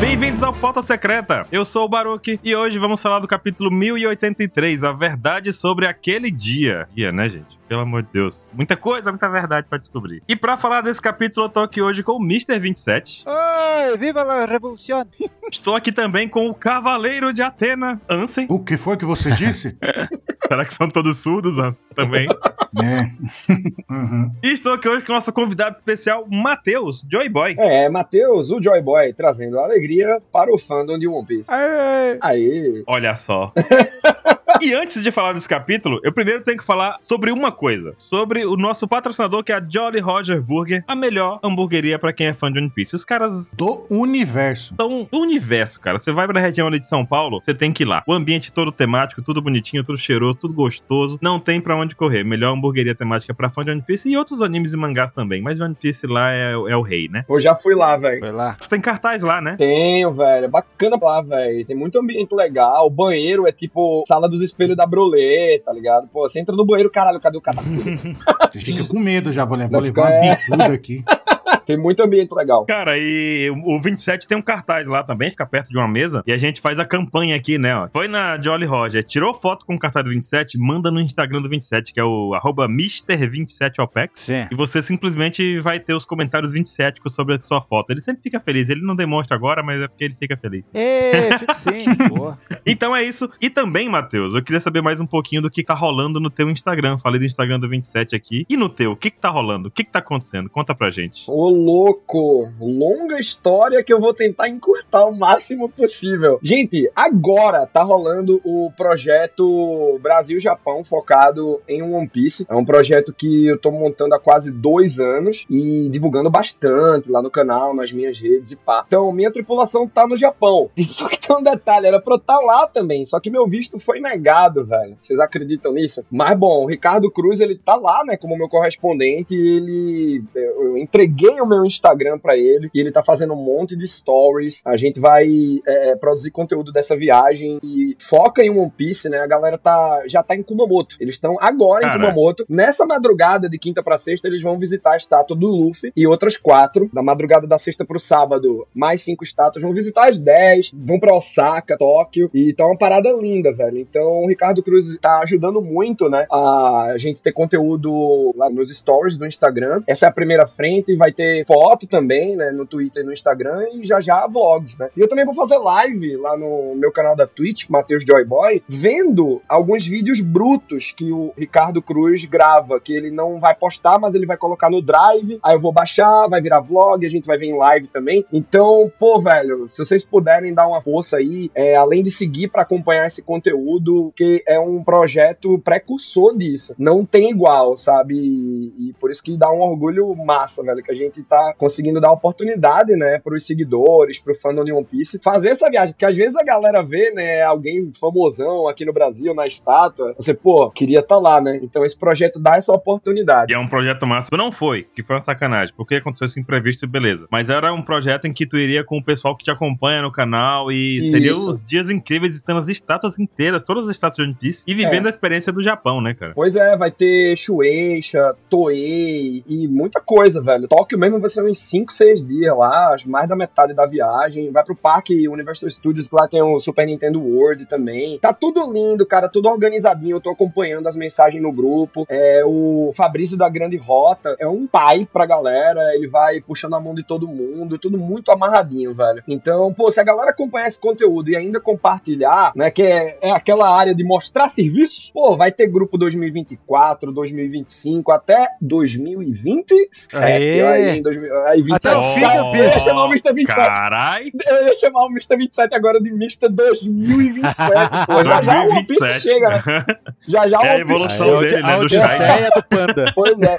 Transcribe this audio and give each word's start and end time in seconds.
Bem-vindos 0.00 0.42
ao 0.42 0.52
Pauta 0.52 0.82
Secreta. 0.82 1.46
Eu 1.52 1.64
sou 1.64 1.84
o 1.84 1.88
Baruque 1.88 2.40
e 2.42 2.54
hoje 2.56 2.78
vamos 2.78 3.00
falar 3.00 3.18
do 3.20 3.28
capítulo 3.28 3.70
1083, 3.70 4.82
a 4.84 4.92
verdade 4.92 5.52
sobre 5.52 5.86
aquele 5.86 6.30
dia. 6.30 6.86
Dia, 6.94 7.12
né, 7.12 7.28
gente? 7.28 7.58
Pelo 7.68 7.82
amor 7.82 8.02
de 8.02 8.10
Deus. 8.12 8.50
Muita 8.54 8.76
coisa, 8.76 9.10
muita 9.10 9.28
verdade 9.28 9.66
pra 9.68 9.78
descobrir. 9.78 10.22
E 10.28 10.34
pra 10.34 10.56
falar 10.56 10.80
desse 10.80 11.00
capítulo, 11.00 11.46
eu 11.46 11.50
tô 11.50 11.60
aqui 11.60 11.80
hoje 11.80 12.02
com 12.02 12.12
o 12.12 12.22
Mr. 12.22 12.58
27. 12.58 13.24
Oi, 13.26 13.96
viva 13.98 14.22
a 14.22 14.44
revolução! 14.44 15.06
Estou 15.50 15.76
aqui 15.76 15.92
também 15.92 16.28
com 16.28 16.48
o 16.48 16.54
Cavaleiro 16.54 17.32
de 17.32 17.42
Atena, 17.42 18.00
Ansem. 18.08 18.46
O 18.50 18.58
que 18.58 18.76
foi 18.76 18.96
que 18.96 19.04
você 19.04 19.30
disse? 19.32 19.76
Será 20.52 20.66
que 20.66 20.74
são 20.74 20.86
todos 20.86 21.16
surdos? 21.16 21.56
Também. 21.94 22.28
é. 22.82 23.10
Uhum. 23.90 24.30
E 24.42 24.52
estou 24.52 24.72
aqui 24.72 24.88
hoje 24.88 25.04
com 25.04 25.12
o 25.12 25.14
nosso 25.14 25.32
convidado 25.32 25.76
especial, 25.76 26.26
Matheus, 26.30 27.04
Joy 27.10 27.28
Boy. 27.28 27.54
É, 27.58 27.88
Matheus, 27.90 28.50
o 28.50 28.62
Joy 28.62 28.80
Boy, 28.80 29.12
trazendo 29.12 29.58
alegria 29.58 30.20
para 30.32 30.52
o 30.52 30.58
fandom 30.58 30.98
de 30.98 31.06
One 31.06 31.26
Piece. 31.26 31.50
Aê. 31.52 32.18
Aí. 32.20 32.82
Olha 32.86 33.14
só. 33.14 33.52
E 34.60 34.74
antes 34.74 35.02
de 35.02 35.10
falar 35.10 35.32
desse 35.32 35.48
capítulo, 35.48 36.00
eu 36.02 36.12
primeiro 36.12 36.42
tenho 36.42 36.58
que 36.58 36.64
falar 36.64 36.96
sobre 37.00 37.30
uma 37.30 37.50
coisa. 37.50 37.94
Sobre 37.98 38.44
o 38.44 38.56
nosso 38.56 38.86
patrocinador, 38.86 39.42
que 39.42 39.52
é 39.52 39.56
a 39.56 39.66
Jolly 39.66 40.00
Roger 40.00 40.42
Burger, 40.42 40.84
a 40.86 40.94
melhor 40.94 41.40
hamburgueria 41.42 41.98
pra 41.98 42.12
quem 42.12 42.26
é 42.26 42.32
fã 42.32 42.50
de 42.52 42.58
One 42.58 42.70
Piece. 42.70 42.94
Os 42.94 43.04
caras 43.04 43.54
Do 43.54 43.84
universo. 43.90 44.74
são 44.78 45.08
do 45.10 45.18
universo, 45.20 45.80
cara. 45.80 45.98
Você 45.98 46.12
vai 46.12 46.26
pra 46.26 46.40
região 46.40 46.66
ali 46.68 46.78
de 46.78 46.86
São 46.86 47.04
Paulo, 47.04 47.40
você 47.42 47.54
tem 47.54 47.72
que 47.72 47.82
ir 47.82 47.86
lá. 47.86 48.02
O 48.06 48.12
ambiente 48.12 48.52
todo 48.52 48.70
temático, 48.70 49.22
tudo 49.22 49.40
bonitinho, 49.42 49.82
tudo 49.82 49.98
cheiroso, 49.98 50.34
tudo 50.34 50.54
gostoso. 50.54 51.18
Não 51.22 51.38
tem 51.40 51.60
pra 51.60 51.76
onde 51.76 51.96
correr. 51.96 52.24
Melhor 52.24 52.52
hamburgueria 52.52 52.94
temática 52.94 53.34
pra 53.34 53.48
fã 53.48 53.62
de 53.64 53.70
One 53.70 53.82
Piece 53.82 54.08
e 54.10 54.16
outros 54.16 54.42
animes 54.42 54.72
e 54.72 54.76
mangás 54.76 55.12
também. 55.12 55.40
Mas 55.42 55.60
One 55.60 55.74
Piece 55.74 56.06
lá 56.06 56.32
é, 56.32 56.52
é 56.52 56.76
o 56.76 56.82
rei, 56.82 57.08
né? 57.08 57.24
Eu 57.28 57.40
já 57.40 57.54
fui 57.54 57.74
lá, 57.74 57.96
velho. 57.96 58.20
Foi 58.20 58.32
lá. 58.32 58.56
Tem 58.68 58.80
cartaz 58.80 59.22
lá, 59.22 59.40
né? 59.40 59.56
Tenho, 59.56 60.12
velho. 60.12 60.44
É 60.44 60.48
bacana 60.48 60.98
lá, 61.00 61.22
velho. 61.22 61.64
Tem 61.64 61.76
muito 61.76 61.98
ambiente 61.98 62.34
legal. 62.34 62.86
O 62.86 62.90
banheiro 62.90 63.46
é 63.46 63.52
tipo 63.52 64.04
sala 64.06 64.28
dos 64.28 64.41
espelhos 64.42 64.76
da 64.76 64.86
Brolê, 64.86 65.58
tá 65.64 65.72
ligado? 65.72 66.08
Pô, 66.08 66.28
você 66.28 66.40
entra 66.40 66.54
no 66.54 66.64
banheiro, 66.64 66.90
caralho, 66.90 67.20
cadê 67.20 67.38
o 67.38 67.40
cara? 67.40 67.58
Você 68.50 68.60
fica 68.60 68.84
com 68.84 68.98
medo 68.98 69.32
já, 69.32 69.44
vou 69.46 69.56
levar, 69.56 69.70
vou 69.70 69.80
levar 69.80 70.06
ficar- 70.06 70.20
uma 70.26 70.36
bicuda 70.36 70.74
aqui. 70.74 71.04
Tem 71.64 71.76
muito 71.76 72.02
ambiente 72.02 72.32
legal. 72.34 72.64
Cara, 72.66 72.98
e 72.98 73.50
o 73.64 73.80
27 73.80 74.26
tem 74.26 74.36
um 74.36 74.42
cartaz 74.42 74.86
lá 74.86 75.02
também, 75.02 75.30
fica 75.30 75.46
perto 75.46 75.68
de 75.68 75.78
uma 75.78 75.88
mesa. 75.88 76.22
E 76.26 76.32
a 76.32 76.38
gente 76.38 76.60
faz 76.60 76.78
a 76.78 76.84
campanha 76.84 77.36
aqui, 77.36 77.58
né? 77.58 77.74
Ó. 77.76 77.88
Foi 77.92 78.08
na 78.08 78.40
Jolly 78.40 78.66
Roger, 78.66 79.02
tirou 79.02 79.32
foto 79.34 79.64
com 79.64 79.74
o 79.74 79.78
cartaz 79.78 80.04
do 80.04 80.10
27, 80.10 80.58
manda 80.58 80.90
no 80.90 81.00
Instagram 81.00 81.42
do 81.42 81.48
27, 81.48 81.92
que 81.92 82.00
é 82.00 82.04
o 82.04 82.34
arroba 82.34 82.68
Mr27OPEX. 82.68 84.10
Sim. 84.14 84.46
E 84.50 84.54
você 84.54 84.82
simplesmente 84.82 85.60
vai 85.60 85.78
ter 85.78 85.94
os 85.94 86.04
comentários 86.04 86.52
27 86.52 87.00
sobre 87.08 87.34
a 87.34 87.40
sua 87.40 87.60
foto. 87.60 87.90
Ele 87.90 88.00
sempre 88.00 88.22
fica 88.22 88.40
feliz. 88.40 88.68
Ele 88.68 88.82
não 88.82 88.96
demonstra 88.96 89.36
agora, 89.36 89.62
mas 89.62 89.80
é 89.80 89.88
porque 89.88 90.04
ele 90.04 90.14
fica 90.14 90.36
feliz. 90.36 90.72
Ê, 90.74 91.38
fico 91.38 91.54
sim, 91.54 91.94
boa. 92.08 92.38
Então 92.66 92.94
é 92.94 93.02
isso. 93.02 93.30
E 93.40 93.50
também, 93.50 93.88
Matheus, 93.88 94.34
eu 94.34 94.42
queria 94.42 94.60
saber 94.60 94.82
mais 94.82 95.00
um 95.00 95.06
pouquinho 95.06 95.42
do 95.42 95.50
que 95.50 95.62
tá 95.62 95.74
rolando 95.74 96.20
no 96.20 96.30
teu 96.30 96.48
Instagram. 96.50 96.98
Falei 96.98 97.18
do 97.20 97.26
Instagram 97.26 97.60
do 97.60 97.68
27 97.68 98.14
aqui. 98.14 98.46
E 98.48 98.56
no 98.56 98.68
teu, 98.68 98.92
o 98.92 98.96
que 98.96 99.10
que 99.10 99.18
tá 99.18 99.28
rolando? 99.28 99.68
O 99.68 99.70
que 99.70 99.84
que 99.84 99.90
tá 99.90 99.98
acontecendo? 99.98 100.48
Conta 100.48 100.74
pra 100.74 100.90
gente. 100.90 101.24
Ô, 101.34 101.48
louco! 101.48 102.46
Longa 102.60 103.18
história 103.18 103.82
que 103.82 103.90
eu 103.90 103.98
vou 103.98 104.12
tentar 104.12 104.50
encurtar 104.50 105.06
o 105.06 105.16
máximo 105.16 105.66
possível. 105.66 106.38
Gente, 106.42 106.92
agora 106.94 107.66
tá 107.66 107.82
rolando 107.82 108.38
o 108.44 108.70
projeto 108.76 109.98
Brasil-Japão 110.02 110.84
focado 110.84 111.62
em 111.66 111.82
One 111.82 112.06
Piece. 112.06 112.44
É 112.50 112.54
um 112.54 112.66
projeto 112.66 113.14
que 113.14 113.46
eu 113.46 113.58
tô 113.58 113.70
montando 113.70 114.14
há 114.14 114.20
quase 114.20 114.52
dois 114.52 115.00
anos 115.00 115.46
e 115.48 115.88
divulgando 115.88 116.28
bastante 116.28 117.10
lá 117.10 117.22
no 117.22 117.30
canal, 117.30 117.74
nas 117.74 117.90
minhas 117.92 118.18
redes 118.18 118.52
e 118.52 118.56
pá. 118.56 118.84
Então, 118.86 119.10
minha 119.10 119.32
tripulação 119.32 119.88
tá 119.88 120.06
no 120.06 120.18
Japão. 120.18 120.68
Só 120.84 121.08
que 121.08 121.18
tem 121.18 121.34
um 121.34 121.42
detalhe, 121.42 121.86
era 121.86 121.98
pra 121.98 122.12
eu 122.12 122.18
estar 122.18 122.40
lá 122.40 122.66
também, 122.66 123.06
só 123.06 123.18
que 123.18 123.30
meu 123.30 123.46
visto 123.46 123.78
foi 123.78 124.00
negado, 124.00 124.66
velho. 124.66 124.98
Vocês 125.00 125.18
acreditam 125.18 125.72
nisso? 125.72 126.04
Mas 126.10 126.38
bom, 126.38 126.64
o 126.64 126.66
Ricardo 126.66 127.10
Cruz, 127.10 127.40
ele 127.40 127.56
tá 127.56 127.76
lá, 127.76 128.04
né, 128.04 128.18
como 128.18 128.36
meu 128.36 128.50
correspondente, 128.50 129.34
e 129.34 129.56
ele 129.56 130.24
eu 130.34 130.76
entreguei 130.76 131.21
o 131.28 131.46
meu 131.46 131.64
Instagram 131.64 132.18
pra 132.18 132.36
ele 132.36 132.70
e 132.74 132.80
ele 132.80 132.90
tá 132.90 133.02
fazendo 133.02 133.34
um 133.34 133.42
monte 133.42 133.76
de 133.76 133.86
stories. 133.86 134.62
A 134.64 134.76
gente 134.76 135.00
vai 135.00 135.26
é, 135.66 135.96
produzir 135.96 136.30
conteúdo 136.30 136.72
dessa 136.72 136.96
viagem 136.96 137.58
e 137.62 137.96
foca 137.98 138.44
em 138.44 138.50
One 138.50 138.72
Piece, 138.76 139.08
né? 139.08 139.18
A 139.18 139.26
galera 139.26 139.58
tá 139.58 140.02
já 140.06 140.22
tá 140.22 140.34
em 140.34 140.42
Kumamoto. 140.42 140.96
Eles 141.00 141.14
estão 141.14 141.36
agora 141.40 141.84
em 141.84 141.88
Caraca. 141.88 142.06
Kumamoto. 142.06 142.46
Nessa 142.48 142.84
madrugada 142.84 143.48
de 143.48 143.58
quinta 143.58 143.82
pra 143.82 143.98
sexta, 143.98 144.26
eles 144.26 144.42
vão 144.42 144.58
visitar 144.58 144.92
a 144.92 144.96
estátua 144.96 145.36
do 145.36 145.48
Luffy 145.48 145.92
e 145.96 146.06
outras 146.06 146.36
quatro. 146.36 146.90
Da 146.92 147.02
madrugada 147.02 147.46
da 147.46 147.58
sexta 147.58 147.84
pro 147.84 148.00
sábado, 148.00 148.66
mais 148.74 149.02
cinco 149.02 149.24
estátuas. 149.24 149.62
Vão 149.62 149.72
visitar 149.72 150.08
as 150.08 150.18
dez, 150.18 150.70
vão 150.72 150.98
pra 150.98 151.14
Osaka, 151.14 151.76
Tóquio. 151.76 152.30
E 152.34 152.52
tá 152.52 152.66
uma 152.66 152.76
parada 152.76 153.10
linda, 153.12 153.52
velho. 153.52 153.78
Então 153.78 154.22
o 154.22 154.28
Ricardo 154.28 154.62
Cruz 154.62 154.86
tá 155.00 155.20
ajudando 155.20 155.60
muito, 155.60 156.08
né? 156.08 156.26
A 156.30 156.94
gente 156.96 157.22
ter 157.22 157.32
conteúdo 157.32 158.32
lá 158.36 158.50
nos 158.50 158.70
stories 158.76 159.16
do 159.16 159.26
Instagram. 159.26 159.82
Essa 159.86 160.06
é 160.06 160.08
a 160.08 160.12
primeira 160.12 160.46
frente, 160.46 160.96
vai 160.96 161.11
ter 161.12 161.44
foto 161.46 161.86
também, 161.86 162.36
né? 162.36 162.50
No 162.50 162.66
Twitter 162.66 163.02
e 163.02 163.06
no 163.06 163.12
Instagram, 163.12 163.66
e 163.72 163.86
já 163.86 164.00
já 164.00 164.26
vlogs, 164.26 164.76
né? 164.78 164.88
E 164.96 165.00
eu 165.00 165.08
também 165.08 165.24
vou 165.24 165.34
fazer 165.34 165.58
live 165.58 166.16
lá 166.16 166.36
no 166.36 166.74
meu 166.74 166.92
canal 166.92 167.16
da 167.16 167.26
Twitch, 167.26 167.68
Matheus 167.68 168.04
Joyboy, 168.04 168.62
vendo 168.68 169.40
alguns 169.48 169.86
vídeos 169.86 170.20
brutos 170.20 170.92
que 170.92 171.12
o 171.12 171.32
Ricardo 171.36 171.82
Cruz 171.82 172.24
grava, 172.24 172.80
que 172.80 172.92
ele 172.92 173.10
não 173.10 173.40
vai 173.40 173.54
postar, 173.54 173.98
mas 173.98 174.14
ele 174.14 174.26
vai 174.26 174.36
colocar 174.36 174.70
no 174.70 174.82
Drive. 174.82 175.38
Aí 175.42 175.54
eu 175.54 175.60
vou 175.60 175.72
baixar, 175.72 176.28
vai 176.28 176.40
virar 176.40 176.60
vlog, 176.60 177.04
a 177.04 177.08
gente 177.08 177.26
vai 177.26 177.38
ver 177.38 177.46
em 177.46 177.56
live 177.56 177.88
também. 177.88 178.24
Então, 178.32 178.90
pô, 178.98 179.20
velho, 179.20 179.66
se 179.66 179.78
vocês 179.78 180.04
puderem 180.04 180.54
dar 180.54 180.66
uma 180.66 180.82
força 180.82 181.16
aí, 181.16 181.50
é, 181.54 181.76
além 181.76 182.02
de 182.02 182.10
seguir 182.10 182.48
pra 182.48 182.62
acompanhar 182.62 183.06
esse 183.06 183.22
conteúdo, 183.22 184.12
que 184.16 184.42
é 184.46 184.58
um 184.58 184.82
projeto 184.82 185.58
precursor 185.58 186.36
disso. 186.36 186.74
Não 186.78 187.04
tem 187.04 187.30
igual, 187.30 187.76
sabe? 187.76 188.14
E, 188.16 188.88
e 188.88 188.92
por 188.94 189.10
isso 189.10 189.22
que 189.22 189.36
dá 189.36 189.50
um 189.50 189.60
orgulho 189.60 190.14
massa, 190.14 190.62
velho, 190.62 190.82
que 190.82 190.90
a 190.90 190.94
gente 190.94 191.01
tá 191.10 191.54
conseguindo 191.56 192.00
dar 192.00 192.12
oportunidade, 192.12 192.94
né, 192.96 193.18
pros 193.18 193.46
seguidores, 193.46 194.18
pro 194.18 194.34
fandom 194.34 194.64
de 194.64 194.72
One 194.72 194.84
Piece, 194.84 195.18
fazer 195.22 195.50
essa 195.50 195.68
viagem. 195.70 195.92
Porque 195.94 196.04
às 196.04 196.16
vezes 196.16 196.36
a 196.36 196.44
galera 196.44 196.82
vê, 196.82 197.10
né, 197.10 197.42
alguém 197.42 197.90
famosão 197.98 198.68
aqui 198.68 198.84
no 198.84 198.92
Brasil, 198.92 199.34
na 199.34 199.46
estátua, 199.46 200.14
você, 200.16 200.34
pô, 200.34 200.70
queria 200.70 201.00
estar 201.00 201.18
lá, 201.18 201.40
né? 201.40 201.58
Então 201.62 201.84
esse 201.84 201.96
projeto 201.96 202.38
dá 202.40 202.56
essa 202.56 202.72
oportunidade. 202.72 203.52
E 203.52 203.54
é 203.54 203.58
um 203.58 203.68
projeto 203.68 204.06
massa. 204.06 204.28
Não 204.36 204.52
foi, 204.52 204.86
que 204.94 205.02
foi 205.02 205.16
uma 205.16 205.22
sacanagem, 205.22 205.74
porque 205.76 205.96
aconteceu 205.96 206.26
esse 206.26 206.38
imprevisto 206.40 206.84
e 206.84 206.88
beleza. 206.88 207.26
Mas 207.30 207.50
era 207.50 207.72
um 207.72 207.82
projeto 207.82 208.26
em 208.26 208.32
que 208.32 208.46
tu 208.46 208.56
iria 208.56 208.84
com 208.84 208.98
o 208.98 209.04
pessoal 209.04 209.36
que 209.36 209.44
te 209.44 209.50
acompanha 209.50 210.02
no 210.02 210.10
canal 210.12 210.70
e 210.70 211.02
seria 211.02 211.32
Isso. 211.32 211.48
os 211.48 211.64
dias 211.64 211.90
incríveis 211.90 212.32
visitando 212.32 212.58
as 212.60 212.68
estátuas 212.68 213.18
inteiras, 213.18 213.62
todas 213.62 213.84
as 213.84 213.90
estátuas 213.90 214.16
de 214.16 214.22
One 214.22 214.34
Piece 214.34 214.64
e 214.66 214.74
vivendo 214.74 215.04
É. 215.04 215.06
a 215.08 215.10
experiência 215.10 215.52
do 215.52 215.62
Japão, 215.62 216.00
né, 216.00 216.14
cara? 216.14 216.32
Pois 216.34 216.54
é, 216.56 216.76
vai 216.76 216.90
ter 216.90 217.36
Shueisha, 217.36 218.34
Toei 218.48 219.42
e 219.46 219.68
muita 219.68 220.00
coisa, 220.00 220.42
velho. 220.42 220.68
Tóquio 220.68 220.91
mesmo 220.96 221.20
vai 221.20 221.28
ser 221.28 221.42
uns 221.42 221.58
5, 221.58 221.92
6 221.92 222.24
dias 222.24 222.56
lá, 222.56 222.96
mais 223.06 223.28
da 223.28 223.36
metade 223.36 223.74
da 223.74 223.86
viagem. 223.86 224.50
Vai 224.50 224.64
pro 224.64 224.76
parque 224.76 225.28
Universal 225.28 225.70
Studios, 225.70 226.08
que 226.08 226.14
lá 226.14 226.28
tem 226.28 226.42
o 226.42 226.58
Super 226.58 226.86
Nintendo 226.86 227.22
World 227.22 227.66
também. 227.66 228.18
Tá 228.18 228.32
tudo 228.32 228.70
lindo, 228.72 229.06
cara, 229.06 229.28
tudo 229.28 229.48
organizadinho. 229.48 230.16
Eu 230.16 230.20
tô 230.20 230.30
acompanhando 230.30 230.86
as 230.86 230.96
mensagens 230.96 231.42
no 231.42 231.52
grupo. 231.52 232.04
É, 232.08 232.42
o 232.44 232.90
Fabrício 232.94 233.36
da 233.36 233.48
Grande 233.48 233.76
Rota 233.76 234.36
é 234.38 234.46
um 234.46 234.66
pai 234.66 235.08
pra 235.10 235.26
galera, 235.26 235.94
ele 235.94 236.08
vai 236.08 236.40
puxando 236.40 236.74
a 236.74 236.80
mão 236.80 236.94
de 236.94 237.02
todo 237.02 237.28
mundo, 237.28 237.78
tudo 237.78 237.98
muito 237.98 238.30
amarradinho, 238.30 238.94
velho. 238.94 239.22
Então, 239.26 239.72
pô, 239.72 239.90
se 239.90 240.00
a 240.00 240.04
galera 240.04 240.30
acompanhar 240.30 240.68
esse 240.68 240.80
conteúdo 240.80 241.30
e 241.30 241.36
ainda 241.36 241.60
compartilhar, 241.60 242.52
né, 242.54 242.70
que 242.70 242.82
é, 242.82 243.18
é 243.20 243.30
aquela 243.30 243.68
área 243.74 243.94
de 243.94 244.04
mostrar 244.04 244.48
serviços, 244.48 245.10
pô, 245.12 245.36
vai 245.36 245.52
ter 245.52 245.66
grupo 245.66 245.96
2024, 245.98 247.12
2025, 247.12 248.12
até 248.12 248.48
2027. 248.60 250.16
Aê! 250.16 250.62
Aí, 250.62 250.81
em 250.90 251.02
2000, 251.02 251.46
aí 251.46 251.62
27. 251.62 251.88
Até 251.88 251.96
o 251.96 252.14
fim 252.14 252.50
de 252.50 252.58
eu 252.58 252.64
ia 252.64 252.78
chamar 252.78 253.04
o 253.04 253.08
Mr. 253.08 253.32
27. 253.32 253.56
Carai! 253.56 254.24
Eu 254.46 254.66
ia 254.66 254.74
chamar 254.74 255.04
o 255.06 255.10
Mr. 255.10 255.36
27 255.36 255.74
agora 255.74 256.00
de 256.00 256.10
Mr. 256.10 256.48
2027. 256.48 258.06
Pô, 258.06 258.24
já 258.24 258.42
já 258.42 258.62
o 258.64 258.70
One 258.70 258.84
Piece 258.84 258.98
2027. 258.98 259.20
chega, 259.20 259.48
né? 259.50 259.84
Já 260.28 260.48
já 260.48 260.60
o 260.60 260.64
É 260.64 260.70
a 260.72 260.78
evolução 260.78 261.38
Aí, 261.38 261.48
dele, 261.50 261.62
né, 261.62 261.74
a 261.74 261.78
do 261.78 261.88
Shai. 261.88 262.50
Do 262.50 262.62
Panda. 262.68 263.12
Pois 263.14 263.40
é. 263.40 263.58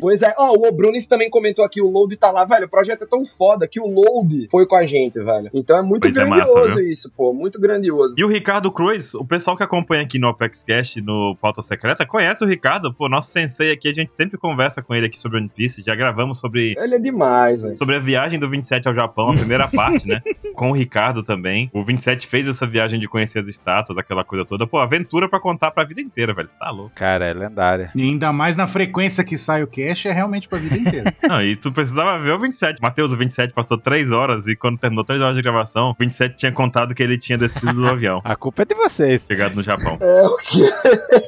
Pois 0.00 0.22
é. 0.22 0.34
Ó, 0.38 0.52
o 0.56 0.66
Obrunis 0.68 1.06
também 1.06 1.28
comentou 1.30 1.64
aqui, 1.64 1.80
o 1.80 1.88
Load 1.90 2.16
tá 2.16 2.30
lá, 2.30 2.44
velho. 2.44 2.66
O 2.66 2.68
projeto 2.68 3.04
é 3.04 3.06
tão 3.06 3.24
foda 3.24 3.66
que 3.68 3.80
o 3.80 3.86
Load 3.86 4.48
foi 4.50 4.66
com 4.66 4.76
a 4.76 4.86
gente, 4.86 5.20
velho. 5.22 5.50
Então 5.52 5.76
é 5.78 5.82
muito 5.82 6.02
Pois 6.02 6.16
é, 6.16 6.24
grandioso 6.24 6.54
massa, 6.54 6.74
viu? 6.76 6.90
isso, 6.90 7.10
pô. 7.16 7.32
Muito 7.32 7.60
grandioso. 7.60 8.14
E 8.18 8.24
o 8.24 8.28
Ricardo 8.28 8.70
Cruz, 8.72 9.14
o 9.14 9.24
pessoal 9.24 9.56
que 9.56 9.62
acompanha 9.62 10.02
aqui 10.02 10.18
no 10.18 10.28
Apex 10.28 10.64
Cast, 10.64 11.00
no 11.02 11.36
Pauta 11.40 11.62
Secreta, 11.62 12.06
conhece 12.06 12.44
o 12.44 12.46
Ricardo, 12.48 12.92
pô, 12.92 13.08
nosso 13.08 13.30
sensei 13.30 13.70
aqui, 13.72 13.88
a 13.88 13.92
gente 13.92 14.14
sempre 14.14 14.38
conversa 14.38 14.82
com 14.82 14.94
ele 14.94 15.06
aqui 15.06 15.18
sobre 15.18 15.38
One 15.38 15.48
Piece, 15.54 15.82
já 15.84 15.94
gravamos 15.94 16.31
falamos 16.32 16.38
sobre 16.38 16.74
Ele 16.78 16.94
é 16.94 16.98
demais, 16.98 17.62
velho. 17.62 17.76
Sobre 17.76 17.96
a 17.96 17.98
viagem 17.98 18.38
do 18.38 18.48
27 18.48 18.88
ao 18.88 18.94
Japão, 18.94 19.30
a 19.30 19.34
primeira 19.34 19.68
parte, 19.68 20.06
né? 20.08 20.20
Com 20.54 20.70
o 20.70 20.72
Ricardo 20.72 21.22
também. 21.22 21.70
O 21.72 21.84
27 21.84 22.26
fez 22.26 22.48
essa 22.48 22.66
viagem 22.66 22.98
de 22.98 23.08
conhecer 23.08 23.38
as 23.38 23.48
estátuas, 23.48 23.98
aquela 23.98 24.24
coisa 24.24 24.44
toda. 24.44 24.66
Pô, 24.66 24.78
aventura 24.78 25.28
pra 25.28 25.40
contar 25.40 25.70
pra 25.70 25.84
vida 25.84 26.00
inteira, 26.00 26.34
velho. 26.34 26.48
Você 26.48 26.56
tá 26.58 26.70
louco. 26.70 26.92
Cara, 26.94 27.26
é 27.26 27.32
lendária. 27.32 27.90
E 27.94 28.02
ainda 28.02 28.32
mais 28.32 28.56
na 28.56 28.66
frequência 28.66 29.24
que 29.24 29.36
sai 29.36 29.62
o 29.62 29.66
cash, 29.66 30.06
é 30.06 30.12
realmente 30.12 30.48
pra 30.48 30.58
vida 30.58 30.76
inteira. 30.76 31.14
Não, 31.28 31.42
e 31.42 31.56
tu 31.56 31.72
precisava 31.72 32.18
ver 32.18 32.32
o 32.32 32.38
27. 32.38 32.80
Matheus, 32.82 33.12
o 33.12 33.16
27 33.16 33.52
passou 33.52 33.78
três 33.78 34.12
horas 34.12 34.46
e 34.46 34.56
quando 34.56 34.78
terminou 34.78 35.04
três 35.04 35.20
horas 35.20 35.36
de 35.36 35.42
gravação, 35.42 35.90
o 35.90 35.96
27 35.98 36.36
tinha 36.36 36.52
contado 36.52 36.94
que 36.94 37.02
ele 37.02 37.16
tinha 37.18 37.38
descido 37.38 37.72
do 37.74 37.88
avião. 37.88 38.20
A 38.24 38.36
culpa 38.36 38.62
é 38.62 38.64
de 38.64 38.74
vocês. 38.74 39.26
Chegado 39.26 39.54
no 39.54 39.62
Japão. 39.62 39.98
É 40.00 40.22
o 40.22 40.36
quê? 40.36 40.70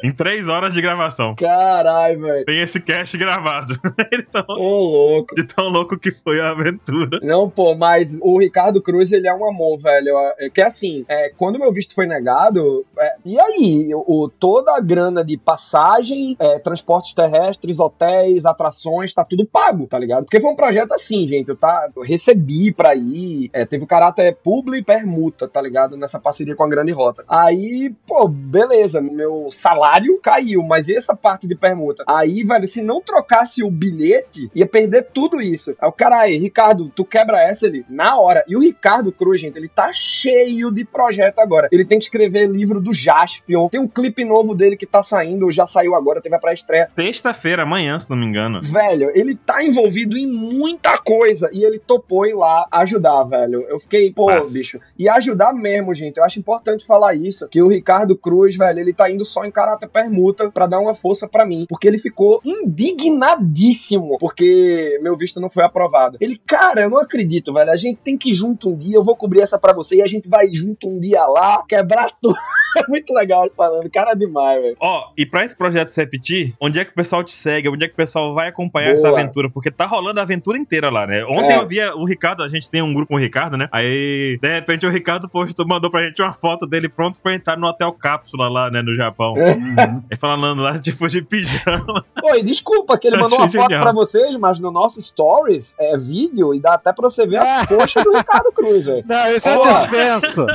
Em 0.02 0.12
três 0.12 0.48
horas 0.48 0.74
de 0.74 0.80
gravação. 0.80 1.34
Caralho, 1.34 2.20
velho. 2.20 2.44
Tem 2.44 2.60
esse 2.60 2.80
cast 2.80 3.16
gravado. 3.16 3.78
então, 4.12 4.44
Ô, 4.48 4.93
louco. 4.94 5.34
de 5.34 5.44
tão 5.44 5.68
louco 5.68 5.98
que 5.98 6.10
foi 6.10 6.40
a 6.40 6.50
aventura. 6.50 7.20
Não, 7.22 7.48
pô, 7.48 7.74
mas 7.74 8.16
o 8.20 8.38
Ricardo 8.38 8.80
Cruz, 8.80 9.12
ele 9.12 9.28
é 9.28 9.34
um 9.34 9.48
amor, 9.48 9.78
velho. 9.78 10.16
É 10.38 10.50
Que 10.50 10.62
assim, 10.62 11.04
é, 11.08 11.30
quando 11.30 11.58
meu 11.58 11.72
visto 11.72 11.94
foi 11.94 12.06
negado, 12.06 12.84
é, 12.98 13.14
e 13.24 13.38
aí? 13.38 13.90
O, 13.94 14.28
toda 14.28 14.76
a 14.76 14.80
grana 14.80 15.24
de 15.24 15.36
passagem, 15.36 16.36
é, 16.38 16.58
transportes 16.58 17.14
terrestres, 17.14 17.78
hotéis, 17.78 18.44
atrações, 18.44 19.12
tá 19.12 19.24
tudo 19.24 19.46
pago, 19.46 19.86
tá 19.86 19.98
ligado? 19.98 20.24
Porque 20.24 20.40
foi 20.40 20.50
um 20.50 20.56
projeto 20.56 20.92
assim, 20.92 21.26
gente. 21.26 21.48
Eu, 21.48 21.56
tá, 21.56 21.88
eu 21.94 22.02
recebi 22.02 22.72
pra 22.72 22.94
ir, 22.94 23.50
é, 23.52 23.64
teve 23.64 23.84
o 23.84 23.88
caráter 23.88 24.36
publi 24.42 24.78
e 24.78 24.82
permuta, 24.82 25.48
tá 25.48 25.60
ligado? 25.60 25.96
Nessa 25.96 26.18
parceria 26.18 26.54
com 26.54 26.64
a 26.64 26.68
Grande 26.68 26.92
Rota. 26.92 27.24
Aí, 27.28 27.94
pô, 28.06 28.28
beleza, 28.28 29.00
meu 29.00 29.48
salário 29.50 30.18
caiu, 30.22 30.62
mas 30.62 30.88
e 30.88 30.96
essa 30.96 31.14
parte 31.14 31.46
de 31.46 31.54
permuta? 31.54 32.04
Aí, 32.06 32.44
velho, 32.44 32.66
se 32.66 32.82
não 32.82 33.00
trocasse 33.00 33.62
o 33.62 33.70
bilhete, 33.70 34.50
ia 34.54 34.66
perder 34.66 34.83
tudo 35.02 35.40
isso. 35.40 35.74
Aí 35.80 35.88
o 35.88 35.92
cara 35.92 36.20
aí, 36.20 36.36
Ricardo, 36.38 36.90
tu 36.94 37.04
quebra 37.04 37.42
essa 37.42 37.66
ali, 37.66 37.84
na 37.88 38.18
hora. 38.18 38.44
E 38.48 38.56
o 38.56 38.60
Ricardo 38.60 39.12
Cruz, 39.12 39.40
gente, 39.40 39.56
ele 39.56 39.68
tá 39.68 39.92
cheio 39.92 40.70
de 40.70 40.84
projeto 40.84 41.38
agora. 41.38 41.68
Ele 41.70 41.84
tem 41.84 41.98
que 41.98 42.04
escrever 42.04 42.48
livro 42.48 42.80
do 42.80 42.92
Jaspion, 42.92 43.68
tem 43.68 43.80
um 43.80 43.88
clipe 43.88 44.24
novo 44.24 44.54
dele 44.54 44.76
que 44.76 44.86
tá 44.86 45.02
saindo, 45.02 45.50
já 45.50 45.66
saiu 45.66 45.94
agora, 45.94 46.20
teve 46.20 46.34
a 46.34 46.38
pré-estreia. 46.38 46.86
Sexta-feira, 46.94 47.62
amanhã, 47.62 47.98
se 47.98 48.10
não 48.10 48.16
me 48.16 48.26
engano. 48.26 48.60
Velho, 48.60 49.10
ele 49.14 49.34
tá 49.34 49.62
envolvido 49.64 50.16
em 50.16 50.26
muita 50.26 50.98
coisa 50.98 51.50
e 51.52 51.64
ele 51.64 51.78
topou 51.78 52.26
ir 52.26 52.34
lá 52.34 52.66
ajudar, 52.70 53.24
velho. 53.24 53.62
Eu 53.68 53.78
fiquei, 53.78 54.12
pô, 54.12 54.26
Massa. 54.26 54.52
bicho. 54.52 54.80
E 54.98 55.08
ajudar 55.08 55.52
mesmo, 55.52 55.94
gente. 55.94 56.18
Eu 56.18 56.24
acho 56.24 56.38
importante 56.38 56.86
falar 56.86 57.14
isso, 57.14 57.48
que 57.48 57.62
o 57.62 57.68
Ricardo 57.68 58.16
Cruz, 58.16 58.56
velho, 58.56 58.80
ele 58.80 58.92
tá 58.92 59.10
indo 59.10 59.24
só 59.24 59.44
em 59.44 59.50
caráter 59.50 59.88
permuta 59.88 60.50
pra 60.50 60.66
dar 60.66 60.80
uma 60.80 60.94
força 60.94 61.28
pra 61.28 61.46
mim, 61.46 61.66
porque 61.68 61.86
ele 61.86 61.98
ficou 61.98 62.40
indignadíssimo 62.44 64.04
porque 64.18 64.73
meu 65.02 65.16
visto 65.16 65.40
não 65.40 65.50
foi 65.50 65.64
aprovado. 65.64 66.16
Ele, 66.20 66.40
cara, 66.46 66.82
eu 66.82 66.90
não 66.90 66.98
acredito, 66.98 67.52
velho. 67.52 67.70
A 67.70 67.76
gente 67.76 67.98
tem 68.04 68.16
que 68.16 68.30
ir 68.30 68.34
junto 68.34 68.70
um 68.70 68.76
dia, 68.76 68.96
eu 68.96 69.04
vou 69.04 69.16
cobrir 69.16 69.40
essa 69.40 69.58
pra 69.58 69.72
você 69.72 69.96
e 69.96 70.02
a 70.02 70.06
gente 70.06 70.28
vai 70.28 70.52
junto 70.52 70.88
um 70.88 70.98
dia 71.00 71.24
lá, 71.26 71.62
quebrar 71.68 72.10
tudo. 72.20 72.36
É 72.76 72.88
muito 72.88 73.14
legal 73.14 73.44
ele 73.44 73.52
falando, 73.56 73.88
cara 73.88 74.10
é 74.12 74.16
demais, 74.16 74.60
velho. 74.60 74.76
Ó, 74.80 75.10
e 75.16 75.24
pra 75.24 75.44
esse 75.44 75.56
projeto 75.56 75.88
se 75.88 76.00
repetir, 76.00 76.54
onde 76.60 76.80
é 76.80 76.84
que 76.84 76.90
o 76.90 76.94
pessoal 76.94 77.22
te 77.22 77.30
segue? 77.30 77.68
Onde 77.68 77.84
é 77.84 77.86
que 77.88 77.94
o 77.94 77.96
pessoal 77.96 78.34
vai 78.34 78.48
acompanhar 78.48 78.90
essa 78.90 79.08
Boa. 79.08 79.20
aventura? 79.20 79.48
Porque 79.48 79.70
tá 79.70 79.86
rolando 79.86 80.18
a 80.18 80.24
aventura 80.24 80.58
inteira 80.58 80.90
lá, 80.90 81.06
né? 81.06 81.24
Ontem 81.24 81.52
É. 81.52 81.56
eu 81.58 81.66
via 81.68 81.94
o 81.94 82.04
Ricardo, 82.04 82.42
a 82.42 82.48
gente 82.48 82.68
tem 82.68 82.82
um 82.82 82.92
grupo 82.92 83.10
com 83.10 83.14
o 83.14 83.18
Ricardo, 83.18 83.56
né? 83.56 83.68
Aí, 83.70 84.38
de 84.42 84.48
repente, 84.54 84.84
o 84.86 84.90
Ricardo 84.90 85.28
postou, 85.28 85.64
mandou 85.66 85.88
pra 85.88 86.02
gente 86.02 86.20
uma 86.20 86.32
foto 86.32 86.66
dele 86.66 86.88
pronto 86.88 87.22
pra 87.22 87.32
entrar 87.34 87.56
no 87.56 87.68
hotel 87.68 87.92
cápsula 87.92 88.48
lá, 88.48 88.68
né, 88.72 88.82
no 88.82 88.92
Japão. 88.92 89.34
Uhum. 89.34 90.02
Aí 90.10 90.16
falando 90.16 90.60
lá, 90.60 90.76
tipo, 90.80 91.06
de 91.06 91.22
pijama. 91.22 92.04
Oi, 92.24 92.42
desculpa 92.42 92.98
que 92.98 93.06
ele 93.06 93.16
mandou 93.18 93.38
uma 93.38 93.48
foto 93.48 93.62
genial. 93.68 93.82
pra 93.82 93.92
vocês, 93.92 94.34
mas 94.36 94.58
no 94.64 94.70
nosso 94.72 95.00
stories 95.00 95.76
é 95.78 95.96
vídeo 95.96 96.54
e 96.54 96.60
dá 96.60 96.74
até 96.74 96.92
pra 96.92 97.08
você 97.08 97.26
ver 97.26 97.36
as 97.38 97.66
coxas 97.66 98.02
do 98.02 98.16
Ricardo 98.16 98.50
Cruz, 98.52 98.86
velho. 98.86 99.04
Não, 99.06 99.30
isso 99.34 99.48
Ó. 99.48 99.66
é 99.68 99.72
dispenso. 99.74 100.46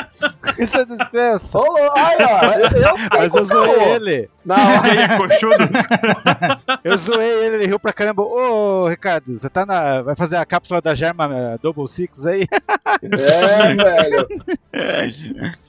Isso 0.57 0.77
é 0.77 0.85
dispenso. 0.85 1.57
Ô, 1.59 1.63
ó, 1.63 2.53
eu 2.53 2.95
Mas 3.11 3.35
eu 3.35 3.45
zoei 3.45 3.75
calor. 3.75 3.87
ele. 3.95 4.29
Não, 4.45 4.57
E 4.57 4.89
aí, 4.89 4.97
é 4.97 5.17
coxudo? 5.17 5.63
Eu 6.83 6.97
zoei 6.97 7.45
ele, 7.45 7.55
ele 7.57 7.67
riu 7.67 7.79
pra 7.79 7.93
caramba. 7.93 8.23
Ô, 8.23 8.87
Ricardo, 8.87 9.37
você 9.37 9.49
tá 9.49 9.65
na. 9.65 10.01
Vai 10.01 10.15
fazer 10.15 10.37
a 10.37 10.45
cápsula 10.45 10.81
da 10.81 10.95
Germa 10.95 11.29
eh, 11.31 11.57
Double 11.61 11.87
Six 11.87 12.25
aí? 12.25 12.47
é, 13.01 13.75
velho. 13.75 14.27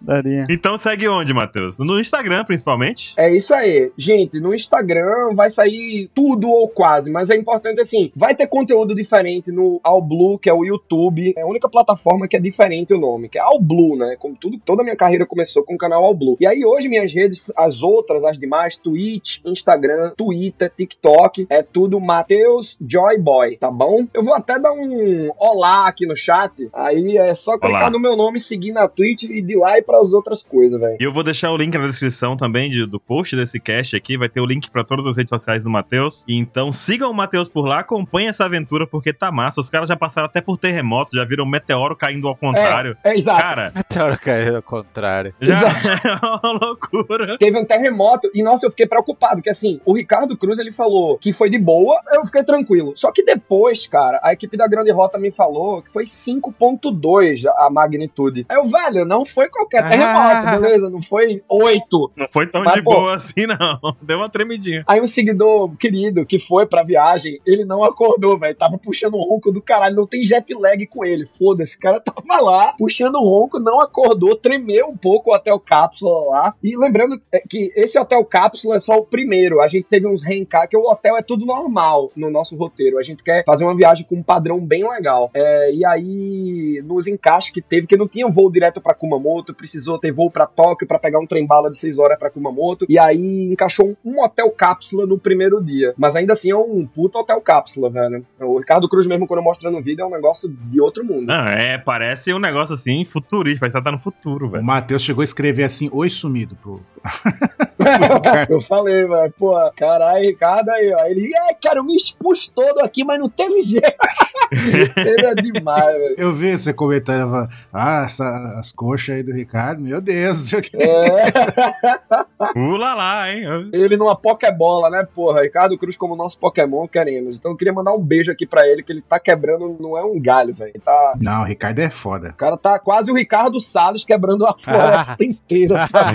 Daria. 0.00 0.46
Então 0.48 0.76
segue 0.76 1.08
onde, 1.08 1.32
Matheus? 1.32 1.78
No 1.78 2.00
Instagram, 2.00 2.44
principalmente. 2.44 3.14
É 3.16 3.34
isso 3.34 3.54
aí. 3.54 3.90
Gente, 3.96 4.40
no 4.40 4.54
Instagram 4.54 5.34
vai 5.34 5.50
sair 5.50 6.10
tudo 6.14 6.48
ou 6.48 6.68
quase, 6.68 7.10
mas 7.10 7.30
é 7.30 7.36
importante 7.36 7.80
assim, 7.80 8.10
vai 8.14 8.34
ter 8.34 8.46
conteúdo 8.46 8.94
diferente 8.94 9.50
no 9.52 9.80
All 9.82 10.02
Blue, 10.02 10.38
que 10.38 10.48
é 10.48 10.52
o 10.52 10.64
YouTube. 10.64 11.34
É 11.36 11.42
a 11.42 11.46
única 11.46 11.68
plataforma 11.68 12.26
que 12.26 12.36
é 12.36 12.40
diferente 12.40 12.94
o 12.94 12.98
nome, 12.98 13.28
que 13.28 13.38
é 13.38 13.40
All 13.40 13.60
Blue, 13.60 13.96
né? 13.96 14.16
Como 14.18 14.36
tudo, 14.36 14.58
toda 14.58 14.82
a 14.82 14.84
minha 14.84 14.96
carreira 14.96 15.26
começou 15.26 15.64
com 15.64 15.74
o 15.74 15.78
canal 15.78 16.04
All 16.04 16.14
Blue. 16.14 16.36
E 16.40 16.46
aí 16.46 16.64
hoje 16.64 16.88
minhas 16.88 17.12
redes, 17.12 17.50
as 17.56 17.82
outras, 17.82 18.24
as 18.24 18.38
demais, 18.38 18.76
Twitch, 18.76 19.38
Instagram, 19.44 20.12
Twitter, 20.16 20.72
TikTok, 20.76 21.46
é 21.48 21.62
tudo 21.62 22.00
Matheus 22.00 22.76
Joy 22.80 23.18
Boy, 23.18 23.56
tá 23.56 23.70
bom? 23.70 24.06
Eu 24.12 24.22
vou 24.22 24.34
até 24.34 24.58
dar 24.58 24.72
um 24.72 25.30
olá 25.38 25.86
aqui 25.86 26.06
no 26.06 26.16
chat. 26.16 26.68
Aí 26.72 27.16
é 27.16 27.34
só 27.34 27.58
clicar 27.58 27.82
Olá. 27.82 27.90
no 27.90 27.98
meu 27.98 28.16
nome, 28.16 28.40
seguir 28.40 28.72
na 28.72 28.88
Twitch 28.88 29.24
e 29.24 29.40
de 29.40 29.56
lá 29.60 29.78
e 29.78 29.82
para 29.82 29.98
as 30.00 30.12
outras 30.12 30.42
coisas, 30.42 30.80
velho. 30.80 30.96
E 31.00 31.04
eu 31.04 31.12
vou 31.12 31.22
deixar 31.22 31.50
o 31.52 31.56
link 31.56 31.76
na 31.76 31.86
descrição 31.86 32.36
também 32.36 32.70
de- 32.70 32.86
do 32.86 32.98
post 32.98 33.36
desse 33.36 33.60
cast 33.60 33.94
aqui. 33.94 34.16
Vai 34.18 34.28
ter 34.28 34.40
o 34.40 34.46
link 34.46 34.70
pra 34.70 34.82
todas 34.82 35.06
as 35.06 35.16
redes 35.16 35.28
sociais 35.30 35.64
do 35.64 35.70
Matheus. 35.70 36.24
E 36.26 36.36
Então 36.38 36.72
sigam 36.72 37.10
o 37.10 37.14
Matheus 37.14 37.48
por 37.48 37.66
lá, 37.66 37.80
acompanhem 37.80 38.28
essa 38.28 38.44
aventura 38.46 38.86
porque 38.86 39.12
tá 39.12 39.30
massa. 39.30 39.60
Os 39.60 39.68
caras 39.70 39.88
já 39.88 39.96
passaram 39.96 40.26
até 40.26 40.40
por 40.40 40.56
terremoto, 40.58 41.14
já 41.14 41.24
viram 41.24 41.44
um 41.44 41.48
meteoro 41.48 41.94
caindo 41.94 42.26
ao 42.26 42.34
contrário. 42.36 42.96
É 43.04 43.14
exato. 43.16 43.40
Cara, 43.40 43.72
hora 43.96 44.16
caiu 44.16 44.56
ao 44.56 44.62
contrário. 44.62 45.34
já 45.40 45.60
é 45.60 46.26
uma 46.26 46.52
loucura. 46.60 47.36
teve 47.38 47.58
um 47.58 47.64
terremoto 47.64 48.30
e, 48.34 48.42
nossa, 48.42 48.64
eu 48.66 48.70
fiquei 48.70 48.86
preocupado, 48.86 49.42
que 49.42 49.50
assim, 49.50 49.80
o 49.84 49.92
Ricardo 49.94 50.36
Cruz, 50.36 50.58
ele 50.58 50.72
falou 50.72 51.18
que 51.18 51.32
foi 51.32 51.50
de 51.50 51.58
boa, 51.58 52.00
eu 52.12 52.24
fiquei 52.24 52.42
tranquilo. 52.42 52.92
Só 52.96 53.12
que 53.12 53.22
depois, 53.22 53.86
cara, 53.86 54.18
a 54.22 54.32
equipe 54.32 54.56
da 54.56 54.66
Grande 54.66 54.90
Rota 54.90 55.18
me 55.18 55.30
falou 55.30 55.82
que 55.82 55.92
foi 55.92 56.06
5.2 56.06 57.44
a 57.58 57.68
magnitude. 57.70 58.46
Aí 58.48 58.56
eu, 58.56 58.64
velho, 58.64 59.04
não 59.04 59.24
foi 59.24 59.48
qualquer 59.50 59.86
terremoto, 59.88 60.46
Ah. 60.46 60.58
beleza? 60.58 60.90
Não 60.90 61.02
foi 61.02 61.40
8. 61.48 62.10
Não 62.16 62.28
foi 62.28 62.46
tão 62.46 62.62
Mas, 62.62 62.74
de 62.74 62.82
pô. 62.82 62.90
boa 62.90 63.14
assim, 63.14 63.46
não. 63.46 63.80
Deu 64.02 64.18
uma 64.18 64.28
tremidinha. 64.28 64.84
Aí 64.86 65.00
um 65.00 65.06
seguidor 65.06 65.76
querido 65.76 66.24
que 66.24 66.38
foi 66.38 66.66
pra 66.66 66.82
viagem, 66.82 67.40
ele 67.46 67.64
não 67.64 67.84
acordou, 67.84 68.38
velho. 68.38 68.54
Tava 68.56 68.78
puxando 68.78 69.14
um 69.14 69.22
ronco 69.22 69.50
do 69.52 69.60
caralho, 69.62 69.96
não 69.96 70.06
tem 70.06 70.24
jet 70.24 70.52
lag 70.54 70.84
com 70.86 71.04
ele. 71.04 71.26
Foda-se, 71.26 71.76
o 71.76 71.80
cara 71.80 72.00
tava 72.00 72.40
lá, 72.42 72.74
puxando 72.78 73.16
um 73.16 73.24
ronco, 73.24 73.58
não 73.58 73.80
acordou, 73.80 74.36
tremeu 74.36 74.88
um 74.88 74.96
pouco 74.96 75.30
o 75.30 75.34
hotel 75.34 75.58
cápsula 75.58 76.30
lá. 76.30 76.54
E 76.62 76.76
lembrando 76.76 77.20
é, 77.32 77.40
que 77.48 77.72
esse 77.76 77.98
hotel 77.98 78.24
cápsula 78.24 78.76
é 78.76 78.78
só 78.78 78.94
o 78.94 79.04
primeiro. 79.04 79.60
A 79.60 79.68
gente 79.68 79.86
teve 79.88 80.06
uns 80.06 80.22
reencar, 80.22 80.68
que 80.68 80.76
o 80.76 80.88
hotel 80.88 81.16
é 81.16 81.22
tudo 81.22 81.44
normal 81.46 82.10
no 82.16 82.30
nosso 82.30 82.56
roteiro. 82.56 82.98
A 82.98 83.02
gente 83.02 83.22
quer 83.22 83.44
fazer 83.44 83.64
uma 83.64 83.76
viagem 83.76 84.06
com 84.06 84.16
um 84.16 84.22
padrão 84.22 84.58
bem 84.60 84.88
legal. 84.88 85.30
É, 85.34 85.72
e 85.72 85.84
aí, 85.84 86.82
nos 86.84 87.06
encaixes 87.06 87.50
que 87.50 87.60
teve, 87.60 87.86
que 87.86 87.96
não 87.96 88.08
tinha 88.08 88.28
voo 88.28 88.50
direto 88.50 88.80
pra 88.80 88.94
Kumamoto, 88.94 89.39
precisou 89.54 89.98
ter 89.98 90.12
voo 90.12 90.30
pra 90.30 90.46
Tóquio 90.46 90.86
pra 90.86 90.98
pegar 90.98 91.18
um 91.18 91.26
trem-bala 91.26 91.70
de 91.70 91.78
6 91.78 91.98
horas 91.98 92.18
pra 92.18 92.30
Kumamoto. 92.30 92.86
E 92.88 92.98
aí 92.98 93.50
encaixou 93.50 93.96
um 94.04 94.22
hotel 94.22 94.50
cápsula 94.50 95.06
no 95.06 95.18
primeiro 95.18 95.62
dia. 95.62 95.94
Mas 95.96 96.16
ainda 96.16 96.32
assim 96.32 96.50
é 96.50 96.56
um 96.56 96.86
puta 96.86 97.18
hotel 97.18 97.40
cápsula, 97.40 97.90
velho. 97.90 98.24
O 98.40 98.58
Ricardo 98.58 98.88
Cruz, 98.88 99.06
mesmo 99.06 99.26
quando 99.26 99.42
mostra 99.42 99.70
no 99.70 99.82
vídeo, 99.82 100.02
é 100.02 100.06
um 100.06 100.10
negócio 100.10 100.48
de 100.48 100.80
outro 100.80 101.04
mundo. 101.04 101.26
Não, 101.26 101.46
é, 101.46 101.78
parece 101.78 102.32
um 102.32 102.38
negócio 102.38 102.74
assim 102.74 103.04
futurista. 103.04 103.60
Parece 103.60 103.76
que 103.76 103.84
tá 103.84 103.92
no 103.92 103.98
futuro, 103.98 104.46
O 104.46 104.50
velho. 104.50 104.64
Matheus 104.64 105.02
chegou 105.02 105.22
a 105.22 105.24
escrever 105.24 105.64
assim, 105.64 105.88
oi 105.92 106.10
sumido 106.10 106.56
pro. 106.56 106.80
Eu 108.48 108.60
falei, 108.60 109.04
velho, 109.04 109.34
pô, 109.38 109.54
caralho, 109.74 110.26
Ricardo 110.26 110.68
aí, 110.70 110.92
ó. 110.92 111.06
Ele, 111.06 111.32
é, 111.34 111.54
cara, 111.54 111.78
eu 111.78 111.84
me 111.84 111.96
expus 111.96 112.46
todo 112.46 112.80
aqui, 112.80 113.04
mas 113.04 113.18
não 113.18 113.28
teve 113.28 113.62
jeito. 113.62 113.86
Ele 114.52 115.26
é 115.26 115.34
demais, 115.34 115.84
velho. 115.96 116.14
Eu 116.18 116.32
vi 116.32 116.56
você 116.56 116.72
comentando, 116.72 117.20
eu 117.22 117.30
falei, 117.30 117.48
ah, 117.72 118.02
essa- 118.04 118.54
as 118.58 118.72
coxas 118.72 119.16
aí 119.16 119.22
do 119.22 119.32
Ricardo, 119.32 119.80
meu 119.80 120.00
Deus, 120.00 120.50
não. 120.52 120.60
É, 120.80 122.58
Ula 122.58 122.94
lá, 122.94 123.30
hein? 123.30 123.44
ele 123.72 123.96
numa 123.96 124.16
Pokébola, 124.16 124.90
né, 124.90 125.06
porra? 125.14 125.42
Ricardo 125.42 125.76
Cruz 125.78 125.96
como 125.96 126.16
nosso 126.16 126.38
Pokémon, 126.38 126.86
queremos. 126.88 127.36
Então 127.36 127.50
eu 127.52 127.56
queria 127.56 127.72
mandar 127.72 127.92
um 127.92 128.00
beijo 128.00 128.30
aqui 128.32 128.46
pra 128.46 128.66
ele, 128.66 128.82
que 128.82 128.92
ele 128.92 129.02
tá 129.02 129.18
quebrando, 129.18 129.76
não 129.80 129.96
é 129.96 130.02
um 130.04 130.20
galho, 130.20 130.54
velho. 130.54 130.72
Tá... 130.84 131.14
Não, 131.20 131.42
o 131.42 131.44
Ricardo 131.44 131.78
é 131.80 131.90
foda. 131.90 132.30
O 132.30 132.34
cara 132.34 132.56
tá 132.56 132.78
quase 132.78 133.10
o 133.10 133.14
Ricardo 133.14 133.60
Salles 133.60 134.04
quebrando 134.04 134.46
a 134.46 134.54
floresta 134.58 135.16
inteira. 135.24 135.88
tá? 135.88 136.12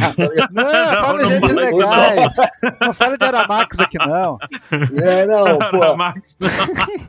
Não, 0.52 0.64
Não, 0.64 1.02
fala 1.02 1.22
não 1.24 1.30
gente 1.30 1.54
não. 1.54 1.56
legais. 1.64 2.34
Não 2.82 2.94
fala 2.94 3.18
de 3.18 3.24
Aramax 3.26 3.80
aqui, 3.80 3.98
não. 4.00 4.38
É, 5.04 5.26
não, 5.26 5.60
pô. 5.72 5.96
Max, 5.96 6.38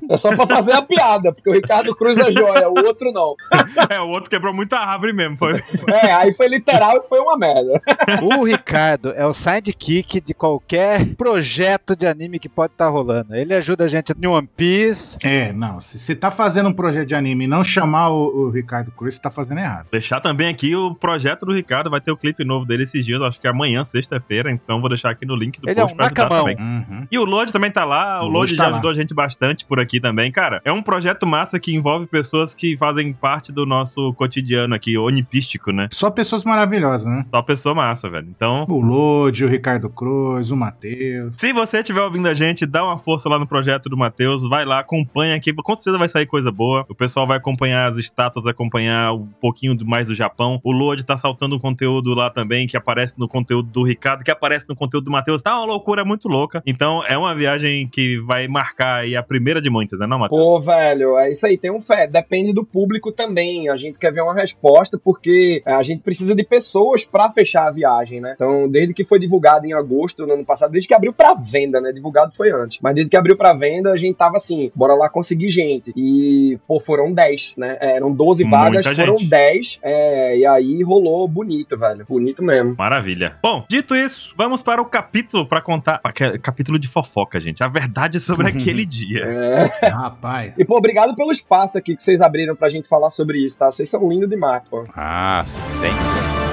É 0.09 0.17
só 0.17 0.35
pra 0.37 0.47
fazer 0.47 0.73
a 0.73 0.83
piada, 0.83 1.06
porque 1.33 1.51
o 1.51 1.53
Ricardo 1.53 1.95
Cruz 1.95 2.17
é 2.19 2.31
joia, 2.33 2.69
o 2.69 2.85
outro 2.87 3.13
não. 3.13 3.35
É, 3.89 4.01
o 4.01 4.09
outro 4.09 4.29
quebrou 4.31 4.53
muita 4.55 4.79
árvore 4.79 5.13
mesmo. 5.13 5.37
Foi. 5.37 5.55
É, 5.91 6.13
aí 6.13 6.33
foi 6.33 6.49
literal 6.49 6.99
e 6.99 7.09
foi 7.09 7.19
uma 7.21 7.37
merda. 7.39 7.81
O 8.23 8.45
Ricardo 8.45 9.11
é 9.13 9.25
o 9.27 9.33
sidekick 9.33 10.21
de 10.21 10.35
qualquer 10.35 11.15
projeto 11.15 11.95
de 11.97 12.07
anime 12.07 12.39
que 12.39 12.49
pode 12.49 12.73
estar 12.73 12.89
rolando. 12.89 13.35
Ele 13.35 13.55
ajuda 13.55 13.85
a 13.85 13.89
gente 13.89 14.13
em 14.21 14.27
One 14.27 14.49
Piece. 14.57 15.19
É, 15.25 15.53
não. 15.53 15.81
Se 15.81 15.99
você 15.99 16.15
tá 16.17 16.31
fazendo 16.31 16.69
um 16.69 16.73
projeto 16.73 17.07
de 17.07 17.15
anime 17.15 17.45
e 17.45 17.49
não 17.49 17.63
chamar 17.63 18.09
o, 18.11 18.47
o 18.47 18.51
Ricardo 18.51 18.91
Cruz, 18.93 19.15
você 19.17 19.23
tá 19.23 19.31
fazendo 19.31 19.59
errado. 19.59 19.87
Deixar 19.91 20.21
também 20.21 20.49
aqui 20.49 20.75
o 20.75 20.95
projeto 20.95 21.45
do 21.47 21.53
Ricardo. 21.53 21.91
Vai 21.91 22.01
ter 22.01 22.11
o 22.13 22.17
clipe 22.17 22.45
novo 22.45 22.67
dele 22.67 22.83
esses 22.83 23.05
dias. 23.05 23.21
eu 23.21 23.27
Acho 23.27 23.41
que 23.41 23.47
é 23.47 23.51
amanhã, 23.51 23.85
sexta-feira. 23.85 24.51
Então 24.51 24.81
vou 24.81 24.89
deixar 24.89 25.11
aqui 25.11 25.25
no 25.27 25.37
link 25.37 25.61
do 25.61 25.69
Ele 25.69 25.79
é 25.79 25.83
post 25.83 25.95
um 25.95 25.97
pra 25.97 26.07
ajudar 26.07 26.29
também. 26.29 26.57
Uhum. 26.59 27.07
E 27.11 27.19
o 27.19 27.25
Lodi 27.25 27.53
também 27.53 27.71
tá 27.71 27.85
lá. 27.85 28.21
O 28.23 28.25
O 28.25 28.29
Lodi 28.29 28.37
Lodi 28.37 28.55
já 28.57 28.65
tá 28.65 28.69
lá. 28.71 28.75
ajudou 28.75 28.91
a 28.91 28.95
gente 28.95 29.15
bastante 29.15 29.65
por 29.67 29.79
aqui 29.81 30.01
também. 30.01 30.31
Cara, 30.33 30.61
é 30.65 30.73
um 30.73 30.83
projeto 30.83 30.96
massa 31.27 31.59
que 31.59 31.75
envolve 31.75 32.07
pessoas 32.09 32.55
que 32.55 32.77
fazem 32.77 33.13
parte 33.13 33.53
do 33.53 33.67
nosso 33.67 34.13
cotidiano 34.15 34.75
aqui, 34.75 34.97
onipístico, 34.97 35.73
né? 35.73 35.89
Só 35.93 36.11
pessoas 36.11 36.45
maravilhosas, 36.45 37.07
né? 37.07 37.25
Só 37.31 37.43
pessoa 37.43 37.75
massa, 37.75 38.09
velho. 38.09 38.29
Então, 38.29 38.65
O 38.69 38.81
Lodi, 38.81 39.45
o 39.45 39.49
Ricardo 39.49 39.89
Cruz, 39.91 40.51
o 40.51 40.57
Matheus. 40.57 41.35
se 41.37 41.53
você 41.53 41.79
estiver 41.79 42.01
ouvindo 42.03 42.29
a 42.29 42.35
gente, 42.35 42.67
dá 42.67 42.85
uma 42.85 42.99
força 42.99 43.29
lá 43.29 43.39
no 43.39 43.47
projeto 43.47 43.89
do 43.89 43.97
Matheus, 43.97 44.49
vai 44.49 44.65
lá, 44.65 44.81
acompanha 44.81 45.35
aqui, 45.37 45.53
com 45.53 45.75
certeza 45.77 45.99
vai 45.99 46.09
sair 46.09 46.27
coisa 46.27 46.51
boa. 46.53 46.85
O 46.89 46.95
pessoal 46.95 47.27
vai 47.27 47.37
acompanhar 47.37 47.87
as 47.87 47.97
estátuas, 47.97 48.47
acompanhar 48.47 49.13
um 49.13 49.27
pouquinho 49.41 49.75
do- 49.75 49.87
mais 49.87 50.07
do 50.09 50.15
Japão. 50.15 50.61
O 50.65 50.73
Lodi 50.73 51.05
tá 51.05 51.17
saltando 51.17 51.57
um 51.57 51.59
conteúdo 51.59 52.15
lá 52.15 52.31
também, 52.31 52.67
que 52.67 52.77
aparece 52.77 53.19
no 53.19 53.29
conteúdo 53.29 53.71
do 53.71 53.83
Ricardo, 53.83 54.25
que 54.25 54.31
aparece 54.31 54.69
no 54.69 54.77
conteúdo 54.77 55.05
do 55.07 55.11
Matheus. 55.11 55.43
Tá 55.43 55.57
uma 55.57 55.67
loucura 55.67 56.05
muito 56.05 56.29
louca. 56.29 56.63
Então, 56.67 57.03
é 57.09 57.17
uma 57.17 57.35
viagem 57.35 57.87
que 57.89 58.19
vai 58.19 58.47
marcar 58.49 59.01
aí 59.01 59.17
a 59.17 59.23
primeira 59.23 59.61
de 59.61 59.71
muitas, 59.71 59.99
né, 60.01 60.07
não, 60.07 60.19
Matheus? 60.19 60.41
Pô, 60.41 60.61
velho, 60.61 60.76
é 60.77 61.31
isso 61.31 61.47
aí, 61.47 61.59
tem 61.59 61.71
um 61.71 61.81
fé. 61.81 62.07
Depende 62.07 62.53
do 62.53 62.65
público 62.65 63.13
também. 63.13 63.69
A 63.69 63.77
gente 63.77 63.99
quer 63.99 64.13
ver 64.13 64.23
uma 64.23 64.35
resposta, 64.35 64.99
porque 65.03 65.63
a 65.65 65.83
gente 65.83 66.03
precisa 66.03 66.35
de 66.35 66.45
pessoas 66.45 67.05
pra 67.05 67.31
fechar 67.31 67.69
a 67.69 67.71
viagem, 67.71 68.21
né? 68.21 68.33
Então, 68.35 68.69
desde 68.69 68.95
que 68.95 69.05
foi 69.05 69.19
divulgado 69.19 69.67
em 69.67 69.73
agosto, 69.73 70.27
no 70.27 70.35
ano 70.35 70.45
passado, 70.45 70.73
desde 70.73 70.89
que 70.89 70.95
abriu 70.95 71.13
pra 71.13 71.35
venda, 71.35 71.81
né? 71.81 71.93
Divulgado 71.93 72.35
foi 72.35 72.51
antes. 72.51 72.79
Mas 72.83 72.95
desde 72.95 73.11
que 73.11 73.17
abriu 73.17 73.37
pra 73.37 73.53
venda, 73.53 73.93
a 73.93 73.97
gente 73.97 74.17
tava 74.17 74.37
assim, 74.37 74.71
bora 74.75 74.95
lá 74.95 75.09
conseguir 75.09 75.51
gente. 75.51 75.93
E, 75.97 76.59
pô, 76.67 76.81
foram 76.81 77.13
10, 77.13 77.55
né? 77.57 77.77
Eram 77.81 78.13
12 78.13 78.45
Muita 78.45 78.57
vagas, 78.57 78.87
foram 78.97 79.17
gente. 79.17 79.31
10. 79.31 79.79
É, 79.83 80.39
e 80.39 80.47
aí 80.47 80.83
rolou 80.83 81.27
bonito, 81.29 81.79
velho. 81.79 82.05
Bonito 82.09 82.43
mesmo. 82.45 82.75
Maravilha. 82.77 83.37
Bom, 83.43 83.65
dito 83.69 83.95
isso, 83.95 84.35
vamos 84.37 84.63
para 84.63 84.81
o 84.81 84.87
capítulo 84.87 85.47
pra 85.47 85.61
contar. 85.61 86.01
Capítulo 86.43 86.79
de 86.79 86.89
fofoca, 86.89 87.41
gente. 87.41 87.63
A 87.63 87.69
verdade 87.69 88.21
sobre 88.21 88.49
aquele 88.49 88.85
dia. 88.85 89.25
É. 89.25 89.89
Rapaz. 89.89 90.55
E, 90.59 90.65
pô, 90.67 90.77
obrigado 90.77 91.15
pelo 91.15 91.31
espaço 91.31 91.79
aqui 91.79 91.97
que 91.97 92.03
vocês 92.03 92.21
abriram 92.21 92.55
pra 92.55 92.69
gente 92.69 92.89
falar 92.89 93.11
sobre 93.11 93.39
isso, 93.45 93.59
tá? 93.59 93.71
Vocês 93.71 93.89
são 93.89 94.09
lindos 94.09 94.29
demais, 94.29 94.63
pô. 94.69 94.85
Ah, 94.95 95.45
sim. 95.71 96.46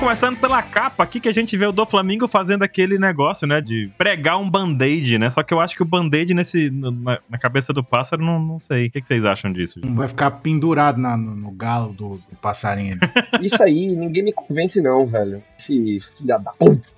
Começando 0.00 0.38
pela 0.38 0.62
capa 0.62 1.04
aqui 1.04 1.20
que 1.20 1.28
a 1.28 1.32
gente 1.32 1.56
vê 1.56 1.66
o 1.66 1.72
do 1.72 1.84
Flamengo 1.84 2.26
fazendo 2.26 2.62
aquele 2.62 2.98
negócio, 2.98 3.46
né? 3.46 3.60
De 3.60 3.90
pregar 3.98 4.38
um 4.38 4.48
band-aid, 4.50 5.18
né? 5.18 5.28
Só 5.28 5.42
que 5.42 5.52
eu 5.52 5.60
acho 5.60 5.76
que 5.76 5.82
o 5.82 5.86
band-aid 5.86 6.32
nesse, 6.32 6.70
na, 6.70 7.18
na 7.28 7.38
cabeça 7.38 7.72
do 7.72 7.84
pássaro, 7.84 8.24
não, 8.24 8.38
não 8.42 8.58
sei. 8.58 8.86
O 8.86 8.90
que, 8.90 9.00
que 9.02 9.06
vocês 9.06 9.24
acham 9.26 9.52
disso? 9.52 9.78
gente? 9.82 9.94
Vai 9.94 10.08
ficar 10.08 10.30
pendurado 10.30 10.98
na- 10.98 11.16
no, 11.16 11.36
no 11.36 11.50
galo 11.50 11.92
do, 11.92 12.08
do 12.30 12.36
passarinho. 12.40 12.98
ali. 13.34 13.44
Isso 13.46 13.62
aí, 13.62 13.94
ninguém 13.94 14.24
me 14.24 14.32
convence 14.32 14.80
não, 14.80 15.06
velho. 15.06 15.42
Esse 15.58 16.00
filha 16.16 16.38
da 16.38 16.52
puta. 16.52 16.88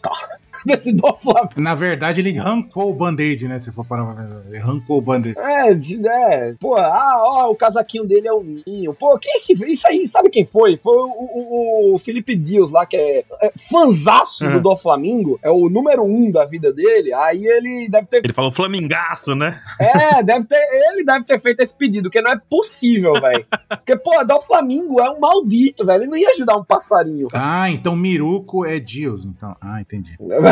Desse 0.66 0.92
do 0.92 1.14
Flamengo. 1.16 1.48
Na 1.56 1.74
verdade, 1.74 2.20
ele 2.20 2.38
arrancou 2.38 2.90
o 2.90 2.94
band-aid, 2.94 3.48
né? 3.48 3.58
Se 3.58 3.72
for 3.72 3.84
parar 3.84 4.04
pra 4.04 4.14
pensar. 4.22 4.42
Ele 4.48 4.58
arrancou 4.58 4.98
o 4.98 5.00
band-aid. 5.02 5.36
É, 5.38 5.74
de- 5.74 6.06
é. 6.06 6.54
Pô, 6.60 6.76
ah, 6.76 7.22
ó, 7.24 7.50
o 7.50 7.56
casaquinho 7.56 8.04
dele 8.04 8.28
é 8.28 8.32
o 8.32 8.42
Ninho. 8.42 8.94
Pô, 8.94 9.18
quem 9.18 9.32
é 9.32 9.36
esse? 9.36 9.52
Isso 9.70 9.86
aí, 9.88 10.06
sabe 10.06 10.30
quem 10.30 10.44
foi? 10.44 10.76
Foi 10.76 10.96
o, 10.96 11.06
o, 11.08 11.94
o 11.94 11.98
Felipe 11.98 12.36
Dias 12.36 12.70
lá, 12.70 12.86
que 12.86 12.96
é, 12.96 13.24
é 13.42 13.52
fanzaço 13.70 14.44
do 14.44 14.52
Uhum. 14.56 14.62
do 14.62 14.76
Flamengo. 14.76 15.38
É 15.42 15.50
o 15.50 15.68
número 15.68 16.02
um 16.04 16.30
da 16.30 16.44
vida 16.44 16.72
dele. 16.72 17.12
Aí 17.14 17.44
ele 17.44 17.88
deve 17.88 18.06
ter. 18.06 18.20
Ele 18.24 18.32
falou 18.32 18.50
flamingaço, 18.52 19.34
né? 19.34 19.60
É, 19.80 20.22
deve 20.22 20.44
ter. 20.46 20.56
Ele 20.92 21.04
deve 21.04 21.24
ter 21.24 21.40
feito 21.40 21.60
esse 21.60 21.74
pedido, 21.76 22.10
que 22.10 22.20
não 22.22 22.30
é 22.32 22.38
possível, 22.50 23.12
velho. 23.14 23.44
Porque, 23.68 23.96
pô, 23.96 24.22
do 24.24 24.40
Flamengo 24.42 25.00
é 25.00 25.10
um 25.10 25.18
maldito, 25.20 25.84
velho. 25.84 26.02
Ele 26.02 26.10
não 26.10 26.16
ia 26.16 26.30
ajudar 26.30 26.56
um 26.56 26.64
passarinho. 26.64 27.26
Ah, 27.32 27.70
então 27.70 27.96
Miruko 27.96 28.64
é 28.64 28.78
Dios. 28.78 29.24
Então, 29.24 29.54
ah, 29.60 29.80
entendi. 29.80 30.16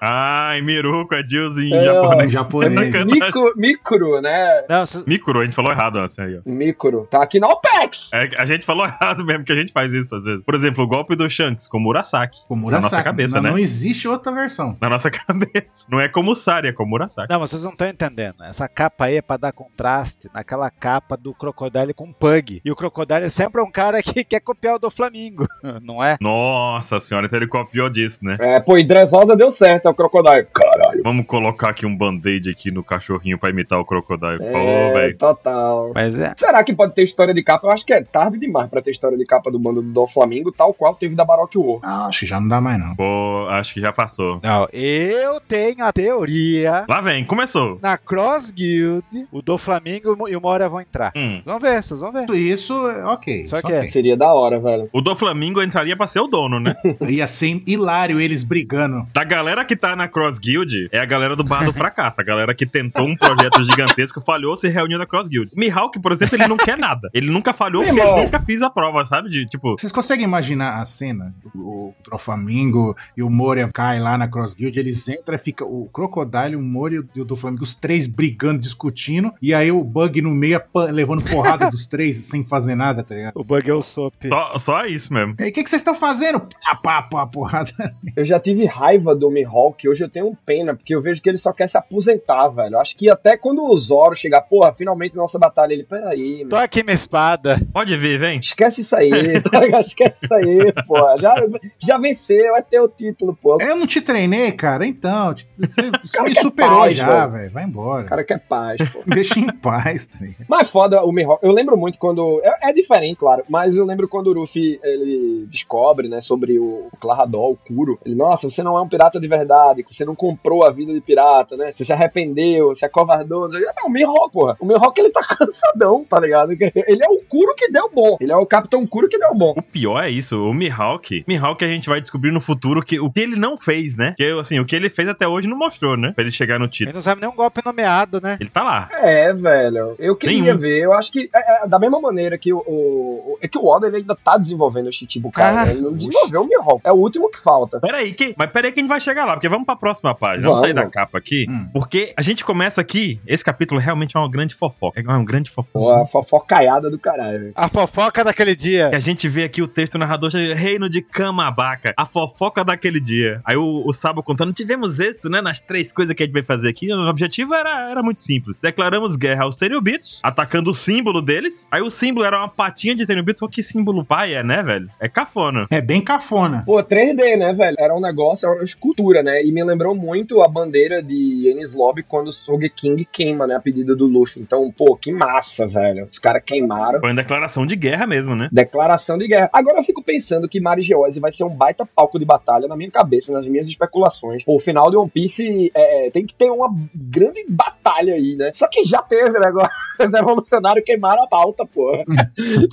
Ai, 0.00 0.60
Miruko 0.62 1.14
é 1.14 1.22
Deus 1.22 1.58
em 1.58 1.72
É, 1.72 1.84
japonês. 1.84 2.32
Japonês. 2.32 2.74
Sacanagem. 2.74 3.04
Micro, 3.06 3.52
micro, 3.56 4.20
né? 4.20 4.64
Não, 4.68 4.86
se- 4.86 5.02
Mikuro, 5.06 5.40
a 5.40 5.44
gente 5.44 5.54
falou 5.54 5.70
errado, 5.72 5.98
assim, 6.00 6.22
aí, 6.22 6.38
ó. 6.38 6.40
Micro. 6.44 7.06
Tá 7.10 7.22
aqui 7.22 7.38
na 7.40 7.48
OPEX. 7.48 8.10
É, 8.12 8.28
a 8.38 8.44
gente 8.44 8.64
falou 8.64 8.84
errado 8.86 9.24
mesmo, 9.24 9.44
que 9.44 9.52
a 9.52 9.56
gente 9.56 9.72
faz 9.72 9.92
isso 9.92 10.14
às 10.14 10.24
vezes. 10.24 10.44
Por 10.44 10.54
exemplo, 10.54 10.84
o 10.84 10.86
golpe 10.86 11.14
do 11.16 11.28
Shanks 11.28 11.68
com 11.68 11.78
Murasaki. 11.78 12.40
Com 12.48 12.54
Na 12.56 12.60
Murasaki. 12.62 12.92
nossa 12.92 13.02
cabeça, 13.02 13.36
não, 13.36 13.42
né? 13.44 13.50
não 13.50 13.58
existe 13.58 14.08
outra 14.08 14.32
versão. 14.32 14.76
Na 14.80 14.88
nossa 14.88 15.10
cabeça. 15.10 15.86
Não 15.90 16.00
é 16.00 16.08
como 16.08 16.34
Sari, 16.34 16.68
é 16.68 16.72
como 16.72 16.90
Murasaki. 16.90 17.30
não, 17.32 17.40
mas 17.40 17.50
vocês 17.50 17.62
não 17.62 17.70
estão 17.72 17.88
entendendo. 17.88 18.42
Essa 18.44 18.68
capa 18.68 19.06
aí 19.06 19.16
é 19.16 19.22
pra 19.22 19.36
dar 19.36 19.52
contraste 19.52 20.28
naquela 20.32 20.70
capa 20.70 21.16
do 21.16 21.34
Crocodile 21.34 21.94
com 21.94 22.12
Pug. 22.12 22.60
E 22.64 22.70
o 22.70 22.76
Crocodile 22.76 23.28
sempre 23.30 23.60
é 23.60 23.64
um 23.64 23.70
cara 23.70 24.02
que 24.02 24.24
quer 24.24 24.40
copiar 24.40 24.76
o 24.76 24.78
do 24.78 24.90
Flamingo, 24.90 25.46
não 25.82 26.02
é? 26.02 26.16
Nossa 26.20 26.98
senhora, 27.00 27.26
então 27.26 27.38
ele 27.38 27.46
copiou 27.48 27.88
disso, 27.90 28.20
né? 28.22 28.36
É, 28.40 28.60
pô, 28.60 28.76
e 28.78 28.84
Dress 28.84 29.12
Rosa 29.12 29.36
deu 29.36 29.50
certo, 29.50 29.65
é 29.68 29.88
o 29.90 29.94
Crocodile. 29.94 30.46
Caralho. 30.54 31.02
Vamos 31.02 31.26
colocar 31.26 31.70
aqui 31.70 31.84
um 31.86 31.96
band-aid 31.96 32.50
aqui 32.50 32.70
no 32.70 32.82
cachorrinho 32.84 33.38
pra 33.38 33.50
imitar 33.50 33.78
o 33.78 33.84
Crocodile. 33.84 34.38
Pô, 34.38 34.44
É, 34.44 34.92
velho. 34.92 35.18
total. 35.18 35.92
Mas 35.94 36.18
é. 36.18 36.32
Será 36.36 36.62
que 36.64 36.74
pode 36.74 36.94
ter 36.94 37.02
história 37.02 37.34
de 37.34 37.42
capa? 37.42 37.66
Eu 37.66 37.70
acho 37.72 37.84
que 37.84 37.92
é 37.92 38.02
tarde 38.02 38.38
demais 38.38 38.68
pra 38.68 38.80
ter 38.82 38.90
história 38.90 39.16
de 39.18 39.24
capa 39.24 39.50
do 39.50 39.58
bando 39.58 39.82
do 39.82 40.06
Flamengo, 40.06 40.52
tal 40.52 40.72
qual 40.72 40.94
teve 40.94 41.14
da 41.14 41.24
Baroque 41.24 41.58
War. 41.58 41.80
Ah, 41.82 42.06
acho 42.06 42.20
que 42.20 42.26
já 42.26 42.38
não 42.40 42.48
dá 42.48 42.60
mais, 42.60 42.78
não. 42.78 42.94
Pô, 42.94 43.46
acho 43.50 43.74
que 43.74 43.80
já 43.80 43.92
passou. 43.92 44.40
Não, 44.42 44.68
eu 44.72 45.40
tenho 45.40 45.84
a 45.84 45.92
teoria. 45.92 46.84
Lá 46.88 47.00
vem, 47.00 47.24
começou. 47.24 47.78
Na 47.82 47.96
Cross 47.96 48.50
Guild, 48.50 49.04
o 49.32 49.42
do 49.42 49.58
Flamengo 49.58 50.28
e 50.28 50.36
o 50.36 50.40
Moria 50.40 50.68
vão 50.68 50.80
entrar. 50.80 51.12
Hum. 51.16 51.40
Vamos 51.44 51.62
ver, 51.62 51.82
vocês 51.82 52.00
vão 52.00 52.12
ver. 52.12 52.28
Isso, 52.30 52.74
ok. 53.06 53.46
Só 53.48 53.60
que 53.62 53.72
é. 53.72 53.78
ok. 53.78 53.88
Seria 53.88 54.16
da 54.16 54.32
hora, 54.32 54.58
velho. 54.58 54.88
O 54.92 55.00
do 55.00 55.14
Flamingo 55.16 55.62
entraria 55.62 55.96
pra 55.96 56.06
ser 56.06 56.20
o 56.20 56.26
dono, 56.26 56.60
né? 56.60 56.74
Ia 57.08 57.26
ser 57.26 57.62
hilário 57.66 58.20
eles 58.20 58.42
brigando. 58.42 59.06
Da 59.12 59.24
galera 59.24 59.55
que 59.64 59.76
tá 59.76 59.94
na 59.96 60.08
Cross 60.08 60.38
Guild, 60.38 60.88
é 60.92 60.98
a 60.98 61.04
galera 61.04 61.34
do 61.36 61.44
Bar 61.44 61.64
do 61.64 61.72
Fracasso. 61.74 62.20
A 62.20 62.24
galera 62.24 62.54
que 62.54 62.66
tentou 62.66 63.06
um 63.06 63.16
projeto 63.16 63.62
gigantesco, 63.62 64.20
falhou, 64.20 64.56
se 64.56 64.68
reuniu 64.68 64.98
na 64.98 65.06
Cross 65.06 65.28
Guild. 65.28 65.50
Mihawk, 65.54 66.00
por 66.00 66.12
exemplo, 66.12 66.36
ele 66.36 66.46
não 66.48 66.56
quer 66.56 66.76
nada. 66.78 67.08
Ele 67.14 67.30
nunca 67.30 67.52
falhou 67.52 67.82
porque 67.84 67.98
Irmão. 67.98 68.16
ele 68.16 68.24
nunca 68.26 68.40
fiz 68.40 68.62
a 68.62 68.70
prova, 68.70 69.04
sabe? 69.04 69.28
De, 69.28 69.46
tipo, 69.46 69.76
Vocês 69.78 69.92
conseguem 69.92 70.24
imaginar 70.24 70.80
a 70.80 70.84
cena? 70.84 71.34
O 71.54 71.94
Troflamingo 72.04 72.96
e 73.16 73.22
o 73.22 73.30
Moria 73.30 73.68
caem 73.72 74.00
lá 74.00 74.16
na 74.18 74.28
Cross 74.28 74.54
Guild, 74.54 74.78
eles 74.78 75.06
entram 75.08 75.34
e 75.36 75.38
fica 75.38 75.64
o 75.64 75.88
Crocodile, 75.92 76.56
o 76.56 76.62
Moria 76.62 77.02
e 77.14 77.20
o 77.20 77.24
do 77.24 77.36
Flamengo, 77.36 77.62
os 77.62 77.74
três 77.74 78.06
brigando, 78.06 78.58
discutindo, 78.60 79.32
e 79.40 79.54
aí 79.54 79.70
o 79.70 79.82
Bug 79.84 80.20
no 80.22 80.30
meio 80.30 80.60
levando 80.90 81.22
porrada 81.22 81.68
dos 81.70 81.86
três 81.86 82.16
sem 82.16 82.44
fazer 82.44 82.74
nada, 82.74 83.02
tá 83.02 83.14
ligado? 83.14 83.32
O 83.36 83.44
bug 83.44 83.70
é 83.70 83.74
o 83.74 83.82
Sop. 83.82 84.14
só, 84.28 84.58
só 84.58 84.86
isso 84.86 85.12
mesmo. 85.12 85.34
E 85.38 85.44
aí, 85.44 85.50
o 85.50 85.52
que 85.52 85.62
que 85.62 85.70
vocês 85.70 85.80
estão 85.80 85.94
fazendo? 85.94 86.40
Pá, 86.40 86.74
pá, 86.74 87.02
pá, 87.02 87.26
porrada. 87.26 87.70
Eu 88.16 88.24
já 88.24 88.40
tive 88.40 88.64
raiva 88.64 89.14
do 89.14 89.30
Mihawk, 89.46 89.88
hoje 89.88 90.04
eu 90.04 90.08
tenho 90.08 90.36
pena, 90.44 90.74
porque 90.74 90.94
eu 90.94 91.00
vejo 91.00 91.22
que 91.22 91.28
ele 91.28 91.38
só 91.38 91.52
quer 91.52 91.68
se 91.68 91.78
aposentar, 91.78 92.48
velho. 92.48 92.74
Eu 92.74 92.80
Acho 92.80 92.96
que 92.96 93.10
até 93.10 93.36
quando 93.36 93.62
o 93.62 93.76
Zoro 93.76 94.14
chegar, 94.14 94.42
porra, 94.42 94.72
finalmente 94.72 95.14
nossa 95.16 95.38
batalha, 95.38 95.72
ele, 95.72 95.84
peraí, 95.84 96.44
Tô 96.48 96.56
aqui 96.56 96.82
minha 96.82 96.94
espada. 96.94 97.60
Pode 97.72 97.96
vir, 97.96 98.18
vem. 98.18 98.38
Esquece 98.40 98.80
isso 98.80 98.94
aí? 98.96 99.10
Esquece 99.80 100.24
isso 100.24 100.34
aí, 100.34 100.72
porra. 100.86 101.18
Já, 101.18 101.34
já 101.78 101.98
venceu, 101.98 102.52
vai 102.52 102.62
ter 102.62 102.80
o 102.80 102.88
título, 102.88 103.36
pô. 103.40 103.58
Eu 103.60 103.76
não 103.76 103.86
te 103.86 104.00
treinei, 104.00 104.52
cara, 104.52 104.86
então. 104.86 105.32
te- 105.34 105.46
Você, 105.56 105.82
me 106.22 106.34
superou 106.34 106.80
paz, 106.80 106.94
já, 106.94 107.26
velho. 107.26 107.50
Vai 107.50 107.64
embora. 107.64 108.04
O 108.04 108.08
cara 108.08 108.24
quer 108.24 108.38
paz, 108.40 108.88
pô. 108.90 109.02
Deixa 109.06 109.38
em 109.38 109.46
paz, 109.46 110.06
tá 110.06 110.18
ligado? 110.20 110.46
Mas 110.48 110.68
foda 110.70 111.02
o 111.04 111.12
Mihawk. 111.12 111.44
Eu 111.44 111.52
lembro 111.52 111.76
muito 111.76 111.98
quando. 111.98 112.40
É, 112.42 112.70
é 112.70 112.72
diferente, 112.72 113.18
claro. 113.18 113.44
Mas 113.48 113.74
eu 113.74 113.84
lembro 113.84 114.08
quando 114.08 114.28
o 114.28 114.32
Luffy 114.32 114.78
ele 114.82 115.46
descobre, 115.50 116.08
né, 116.08 116.20
sobre 116.20 116.58
o 116.58 116.88
Claradol, 117.00 117.52
o 117.52 117.56
Kuro. 117.56 117.98
Ele, 118.04 118.14
nossa, 118.14 118.48
você 118.48 118.62
não 118.62 118.76
é 118.76 118.80
um 118.82 118.88
pirata 118.88 119.20
de 119.20 119.25
verdade. 119.28 119.84
Você 119.90 120.04
não 120.04 120.14
comprou 120.14 120.64
a 120.64 120.70
vida 120.70 120.92
de 120.92 121.00
pirata, 121.00 121.56
né? 121.56 121.72
Você 121.74 121.84
se 121.84 121.92
arrependeu, 121.92 122.74
se 122.74 122.84
acovardou. 122.84 123.48
Não, 123.48 123.60
não 123.60 123.86
o 123.86 123.90
Mihawk, 123.90 124.32
porra. 124.32 124.56
O 124.60 124.66
Mihawk, 124.66 124.98
ele 125.00 125.10
tá 125.10 125.22
cansadão, 125.38 126.04
tá 126.04 126.18
ligado? 126.20 126.52
Ele 126.52 127.02
é 127.04 127.08
o 127.08 127.20
Kuro 127.28 127.54
que 127.56 127.70
deu 127.70 127.90
bom. 127.92 128.16
Ele 128.20 128.32
é 128.32 128.36
o 128.36 128.46
Capitão 128.46 128.86
Kuro 128.86 129.08
que 129.08 129.18
deu 129.18 129.34
bom. 129.34 129.54
O 129.56 129.62
pior 129.62 130.02
é 130.02 130.10
isso, 130.10 130.42
o 130.42 130.52
Mihawk. 130.54 131.24
Mihawk 131.26 131.64
a 131.64 131.68
gente 131.68 131.88
vai 131.88 132.00
descobrir 132.00 132.30
no 132.30 132.40
futuro 132.40 132.82
que, 132.82 132.98
o 133.00 133.10
que 133.10 133.20
ele 133.20 133.36
não 133.36 133.56
fez, 133.58 133.96
né? 133.96 134.14
Que, 134.16 134.24
assim, 134.38 134.58
o 134.58 134.64
que 134.64 134.74
ele 134.76 134.88
fez 134.88 135.08
até 135.08 135.26
hoje 135.26 135.48
não 135.48 135.56
mostrou, 135.56 135.96
né? 135.96 136.12
Pra 136.14 136.22
ele 136.22 136.30
chegar 136.30 136.58
no 136.58 136.64
Ele 136.66 136.70
título. 136.72 136.94
não 136.96 137.02
sabe 137.02 137.20
nem 137.20 137.30
um 137.30 137.34
golpe 137.34 137.60
nomeado, 137.64 138.20
né? 138.20 138.36
Ele 138.40 138.50
tá 138.50 138.62
lá. 138.62 138.88
É, 138.92 139.32
velho. 139.32 139.94
Eu 139.98 140.16
queria 140.16 140.42
Nenhum. 140.42 140.58
ver. 140.58 140.78
Eu 140.82 140.92
acho 140.92 141.10
que 141.12 141.28
é, 141.34 141.64
é, 141.64 141.68
da 141.68 141.78
mesma 141.78 142.00
maneira 142.00 142.36
que 142.38 142.52
o, 142.52 142.58
o- 142.58 143.38
É 143.40 143.48
que 143.48 143.58
o 143.58 143.64
Oda 143.66 143.86
ele 143.86 143.96
ainda 143.98 144.14
tá 144.16 144.36
desenvolvendo 144.36 144.88
o 144.88 144.92
Shichibukai. 144.92 145.50
Ah, 145.56 145.64
né? 145.66 145.72
Ele 145.72 145.80
não 145.80 145.92
desenvolveu 145.92 146.42
o 146.42 146.46
Mihawk. 146.46 146.80
É 146.84 146.92
o 146.92 146.96
último 146.96 147.30
que 147.30 147.38
falta. 147.42 147.80
Peraí, 147.80 148.12
que, 148.12 148.34
mas 148.36 148.50
peraí 148.50 148.72
que 148.72 148.80
a 148.80 148.82
gente 148.82 148.88
vai 148.90 149.00
chegar 149.00 149.15
lá, 149.24 149.32
porque 149.34 149.48
vamos 149.48 149.64
pra 149.66 149.76
próxima 149.76 150.14
página. 150.14 150.42
Vamos. 150.46 150.60
Vamos, 150.60 150.60
sair 150.60 150.74
da 150.74 150.90
capa 150.90 151.18
aqui, 151.18 151.46
Hum. 151.48 151.68
porque 151.72 152.12
a 152.16 152.22
gente 152.22 152.44
começa 152.44 152.80
aqui, 152.80 153.20
esse 153.26 153.44
capítulo 153.44 153.80
realmente 153.80 154.16
é 154.16 154.20
uma 154.20 154.30
grande 154.30 154.54
fofoca. 154.54 155.00
É 155.00 155.02
uma 155.02 155.24
grande 155.24 155.50
Pô, 155.50 155.62
fofoca. 155.62 156.02
a 156.02 156.06
fofocaiada 156.06 156.90
do 156.90 156.98
caralho. 156.98 157.38
velho. 157.40 157.52
A 157.54 157.68
fofoca 157.68 158.24
daquele 158.24 158.54
dia. 158.56 158.90
E 158.92 158.96
a 158.96 158.98
gente 158.98 159.28
vê 159.28 159.44
aqui 159.44 159.62
o 159.62 159.68
texto 159.68 159.98
narrador, 159.98 160.30
Reino 160.54 160.88
de 160.88 161.00
Camabaca, 161.02 161.92
a 161.96 162.04
fofoca 162.04 162.64
daquele 162.64 163.00
dia. 163.00 163.40
Aí 163.44 163.56
o, 163.56 163.82
o 163.86 163.92
Sabo 163.92 164.22
contando, 164.22 164.52
tivemos 164.52 164.98
êxito, 164.98 165.28
né, 165.28 165.40
nas 165.40 165.60
três 165.60 165.92
coisas 165.92 166.14
que 166.14 166.22
a 166.22 166.26
gente 166.26 166.32
vai 166.32 166.42
fazer 166.44 166.68
aqui. 166.68 166.92
O 166.92 167.08
objetivo 167.08 167.54
era, 167.54 167.90
era 167.90 168.02
muito 168.02 168.20
simples. 168.20 168.58
Declaramos 168.60 169.16
guerra 169.16 169.44
aos 169.44 169.58
Seriobitos, 169.58 170.20
atacando 170.22 170.70
o 170.70 170.74
símbolo 170.74 171.20
deles. 171.22 171.68
Aí 171.70 171.82
o 171.82 171.90
símbolo 171.90 172.26
era 172.26 172.38
uma 172.38 172.48
patinha 172.48 172.94
de 172.94 173.04
Seriobito. 173.04 173.40
Pô, 173.40 173.48
que 173.48 173.62
símbolo 173.62 174.04
pai 174.04 174.34
é, 174.34 174.42
né, 174.42 174.62
velho? 174.62 174.88
É 175.00 175.08
cafona. 175.08 175.66
É 175.70 175.80
bem 175.80 176.00
cafona. 176.00 176.62
Pô, 176.64 176.82
3D, 176.82 177.36
né, 177.36 177.52
velho? 177.52 177.76
Era 177.78 177.94
um 177.94 178.00
negócio, 178.00 178.46
era 178.46 178.56
uma 178.56 178.64
escultura, 178.64 179.05
né? 179.14 179.44
E 179.44 179.52
me 179.52 179.62
lembrou 179.62 179.94
muito 179.94 180.42
a 180.42 180.48
bandeira 180.48 181.02
de 181.02 181.48
Enies 181.48 181.74
Lobby 181.74 182.02
quando 182.02 182.28
o 182.28 182.32
Sogeking 182.32 183.06
queima, 183.10 183.46
né? 183.46 183.56
A 183.56 183.60
pedido 183.60 183.96
do 183.96 184.06
Luffy. 184.06 184.42
Então, 184.42 184.70
pô, 184.70 184.96
que 184.96 185.12
massa, 185.12 185.66
velho. 185.66 186.08
Os 186.10 186.18
caras 186.18 186.42
queimaram. 186.44 187.00
Foi 187.00 187.10
uma 187.10 187.22
declaração 187.22 187.66
de 187.66 187.76
guerra 187.76 188.06
mesmo, 188.06 188.34
né? 188.34 188.48
Declaração 188.52 189.18
de 189.18 189.28
guerra. 189.28 189.50
Agora 189.52 189.78
eu 189.78 189.84
fico 189.84 190.02
pensando 190.02 190.48
que 190.48 190.60
Mari 190.60 190.82
Geose 190.82 191.20
vai 191.20 191.32
ser 191.32 191.44
um 191.44 191.50
baita 191.50 191.86
palco 191.86 192.18
de 192.18 192.24
batalha 192.24 192.68
na 192.68 192.76
minha 192.76 192.90
cabeça, 192.90 193.32
nas 193.32 193.46
minhas 193.46 193.66
especulações. 193.66 194.44
Pô, 194.44 194.56
o 194.56 194.60
final 194.60 194.90
de 194.90 194.96
One 194.96 195.10
Piece 195.10 195.70
é, 195.74 196.10
tem 196.10 196.26
que 196.26 196.34
ter 196.34 196.50
uma 196.50 196.68
grande 196.94 197.44
batalha 197.48 198.14
aí, 198.14 198.36
né? 198.36 198.50
Só 198.54 198.68
que 198.68 198.84
já 198.84 199.02
teve, 199.02 199.38
né? 199.38 199.46
Agora 199.46 199.70
os 200.00 200.12
revolucionários 200.12 200.84
queimaram 200.84 201.24
a 201.24 201.28
pauta, 201.28 201.66
porra. 201.66 202.04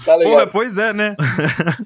tá 0.06 0.14
Pô, 0.14 0.20
ligado? 0.20 0.52
pois 0.52 0.78
é, 0.78 0.94
né? 0.94 1.16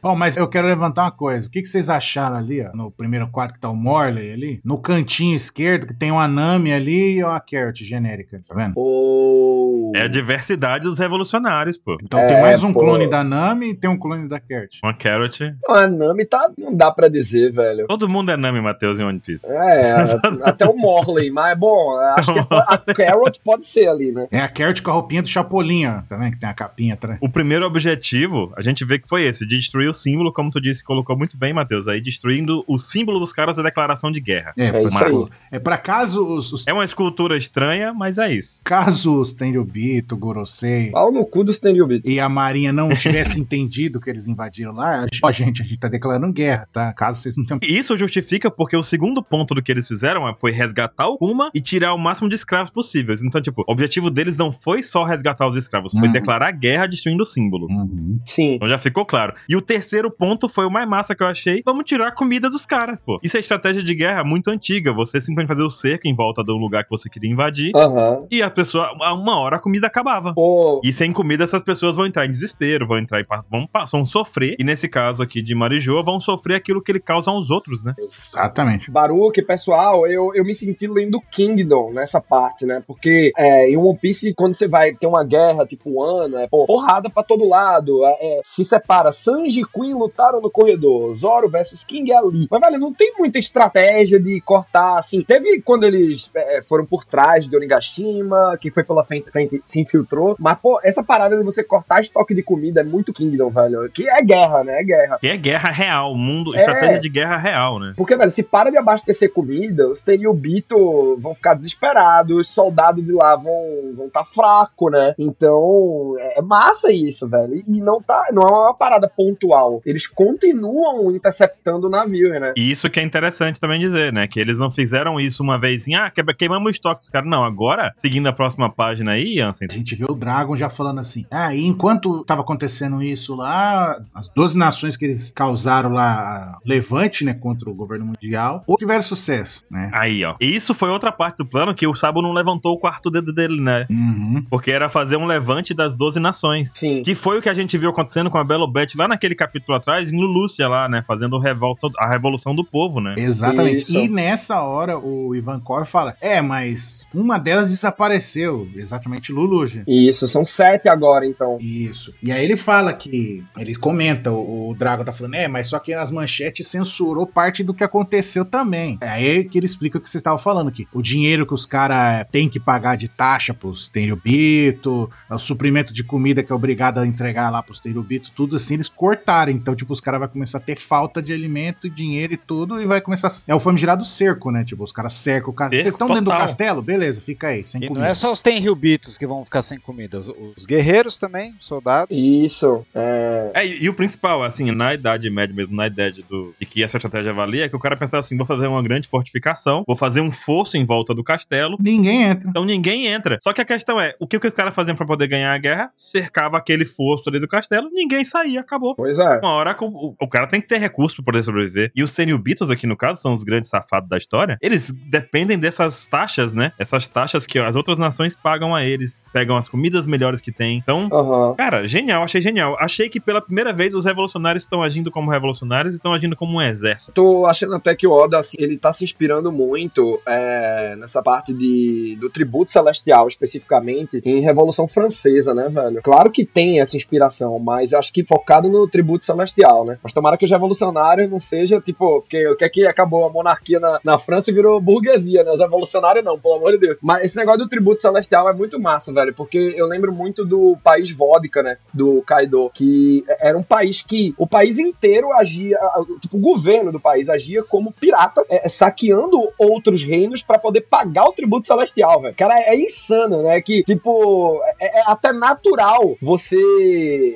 Ó, 0.02 0.16
mas 0.16 0.38
eu 0.38 0.48
quero 0.48 0.68
levantar 0.68 1.04
uma 1.04 1.12
coisa. 1.12 1.48
O 1.48 1.52
que, 1.52 1.62
que 1.62 1.68
vocês 1.68 1.90
acharam 1.90 2.38
ali, 2.38 2.62
ó, 2.62 2.72
no 2.76 2.92
primeiro 2.92 3.30
quadro 3.30 3.56
que 3.56 3.60
tá 3.60 3.70
o 3.70 3.76
Morley 3.76 4.30
ali? 4.38 4.62
No 4.64 4.78
cantinho 4.78 5.36
esquerdo, 5.36 5.88
que 5.88 5.94
tem 5.94 6.12
uma 6.12 6.28
Nami 6.28 6.72
ali 6.72 7.18
e 7.18 7.24
uma 7.24 7.40
Carrot 7.40 7.84
genérica, 7.84 8.38
tá 8.48 8.56
vendo? 8.56 8.74
Pô. 8.74 9.92
É 9.96 10.04
a 10.04 10.08
diversidade 10.08 10.84
dos 10.86 11.00
revolucionários, 11.00 11.78
pô. 11.78 11.98
Então 12.04 12.20
É, 12.20 12.28
tem 12.28 12.42
mais 12.42 12.64
um 12.64 12.72
pô. 12.74 12.80
clone 12.82 13.10
da 13.10 13.24
Nami 13.24 13.70
e 13.70 13.74
tem 13.74 13.90
um 13.90 13.98
clone 13.98 14.28
da 14.28 14.40
Carrot. 14.40 14.80
Uma 14.84 14.94
Carrot. 14.94 15.56
A 15.68 15.88
Nami 15.88 16.26
tá. 16.26 16.50
Não 16.58 16.76
dá 16.76 16.92
pra 16.92 17.08
dizer, 17.08 17.52
velho. 17.52 17.88
Todo 17.88 18.08
mundo 18.08 18.32
é 18.32 18.38
Nami, 18.38 18.62
Matheus, 18.62 19.00
em 19.00 19.04
One 19.04 19.20
Piece. 19.20 19.52
É, 19.52 19.96
até 20.44 20.66
o 20.66 20.76
Morley, 20.76 21.32
mas 21.32 21.58
bom, 21.58 21.98
acho 22.18 22.34
que 22.34 22.40
a 22.40 22.78
Carrot 22.94 23.40
pode 23.44 23.66
ser 23.66 23.88
ali, 23.88 24.12
né? 24.12 24.28
É 24.32 24.40
a 24.40 24.48
Carrot 24.48 24.82
com 24.82 24.92
a 24.92 24.94
roupinha 24.94 25.22
do 25.22 25.28
Chapolin, 25.28 25.86
ó, 25.88 26.02
tá 26.08 26.18
vendo? 26.18 26.32
Que 26.34 26.40
tem 26.40 26.50
a 26.50 26.54
capinha 26.54 26.94
atrás. 26.94 27.18
O 27.22 27.30
primeiro 27.30 27.66
objetivo, 27.66 28.52
a 28.56 28.62
gente 28.62 28.84
vê 28.86 29.00
que 29.00 29.08
foi 29.10 29.24
esse, 29.26 29.46
de 29.48 29.56
destruir 29.58 29.90
o 29.90 29.94
símbolo, 29.94 30.32
como 30.32 30.52
tu 30.52 30.62
disse, 30.62 30.84
colocou 30.84 31.18
muito 31.18 31.38
bem, 31.38 31.54
Matheus, 31.54 31.88
aí 31.88 32.02
destruindo 32.02 32.64
o 32.68 32.78
símbolo 32.78 33.20
dos 33.20 33.34
caras 33.34 33.58
da 33.58 33.64
declaração 33.64 34.12
de 34.12 34.20
guerra. 34.28 34.54
É, 34.58 34.66
É 34.68 34.72
pra- 34.72 34.82
isso 34.82 34.98
aí. 34.98 35.12
Massa. 35.14 35.30
é 35.52 35.60
pra 35.60 35.78
caso 35.78 36.26
os, 36.26 36.52
os 36.52 36.68
É 36.68 36.74
uma 36.74 36.84
escultura 36.84 37.38
estranha, 37.38 37.94
mas 37.94 38.18
é 38.18 38.34
isso. 38.34 38.62
caso 38.66 39.20
os 39.22 39.34
Tenryubito, 39.34 40.18
Gorosei 40.18 40.92
Pau 40.92 41.12
no 41.12 41.26
cu 41.26 41.44
dos 41.44 41.60
Tenryubito. 41.60 42.10
e 42.10 42.20
a 42.20 42.28
Marinha 42.28 42.72
não 42.74 42.90
tivesse 42.90 43.40
entendido 43.42 44.00
que 44.00 44.10
eles 44.10 44.28
invadiram 44.28 44.74
lá, 44.74 45.06
ó, 45.24 45.32
gente, 45.32 45.62
a 45.62 45.66
gente 45.66 45.78
tá 45.80 45.88
declarando 45.88 46.32
guerra, 46.34 46.68
tá? 46.72 46.92
Caso 46.94 47.22
vocês 47.22 47.36
não 47.38 47.46
tenham 47.46 47.60
Isso 47.64 47.96
justifica 47.98 48.52
porque 48.52 48.76
o 48.76 48.84
segundo 48.84 49.24
ponto 49.24 49.56
do 49.56 49.64
que 49.64 49.72
eles 49.72 49.88
fizeram 49.88 50.24
foi 50.38 50.52
resgatar 50.52 51.08
o 51.08 51.18
Kuma 51.18 51.50
e 51.54 51.62
tirar 51.62 51.94
o 51.94 51.98
máximo 51.98 52.28
de 52.30 52.36
escravos 52.36 52.70
possíveis. 52.70 53.24
Então, 53.24 53.42
tipo, 53.42 53.62
o 53.68 53.72
objetivo 53.72 54.10
deles 54.10 54.36
não 54.38 54.52
foi 54.52 54.84
só 54.84 55.04
resgatar 55.04 55.48
os 55.48 55.56
escravos, 55.56 55.92
foi 55.94 56.08
Uhum. 56.08 56.12
declarar 56.12 56.52
guerra 56.52 56.88
destruindo 56.88 57.24
o 57.24 57.26
símbolo. 57.26 57.68
Uhum. 57.70 58.20
Sim. 58.26 58.56
Então 58.56 58.68
já 58.68 58.78
ficou 58.78 59.06
claro. 59.06 59.34
E 59.48 59.56
o 59.56 59.62
terceiro 59.62 60.12
ponto 60.12 60.50
foi 60.50 60.66
o 60.66 60.72
mais 60.72 60.88
massa 60.88 61.16
que 61.16 61.24
eu 61.24 61.28
achei. 61.28 61.62
Vamos 61.66 61.86
tirar 61.86 62.08
a 62.10 62.12
comida 62.12 62.50
dos 62.50 62.66
caras, 62.66 63.00
pô. 63.00 63.20
Isso 63.24 63.38
é 63.38 63.40
estratégia 63.40 63.82
de 63.84 63.94
guerra 63.96 64.17
muito 64.24 64.50
antiga. 64.50 64.94
Você 64.94 65.20
simplesmente 65.22 65.48
fazer 65.48 65.64
o 65.64 65.70
cerco 65.70 66.08
em 66.08 66.16
volta 66.16 66.44
do 66.44 66.56
lugar 66.58 66.84
que 66.84 66.90
você 66.90 67.10
queria 67.10 67.32
invadir. 67.32 67.72
Aham. 67.76 68.26
E 68.32 68.42
a 68.42 68.50
pessoa, 68.50 68.92
a 69.02 69.14
uma 69.14 69.40
hora 69.40 69.58
a 69.58 69.60
comida 69.60 69.88
acabava. 69.88 70.34
Pô, 70.34 70.82
E 70.84 70.92
sem 70.92 71.12
comida, 71.12 71.44
essas 71.44 71.62
pessoas 71.64 71.96
vão 71.96 72.06
entrar 72.06 72.26
em 72.26 72.32
desespero, 72.32 72.88
vão 72.88 72.98
entrar 72.98 73.22
em. 73.22 73.26
Vão, 73.50 73.68
vão 73.92 74.06
sofrer. 74.06 74.56
E 74.60 74.64
nesse 74.64 74.88
caso 74.88 75.22
aqui 75.24 75.42
de 75.42 75.54
Marijoa, 75.56 76.04
vão 76.04 76.20
sofrer 76.20 76.56
aquilo 76.56 76.82
que 76.82 76.92
ele 76.92 77.00
causa 77.00 77.32
aos 77.32 77.50
outros, 77.50 77.84
né? 77.84 77.94
Exatamente. 78.00 78.92
Baruque, 78.92 79.42
pessoal, 79.42 80.06
eu, 80.08 80.32
eu 80.34 80.44
me 80.44 80.54
senti 80.54 80.88
lendo 80.88 81.22
Kingdom 81.32 81.92
nessa 81.94 82.20
parte, 82.22 82.66
né? 82.66 82.84
Porque 82.86 83.32
é, 83.38 83.70
em 83.70 83.78
One 83.78 83.98
Piece, 83.98 84.34
quando 84.34 84.54
você 84.54 84.68
vai 84.68 84.94
ter 84.94 85.08
uma 85.08 85.24
guerra, 85.24 85.66
tipo 85.66 86.02
Ano, 86.02 86.38
é 86.38 86.48
pô, 86.48 86.66
porrada 86.66 87.10
pra 87.10 87.24
todo 87.24 87.48
lado. 87.48 88.06
é, 88.06 88.18
é, 88.22 88.42
se 88.44 88.64
separa. 88.64 89.12
Sanji 89.12 89.62
e 89.62 89.66
Queen 89.66 89.94
lutaram 89.94 90.42
no 90.42 90.50
corredor. 90.52 91.14
Zoro 91.16 91.50
versus 91.50 91.84
King 91.84 92.12
é 92.12 92.18
ali. 92.18 92.48
Mas, 92.50 92.62
velho, 92.62 92.80
não 92.80 92.94
tem 92.94 93.14
muita 93.18 93.40
estratégia 93.40 94.07
de 94.10 94.40
cortar, 94.42 94.98
assim. 94.98 95.22
Teve 95.22 95.62
quando 95.62 95.84
eles 95.84 96.32
é, 96.34 96.62
foram 96.62 96.86
por 96.86 97.04
trás 97.04 97.50
de 97.50 97.56
Onigashima, 97.56 98.58
que 98.60 98.72
foi 98.72 98.84
pela 98.84 99.04
frente, 99.04 99.30
frente 99.30 99.62
se 99.66 99.82
infiltrou. 99.82 100.36
Mas, 100.40 100.58
pô, 100.60 100.80
essa 100.84 101.04
parada 101.04 101.38
de 101.38 101.44
você 101.44 101.64
cortar 101.64 102.00
estoque 102.00 102.34
de 102.34 102.42
comida 102.42 102.82
é 102.82 102.84
muito 102.84 103.12
Kingdom, 103.12 103.50
velho. 103.50 103.90
Que 103.90 104.10
é 104.10 104.22
guerra, 104.24 104.64
né? 104.64 104.80
É 104.80 104.84
guerra. 104.84 105.18
Que 105.20 105.28
é 105.28 105.38
guerra 105.38 105.70
real, 105.70 106.16
mundo, 106.16 106.56
É. 106.56 106.60
estratégia 106.60 107.00
de 107.00 107.10
guerra 107.10 107.38
real, 107.38 107.80
né? 107.80 107.94
Porque, 107.98 108.16
velho, 108.16 108.32
se 108.32 108.44
para 108.44 108.70
de 108.70 108.78
abastecer 108.78 109.34
comida, 109.34 109.88
os 109.90 110.02
Tenryubito 110.02 111.18
vão 111.20 111.36
ficar 111.36 111.56
desesperados, 111.56 112.38
os 112.38 112.48
soldados 112.50 113.04
de 113.04 113.12
lá 113.12 113.36
vão 113.36 113.58
vão 113.96 114.10
tá 114.10 114.24
fraco, 114.24 114.90
né? 114.90 115.14
Então, 115.18 116.16
é 116.20 116.38
é 116.38 116.42
massa 116.42 116.92
isso, 116.92 117.28
velho. 117.28 117.60
E 117.68 117.82
não 117.82 118.00
tá, 118.02 118.30
não 118.32 118.44
é 118.44 118.52
uma 118.52 118.74
parada 118.74 119.10
pontual. 119.10 119.82
Eles 119.84 120.06
continuam 120.06 121.12
interceptando 121.12 121.88
o 121.88 121.90
navio, 121.90 122.30
né? 122.40 122.54
E 122.56 122.72
isso 122.72 122.90
que 122.90 123.00
é 123.00 123.04
interessante 123.04 123.60
também 123.60 123.80
dizer, 123.80 123.97
né? 124.12 124.28
Que 124.28 124.40
eles 124.40 124.60
não 124.60 124.70
fizeram 124.70 125.20
isso 125.20 125.44
uma 125.44 125.60
vez 125.60 125.82
assim, 125.82 125.96
ah, 125.96 126.12
queimamos 126.38 126.68
o 126.68 126.72
estoque 126.72 127.02
dos 127.02 127.10
caras. 127.10 127.30
Não, 127.30 127.44
agora, 127.44 127.92
seguindo 127.96 128.28
a 128.28 128.34
próxima 128.34 128.70
página 128.70 129.12
aí, 129.12 129.40
Ansem, 129.40 129.68
A 129.70 129.74
gente 129.74 129.96
vê 129.96 130.06
o 130.08 130.14
Dragon 130.14 130.56
já 130.56 130.70
falando 130.70 131.00
assim. 131.00 131.26
Ah, 131.32 131.54
e 131.54 131.66
enquanto 131.66 132.24
tava 132.26 132.42
acontecendo 132.42 133.02
isso 133.02 133.36
lá, 133.36 134.00
as 134.14 134.30
12 134.30 134.58
nações 134.58 134.98
que 134.98 135.06
eles 135.06 135.32
causaram 135.32 135.90
lá, 135.90 136.58
levante, 136.66 137.24
né, 137.24 137.34
contra 137.34 137.70
o 137.70 137.76
governo 137.76 138.06
mundial, 138.06 138.64
ou 138.68 138.78
tiveram 138.78 139.02
sucesso, 139.02 139.64
né? 139.70 139.90
Aí, 139.94 140.24
ó. 140.24 140.36
E 140.40 140.56
isso 140.56 140.74
foi 140.74 140.90
outra 140.90 141.12
parte 141.12 141.38
do 141.38 141.46
plano 141.46 141.74
que 141.74 141.88
o 141.88 141.96
Sabo 141.96 142.22
não 142.22 142.34
levantou 142.34 142.74
o 142.74 142.80
quarto 142.80 143.10
dedo 143.10 143.34
dele, 143.34 143.62
né? 143.62 143.86
Uhum. 143.90 144.46
Porque 144.50 144.72
era 144.72 144.90
fazer 144.90 145.18
um 145.18 145.26
levante 145.26 145.74
das 145.74 145.96
12 145.96 146.20
nações. 146.20 146.72
Sim. 146.72 147.02
Que 147.04 147.16
foi 147.16 147.38
o 147.40 147.42
que 147.42 147.50
a 147.50 147.54
gente 147.54 147.78
viu 147.78 147.90
acontecendo 147.90 148.30
com 148.30 148.38
a 148.38 148.44
Belo 148.44 148.68
Beth 148.68 148.96
lá 148.98 149.08
naquele 149.08 149.36
capítulo 149.36 149.78
atrás, 149.78 150.12
em 150.12 150.20
Lulúcia 150.20 150.68
lá, 150.68 150.88
né? 150.88 151.02
Fazendo 151.04 151.40
revolta, 151.40 151.88
a 151.98 152.10
revolução 152.10 152.56
do 152.56 152.64
povo, 152.64 153.00
né? 153.00 153.16
Exatamente. 153.18 153.77
Isso. 153.82 153.98
E 153.98 154.08
nessa 154.08 154.62
hora 154.62 154.98
o 154.98 155.36
Ivankov 155.36 155.86
fala: 155.86 156.16
É, 156.22 156.42
mas 156.42 157.06
uma 157.14 157.38
delas 157.38 157.72
desapareceu. 157.72 158.68
Exatamente 158.76 159.32
Luluja. 159.32 159.84
Isso, 159.88 160.28
são 160.28 160.46
sete 160.46 160.90
agora, 160.90 161.26
então. 161.26 161.58
Isso. 161.60 162.14
E 162.22 162.32
aí 162.32 162.44
ele 162.44 162.58
fala 162.58 162.94
que. 162.94 163.44
Ele 163.58 163.76
comenta, 163.76 164.32
o, 164.32 164.70
o 164.70 164.76
Drago 164.76 165.04
tá 165.04 165.12
falando, 165.12 165.36
é, 165.36 165.48
mas 165.48 165.68
só 165.68 165.80
que 165.80 165.94
as 165.94 166.12
manchetes 166.12 166.68
censurou 166.68 167.26
parte 167.26 167.64
do 167.64 167.74
que 167.74 167.84
aconteceu 167.84 168.46
também. 168.46 168.98
É 169.02 169.10
aí 169.10 169.44
que 169.44 169.58
ele 169.58 169.66
explica 169.66 169.98
o 169.98 170.02
que 170.02 170.10
vocês 170.10 170.20
estavam 170.20 170.40
falando, 170.40 170.72
que 170.72 170.88
o 170.94 171.02
dinheiro 171.02 171.46
que 171.46 171.54
os 171.54 171.66
caras 171.66 172.26
têm 172.32 172.50
que 172.50 172.60
pagar 172.60 172.96
de 172.96 173.10
taxa 173.10 173.54
pros 173.54 173.90
Tenryubito, 173.90 175.10
o 175.30 175.40
suprimento 175.40 175.94
de 175.94 176.04
comida 176.04 176.44
que 176.44 176.52
é 176.52 176.56
obrigado 176.56 177.00
a 177.00 177.08
entregar 177.08 177.50
lá 177.50 177.62
pros 177.62 177.80
Tenryubito, 177.80 178.32
tudo 178.36 178.56
assim, 178.56 178.76
eles 178.76 178.90
cortaram. 178.90 179.52
Então, 179.52 179.76
tipo, 179.76 179.94
os 179.94 180.02
caras 180.02 180.20
vão 180.20 180.30
começar 180.30 180.58
a 180.58 180.62
ter 180.62 180.78
falta 180.78 181.22
de 181.22 181.34
alimento, 181.34 181.90
dinheiro 181.90 182.34
e 182.34 182.38
tudo, 182.38 182.82
e 182.82 182.86
vai 182.86 183.02
começar. 183.02 183.30
É 183.48 183.56
o 183.56 183.60
famigerado 183.68 184.06
cerco, 184.06 184.50
né? 184.52 184.64
Tipo, 184.64 184.84
os 184.84 184.92
caras 184.92 185.14
cercam 185.14 185.50
o 185.52 185.54
castelo. 185.54 185.82
Cerco 185.82 185.84
Vocês 185.84 185.94
estão 185.94 186.08
dentro 186.08 186.26
do 186.26 186.32
castelo? 186.32 186.82
Beleza, 186.82 187.20
fica 187.22 187.48
aí, 187.50 187.64
sem 187.64 187.84
E 187.84 187.88
comida. 187.88 188.06
não 188.06 188.12
é 188.12 188.14
só 188.14 188.32
os 188.32 188.42
Tenryubitos 188.42 189.18
que 189.18 189.28
vão 189.28 189.44
ficar 189.44 189.62
sem 189.62 189.80
comida. 189.80 190.20
Os, 190.20 190.28
os 190.56 190.66
guerreiros 190.66 191.18
também, 191.18 191.54
soldados. 191.60 192.16
Isso. 192.16 192.86
É... 192.96 193.52
É, 193.54 193.66
e, 193.66 193.84
e 193.84 193.90
o 193.90 193.94
principal, 193.94 194.44
assim, 194.44 194.72
na 194.72 194.94
Idade 194.94 195.30
Média 195.30 195.56
mesmo, 195.56 195.76
na 195.76 195.88
ideia 195.88 196.12
do, 196.30 196.54
de 196.60 196.66
que 196.66 196.84
essa 196.84 196.98
estratégia 196.98 197.34
valia, 197.34 197.66
é 197.66 197.70
que 197.70 197.76
o 197.76 197.80
cara 197.80 197.98
pensava 197.98 198.20
assim: 198.22 198.38
vou 198.38 198.46
fazer 198.46 198.68
uma 198.68 198.82
grande 198.82 199.08
fortificação, 199.08 199.84
vou 199.86 199.96
fazer 199.96 200.22
um 200.22 200.32
fosso 200.32 200.78
em 200.78 200.86
volta 200.86 201.14
do 201.14 201.24
castelo. 201.24 201.78
Ninguém 201.80 202.24
entra. 202.24 202.50
Então 202.50 202.64
ninguém 202.64 203.08
entra. 203.08 203.38
Só 203.42 203.52
que 203.54 203.62
a 203.62 203.66
questão 203.66 204.00
é, 204.00 204.16
o 204.20 204.28
que, 204.28 204.40
que 204.40 204.48
os 204.48 204.54
caras 204.54 204.74
faziam 204.74 204.96
pra 204.96 205.06
poder 205.06 205.28
ganhar 205.28 205.54
a 205.54 205.58
guerra? 205.58 205.92
Cercava 205.94 206.58
aquele 206.58 206.86
fosso 206.86 207.30
ali 207.30 207.40
do 207.40 207.48
castelo, 207.48 207.90
ninguém 207.92 208.24
saía, 208.24 208.62
acabou. 208.62 208.96
Pois 208.96 209.20
é. 209.20 209.40
Uma 209.40 209.52
hora 209.52 209.74
que 209.74 209.84
o, 209.84 210.16
o 210.20 210.28
cara 210.28 210.48
tem 210.48 210.62
que 210.62 210.68
ter 210.68 210.78
recurso 210.78 211.18
pra 211.18 211.34
poder 211.34 211.44
sobreviver. 211.44 211.92
E 211.96 212.04
os 212.04 212.12
Senilbitos 212.12 212.70
aqui, 212.70 212.88
no 212.88 212.96
caso, 212.96 213.22
são 213.22 213.34
os 213.34 213.44
grandes 213.44 213.57
safados 213.66 214.10
da 214.10 214.18
história. 214.18 214.58
Eles 214.62 214.92
dependem 215.10 215.58
dessas 215.58 216.08
taxas, 216.08 216.54
né? 216.54 216.72
Essas 216.78 217.08
taxas 217.08 217.46
que 217.46 217.60
as 217.60 217.76
outras 217.76 217.98
nações 217.98 218.36
pagam 218.36 218.76
a 218.76 218.84
eles. 218.84 219.24
Pegam 219.34 219.58
as 219.58 219.70
comidas 219.70 220.06
melhores 220.06 220.42
que 220.42 220.52
tem. 220.52 220.78
Então, 220.78 221.10
Aham. 221.12 221.56
cara, 221.56 221.88
genial, 221.88 222.24
achei 222.24 222.42
genial. 222.42 222.76
Achei 222.80 223.10
que 223.10 223.20
pela 223.20 223.42
primeira 223.42 223.74
vez 223.74 223.94
os 223.94 224.06
revolucionários 224.06 224.64
estão 224.64 224.84
agindo 224.84 225.12
como 225.12 225.32
revolucionários 225.32 225.94
e 225.94 225.98
estão 225.98 226.14
agindo 226.14 226.36
como 226.36 226.58
um 226.58 226.62
exército. 226.62 227.12
Tô 227.14 227.46
achando 227.46 227.76
até 227.76 227.96
que 227.96 228.08
o 228.08 228.12
Oda, 228.12 228.38
assim, 228.38 228.58
ele 228.60 228.78
tá 228.78 228.92
se 228.92 229.04
inspirando 229.04 229.52
muito 229.52 230.18
é, 230.26 230.96
nessa 230.98 231.22
parte 231.22 231.54
de, 231.54 232.18
do 232.20 232.30
tributo 232.30 232.72
celestial, 232.72 233.28
especificamente, 233.28 234.22
em 234.24 234.42
Revolução 234.42 234.88
Francesa, 234.88 235.54
né, 235.54 235.70
velho? 235.70 236.02
Claro 236.02 236.32
que 236.32 236.46
tem 236.46 236.80
essa 236.80 236.96
inspiração, 236.96 237.58
mas 237.60 237.94
acho 237.94 238.12
que 238.12 238.26
focado 238.26 238.70
no 238.70 238.88
tributo 238.88 239.26
celestial, 239.26 239.86
né? 239.86 239.98
Mas 240.04 240.14
tomara 240.14 240.38
que 240.38 240.46
os 240.46 240.52
revolucionários 240.52 241.30
não 241.30 241.40
seja, 241.40 241.82
tipo, 241.82 242.22
porque 242.22 242.48
o 242.48 242.56
que 242.56 242.66
é 242.66 242.70
que 242.70 242.86
acabou 242.86 243.26
a 243.26 243.30
monarquia 243.30 243.47
na, 243.80 244.00
na 244.04 244.18
França 244.18 244.52
e 244.52 244.54
virou 244.54 244.80
burguesia, 244.82 245.44
né? 245.44 245.52
Os 245.52 245.60
revolucionários 245.60 246.24
não, 246.24 246.40
pelo 246.40 246.56
amor 246.56 246.72
de 246.74 246.80
Deus. 246.80 247.00
Mas 247.02 247.26
esse 247.26 247.38
negócio 247.38 247.60
do 247.60 247.70
tributo 247.70 248.02
celestial 248.02 248.50
é 248.50 248.54
muito 248.54 248.80
massa, 248.80 249.14
velho, 249.14 249.34
porque 249.34 249.74
eu 249.76 249.88
lembro 249.88 250.14
muito 250.14 250.46
do 250.46 250.78
país 250.84 251.12
vodka, 251.12 251.62
né? 251.62 251.78
Do 251.94 252.22
Kaido, 252.22 252.72
que 252.74 253.24
era 253.40 253.58
um 253.58 253.64
país 253.64 254.02
que 254.02 254.34
o 254.38 254.48
país 254.48 254.80
inteiro 254.80 255.32
agia, 255.34 255.78
tipo, 256.22 256.38
o 256.38 256.42
governo 256.42 256.92
do 256.92 257.00
país 257.00 257.30
agia 257.30 257.64
como 257.64 257.92
pirata, 257.92 258.44
é, 258.50 258.68
saqueando 258.70 259.38
outros 259.58 260.04
reinos 260.04 260.42
pra 260.42 260.60
poder 260.60 260.82
pagar 260.82 261.26
o 261.26 261.34
tributo 261.34 261.68
celestial, 261.68 262.22
velho. 262.22 262.36
Cara, 262.36 262.60
é 262.60 262.76
insano, 262.76 263.44
né? 263.44 263.62
Que, 263.62 263.84
tipo, 263.84 264.62
é, 264.80 265.00
é 265.00 265.04
até 265.06 265.32
natural 265.34 266.16
você 266.22 266.58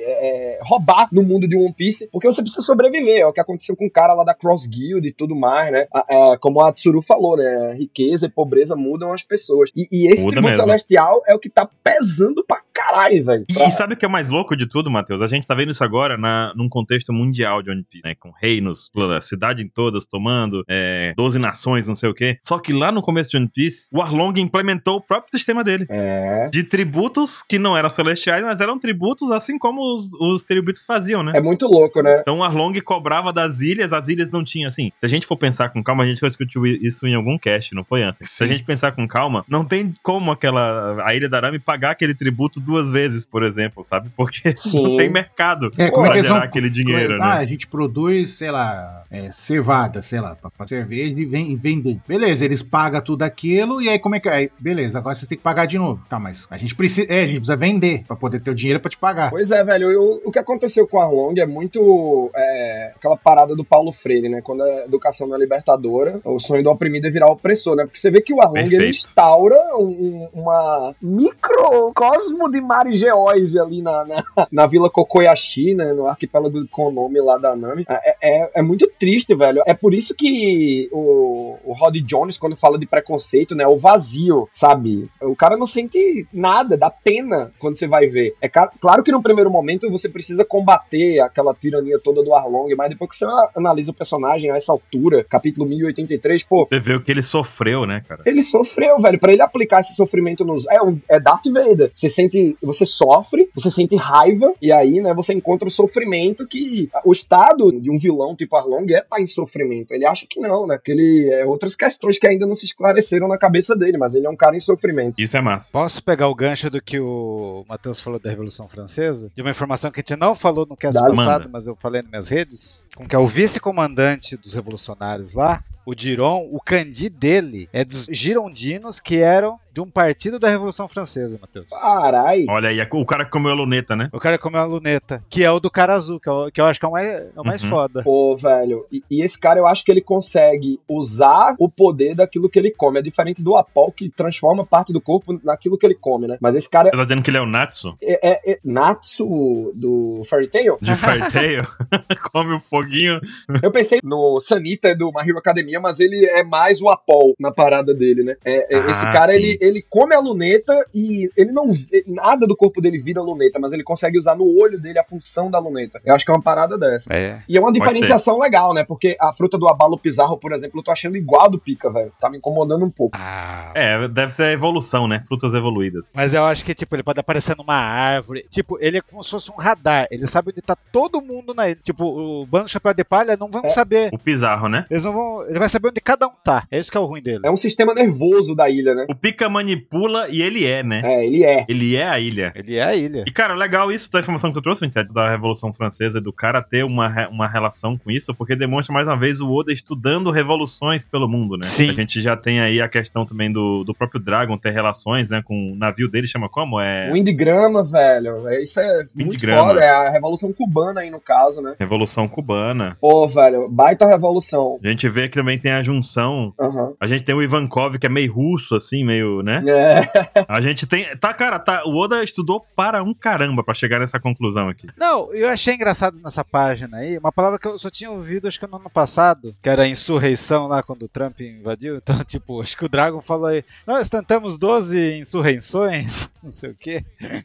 é, 0.02 0.58
roubar 0.62 1.08
no 1.12 1.22
mundo 1.22 1.48
de 1.48 1.56
One 1.56 1.72
Piece, 1.72 2.08
porque 2.12 2.26
você 2.26 2.42
precisa 2.42 2.62
sobreviver. 2.62 3.20
É 3.20 3.26
o 3.26 3.32
que 3.32 3.40
aconteceu 3.40 3.76
com 3.76 3.86
o 3.86 3.90
cara 3.90 4.14
lá 4.14 4.24
da 4.24 4.34
Cross 4.34 4.66
Guild 4.66 5.06
e 5.06 5.12
tudo 5.12 5.34
mais, 5.34 5.72
né? 5.72 5.86
A- 6.08 6.32
a- 6.32 6.38
como 6.38 6.60
a 6.60 6.72
Tsuru 6.72 7.02
falou, 7.02 7.36
né? 7.36 7.74
Riqueza 7.74 8.26
e 8.26 8.28
pobreza 8.28 8.74
mudam 8.76 9.12
as 9.12 9.22
pessoas. 9.22 9.70
E, 9.76 9.88
e 9.90 10.12
esse 10.12 10.22
Muda 10.22 10.34
tributo 10.36 10.50
mesmo. 10.52 10.66
celestial 10.66 11.22
é 11.26 11.34
o 11.34 11.38
que 11.38 11.48
tá 11.48 11.68
pesando 11.84 12.44
pra 12.46 12.60
caralho, 12.72 13.24
velho. 13.24 13.44
E 13.50 13.70
sabe 13.70 13.94
o 13.94 13.96
que 13.96 14.04
é 14.04 14.08
mais 14.08 14.28
louco 14.28 14.56
de 14.56 14.66
tudo, 14.68 14.90
Matheus? 14.90 15.22
A 15.22 15.26
gente 15.26 15.46
tá 15.46 15.54
vendo 15.54 15.70
isso 15.70 15.84
agora 15.84 16.16
na, 16.16 16.52
num 16.56 16.68
contexto 16.68 17.12
mundial 17.12 17.62
de 17.62 17.70
One 17.70 17.84
Piece, 17.84 18.06
né? 18.06 18.14
Com 18.18 18.30
reinos, 18.40 18.90
a 19.16 19.20
cidade 19.20 19.62
em 19.62 19.68
todas 19.68 20.06
tomando, 20.06 20.64
é, 20.68 21.12
12 21.16 21.38
nações, 21.38 21.86
não 21.86 21.94
sei 21.94 22.08
o 22.10 22.14
quê. 22.14 22.36
Só 22.40 22.58
que 22.58 22.72
lá 22.72 22.90
no 22.90 23.02
começo 23.02 23.30
de 23.30 23.36
One 23.36 23.48
Piece, 23.52 23.88
o 23.92 24.00
Arlong 24.00 24.34
implementou 24.40 24.96
o 24.96 25.00
próprio 25.00 25.30
sistema 25.36 25.62
dele. 25.62 25.86
É. 25.88 26.48
De 26.50 26.64
tributos 26.64 27.42
que 27.42 27.58
não 27.58 27.76
eram 27.76 27.88
celestiais, 27.90 28.42
mas 28.44 28.60
eram 28.60 28.78
tributos 28.78 29.30
assim 29.30 29.58
como 29.58 29.80
os, 29.94 30.12
os 30.14 30.44
tributos 30.44 30.84
faziam, 30.84 31.22
né? 31.22 31.32
É 31.34 31.40
muito 31.40 31.66
louco, 31.66 32.02
né? 32.02 32.20
Então 32.20 32.38
o 32.38 32.42
Arlong 32.44 32.72
cobrava 32.80 33.32
das 33.32 33.60
ilhas, 33.60 33.92
as 33.92 34.08
ilhas 34.08 34.30
não 34.30 34.42
tinham 34.44 34.68
assim. 34.68 34.90
Se 34.96 35.06
a 35.06 35.08
gente 35.08 35.26
for 35.26 35.36
pensar 35.36 35.68
com 35.70 35.82
calma, 35.92 36.04
a 36.04 36.06
gente 36.06 36.20
já 36.20 36.28
discutiu 36.28 36.64
isso 36.66 37.06
em 37.06 37.14
algum 37.14 37.36
cast, 37.38 37.74
não 37.74 37.84
foi 37.84 38.02
antes? 38.02 38.20
Se 38.30 38.42
a 38.42 38.46
gente 38.46 38.64
pensar 38.64 38.92
com 38.92 39.06
calma, 39.06 39.44
não 39.48 39.64
tem 39.64 39.92
como 40.02 40.30
aquela 40.30 41.04
a 41.06 41.14
ilha 41.14 41.28
da 41.28 41.36
Arame 41.38 41.58
pagar 41.58 41.90
aquele 41.90 42.14
tributo 42.14 42.60
duas 42.60 42.90
vezes, 42.92 43.26
por 43.26 43.42
exemplo, 43.42 43.82
sabe? 43.82 44.10
Porque 44.16 44.54
Sim. 44.56 44.82
não 44.82 44.96
tem 44.96 45.10
mercado 45.10 45.70
É, 45.78 45.90
como 45.90 46.06
pra 46.06 46.10
é 46.10 46.12
que 46.12 46.18
eles 46.18 46.26
gerar 46.26 46.38
vão. 46.40 46.48
aquele 46.48 46.70
dinheiro, 46.70 47.14
ah, 47.16 47.18
né? 47.18 47.24
a 47.38 47.44
gente 47.44 47.66
produz, 47.66 48.30
sei 48.32 48.50
lá, 48.50 49.02
é, 49.10 49.30
cevada, 49.32 50.02
sei 50.02 50.20
lá, 50.20 50.34
pra 50.34 50.50
fazer 50.50 50.72
cerveja 50.76 51.14
e 51.20 51.24
vem- 51.26 51.50
e 51.52 51.56
vender. 51.56 51.98
Beleza, 52.08 52.44
eles 52.44 52.62
pagam 52.62 53.00
tudo 53.02 53.22
aquilo 53.22 53.82
e 53.82 53.88
aí 53.88 53.98
como 53.98 54.14
é 54.14 54.20
que 54.20 54.28
é? 54.28 54.48
Beleza, 54.58 54.98
agora 54.98 55.14
você 55.14 55.26
tem 55.26 55.36
que 55.36 55.44
pagar 55.44 55.66
de 55.66 55.78
novo. 55.78 56.02
Tá, 56.08 56.18
mas 56.18 56.46
a 56.50 56.56
gente 56.56 56.74
precisa, 56.74 57.12
é, 57.12 57.20
a 57.24 57.26
gente 57.26 57.36
precisa 57.36 57.56
vender 57.56 58.04
pra 58.06 58.16
poder 58.16 58.40
ter 58.40 58.50
o 58.50 58.54
dinheiro 58.54 58.80
pra 58.80 58.88
te 58.90 58.96
pagar. 58.96 59.30
Pois 59.30 59.50
é, 59.50 59.62
velho. 59.62 59.90
eu- 59.90 60.22
o 60.24 60.30
que 60.30 60.38
aconteceu 60.38 60.86
com 60.86 60.96
o 60.96 61.00
Arlong 61.00 61.34
é 61.38 61.46
muito 61.46 62.30
é, 62.34 62.92
aquela 62.96 63.16
parada 63.16 63.54
do 63.54 63.64
Paulo 63.64 63.92
Freire, 63.92 64.28
né? 64.28 64.40
Quando 64.42 64.62
a 64.62 64.84
educação 64.84 65.26
não 65.26 65.36
é 65.36 65.38
libertadora, 65.38 65.81
o 66.24 66.38
sonho 66.38 66.62
do 66.62 66.70
oprimido 66.70 67.06
é 67.06 67.10
virar 67.10 67.30
opressor, 67.30 67.74
né? 67.76 67.84
Porque 67.84 67.98
você 67.98 68.10
vê 68.10 68.20
que 68.20 68.32
o 68.32 68.40
Arlong 68.40 68.60
ele 68.76 68.88
instaura 68.90 69.56
um- 69.78 70.28
uma 70.32 70.94
microcosmo 71.00 72.50
de 72.50 72.60
Marigeóise 72.60 73.58
ali 73.58 73.82
na, 73.82 74.04
na, 74.04 74.24
na 74.50 74.66
Vila 74.66 74.90
Kokoyashi, 74.90 75.74
né? 75.74 75.92
No 75.92 76.06
arquipélago 76.06 76.66
Konami 76.68 77.20
lá 77.20 77.38
da 77.38 77.54
Nami. 77.54 77.84
É, 77.88 78.16
é, 78.22 78.50
é 78.56 78.62
muito 78.62 78.90
triste, 78.98 79.34
velho. 79.34 79.62
É 79.66 79.74
por 79.74 79.94
isso 79.94 80.14
que 80.14 80.88
o, 80.92 81.56
o 81.64 81.72
Rod 81.72 81.96
Jones, 82.04 82.38
quando 82.38 82.56
fala 82.56 82.78
de 82.78 82.86
preconceito, 82.86 83.54
né? 83.54 83.64
É 83.64 83.68
o 83.68 83.76
vazio, 83.78 84.48
sabe? 84.52 85.08
O 85.20 85.36
cara 85.36 85.56
não 85.56 85.66
sente 85.66 86.26
nada, 86.32 86.76
dá 86.76 86.90
pena 86.90 87.52
quando 87.58 87.76
você 87.76 87.86
vai 87.86 88.06
ver. 88.06 88.34
É 88.40 88.48
claro 88.48 89.02
que 89.02 89.12
no 89.12 89.22
primeiro 89.22 89.50
momento 89.50 89.90
você 89.90 90.08
precisa 90.08 90.44
combater 90.44 91.20
aquela 91.20 91.54
tirania 91.54 91.98
toda 91.98 92.22
do 92.22 92.34
Arlong, 92.34 92.74
mas 92.76 92.90
depois 92.90 93.10
que 93.10 93.16
você 93.16 93.26
analisa 93.56 93.90
o 93.90 93.94
personagem 93.94 94.50
a 94.50 94.56
essa 94.56 94.72
altura, 94.72 95.24
capítulo 95.24 95.66
1083, 95.76 96.42
pô, 96.44 96.66
Você 96.70 96.78
vê 96.78 96.94
o 96.94 97.00
que 97.00 97.10
ele 97.10 97.22
sofreu, 97.22 97.86
né, 97.86 98.02
cara? 98.06 98.22
ele 98.26 98.42
sofreu, 98.42 98.98
velho. 98.98 99.18
Pra 99.18 99.32
ele 99.32 99.42
aplicar 99.42 99.80
esse 99.80 99.94
sofrimento 99.94 100.44
nos. 100.44 100.66
É, 100.66 100.82
um, 100.82 100.98
é 101.08 101.20
Darth 101.20 101.46
Vader. 101.46 101.90
Você 101.94 102.08
sente. 102.08 102.56
Você 102.62 102.84
sofre, 102.86 103.48
você 103.54 103.70
sente 103.70 103.96
raiva, 103.96 104.52
e 104.60 104.72
aí, 104.72 105.00
né, 105.00 105.12
você 105.14 105.32
encontra 105.32 105.68
o 105.68 105.70
sofrimento 105.70 106.46
que. 106.46 106.88
O 107.04 107.12
estado 107.12 107.70
de 107.72 107.90
um 107.90 107.98
vilão 107.98 108.34
tipo 108.36 108.56
Arlong 108.56 108.86
é 108.92 108.98
estar 108.98 109.20
em 109.20 109.26
sofrimento. 109.26 109.92
Ele 109.92 110.06
acha 110.06 110.26
que 110.28 110.40
não, 110.40 110.66
né? 110.66 110.78
Que 110.82 110.92
ele. 110.92 111.30
É 111.32 111.44
outras 111.44 111.74
questões 111.74 112.18
que 112.18 112.26
ainda 112.26 112.46
não 112.46 112.54
se 112.54 112.66
esclareceram 112.66 113.28
na 113.28 113.38
cabeça 113.38 113.74
dele, 113.76 113.98
mas 113.98 114.14
ele 114.14 114.26
é 114.26 114.30
um 114.30 114.36
cara 114.36 114.56
em 114.56 114.60
sofrimento. 114.60 115.20
Isso 115.20 115.36
é 115.36 115.40
massa. 115.40 115.72
Posso 115.72 116.02
pegar 116.02 116.28
o 116.28 116.34
gancho 116.34 116.70
do 116.70 116.80
que 116.82 116.98
o 116.98 117.64
Matheus 117.68 118.00
falou 118.00 118.18
da 118.18 118.30
Revolução 118.30 118.68
Francesa? 118.68 119.30
De 119.34 119.42
uma 119.42 119.50
informação 119.50 119.90
que 119.90 120.00
a 120.00 120.04
gente 120.06 120.18
não 120.18 120.34
falou 120.34 120.66
no 120.68 120.76
cast 120.76 120.94
Dá, 120.94 121.08
passado, 121.08 121.42
manda. 121.42 121.48
mas 121.52 121.66
eu 121.66 121.76
falei 121.76 122.02
nas 122.02 122.10
minhas 122.10 122.28
redes, 122.28 122.86
com 122.96 123.06
que 123.06 123.14
é 123.14 123.18
o 123.18 123.26
vice-comandante 123.26 124.36
dos 124.36 124.54
revolucionários 124.54 125.34
lá, 125.34 125.51
apa 125.52 125.60
o 125.84 125.94
Diron, 125.94 126.48
o 126.50 126.60
candi 126.60 127.08
dele 127.08 127.68
é 127.72 127.84
dos 127.84 128.06
girondinos 128.06 129.00
que 129.00 129.16
eram 129.18 129.58
de 129.72 129.80
um 129.80 129.90
partido 129.90 130.38
da 130.38 130.48
Revolução 130.48 130.86
Francesa, 130.86 131.38
Matheus. 131.40 131.66
Carai. 131.70 132.44
Olha 132.48 132.68
aí, 132.68 132.86
o 132.92 133.06
cara 133.06 133.24
que 133.24 133.30
comeu 133.30 133.52
a 133.52 133.54
luneta, 133.54 133.96
né? 133.96 134.10
O 134.12 134.18
cara 134.20 134.38
comeu 134.38 134.60
a 134.60 134.64
luneta, 134.64 135.24
que 135.30 135.42
é 135.42 135.50
o 135.50 135.58
do 135.58 135.70
cara 135.70 135.94
azul, 135.94 136.20
que, 136.20 136.28
é 136.28 136.32
o- 136.32 136.50
que 136.52 136.60
eu 136.60 136.66
acho 136.66 136.78
que 136.78 136.84
é 136.84 136.88
o 136.88 136.92
mais, 136.92 137.08
é 137.08 137.30
o 137.40 137.44
mais 137.44 137.62
Uhum. 137.62 137.70
foda. 137.70 138.02
Pô, 138.02 138.36
velho, 138.36 138.84
e, 138.92 139.02
e 139.10 139.22
esse 139.22 139.38
cara 139.38 139.58
eu 139.58 139.66
acho 139.66 139.82
que 139.82 139.90
ele 139.90 140.02
consegue 140.02 140.78
usar 140.86 141.54
o 141.58 141.70
poder 141.70 142.14
daquilo 142.14 142.50
que 142.50 142.58
ele 142.58 142.70
come. 142.70 142.98
É 142.98 143.02
diferente 143.02 143.42
do 143.42 143.56
Apol 143.56 143.90
que 143.90 144.10
transforma 144.10 144.64
parte 144.66 144.92
do 144.92 145.00
corpo 145.00 145.40
naquilo 145.42 145.78
que 145.78 145.86
ele 145.86 145.94
come, 145.94 146.26
né? 146.26 146.36
Mas 146.40 146.54
esse 146.54 146.68
cara 146.68 146.90
Você 146.90 146.96
tá 146.96 147.02
dizendo 147.04 147.22
que 147.22 147.30
ele 147.30 147.38
é 147.38 147.40
o 147.40 147.46
Natsu 147.46 147.96
é, 148.02 148.28
é, 148.30 148.52
é 148.52 148.58
Natsu 148.62 149.72
do 149.74 150.22
Fairy 150.28 150.48
Tail? 150.48 150.76
de 150.80 150.94
Fairy 150.94 151.22
Tail? 151.32 151.62
Come 152.30 152.54
o 152.54 152.60
foguinho. 152.60 153.20
Eu 153.62 153.70
pensei 153.70 154.00
no 154.02 154.38
Sanita 154.40 154.94
do 154.94 155.10
My 155.12 155.22
Hero 155.26 155.38
Academia, 155.38 155.71
mas 155.80 156.00
ele 156.00 156.24
é 156.26 156.42
mais 156.42 156.80
o 156.80 156.88
Apol 156.88 157.34
na 157.38 157.50
parada 157.50 157.94
dele, 157.94 158.22
né? 158.22 158.36
É, 158.44 158.74
é, 158.76 158.78
Ah, 158.80 158.90
esse 158.90 159.00
cara, 159.02 159.28
sim. 159.32 159.36
ele, 159.38 159.58
ele 159.60 159.84
come 159.88 160.14
a 160.14 160.20
luneta 160.20 160.86
e 160.94 161.28
ele 161.36 161.52
não. 161.52 161.68
Nada 162.06 162.46
do 162.46 162.56
corpo 162.56 162.80
dele 162.80 162.98
vira 162.98 163.20
luneta, 163.22 163.58
mas 163.58 163.72
ele 163.72 163.82
consegue 163.82 164.18
usar 164.18 164.34
no 164.36 164.44
olho 164.60 164.78
dele 164.80 164.98
a 164.98 165.04
função 165.04 165.50
da 165.50 165.58
luneta. 165.58 166.00
Eu 166.04 166.14
acho 166.14 166.24
que 166.24 166.30
é 166.30 166.34
uma 166.34 166.42
parada 166.42 166.76
dessa. 166.78 167.12
É. 167.12 167.40
E 167.48 167.56
é 167.56 167.60
uma 167.60 167.72
diferenciação 167.72 168.38
legal, 168.38 168.74
né? 168.74 168.84
Porque 168.84 169.16
a 169.20 169.32
fruta 169.32 169.56
do 169.58 169.68
abalo 169.68 169.98
pizarro, 169.98 170.36
por 170.36 170.52
exemplo, 170.52 170.80
eu 170.80 170.84
tô 170.84 170.90
achando 170.90 171.16
igual 171.16 171.44
a 171.44 171.48
do 171.48 171.58
pica, 171.58 171.90
velho. 171.90 172.12
Tá 172.20 172.28
me 172.30 172.38
incomodando 172.38 172.84
um 172.84 172.90
pouco. 172.90 173.16
Ah, 173.18 173.70
É, 173.74 174.08
deve 174.08 174.32
ser 174.32 174.44
a 174.44 174.52
evolução, 174.52 175.06
né? 175.08 175.20
Frutas 175.26 175.54
evoluídas. 175.54 176.12
Mas 176.14 176.32
eu 176.34 176.44
acho 176.44 176.64
que, 176.64 176.74
tipo, 176.74 176.94
ele 176.96 177.02
pode 177.02 177.20
aparecer 177.20 177.56
numa 177.56 177.74
árvore. 177.76 178.46
Tipo, 178.50 178.78
ele 178.80 178.98
é 178.98 179.00
como 179.00 179.22
se 179.22 179.30
fosse 179.30 179.50
um 179.50 179.56
radar. 179.56 180.06
Ele 180.10 180.26
sabe 180.26 180.50
onde 180.50 180.60
tá 180.62 180.76
todo 180.92 181.20
mundo 181.20 181.54
na 181.54 181.68
ilha. 181.68 181.78
Tipo, 181.82 182.04
o 182.04 182.46
bando 182.46 182.64
do 182.64 182.70
Chapéu 182.70 182.94
de 182.94 183.04
Palha 183.04 183.36
não 183.36 183.48
vão 183.48 183.64
É. 183.64 183.68
saber. 183.70 184.10
O 184.12 184.18
Pizarro, 184.18 184.68
né? 184.68 184.86
Eles 184.90 185.04
não 185.04 185.12
vão. 185.12 185.46
Ele 185.48 185.58
vai 185.62 185.68
saber 185.68 185.88
onde 185.88 186.00
cada 186.00 186.26
um 186.26 186.32
tá. 186.42 186.66
É 186.70 186.78
isso 186.78 186.90
que 186.90 186.96
é 186.96 187.00
o 187.00 187.04
ruim 187.04 187.22
dele. 187.22 187.40
É 187.44 187.50
um 187.50 187.56
sistema 187.56 187.94
nervoso 187.94 188.54
da 188.54 188.68
ilha, 188.68 188.94
né? 188.94 189.06
O 189.08 189.14
Pica 189.14 189.48
manipula 189.48 190.28
e 190.28 190.42
ele 190.42 190.66
é, 190.66 190.82
né? 190.82 191.02
É, 191.04 191.24
ele 191.24 191.44
é. 191.44 191.64
Ele 191.68 191.96
é 191.96 192.08
a 192.08 192.18
ilha. 192.18 192.52
Ele 192.54 192.76
é 192.76 192.82
a 192.82 192.94
ilha. 192.94 193.24
E, 193.26 193.30
cara, 193.30 193.54
legal 193.54 193.90
isso 193.92 194.10
da 194.10 194.20
informação 194.20 194.50
que 194.50 194.56
tu 194.56 194.62
trouxe, 194.62 194.80
27, 194.80 195.12
da 195.12 195.30
Revolução 195.30 195.72
Francesa, 195.72 196.20
do 196.20 196.32
cara 196.32 196.60
ter 196.62 196.84
uma, 196.84 197.28
uma 197.28 197.48
relação 197.48 197.96
com 197.96 198.10
isso, 198.10 198.34
porque 198.34 198.56
demonstra 198.56 198.92
mais 198.92 199.06
uma 199.06 199.16
vez 199.16 199.40
o 199.40 199.50
Oda 199.52 199.72
estudando 199.72 200.30
revoluções 200.30 201.04
pelo 201.04 201.28
mundo, 201.28 201.56
né? 201.56 201.66
Sim. 201.66 201.90
A 201.90 201.92
gente 201.92 202.20
já 202.20 202.36
tem 202.36 202.60
aí 202.60 202.80
a 202.80 202.88
questão 202.88 203.24
também 203.24 203.52
do, 203.52 203.84
do 203.84 203.94
próprio 203.94 204.20
Dragon 204.20 204.56
ter 204.58 204.70
relações, 204.70 205.30
né? 205.30 205.42
Com 205.44 205.72
o 205.72 205.76
navio 205.76 206.10
dele, 206.10 206.26
chama 206.26 206.48
como? 206.48 206.80
É. 206.80 207.10
Windigrama, 207.12 207.84
velho. 207.84 208.48
É, 208.48 208.62
isso 208.62 208.80
é 208.80 209.04
muito 209.14 209.32
Windigrama. 209.32 209.68
foda. 209.68 209.84
É 209.84 209.90
a 209.90 210.10
Revolução 210.10 210.52
Cubana 210.52 211.00
aí, 211.02 211.10
no 211.10 211.20
caso, 211.20 211.60
né? 211.60 211.74
Revolução 211.78 212.26
Cubana. 212.26 212.96
Pô, 213.00 213.28
velho, 213.28 213.68
baita 213.68 214.06
revolução. 214.06 214.78
A 214.82 214.88
gente 214.88 215.08
vê 215.08 215.28
que 215.28 215.38
também 215.38 215.51
tem 215.58 215.72
a 215.72 215.82
junção. 215.82 216.52
Aham. 216.60 216.92
A 217.00 217.06
gente 217.06 217.22
tem 217.22 217.34
o 217.34 217.42
Ivankov, 217.42 217.98
que 217.98 218.06
é 218.06 218.08
meio 218.08 218.32
russo, 218.32 218.74
assim, 218.74 219.04
meio, 219.04 219.42
né? 219.42 219.62
É. 219.66 220.02
A 220.48 220.60
gente 220.60 220.86
tem. 220.86 221.06
Tá, 221.16 221.32
cara, 221.34 221.58
tá, 221.58 221.82
o 221.86 221.96
Oda 221.96 222.22
estudou 222.22 222.64
para 222.76 223.02
um 223.02 223.14
caramba 223.14 223.62
pra 223.64 223.74
chegar 223.74 223.98
nessa 223.98 224.18
conclusão 224.20 224.68
aqui. 224.68 224.86
Não, 224.96 225.32
eu 225.32 225.48
achei 225.48 225.74
engraçado 225.74 226.18
nessa 226.22 226.44
página 226.44 226.98
aí, 226.98 227.16
uma 227.18 227.32
palavra 227.32 227.58
que 227.58 227.66
eu 227.66 227.78
só 227.78 227.90
tinha 227.90 228.10
ouvido 228.10 228.48
acho 228.48 228.58
que 228.60 228.66
no 228.66 228.76
ano 228.76 228.90
passado, 228.90 229.54
que 229.62 229.68
era 229.68 229.86
insurreição 229.88 230.66
lá 230.66 230.82
quando 230.82 231.04
o 231.04 231.08
Trump 231.08 231.40
invadiu. 231.40 231.96
Então, 232.02 232.22
tipo, 232.24 232.60
acho 232.60 232.76
que 232.76 232.84
o 232.84 232.88
Dragon 232.88 233.20
falou 233.22 233.46
aí, 233.46 233.64
nós 233.86 234.08
tentamos 234.08 234.58
12 234.58 235.18
insurreições, 235.18 236.28
não 236.42 236.50
sei 236.50 236.70
o 236.70 236.74
que, 236.74 237.02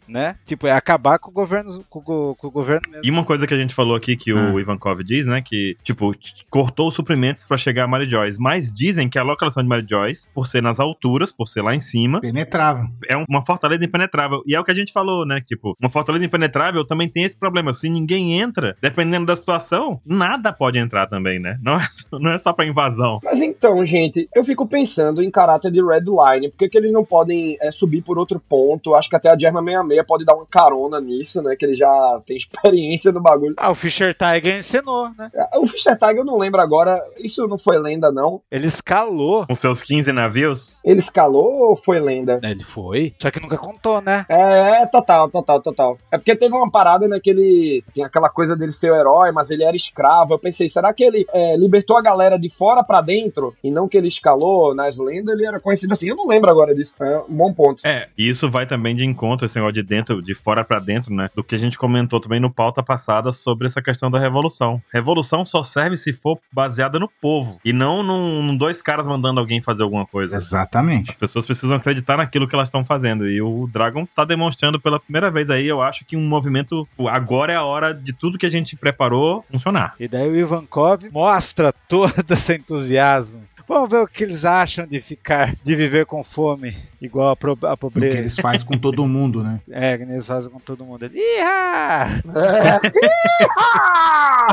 né? 0.08 0.36
Tipo, 0.46 0.68
é 0.68 0.72
acabar 0.72 1.20
com 1.20 1.30
o 1.30 1.34
governo, 1.34 1.84
com, 1.90 2.00
o- 2.00 2.36
com 2.36 2.48
o 2.48 2.52
governo 2.52 2.90
mesmo. 2.90 3.06
E 3.06 3.10
uma 3.12 3.24
coisa 3.24 3.46
que 3.46 3.54
a 3.54 3.58
gente 3.58 3.74
falou 3.74 3.96
aqui 3.96 4.16
que 4.16 4.34
o 4.34 4.60
Ivankov 4.60 5.04
diz, 5.04 5.26
né? 5.26 5.42
Que, 5.42 5.78
tipo, 5.84 6.12
cortou 6.50 6.88
os 6.90 6.96
suprimentos 6.96 7.46
pra 7.46 7.58
chegar 7.58 7.84
a 7.84 7.88
Mary 7.98 8.10
Joyce. 8.10 8.40
Mas 8.40 8.72
dizem 8.72 9.10
que 9.10 9.18
a 9.18 9.24
localização 9.24 9.64
de 9.64 9.70
Mary 9.70 9.86
Joyce, 9.90 10.28
por 10.34 10.48
ser 10.48 10.62
nas 10.62 10.80
alturas, 10.80 11.32
por 11.32 11.48
ser 11.48 11.64
lá 11.64 11.74
em 11.74 11.80
cima, 11.80 12.22
Penetrável. 12.22 12.86
é 13.10 13.18
uma 13.28 13.44
fortaleza 13.44 13.84
impenetrável. 13.84 14.42
E 14.46 14.56
é 14.56 14.60
o 14.60 14.64
que 14.64 14.72
a 14.72 14.76
gente 14.76 14.94
falou, 14.94 15.26
né? 15.26 15.40
Tipo, 15.42 15.76
uma 15.80 15.90
fortaleza 15.90 16.26
impenetrável 16.26 16.86
também 16.86 17.10
tem 17.10 17.24
esse 17.24 17.38
problema. 17.38 17.74
Se 17.74 17.90
ninguém 17.90 18.40
entra, 18.40 18.76
dependendo 18.82 19.26
da 19.26 19.36
situação, 19.36 20.00
nada 20.06 20.54
pode 20.54 20.78
entrar 20.78 21.08
também, 21.08 21.40
né? 21.40 21.58
Não 21.62 21.76
é 21.76 21.88
só, 21.92 22.20
não 22.20 22.32
é 22.32 22.38
só 22.38 22.54
pra 22.54 22.66
invasão. 22.66 23.20
Mas 23.24 23.42
então, 23.42 23.84
gente, 23.84 24.30
eu 24.36 24.44
fico 24.44 24.68
pensando 24.68 25.24
em 25.24 25.32
caráter 25.32 25.72
de 25.72 25.82
Red 25.84 26.06
Line. 26.06 26.50
Por 26.50 26.58
que, 26.58 26.70
que 26.70 26.78
eles 26.78 26.92
não 26.92 27.04
podem 27.04 27.58
é, 27.60 27.72
subir 27.72 28.02
por 28.04 28.20
outro 28.20 28.40
ponto? 28.40 28.94
Acho 28.94 29.10
que 29.10 29.16
até 29.16 29.30
a 29.30 29.38
Germa 29.38 29.62
66 29.62 30.06
pode 30.06 30.26
dar 30.26 30.36
uma 30.36 30.46
carona 30.46 31.02
nisso, 31.02 31.42
né? 31.42 31.56
Que 31.56 31.66
ele 31.66 31.76
já 31.76 32.22
tem 32.26 32.38
experiência 32.38 33.12
no 33.12 33.22
bagulho. 33.22 33.56
Ah, 33.58 33.72
o 33.72 33.76
Fischer 33.76 34.16
Tiger 34.16 34.58
ensinou, 34.60 35.10
né? 35.18 35.30
O 35.56 35.66
Fischer 35.66 35.98
Tag 35.98 36.18
eu 36.18 36.26
não 36.26 36.38
lembro 36.38 36.62
agora. 36.62 37.02
Isso 37.18 37.48
não 37.48 37.58
foi 37.58 37.80
lenda, 37.88 38.12
não. 38.12 38.42
Ele 38.52 38.68
escalou. 38.68 39.46
Com 39.48 39.56
seus 39.56 39.82
15 39.82 40.12
navios. 40.12 40.82
Ele 40.86 41.00
escalou 41.00 41.70
ou 41.70 41.76
foi 41.76 42.00
lenda? 42.00 42.40
Ele 42.44 42.64
foi, 42.64 43.14
só 43.22 43.32
que 43.32 43.40
nunca 43.40 43.58
contou, 43.58 44.02
né? 44.02 44.26
É, 44.30 44.82
é, 44.82 44.86
total, 44.86 45.30
total, 45.30 45.62
total. 45.62 45.98
É 46.12 46.18
porque 46.18 46.36
teve 46.36 46.54
uma 46.54 46.70
parada 46.70 47.08
naquele. 47.08 47.84
Tem 47.94 48.04
aquela 48.04 48.30
coisa 48.30 48.56
dele 48.56 48.74
ser 48.74 48.92
o 48.92 48.96
herói, 48.96 49.32
mas 49.32 49.50
ele 49.50 49.64
era 49.64 49.76
escravo. 49.76 50.34
Eu 50.34 50.40
pensei, 50.40 50.68
será 50.68 50.94
que 50.94 51.04
ele 51.04 51.26
é, 51.34 51.56
libertou 51.56 51.98
a 51.98 52.02
galera 52.02 52.38
de 52.38 52.50
fora 52.50 52.84
pra 52.84 53.02
dentro 53.02 53.56
e 53.64 53.72
não 53.72 53.88
que 53.88 53.98
ele 53.98 54.08
escalou 54.08 54.76
nas 54.76 54.98
lendas? 54.98 55.36
Ele 55.36 55.46
era 55.46 55.60
conhecido 55.60 55.94
assim. 55.94 56.10
Eu 56.10 56.16
não 56.16 56.28
lembro 56.28 56.50
agora 56.50 56.76
disso. 56.76 56.94
É 57.00 57.20
um 57.20 57.36
bom 57.36 57.54
ponto. 57.54 57.82
É, 57.86 58.08
e 58.18 58.28
isso 58.28 58.50
vai 58.50 58.66
também 58.66 58.96
de 58.96 59.06
encontro, 59.06 59.46
esse 59.46 59.56
negócio 59.56 59.74
de 59.74 59.84
dentro, 59.84 60.22
de 60.22 60.36
fora 60.36 60.64
pra 60.64 60.80
dentro, 60.80 61.14
né? 61.14 61.30
Do 61.36 61.44
que 61.44 61.56
a 61.56 61.60
gente 61.60 61.78
comentou 61.78 62.20
também 62.20 62.40
no 62.40 62.52
pauta 62.52 62.84
passada 62.84 63.32
sobre 63.32 63.68
essa 63.68 63.82
questão 63.82 64.12
da 64.12 64.20
revolução. 64.20 64.82
Revolução 64.92 65.46
só 65.46 65.64
serve 65.64 65.96
se 65.96 66.12
for 66.14 66.40
baseada 66.52 67.00
no 67.00 67.10
povo 67.22 67.60
e 67.64 67.72
não 67.78 68.04
num, 68.04 68.44
num 68.44 68.58
dois 68.58 68.82
caras 68.82 69.08
mandando 69.08 69.40
alguém 69.40 69.62
fazer 69.62 69.84
alguma 69.84 70.06
coisa. 70.06 70.36
Exatamente. 70.36 71.12
As 71.12 71.16
pessoas 71.16 71.46
precisam 71.46 71.78
acreditar 71.78 72.18
naquilo 72.18 72.48
que 72.48 72.56
elas 72.56 72.68
estão 72.68 72.84
fazendo. 72.84 73.30
E 73.30 73.42
o 73.42 73.68
Dragon 73.68 74.06
tá 74.06 74.26
demonstrando 74.26 74.80
pela 74.80 75.00
primeira 75.00 75.32
vez 75.32 75.50
aí, 75.50 75.68
eu 75.68 75.82
acho 75.82 76.06
que 76.06 76.18
um 76.18 76.28
movimento. 76.28 76.88
Agora 77.08 77.54
é 77.54 77.56
a 77.56 77.64
hora 77.64 77.94
de 77.94 78.14
tudo 78.14 78.38
que 78.38 78.46
a 78.46 78.52
gente 78.52 78.76
preparou 78.76 79.46
funcionar. 79.52 79.96
E 80.00 80.08
daí 80.08 80.30
o 80.30 80.36
Ivankov 80.36 81.10
mostra 81.12 81.72
todo 81.88 82.14
esse 82.30 82.56
entusiasmo. 82.56 83.42
Vamos 83.68 83.90
ver 83.90 83.98
o 83.98 84.08
que 84.08 84.24
eles 84.24 84.46
acham 84.46 84.88
de 84.88 85.00
ficar, 85.02 85.54
de 85.62 85.76
viver 85.76 86.06
com 86.06 86.24
fome, 86.24 86.76
igual 87.02 87.32
a, 87.32 87.36
pro- 87.36 87.58
a 87.64 87.74
O 87.74 87.76
que 87.76 87.82
pobreza. 87.82 88.18
eles 88.18 88.36
fazem 88.40 88.66
com 88.66 88.78
todo 88.78 89.06
mundo, 89.06 89.44
né? 89.44 89.60
É, 89.70 89.98
que 89.98 90.04
eles 90.04 90.26
fazem 90.26 90.50
com 90.50 90.60
todo 90.60 90.86
mundo. 90.86 91.10
Iha! 91.14 92.08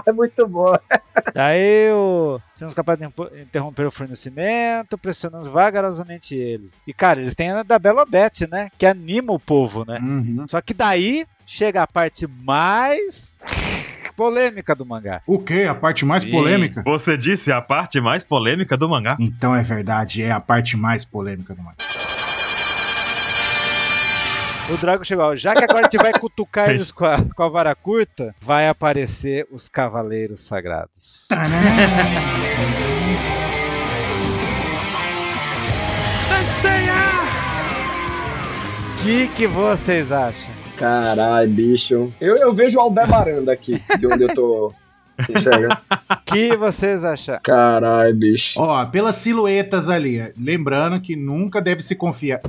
É, 0.05 0.11
é 0.11 0.13
muito 0.13 0.47
bom. 0.47 0.77
Daí 1.33 1.91
o. 1.93 2.41
Somos 2.57 2.75
capazes 2.75 3.07
de 3.09 3.41
interromper 3.43 3.87
o 3.87 3.91
fornecimento, 3.91 4.97
pressionamos 4.99 5.47
vagarosamente 5.49 6.35
eles. 6.35 6.77
E 6.87 6.93
cara, 6.93 7.21
eles 7.21 7.35
têm 7.35 7.51
a 7.51 7.63
da 7.63 7.79
Belobete, 7.79 8.49
né? 8.51 8.69
Que 8.79 8.87
anima 8.87 9.33
o 9.33 9.39
povo, 9.41 9.85
né? 9.85 9.99
Uhum. 10.01 10.45
Só 10.49 10.61
que 10.61 10.73
daí 10.75 11.27
chega 11.47 11.83
a 11.83 11.87
parte 11.87 12.27
mais 12.27 13.39
polêmica 14.17 14.75
do 14.75 14.87
mangá. 14.87 15.21
O 15.27 15.39
quê? 15.39 15.67
A 15.69 15.75
parte 15.75 16.05
mais 16.05 16.23
Sim. 16.23 16.31
polêmica? 16.31 16.83
Você 16.85 17.17
disse 17.17 17.53
a 17.53 17.61
parte 17.61 18.01
mais 18.01 18.25
polêmica 18.25 18.77
do 18.77 18.89
mangá. 18.89 19.17
Então 19.21 19.55
é 19.55 19.63
verdade, 19.63 20.23
é 20.23 20.31
a 20.31 20.41
parte 20.41 20.77
mais 20.77 21.05
polêmica 21.05 21.55
do 21.55 21.63
mangá. 21.63 21.77
O 24.71 24.79
Drago 24.79 25.05
chegou, 25.05 25.27
ó, 25.27 25.37
já 25.37 25.55
que 25.55 25.63
agora 25.63 25.81
a 25.81 25.83
gente 25.83 25.99
vai 25.99 26.13
cutucar 26.19 26.71
eles 26.71 26.91
com 26.91 27.05
a, 27.05 27.23
com 27.23 27.43
a 27.43 27.49
vara 27.49 27.75
curta, 27.75 28.35
vai 28.41 28.67
aparecer 28.67 29.47
os 29.51 29.69
Cavaleiros 29.69 30.41
Sagrados. 30.41 31.29
O 38.91 39.03
que, 39.03 39.29
que 39.29 39.47
vocês 39.47 40.11
acham? 40.11 40.64
Caralho, 40.77 41.51
bicho. 41.51 42.13
Eu, 42.21 42.37
eu 42.37 42.53
vejo 42.53 42.79
o 42.79 42.81
Aldebaran 42.81 43.51
aqui, 43.51 43.81
de 43.99 44.07
onde 44.07 44.25
eu 44.25 44.35
tô 44.35 44.73
enxergando. 45.31 45.77
O 46.11 46.17
que 46.25 46.57
vocês 46.57 47.05
acham? 47.05 47.39
Caralho, 47.43 48.15
bicho. 48.15 48.59
Ó, 48.61 48.85
pelas 48.87 49.17
silhuetas 49.17 49.89
ali, 49.89 50.33
lembrando 50.37 51.01
que 51.01 51.15
nunca 51.17 51.61
deve 51.61 51.83
se 51.83 51.97
confiar. 51.97 52.41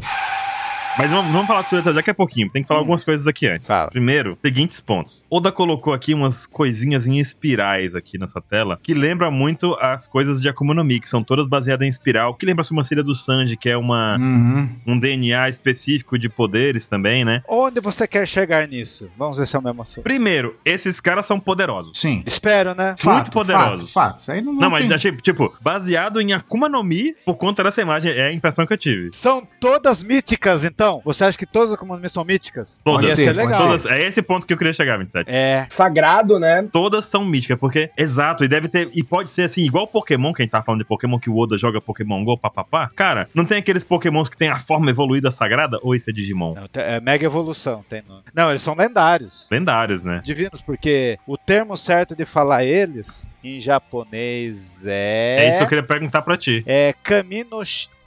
Mas 0.98 1.12
vamos, 1.12 1.32
vamos 1.34 1.46
falar 1.48 1.64
silhueta 1.66 1.92
daqui 1.92 2.10
a 2.10 2.14
pouquinho. 2.14 2.50
Tem 2.50 2.62
que 2.62 2.68
falar 2.70 2.80
algumas 2.80 3.04
coisas 3.04 3.28
aqui 3.28 3.48
antes. 3.50 3.68
Fala. 3.68 3.90
Primeiro, 3.90 4.38
seguintes 4.44 4.80
pontos. 4.80 5.26
Oda 5.30 5.52
colocou 5.52 5.92
aqui 5.94 6.14
umas 6.14 6.48
coisinhas 6.48 7.06
em 7.06 7.20
espirais 7.20 7.96
aqui 7.96 8.18
nessa 8.18 8.40
tela, 8.40 8.80
que 8.82 8.94
lembra 8.94 9.30
muito 9.30 9.74
as 9.82 10.08
coisas 10.08 10.42
de 10.42 10.48
Akuma 10.48 10.74
no 10.74 10.86
Mi, 10.86 11.02
que 11.02 11.08
são 11.10 11.22
todas 11.22 11.48
baseadas 11.48 11.86
em 11.86 11.90
espiral, 11.90 12.34
que 12.36 12.46
lembra 12.46 12.62
a 12.62 12.64
sobrancelha 12.64 13.04
do 13.04 13.14
Sanji, 13.14 13.58
que 13.58 13.70
é 13.70 13.76
uma, 13.76 14.16
Uhum. 14.18 14.70
um 14.88 14.98
DNA 14.98 15.50
específico 15.50 16.18
de 16.18 16.30
poderes 16.30 16.88
também, 16.88 17.26
né? 17.26 17.44
Onde 17.48 17.82
você 17.82 18.08
quer 18.08 18.26
chegar 18.26 18.66
nisso? 18.66 19.10
Vamos 19.18 19.38
ver 19.38 19.46
se 19.48 19.56
é 19.56 19.60
o 19.60 19.62
mesmo 19.62 19.82
assunto. 19.82 20.04
Primeiro, 20.06 20.56
esses 20.64 21.02
caras 21.02 21.26
são 21.26 21.38
poderosos. 21.40 22.00
Sim. 22.00 22.24
Espero, 22.26 22.74
né? 22.74 22.96
Fato, 22.98 23.32
poderosos. 23.32 23.92
Fato, 23.92 24.12
fato. 24.12 24.20
Isso 24.22 24.32
aí 24.32 24.42
não, 24.42 24.54
não, 24.54 24.62
Não, 24.62 24.70
mas 24.70 24.86
tem- 24.86 24.94
achei, 24.96 25.12
tipo, 25.18 25.54
baseado 25.62 26.22
em 26.22 26.32
Akuma 26.32 26.70
no 26.70 26.82
Mi, 26.84 27.14
por 27.26 27.36
conta 27.36 27.64
dessa 27.66 27.82
imagem, 27.82 28.12
é 28.14 28.28
a 28.28 28.32
impressão 28.34 28.66
que 28.66 28.72
eu 28.72 28.78
tive. 28.78 29.10
São 29.14 29.46
todas 29.60 30.02
míticas, 30.02 30.64
então? 30.64 30.85
Você 31.04 31.24
acha 31.26 31.38
que 31.38 31.46
todas 31.46 31.70
as 31.70 31.76
Akuma 31.76 31.96
no 31.96 32.02
Mi 32.02 32.10
são 32.10 32.24
míticas? 32.24 32.80
Todas. 32.84 33.10
Ia 33.10 33.16
ser, 33.16 33.26
pode 33.26 33.38
legal. 33.38 33.62
Todas, 33.62 33.86
é 33.86 34.08
esse 34.08 34.22
ponto 34.22 34.46
que 34.46 34.54
eu 34.54 34.58
queria 34.58 34.74
chegar, 34.74 34.98
27. 34.98 35.30
É. 35.30 35.68
Sagrado, 35.70 36.40
né? 36.40 36.68
Todas 36.72 37.06
são 37.06 37.26
míticas, 37.26 37.58
porque, 37.58 37.92
exato, 37.98 38.44
e 38.44 38.48
deve 38.48 38.68
ter, 38.68 38.90
e 38.94 39.04
pode 39.04 39.30
ser 39.30 39.44
assim, 39.44 39.62
igual 39.62 39.88
Pokémon, 39.88 40.34
quem 40.34 40.48
tá 40.48 40.62
falando 40.62 40.82
de 40.82 40.88
Pokémon 40.88 41.20
que 41.20 41.30
o 41.30 41.38
Oda 41.38 41.58
joga 41.58 41.82
Pokémon 41.82 42.24
Go, 42.24 42.38
papapá. 42.38 42.90
Cara, 42.96 43.30
não 43.34 43.46
tem 43.46 43.58
aqueles 43.58 43.84
Pokémons 43.84 44.30
que 44.30 44.38
tem 44.38 44.50
a 44.50 44.58
forma 44.58 44.90
evoluída 44.90 45.32
sagrada? 45.32 45.80
Ou 45.82 45.96
isso 45.96 46.10
é 46.10 46.14
Digimon? 46.14 46.56
Não, 46.56 46.68
é 46.74 47.00
mega 47.00 47.26
evolução, 47.26 47.84
tem 47.90 48.04
nome. 48.08 48.24
Não, 48.34 48.50
eles 48.50 48.62
são 48.62 48.76
lendários. 48.76 49.48
Lendários, 49.52 50.04
né? 50.04 50.22
Divinos, 50.24 50.62
porque 50.62 51.20
o 51.28 51.38
termo 51.38 51.78
certo 51.78 52.16
de 52.16 52.26
falar 52.26 52.64
eles 52.64 53.28
em 53.44 53.60
japonês 53.60 54.84
é. 54.86 55.38
É 55.42 55.48
isso 55.50 55.58
que 55.58 55.64
eu 55.64 55.68
queria 55.68 55.84
perguntar 55.84 56.22
pra 56.22 56.36
ti. 56.38 56.64
É 56.66 56.94
Kamino 57.04 57.62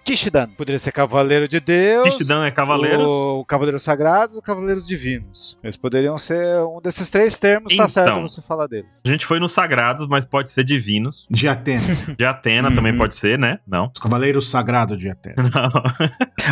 Kishidan. 0.09 0.49
Poderia 0.57 0.79
ser 0.79 0.91
Cavaleiro 0.93 1.47
de 1.47 1.61
Deus. 1.61 2.05
Kishidan 2.05 2.45
é 2.47 2.51
Cavaleiros? 2.51 3.07
O 3.07 3.45
Cavaleiro 3.45 3.79
Sagrado 3.79 4.37
ou 4.37 4.43
Cavaleiros 4.43 4.87
Divinos. 4.87 5.59
Eles 5.63 5.77
poderiam 5.77 6.17
ser 6.19 6.61
um 6.63 6.81
desses 6.81 7.09
três 7.11 7.39
termos, 7.39 7.69
tá 7.77 7.85
Então. 7.85 7.89
certo 7.89 8.21
você 8.23 8.41
falar 8.43 8.67
deles. 8.67 9.03
A 9.07 9.09
gente 9.09 9.27
foi 9.27 9.39
nos 9.39 9.53
Sagrados, 9.53 10.07
mas 10.09 10.25
pode 10.25 10.51
ser 10.51 10.65
Divinos. 10.65 11.27
De 11.31 11.47
Atena. 11.49 11.83
De 12.17 12.25
Atena 12.25 12.69
Uhum. 12.71 12.75
também 12.75 12.97
pode 12.97 13.15
ser, 13.15 13.39
né? 13.39 13.59
Não. 13.67 13.91
Os 13.95 14.01
Cavaleiros 14.01 14.51
Sagrados 14.51 14.99
de 14.99 15.09
Atena. 15.11 15.35
Não. 15.55 15.83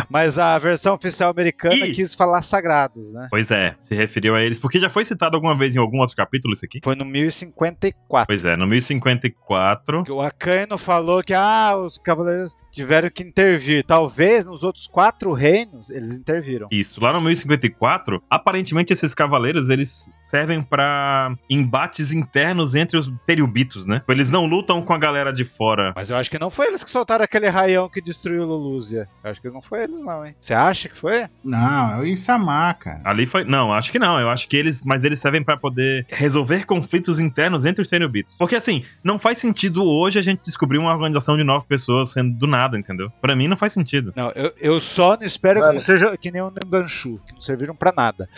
Mas 0.09 0.37
a 0.37 0.57
versão 0.59 0.93
oficial 0.95 1.31
americana 1.31 1.73
Ih! 1.75 1.93
quis 1.93 2.13
falar 2.13 2.41
sagrados, 2.43 3.11
né? 3.13 3.27
Pois 3.31 3.49
é, 3.51 3.75
se 3.79 3.95
referiu 3.95 4.35
a 4.35 4.41
eles. 4.41 4.59
Porque 4.59 4.79
já 4.79 4.89
foi 4.89 5.03
citado 5.03 5.35
alguma 5.35 5.55
vez 5.55 5.75
em 5.75 5.79
algum 5.79 5.99
outro 5.99 6.15
capítulo 6.15 6.53
isso 6.53 6.65
aqui? 6.65 6.79
Foi 6.83 6.95
no 6.95 7.05
1054. 7.05 8.27
Pois 8.27 8.45
é, 8.45 8.55
no 8.55 8.67
1054. 8.67 10.03
Que 10.03 10.11
O 10.11 10.21
Akaino 10.21 10.77
falou 10.77 11.23
que 11.23 11.33
ah, 11.33 11.75
os 11.77 11.97
cavaleiros 11.97 12.55
tiveram 12.71 13.09
que 13.09 13.23
intervir. 13.23 13.46
Talvez 13.85 14.45
nos 14.45 14.63
outros 14.63 14.87
quatro 14.87 15.31
reinos 15.33 15.89
eles 15.89 16.15
interviram. 16.15 16.67
Isso, 16.71 17.01
lá 17.03 17.13
no 17.13 17.21
1054, 17.21 18.21
aparentemente 18.29 18.93
esses 18.93 19.13
cavaleiros 19.13 19.69
eles 19.69 20.11
servem 20.19 20.61
pra 20.61 21.35
embates 21.49 22.11
internos 22.11 22.75
entre 22.75 22.97
os 22.97 23.11
teriubitos, 23.25 23.85
né? 23.85 24.01
Eles 24.07 24.29
não 24.29 24.45
lutam 24.45 24.81
com 24.81 24.93
a 24.93 24.97
galera 24.97 25.31
de 25.31 25.45
fora. 25.45 25.93
Mas 25.95 26.09
eu 26.09 26.17
acho 26.17 26.29
que 26.29 26.39
não 26.39 26.49
foi 26.49 26.67
eles 26.67 26.83
que 26.83 26.91
soltaram 26.91 27.23
aquele 27.23 27.47
raião 27.47 27.89
que 27.89 28.01
destruiu 28.01 28.45
Lulúzia. 28.45 29.07
Eu 29.23 29.31
acho 29.31 29.41
que 29.41 29.49
não 29.49 29.61
foi 29.61 29.83
eles, 29.83 30.03
não, 30.03 30.25
hein? 30.25 30.35
Você 30.41 30.53
acha 30.53 30.89
que 30.89 30.97
foi? 30.97 31.27
Não, 31.43 31.93
é 31.93 31.99
o 31.99 32.05
Isamar, 32.05 32.77
cara. 32.77 33.01
Ali 33.03 33.25
foi. 33.25 33.43
Não, 33.43 33.73
acho 33.73 33.91
que 33.91 33.99
não. 33.99 34.19
Eu 34.19 34.29
acho 34.29 34.47
que 34.47 34.55
eles. 34.55 34.83
Mas 34.83 35.03
eles 35.03 35.19
servem 35.19 35.43
pra 35.43 35.57
poder 35.57 36.05
resolver 36.09 36.65
conflitos 36.65 37.19
internos 37.19 37.65
entre 37.65 37.81
os 37.81 37.89
teriubitos. 37.89 38.35
Porque 38.37 38.55
assim, 38.55 38.83
não 39.03 39.17
faz 39.17 39.37
sentido 39.37 39.83
hoje 39.83 40.19
a 40.19 40.21
gente 40.21 40.41
descobrir 40.43 40.77
uma 40.77 40.91
organização 40.91 41.37
de 41.37 41.43
nove 41.43 41.65
pessoas 41.65 42.11
sendo 42.11 42.37
do 42.37 42.47
nada, 42.47 42.77
entendeu? 42.77 43.11
Pra 43.27 43.35
mim 43.35 43.47
não 43.49 43.57
faz 43.57 43.73
sentido. 43.73 44.13
Não, 44.15 44.31
eu, 44.31 44.53
eu 44.59 44.79
só 44.81 45.17
não 45.17 45.23
espero 45.25 45.59
Mano. 45.59 45.73
que 45.73 45.77
não 45.79 45.83
seja 45.85 46.15
que 46.17 46.31
nem 46.31 46.41
o 46.41 46.49
Nambanshu, 46.49 47.19
que 47.27 47.33
não 47.33 47.41
serviram 47.41 47.75
pra 47.75 47.91
nada. 47.95 48.29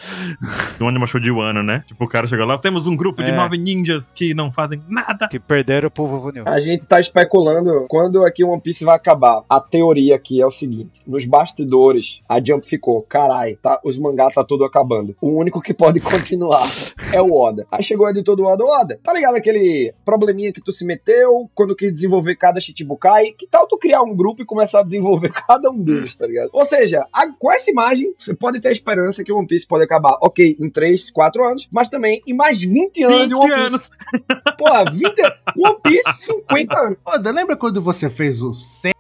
No 0.80 0.88
Anima 0.88 1.06
Show 1.06 1.22
de 1.22 1.30
Wano, 1.30 1.62
né? 1.62 1.84
Tipo, 1.86 2.06
o 2.06 2.08
cara 2.08 2.26
chega 2.26 2.44
lá, 2.44 2.58
temos 2.58 2.88
um 2.88 2.96
grupo 2.96 3.24
de 3.24 3.30
É. 3.30 3.36
nove 3.36 3.56
ninjas 3.58 4.12
que 4.12 4.34
não 4.34 4.52
fazem 4.52 4.82
nada. 4.88 5.28
Que 5.28 5.40
perderam 5.40 5.92
pro 5.92 6.08
Vovô 6.08 6.32
New. 6.32 6.44
A 6.48 6.60
gente 6.60 6.88
tá 6.88 7.00
especulando 7.00 7.86
quando 7.88 8.26
é 8.26 8.32
que 8.32 8.44
One 8.44 8.60
Piece 8.62 8.84
vai 8.84 8.96
acabar. 8.96 9.44
A 9.48 9.60
teoria 9.62 10.16
aqui 10.16 10.42
é 10.42 10.46
o 10.46 10.50
seguinte: 10.52 10.90
nos 11.06 11.24
bastidores, 11.26 12.20
a 12.28 12.44
Jump 12.44 12.66
ficou, 12.66 13.02
carai, 13.04 13.56
tá, 13.62 13.80
os 13.84 13.98
mangá 13.98 14.30
tá 14.32 14.44
tudo 14.44 14.64
acabando. 14.66 15.16
O 15.22 15.30
único 15.40 15.62
que 15.62 15.74
pode 15.74 16.00
continuar 16.02 16.68
é 17.14 17.22
o 17.22 17.32
Oda. 17.34 17.68
Aí 17.72 17.84
chegou 17.84 18.08
o 18.08 18.10
editor 18.10 18.36
do 18.36 18.46
Oda, 18.46 18.64
Oda, 18.66 19.00
tá 19.04 19.14
ligado 19.14 19.36
aquele 19.36 19.94
probleminha 20.04 20.52
que 20.52 20.62
tu 20.62 20.72
se 20.72 20.84
meteu 20.84 21.50
quando 21.54 21.76
quis 21.76 21.94
desenvolver 21.94 22.36
cada 22.36 22.60
Shichibukai? 22.60 23.34
Que 23.38 23.46
tal 23.48 23.68
tu 23.68 23.78
criar 23.78 24.02
um 24.02 24.16
grupo 24.16 24.42
e 24.42 24.46
começar 24.46 24.79
a 24.82 24.84
desenvolver 24.84 25.32
cada 25.48 25.70
um 25.70 25.78
deles, 25.82 26.16
tá 26.16 26.26
ligado? 26.28 26.50
Ou 26.54 26.66
seja, 26.66 27.06
a- 27.14 27.28
com 27.38 27.52
essa 27.52 27.70
imagem, 27.72 28.14
você 28.18 28.34
pode 28.34 28.60
ter 28.60 28.70
a 28.70 28.72
esperança 28.72 29.24
que 29.24 29.32
o 29.32 29.38
One 29.38 29.48
Piece 29.48 29.68
pode 29.68 29.84
acabar, 29.84 30.18
ok, 30.22 30.56
em 30.60 30.70
3, 30.70 31.10
4 31.12 31.46
anos, 31.46 31.68
mas 31.72 31.90
também 31.90 32.22
em 32.28 32.34
mais 32.34 32.60
20 32.60 33.04
anos 33.04 33.18
20 33.22 33.28
de 33.30 33.36
One 33.36 33.48
Piece. 33.52 33.62
anos. 33.66 33.92
Porra, 34.58 34.86
20 34.92 35.22
One 35.58 35.78
Piece, 35.84 36.26
50 36.26 36.80
anos. 36.80 36.98
Oda, 37.06 37.32
lembra 37.32 37.56
quando 37.56 37.82
você 37.82 38.10
fez 38.10 38.42
os 38.42 38.66
sete 38.82 38.94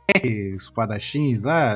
espadachins 0.56 1.42
lá, 1.42 1.76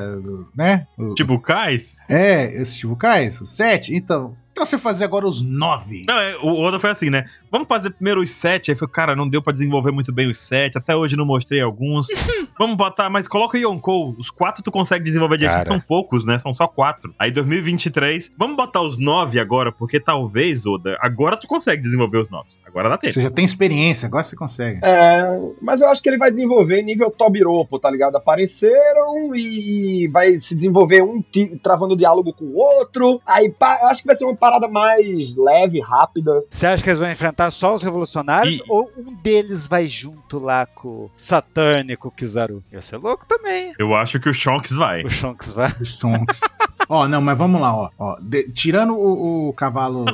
né? 0.56 0.86
O- 0.98 1.14
Tipo, 1.14 1.38
Kais. 1.40 1.98
É, 2.08 2.46
esses 2.60 2.76
Chibukais, 2.76 3.40
os 3.40 3.50
sete? 3.50 3.94
Então, 3.94 4.36
então 4.52 4.64
você 4.64 4.78
fazer 4.78 5.04
agora 5.04 5.26
os 5.26 5.42
nove. 5.42 6.04
Não, 6.06 6.16
é, 6.16 6.36
o 6.36 6.60
Oda 6.60 6.78
foi 6.78 6.90
assim, 6.90 7.10
né? 7.10 7.24
Vamos 7.54 7.68
fazer 7.68 7.90
primeiro 7.90 8.20
os 8.20 8.30
sete. 8.30 8.72
Aí 8.72 8.76
foi, 8.76 8.88
cara, 8.88 9.14
não 9.14 9.28
deu 9.28 9.40
pra 9.40 9.52
desenvolver 9.52 9.92
muito 9.92 10.12
bem 10.12 10.28
os 10.28 10.38
sete. 10.38 10.76
Até 10.76 10.96
hoje 10.96 11.16
não 11.16 11.24
mostrei 11.24 11.60
alguns. 11.60 12.08
Vamos 12.58 12.76
botar, 12.76 13.08
mas 13.08 13.28
coloca 13.28 13.56
o 13.56 13.60
Yonkou. 13.60 14.16
Os 14.18 14.28
quatro 14.28 14.60
tu 14.60 14.72
consegue 14.72 15.04
desenvolver 15.04 15.36
direitinho. 15.38 15.64
Cara. 15.64 15.78
São 15.78 15.80
poucos, 15.80 16.26
né? 16.26 16.36
São 16.38 16.52
só 16.52 16.66
quatro. 16.66 17.14
Aí 17.16 17.30
2023. 17.30 18.32
Vamos 18.36 18.56
botar 18.56 18.80
os 18.82 18.98
nove 18.98 19.38
agora, 19.38 19.70
porque 19.70 20.00
talvez, 20.00 20.66
Oda, 20.66 20.96
agora 21.00 21.36
tu 21.36 21.46
consegue 21.46 21.80
desenvolver 21.80 22.18
os 22.18 22.28
novos. 22.28 22.58
Agora 22.66 22.88
dá 22.88 22.98
tempo. 22.98 23.12
Você 23.12 23.20
já 23.20 23.30
tem 23.30 23.44
experiência, 23.44 24.06
agora 24.08 24.24
você 24.24 24.34
consegue. 24.34 24.80
É, 24.82 25.22
mas 25.62 25.80
eu 25.80 25.88
acho 25.88 26.02
que 26.02 26.08
ele 26.08 26.18
vai 26.18 26.32
desenvolver 26.32 26.82
nível 26.82 27.08
Tobiropo, 27.08 27.78
tá 27.78 27.88
ligado? 27.88 28.16
Apareceram 28.16 29.34
e 29.34 30.08
vai 30.12 30.38
se 30.40 30.54
desenvolver 30.54 31.02
um 31.02 31.22
ti- 31.22 31.58
travando 31.62 31.96
diálogo 31.96 32.32
com 32.32 32.44
o 32.46 32.56
outro. 32.56 33.20
Aí 33.24 33.48
pá, 33.50 33.78
eu 33.82 33.88
acho 33.88 34.00
que 34.02 34.06
vai 34.06 34.16
ser 34.16 34.24
uma 34.24 34.34
parada 34.36 34.66
mais 34.68 35.34
leve, 35.36 35.80
rápida. 35.80 36.44
Você 36.50 36.66
acha 36.66 36.82
que 36.82 36.88
eles 36.90 37.00
vão 37.00 37.10
enfrentar 37.10 37.43
só 37.50 37.74
os 37.74 37.82
revolucionários 37.82 38.56
E- 38.58 38.62
ou 38.68 38.90
um 38.96 39.14
deles 39.14 39.66
vai 39.66 39.88
junto 39.88 40.38
lá 40.38 40.66
com 40.66 40.88
o 40.88 41.10
Saturn 41.16 41.92
e 41.92 41.96
com 41.96 42.08
o 42.08 42.10
Kizaru? 42.10 42.62
Ia 42.72 42.80
ser 42.82 42.96
louco 42.96 43.26
também. 43.26 43.72
Eu 43.78 43.94
acho 43.94 44.18
que 44.20 44.28
o 44.28 44.34
Shonks 44.34 44.76
vai. 44.76 45.02
O 45.04 45.10
Shonks 45.10 45.52
vai. 45.52 45.72
Sonks. 45.84 46.40
ó, 46.88 47.06
não, 47.08 47.20
mas 47.20 47.36
vamos 47.38 47.60
lá, 47.60 47.74
ó. 47.74 47.90
ó 47.98 48.16
de- 48.20 48.50
tirando 48.52 48.94
o, 48.94 49.48
o 49.48 49.52
cavalo, 49.52 50.04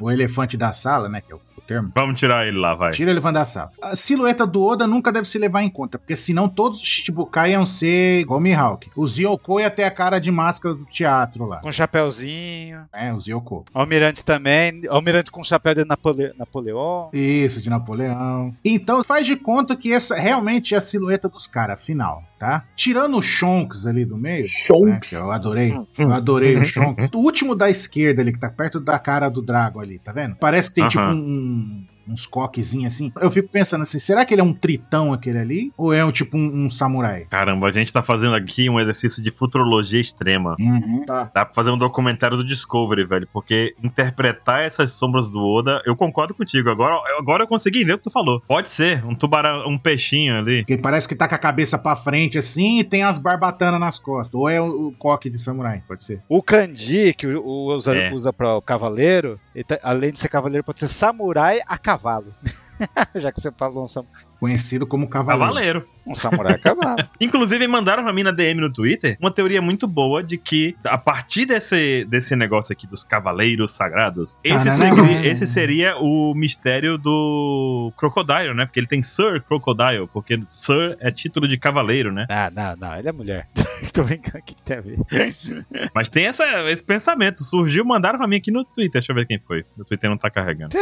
o 0.00 0.10
elefante 0.10 0.56
da 0.56 0.72
sala, 0.72 1.08
né? 1.08 1.20
Que 1.20 1.32
é 1.32 1.36
o, 1.36 1.40
o 1.60 1.66
termo. 1.66 1.92
Vamos 1.94 2.18
tirar 2.18 2.46
ele 2.46 2.58
lá, 2.58 2.74
vai. 2.74 2.92
Tira 2.92 3.10
da 3.20 3.44
sala. 3.44 3.70
A 3.82 3.94
silhueta 3.94 4.46
do 4.46 4.62
Oda 4.62 4.86
nunca 4.86 5.12
deve 5.12 5.28
se 5.28 5.38
levar 5.38 5.62
em 5.62 5.68
conta, 5.70 5.98
porque 5.98 6.16
senão 6.16 6.48
todos 6.48 6.78
os 6.78 6.84
Shichibukai 6.84 7.52
iam 7.52 7.66
ser 7.66 8.20
igual 8.20 8.40
o 8.40 8.42
Mihawk. 8.42 8.90
Os 8.96 9.18
Yoko 9.18 9.60
ia 9.60 9.70
ter 9.70 9.84
a 9.84 9.90
cara 9.90 10.18
de 10.18 10.30
máscara 10.30 10.74
do 10.74 10.84
teatro 10.86 11.46
lá. 11.46 11.58
Com 11.58 11.68
um 11.68 11.72
chapéuzinho. 11.72 12.82
É, 12.92 13.12
os 13.12 13.26
Yoko. 13.26 13.64
Almirante 13.74 14.24
também. 14.24 14.82
Almirante 14.88 15.30
com 15.30 15.44
chapéu 15.44 15.74
de 15.74 15.84
Napole... 15.84 16.32
Napoleão. 16.38 17.10
Isso, 17.12 17.60
de 17.62 17.68
Napoleão. 17.68 18.54
Então 18.64 19.02
faz 19.04 19.26
de 19.26 19.36
conta 19.36 19.76
que 19.76 19.92
essa 19.92 20.18
realmente 20.18 20.74
é 20.74 20.78
a 20.78 20.80
silhueta 20.80 21.28
dos 21.28 21.46
caras, 21.46 21.82
final, 21.82 22.22
tá? 22.38 22.64
Tirando 22.74 23.16
o 23.16 23.22
Shonks 23.22 23.86
ali 23.86 24.04
do 24.04 24.16
meio, 24.16 24.44
né, 24.44 24.48
Shonks. 24.48 25.08
que 25.10 25.14
eu 25.16 25.30
adorei. 25.30 25.72
Eu 25.98 26.12
adorei 26.12 26.56
o 26.56 26.64
Shonks. 26.64 27.10
O 27.14 27.18
último 27.18 27.54
da 27.54 27.68
esquerda 27.70 28.22
ali, 28.22 28.32
que 28.32 28.38
tá 28.38 28.48
perto 28.48 28.80
da 28.80 28.98
cara 28.98 29.28
do 29.28 29.42
Drago 29.42 29.80
ali, 29.80 29.98
tá 29.98 30.12
vendo? 30.12 30.36
Parece 30.36 30.70
que 30.70 30.76
tem 30.76 30.88
tipo 30.88 31.02
Aham. 31.02 31.14
Um, 31.60 32.12
uns 32.12 32.26
coquezinhos 32.26 32.94
assim. 32.94 33.12
Eu 33.20 33.30
fico 33.30 33.48
pensando 33.50 33.82
assim, 33.82 33.98
será 33.98 34.24
que 34.24 34.34
ele 34.34 34.40
é 34.40 34.44
um 34.44 34.52
tritão 34.52 35.12
aquele 35.12 35.38
ali? 35.38 35.72
Ou 35.76 35.92
é 35.92 36.04
um 36.04 36.10
tipo 36.10 36.36
um, 36.36 36.64
um 36.66 36.70
samurai? 36.70 37.26
Caramba, 37.30 37.66
a 37.68 37.70
gente 37.70 37.92
tá 37.92 38.02
fazendo 38.02 38.34
aqui 38.34 38.68
um 38.68 38.80
exercício 38.80 39.22
de 39.22 39.30
futurologia 39.30 40.00
extrema. 40.00 40.56
Uhum. 40.58 41.04
Tá. 41.06 41.30
Dá 41.34 41.44
pra 41.44 41.54
fazer 41.54 41.70
um 41.70 41.78
documentário 41.78 42.36
do 42.36 42.44
Discovery, 42.44 43.04
velho. 43.06 43.28
Porque 43.32 43.74
interpretar 43.82 44.62
essas 44.62 44.92
sombras 44.92 45.28
do 45.28 45.38
Oda, 45.40 45.80
eu 45.86 45.94
concordo 45.94 46.34
contigo. 46.34 46.68
Agora, 46.70 47.00
agora 47.18 47.44
eu 47.44 47.46
consegui 47.48 47.84
ver 47.84 47.94
o 47.94 47.98
que 47.98 48.04
tu 48.04 48.10
falou. 48.10 48.40
Pode 48.48 48.70
ser, 48.70 49.04
um 49.06 49.14
tubarão, 49.14 49.68
um 49.68 49.78
peixinho 49.78 50.36
ali. 50.38 50.58
Porque 50.62 50.78
parece 50.78 51.06
que 51.08 51.14
tá 51.14 51.28
com 51.28 51.34
a 51.34 51.38
cabeça 51.38 51.78
pra 51.78 51.94
frente 51.94 52.38
assim 52.38 52.80
e 52.80 52.84
tem 52.84 53.02
as 53.02 53.18
barbatanas 53.18 53.78
nas 53.78 53.98
costas. 53.98 54.34
Ou 54.34 54.48
é 54.48 54.60
o, 54.60 54.88
o 54.88 54.92
coque 54.92 55.30
de 55.30 55.38
samurai, 55.40 55.82
pode 55.86 56.02
ser. 56.02 56.22
O 56.28 56.42
kanji, 56.42 57.12
que 57.14 57.26
o, 57.26 57.40
o 57.44 57.74
usa, 57.76 57.94
É. 57.94 58.12
usa 58.12 58.32
para 58.32 58.56
o 58.56 58.62
cavaleiro, 58.62 59.38
tá- 59.66 59.78
além 59.82 60.10
de 60.12 60.18
ser 60.18 60.28
cavaleiro, 60.28 60.64
pode 60.64 60.80
ser 60.80 60.88
samurai 60.88 61.60
a 61.66 61.76
cavalo. 61.78 62.34
Já 63.14 63.32
que 63.32 63.40
você 63.40 63.50
falou 63.52 63.84
um, 63.84 63.86
sam- 63.86 64.06
Conhecido 64.40 64.86
como 64.86 65.06
cavaleiro. 65.06 65.46
Cavaleiro. 65.46 65.88
um 66.06 66.14
samurai 66.14 66.54
a 66.54 66.58
cavalo. 66.58 66.96
Inclusive, 67.20 67.68
mandaram 67.68 68.02
pra 68.02 68.12
mim 68.12 68.22
na 68.22 68.30
DM 68.32 68.60
no 68.60 68.72
Twitter 68.72 69.16
uma 69.20 69.30
teoria 69.30 69.60
muito 69.60 69.86
boa 69.86 70.22
de 70.22 70.38
que, 70.38 70.74
a 70.84 70.96
partir 70.98 71.44
desse, 71.44 72.04
desse 72.08 72.34
negócio 72.34 72.72
aqui 72.72 72.86
dos 72.86 73.04
cavaleiros 73.04 73.70
sagrados, 73.72 74.38
esse, 74.42 74.70
segre- 74.70 75.26
esse 75.28 75.46
seria 75.46 75.94
o 75.98 76.34
mistério 76.34 76.96
do 76.96 77.92
Crocodile, 77.96 78.54
né? 78.54 78.64
Porque 78.64 78.80
ele 78.80 78.86
tem 78.86 79.02
Sir 79.02 79.42
Crocodile, 79.42 80.08
porque 80.12 80.40
Sir 80.44 80.96
é 81.00 81.10
título 81.10 81.46
de 81.46 81.58
cavaleiro, 81.58 82.10
né? 82.10 82.26
Ah, 82.30 82.50
não, 82.50 82.76
não, 82.76 82.96
ele 82.96 83.08
é 83.08 83.12
mulher. 83.12 83.46
Tô 83.92 84.02
brincando, 84.04 84.42
que 84.44 84.54
tem 84.62 84.78
a 84.78 84.80
ver? 84.80 84.98
Mas 85.94 86.08
tem 86.08 86.24
essa, 86.26 86.44
esse 86.70 86.82
pensamento. 86.82 87.44
Surgiu, 87.44 87.84
mandaram 87.84 88.18
pra 88.18 88.26
mim 88.26 88.36
aqui 88.36 88.50
no 88.50 88.64
Twitter. 88.64 88.92
Deixa 89.00 89.12
eu 89.12 89.16
ver 89.16 89.26
quem 89.26 89.38
foi. 89.38 89.64
O 89.78 89.84
Twitter 89.84 90.08
não 90.08 90.16
tá 90.16 90.30
carregando. 90.30 90.74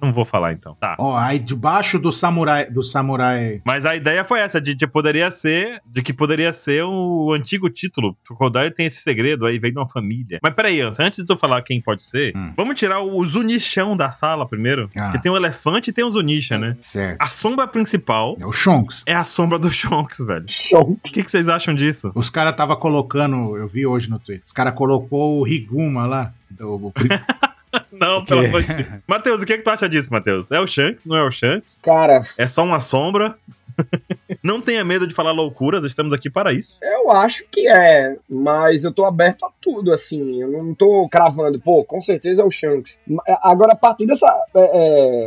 Não 0.00 0.12
vou 0.12 0.24
falar 0.24 0.52
então. 0.52 0.76
Tá. 0.78 0.96
Ó, 0.98 1.16
aí 1.16 1.38
debaixo 1.38 1.98
do 1.98 2.12
samurai, 2.12 2.66
do 2.70 2.82
samurai. 2.92 3.60
Mas 3.64 3.84
a 3.84 3.96
ideia 3.96 4.24
foi 4.24 4.40
essa, 4.40 4.60
de 4.60 4.76
que 4.76 4.86
poderia 4.86 5.30
ser, 5.30 5.80
de 5.86 6.02
que 6.02 6.12
poderia 6.12 6.52
ser 6.52 6.84
o 6.84 7.32
antigo 7.32 7.68
título. 7.70 8.16
Crocodile 8.26 8.70
tem 8.70 8.86
esse 8.86 9.02
segredo 9.02 9.46
aí, 9.46 9.58
vem 9.58 9.72
de 9.72 9.78
uma 9.78 9.88
família. 9.88 10.38
Mas 10.42 10.54
peraí, 10.54 10.80
Anson, 10.80 11.02
antes 11.02 11.18
de 11.18 11.26
tu 11.26 11.36
falar 11.36 11.62
quem 11.62 11.80
pode 11.80 12.02
ser, 12.02 12.32
Hum. 12.36 12.52
vamos 12.56 12.78
tirar 12.78 13.00
o 13.00 13.24
Zunichão 13.24 13.96
da 13.96 14.10
sala 14.10 14.46
primeiro. 14.46 14.90
Ah. 14.96 15.04
Porque 15.06 15.18
tem 15.22 15.32
o 15.32 15.36
elefante 15.36 15.90
e 15.90 15.92
tem 15.92 16.04
o 16.04 16.10
Zunisha, 16.10 16.58
né? 16.58 16.76
Certo. 16.80 17.16
A 17.20 17.26
sombra 17.28 17.66
principal 17.66 18.36
É 18.40 18.46
o 18.46 18.52
Shonks. 18.52 19.02
é 19.06 19.14
a 19.14 19.24
sombra 19.24 19.58
do 19.58 19.70
Shonks, 19.70 20.24
velho. 20.24 20.44
Shonks. 20.48 21.10
O 21.10 21.12
que, 21.12 21.22
que 21.22 21.30
vocês 21.30 21.48
acham 21.48 21.74
disso? 21.74 22.12
Os 22.14 22.28
caras 22.30 22.54
tava 22.54 22.76
colocando, 22.76 23.56
eu 23.56 23.66
vi 23.68 23.86
hoje 23.86 24.10
no 24.10 24.18
Twitter. 24.18 24.42
Os 24.46 24.52
caras 24.52 24.74
colocou 24.74 25.38
o 25.38 25.42
Riguma 25.42 26.06
lá. 26.06 26.32
Do, 26.50 26.74
o 26.74 26.92
Não, 27.92 28.24
pelo 28.24 28.44
amor 28.46 28.62
de 28.62 28.74
Deus. 28.74 28.88
Matheus, 29.06 29.42
o 29.42 29.46
que, 29.46 29.56
que 29.56 29.62
tu 29.64 29.70
acha 29.70 29.88
disso, 29.88 30.08
Matheus? 30.12 30.50
É 30.50 30.60
o 30.60 30.66
Shanks, 30.66 31.06
não 31.06 31.16
é 31.16 31.22
o 31.24 31.30
Shanks? 31.30 31.80
Cara, 31.82 32.22
É 32.36 32.46
só 32.46 32.62
uma 32.64 32.80
sombra? 32.80 33.36
não 34.42 34.60
tenha 34.60 34.84
medo 34.84 35.06
de 35.06 35.14
falar 35.14 35.32
loucuras, 35.32 35.84
estamos 35.84 36.12
aqui 36.12 36.30
para 36.30 36.52
isso. 36.52 36.78
eu 36.82 37.10
acho 37.10 37.44
que 37.50 37.68
é, 37.68 38.16
mas 38.28 38.84
eu 38.84 38.92
tô 38.92 39.04
aberto 39.04 39.44
a 39.44 39.50
tudo, 39.60 39.92
assim. 39.92 40.40
Eu 40.42 40.50
não 40.50 40.74
tô 40.74 41.08
cravando, 41.08 41.60
pô, 41.60 41.84
com 41.84 42.00
certeza 42.00 42.42
é 42.42 42.44
o 42.44 42.50
Shanks. 42.50 42.98
Ma- 43.06 43.22
Agora, 43.42 43.72
a 43.72 43.76
partir 43.76 44.06
dessa. 44.06 44.26
é, 44.54 44.70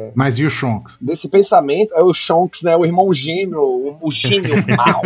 é, 0.07 0.11
Mas 0.15 0.39
e 0.39 0.45
o 0.45 0.49
Shonks? 0.49 0.97
desse 1.01 1.27
pensamento, 1.29 1.93
é 1.95 2.01
o 2.03 2.13
Shanks, 2.13 2.61
né? 2.63 2.75
O 2.75 2.85
irmão 2.85 3.11
gêmeo, 3.13 3.59
o, 3.61 3.97
o 4.07 4.11
gêmeo 4.11 4.55
mal. 4.75 5.01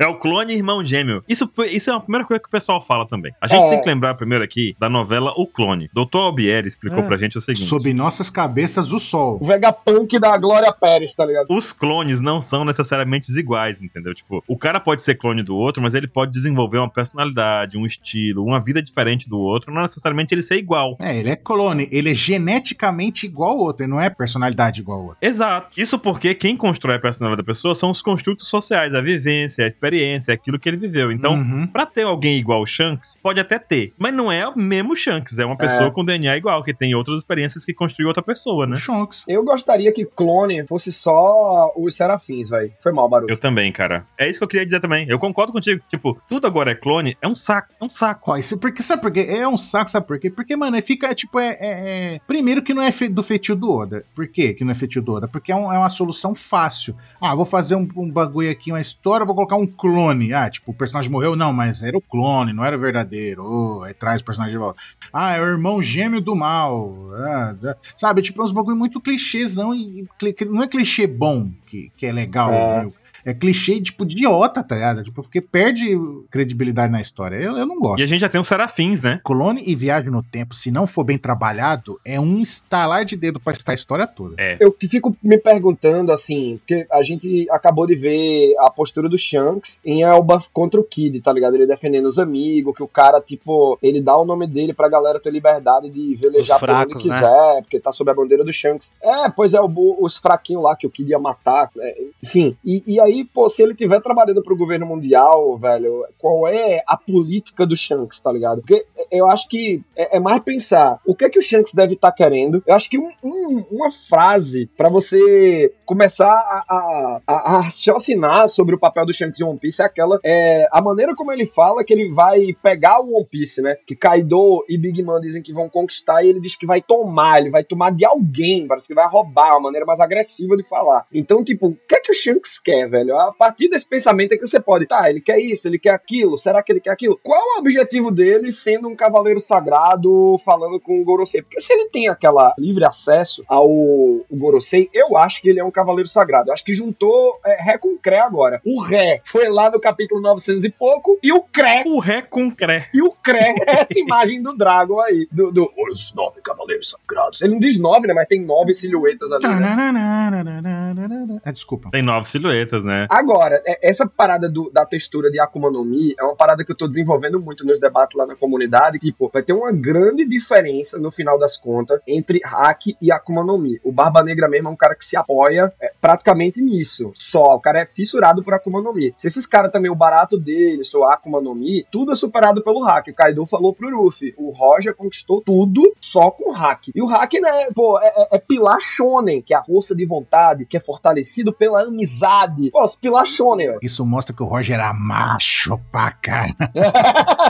É 0.00 0.06
o 0.06 0.18
clone 0.18 0.52
irmão 0.54 0.82
gêmeo. 0.84 1.22
Isso, 1.28 1.50
isso 1.70 1.90
é 1.90 1.94
a 1.94 2.00
primeira 2.00 2.26
coisa 2.26 2.40
que 2.42 2.48
o 2.48 2.50
pessoal 2.50 2.80
fala 2.82 3.06
também. 3.06 3.32
A 3.40 3.46
gente 3.46 3.64
É. 3.64 3.68
tem 3.70 3.80
que 3.80 3.88
lembrar 3.88 4.14
primeiro 4.14 4.44
aqui 4.44 4.74
da 4.78 4.88
novela 4.88 5.32
O 5.36 5.46
Clone. 5.46 5.88
Doutor 5.92 6.20
Albieri 6.26 6.66
explicou 6.68 7.00
É. 7.00 7.02
pra 7.02 7.16
gente 7.16 7.36
o 7.38 7.40
seguinte. 7.40 7.66
Sob 7.68 7.92
nossas 7.92 8.30
cabeças, 8.30 8.92
o 8.92 8.98
sol. 9.00 9.38
o 9.40 9.46
Vegapunk 9.46 10.18
da 10.18 10.36
Glória 10.36 10.72
Pérez, 10.72 11.14
tá 11.14 11.24
ligado? 11.24 11.46
Os 11.50 11.72
clones 11.72 12.20
não 12.20 12.35
são 12.40 12.64
necessariamente 12.64 13.30
iguais, 13.38 13.82
entendeu? 13.82 14.14
Tipo, 14.14 14.42
o 14.46 14.56
cara 14.56 14.80
pode 14.80 15.02
ser 15.02 15.14
clone 15.16 15.42
do 15.42 15.56
outro, 15.56 15.82
mas 15.82 15.94
ele 15.94 16.06
pode 16.08 16.32
desenvolver 16.32 16.78
uma 16.78 16.90
personalidade, 16.90 17.76
um 17.78 17.84
estilo, 17.86 18.44
uma 18.44 18.60
vida 18.62 18.82
diferente 18.82 19.28
do 19.28 19.38
outro, 19.38 19.72
não 19.72 19.82
necessariamente 19.82 20.34
ele 20.34 20.42
ser 20.42 20.56
igual. 20.56 20.96
É, 21.00 21.16
ele 21.16 21.30
é 21.30 21.36
clone. 21.36 21.88
Ele 21.92 22.10
é 22.10 22.14
geneticamente 22.14 23.26
igual 23.26 23.52
ao 23.52 23.58
outro. 23.58 23.84
Ele 23.84 23.90
não 23.92 24.00
é 24.00 24.08
personalidade 24.10 24.80
igual 24.80 24.98
ao 24.98 25.04
outro. 25.06 25.18
Exato. 25.20 25.80
Isso 25.80 25.98
porque 25.98 26.34
quem 26.34 26.56
constrói 26.56 26.96
a 26.96 26.98
personalidade 26.98 27.42
da 27.42 27.46
pessoa 27.46 27.74
são 27.74 27.90
os 27.90 28.00
construtos 28.02 28.48
sociais, 28.48 28.94
a 28.94 29.00
vivência, 29.00 29.64
a 29.64 29.68
experiência, 29.68 30.32
aquilo 30.34 30.58
que 30.58 30.68
ele 30.68 30.76
viveu. 30.76 31.10
Então, 31.12 31.34
Uhum. 31.36 31.66
Pra 31.66 31.84
ter 31.84 32.02
alguém 32.02 32.38
igual 32.38 32.62
o 32.62 32.66
Shanks, 32.66 33.18
pode 33.22 33.38
até 33.40 33.58
ter. 33.58 33.92
Mas 33.98 34.14
não 34.14 34.30
é 34.32 34.46
o 34.48 34.56
mesmo 34.58 34.96
Shanks. 34.96 35.38
É 35.38 35.44
uma 35.44 35.56
pessoa 35.56 35.88
É. 35.88 35.90
com 35.90 36.04
DNA 36.04 36.36
igual, 36.36 36.62
que 36.62 36.72
tem 36.72 36.94
outras 36.94 37.18
experiências 37.18 37.64
que 37.64 37.74
construiu 37.74 38.08
outra 38.08 38.22
pessoa, 38.22 38.64
O 38.64 38.68
né? 38.68 38.76
Shonks. 38.76 39.24
Eu 39.28 39.44
gostaria 39.44 39.92
que 39.92 40.04
clone 40.04 40.66
fosse 40.66 40.90
só 40.92 41.72
os 41.76 41.94
serafins, 41.94 42.25
velho. 42.50 42.72
Foi 42.82 42.92
mal, 42.92 43.08
Baru. 43.08 43.26
Eu 43.28 43.36
também, 43.36 43.70
cara. 43.72 44.06
É 44.18 44.28
isso 44.28 44.38
que 44.38 44.44
eu 44.44 44.48
queria 44.48 44.64
dizer 44.64 44.80
também. 44.80 45.06
Eu 45.08 45.18
concordo 45.18 45.52
contigo. 45.52 45.82
Tipo, 45.88 46.20
tudo 46.28 46.46
agora 46.46 46.70
é 46.72 46.74
clone, 46.74 47.16
é 47.20 47.28
um 47.28 47.34
saco, 47.34 47.72
é 47.80 47.84
um 47.84 47.90
saco. 47.90 48.32
Ó, 48.32 48.36
isso 48.36 48.58
porque, 48.58 48.82
sabe 48.82 49.02
por 49.02 49.10
quê? 49.10 49.26
É 49.28 49.46
um 49.46 49.56
saco, 49.58 49.90
sabe 49.90 50.06
por 50.06 50.18
quê? 50.18 50.30
Porque, 50.30 50.56
mano, 50.56 50.80
fica, 50.82 51.14
tipo, 51.14 51.38
é, 51.38 51.48
é- 51.60 52.14
é- 52.14 52.20
Primeiro 52.26 52.62
que 52.62 52.74
não 52.74 52.82
é 52.82 52.90
fe- 52.92 53.08
do 53.08 53.22
feitio 53.22 53.54
do 53.56 53.70
Oda. 53.70 54.04
Por 54.14 54.26
quê 54.28 54.52
que 54.54 54.64
não 54.64 54.72
é 54.72 54.74
feitio 54.74 55.00
do 55.02 55.12
Oda? 55.12 55.28
Porque 55.28 55.52
é, 55.52 55.56
um- 55.56 55.72
é 55.72 55.78
uma 55.78 55.88
solução 55.88 56.34
fácil. 56.34 56.96
Ah, 57.20 57.34
vou 57.34 57.44
fazer 57.44 57.74
um, 57.76 57.88
um 57.96 58.10
bagulho 58.10 58.50
aqui, 58.50 58.70
uma 58.72 58.80
história, 58.80 59.24
vou 59.26 59.34
colocar 59.34 59.56
um 59.56 59.66
clone. 59.66 60.32
Ah, 60.32 60.48
tipo, 60.50 60.70
o 60.70 60.74
personagem 60.74 61.10
morreu? 61.10 61.36
Não, 61.36 61.52
mas 61.52 61.82
era 61.82 61.96
o 61.96 62.00
clone, 62.00 62.52
não 62.52 62.64
era 62.64 62.76
o 62.76 62.80
verdadeiro. 62.80 63.42
Oh, 63.44 63.82
aí 63.82 63.94
traz 63.94 64.20
o 64.20 64.24
personagem 64.24 64.54
de 64.56 64.58
volta. 64.58 64.80
Ah, 65.12 65.36
é 65.36 65.40
o 65.40 65.46
irmão 65.46 65.80
gêmeo 65.82 66.20
do 66.20 66.34
mal. 66.36 66.94
Ah, 67.14 67.54
sabe, 67.96 68.22
tipo, 68.22 68.40
é 68.40 68.44
uns 68.44 68.52
bagulho 68.52 68.76
muito 68.76 69.00
clichêzão 69.00 69.74
e, 69.74 70.00
e 70.02 70.44
não 70.46 70.62
é 70.62 70.68
clichê 70.68 71.06
bom 71.06 71.50
que, 71.76 71.92
que 71.96 72.06
é 72.06 72.12
legal. 72.12 72.52
É. 72.52 72.80
viu? 72.80 72.94
É 73.26 73.34
clichê, 73.34 73.80
tipo, 73.80 74.06
de 74.06 74.14
idiota, 74.14 74.62
tá 74.62 74.74
ligado? 74.76 75.02
Tipo, 75.02 75.20
porque 75.22 75.40
perde 75.40 75.98
credibilidade 76.30 76.92
na 76.92 77.00
história. 77.00 77.36
Eu, 77.36 77.56
eu 77.58 77.66
não 77.66 77.78
gosto. 77.80 77.98
E 78.00 78.04
a 78.04 78.06
gente 78.06 78.20
já 78.20 78.28
tem 78.28 78.40
os 78.40 78.46
serafins, 78.46 79.02
né? 79.02 79.20
Clone 79.24 79.62
e 79.66 79.74
viagem 79.74 80.10
no 80.12 80.22
tempo, 80.22 80.54
se 80.54 80.70
não 80.70 80.86
for 80.86 81.02
bem 81.04 81.18
trabalhado, 81.18 81.98
é 82.04 82.20
um 82.20 82.38
estalar 82.40 83.04
de 83.04 83.16
dedo 83.16 83.40
pra 83.40 83.52
estar 83.52 83.72
a 83.72 83.74
história 83.74 84.06
toda. 84.06 84.34
É. 84.38 84.56
Eu 84.60 84.70
que 84.72 84.88
fico 84.88 85.16
me 85.22 85.38
perguntando, 85.38 86.12
assim, 86.12 86.58
porque 86.58 86.86
a 86.90 87.02
gente 87.02 87.46
acabou 87.50 87.86
de 87.86 87.96
ver 87.96 88.54
a 88.60 88.70
postura 88.70 89.08
do 89.08 89.18
Shanks 89.18 89.80
em 89.84 90.02
Elba 90.02 90.42
contra 90.52 90.80
o 90.80 90.84
Kid, 90.84 91.20
tá 91.20 91.32
ligado? 91.32 91.54
Ele 91.54 91.66
defendendo 91.66 92.06
os 92.06 92.18
amigos, 92.18 92.76
que 92.76 92.82
o 92.82 92.88
cara, 92.88 93.20
tipo, 93.20 93.78
ele 93.82 94.00
dá 94.00 94.16
o 94.16 94.24
nome 94.24 94.46
dele 94.46 94.72
pra 94.72 94.88
galera 94.88 95.18
ter 95.18 95.30
liberdade 95.32 95.90
de 95.90 96.14
velejar 96.14 96.60
por 96.60 96.70
onde 96.70 96.94
né? 96.94 97.00
quiser, 97.00 97.62
porque 97.62 97.80
tá 97.80 97.90
sob 97.90 98.10
a 98.10 98.14
bandeira 98.14 98.44
do 98.44 98.52
Shanks. 98.52 98.92
É, 99.02 99.28
pois 99.28 99.52
é, 99.52 99.60
o- 99.60 99.96
os 100.00 100.16
fraquinhos 100.16 100.62
lá 100.62 100.76
que 100.76 100.86
o 100.86 100.90
Kid 100.90 101.10
ia 101.10 101.18
matar, 101.18 101.70
né? 101.74 101.92
enfim. 102.22 102.56
E, 102.64 102.82
e 102.86 103.00
aí, 103.00 103.15
pô, 103.24 103.48
se 103.48 103.62
ele 103.62 103.74
tiver 103.74 104.00
trabalhando 104.00 104.42
pro 104.42 104.56
governo 104.56 104.86
mundial, 104.86 105.56
velho, 105.56 106.06
qual 106.18 106.46
é 106.48 106.82
a 106.86 106.96
política 106.96 107.66
do 107.66 107.76
Shanks, 107.76 108.20
tá 108.20 108.32
ligado? 108.32 108.60
Porque 108.60 108.84
eu 109.10 109.28
acho 109.28 109.48
que 109.48 109.82
é, 109.96 110.16
é 110.16 110.20
mais 110.20 110.40
pensar 110.40 111.00
o 111.06 111.14
que 111.14 111.24
é 111.24 111.30
que 111.30 111.38
o 111.38 111.42
Shanks 111.42 111.72
deve 111.74 111.94
estar 111.94 112.12
querendo. 112.12 112.62
Eu 112.66 112.74
acho 112.74 112.88
que 112.90 112.98
um- 112.98 113.10
um- 113.22 113.64
uma 113.70 113.90
frase 113.90 114.68
pra 114.76 114.88
você 114.88 115.72
começar 115.84 116.26
a, 116.30 116.64
a, 116.68 117.20
a, 117.26 117.56
a 117.56 117.60
raciocinar 117.60 118.48
sobre 118.48 118.74
o 118.74 118.78
papel 118.78 119.06
do 119.06 119.12
Shanks 119.12 119.40
em 119.40 119.44
One 119.44 119.58
Piece 119.58 119.80
é 119.82 119.84
aquela 119.84 120.18
é, 120.24 120.66
a 120.72 120.80
maneira 120.80 121.14
como 121.14 121.32
ele 121.32 121.44
fala 121.46 121.84
que 121.84 121.92
ele 121.92 122.12
vai 122.12 122.52
pegar 122.62 123.00
o 123.00 123.14
One 123.16 123.26
Piece, 123.30 123.62
né? 123.62 123.76
Que 123.86 123.94
Kaido 123.94 124.64
e 124.68 124.76
Big 124.78 125.02
Man 125.02 125.20
dizem 125.20 125.42
que 125.42 125.52
vão 125.52 125.68
conquistar 125.68 126.22
e 126.24 126.28
ele 126.28 126.40
diz 126.40 126.56
que 126.56 126.66
vai 126.66 126.80
tomar, 126.82 127.40
ele 127.40 127.50
vai 127.50 127.62
tomar 127.64 127.90
de 127.92 128.04
alguém, 128.04 128.66
parece 128.66 128.86
que 128.88 128.94
vai 128.94 129.06
roubar, 129.08 129.50
uma 129.52 129.60
maneira 129.60 129.86
mais 129.86 130.00
agressiva 130.00 130.56
de 130.56 130.62
falar. 130.64 131.06
Então, 131.12 131.42
tipo, 131.44 131.68
o 131.68 131.76
que 131.88 131.94
é 131.94 132.00
que 132.00 132.10
o 132.10 132.14
Shanks 132.14 132.58
quer, 132.58 132.88
velho? 132.88 133.16
A 133.16 133.32
partir 133.32 133.68
desse 133.68 133.88
pensamento 133.88 134.32
é 134.32 134.36
que 134.36 134.46
você 134.46 134.60
pode, 134.60 134.86
tá, 134.86 135.08
ele 135.08 135.20
quer 135.20 135.38
isso, 135.38 135.68
ele 135.68 135.78
quer 135.78 135.90
aquilo, 135.90 136.36
será 136.36 136.62
que 136.62 136.72
ele 136.72 136.80
quer 136.80 136.90
aquilo? 136.90 137.18
Qual 137.22 137.38
é 137.40 137.56
o 137.56 137.60
objetivo 137.60 138.10
dele 138.10 138.50
sendo 138.50 138.88
um 138.88 138.95
cavaleiro 138.96 139.40
sagrado 139.40 140.36
falando 140.44 140.80
com 140.80 141.00
o 141.00 141.04
Gorosei? 141.04 141.42
Porque 141.42 141.60
se 141.60 141.72
ele 141.72 141.88
tem 141.90 142.08
aquela 142.08 142.54
livre 142.58 142.84
acesso 142.84 143.44
ao 143.48 143.66
o 143.68 144.24
Gorosei, 144.32 144.88
eu 144.92 145.16
acho 145.16 145.40
que 145.42 145.48
ele 145.48 145.60
é 145.60 145.64
um 145.64 145.70
cavaleiro 145.70 146.08
sagrado. 146.08 146.48
Eu 146.50 146.54
acho 146.54 146.64
que 146.64 146.72
juntou 146.72 147.38
é, 147.44 147.62
Ré 147.62 147.78
com 147.78 147.96
Cré 147.98 148.20
agora. 148.20 148.60
O 148.64 148.80
Ré 148.80 149.20
foi 149.24 149.48
lá 149.48 149.70
no 149.70 149.80
capítulo 149.80 150.20
900 150.20 150.64
e 150.64 150.70
pouco, 150.70 151.18
e 151.22 151.32
o 151.32 151.42
Cré 151.42 151.82
O 151.86 151.98
ré 151.98 152.22
com 152.22 152.50
cré. 152.50 152.88
e 152.94 153.02
o 153.02 153.10
Cré 153.12 153.54
é 153.66 153.80
essa 153.82 153.98
imagem 153.98 154.42
do 154.42 154.56
Dragon 154.56 155.00
aí, 155.00 155.28
do, 155.30 155.50
do 155.52 155.70
os 155.90 156.12
nove 156.14 156.40
cavaleiros 156.40 156.90
sagrados. 156.90 157.40
Ele 157.42 157.52
não 157.52 157.60
diz 157.60 157.78
nove, 157.78 158.06
né? 158.06 158.14
Mas 158.14 158.26
tem 158.26 158.40
nove 158.44 158.74
silhuetas 158.74 159.30
ali. 159.32 159.46
Né? 159.46 161.40
Ah, 161.44 161.50
desculpa. 161.52 161.90
Tem 161.90 162.02
nove 162.02 162.26
silhuetas, 162.26 162.84
né? 162.84 163.06
Agora, 163.10 163.62
é- 163.66 163.88
essa 163.88 164.06
parada 164.06 164.48
do- 164.48 164.70
da 164.70 164.84
textura 164.86 165.30
de 165.30 165.38
Akuma 165.40 165.70
no 165.70 165.84
Mi 165.84 166.14
é 166.18 166.24
uma 166.24 166.36
parada 166.36 166.64
que 166.64 166.72
eu 166.72 166.76
tô 166.76 166.86
desenvolvendo 166.88 167.40
muito 167.40 167.64
nos 167.66 167.78
debates 167.80 168.16
lá 168.16 168.26
na 168.26 168.36
comunidade. 168.36 168.85
Tipo, 168.92 169.30
vai 169.32 169.42
ter 169.42 169.52
uma 169.52 169.72
grande 169.72 170.24
diferença 170.24 170.98
no 170.98 171.10
final 171.10 171.38
das 171.38 171.56
contas 171.56 172.00
entre 172.06 172.40
hack 172.44 172.96
e 173.00 173.10
Akuma 173.12 173.44
no 173.44 173.58
Mi. 173.58 173.80
O 173.84 173.92
Barba 173.92 174.22
Negra 174.22 174.48
mesmo 174.48 174.68
é 174.68 174.70
um 174.72 174.76
cara 174.76 174.94
que 174.94 175.04
se 175.04 175.16
apoia 175.16 175.72
é, 175.80 175.92
praticamente 176.00 176.60
nisso. 176.62 177.10
Só, 177.14 177.54
o 177.56 177.60
cara 177.60 177.80
é 177.80 177.86
fissurado 177.86 178.42
por 178.42 178.54
Akuma 178.54 178.80
no 178.80 178.92
Mi. 178.92 179.12
Se 179.16 179.26
esses 179.28 179.46
caras 179.46 179.70
também, 179.72 179.90
o 179.90 179.94
barato 179.94 180.38
dele, 180.38 180.82
o 180.94 181.04
Akuma 181.04 181.40
no 181.40 181.54
Mi, 181.54 181.84
tudo 181.90 182.12
é 182.12 182.14
superado 182.14 182.62
pelo 182.62 182.82
hack. 182.82 183.08
O 183.08 183.14
Kaido 183.14 183.44
falou 183.46 183.72
pro 183.74 183.88
Luffy, 183.88 184.34
o 184.36 184.50
Roger 184.50 184.94
conquistou 184.94 185.40
tudo 185.42 185.92
só 186.00 186.30
com 186.30 186.52
hack. 186.52 186.88
E 186.94 187.02
o 187.02 187.06
hack, 187.06 187.32
né, 187.34 187.68
pô, 187.74 187.98
é, 188.00 188.06
é- 188.08 188.36
é 188.36 188.38
pilar 188.38 188.80
shonen, 188.80 189.42
que 189.42 189.52
é 189.54 189.56
a 189.56 189.64
força 189.64 189.94
de 189.94 190.04
vontade, 190.06 190.64
que 190.64 190.76
é 190.76 190.80
fortalecido 190.80 191.52
pela 191.52 191.82
amizade. 191.82 192.70
Pô, 192.70 192.84
os 192.84 192.94
pilar 192.94 193.26
shonen, 193.26 193.66
velho. 193.68 193.80
Isso 193.82 194.04
mostra 194.06 194.34
que 194.34 194.42
o 194.42 194.46
Roger 194.46 194.74
era 194.76 194.92
macho 194.94 195.78
pra 195.90 196.10
caralho. 196.12 196.54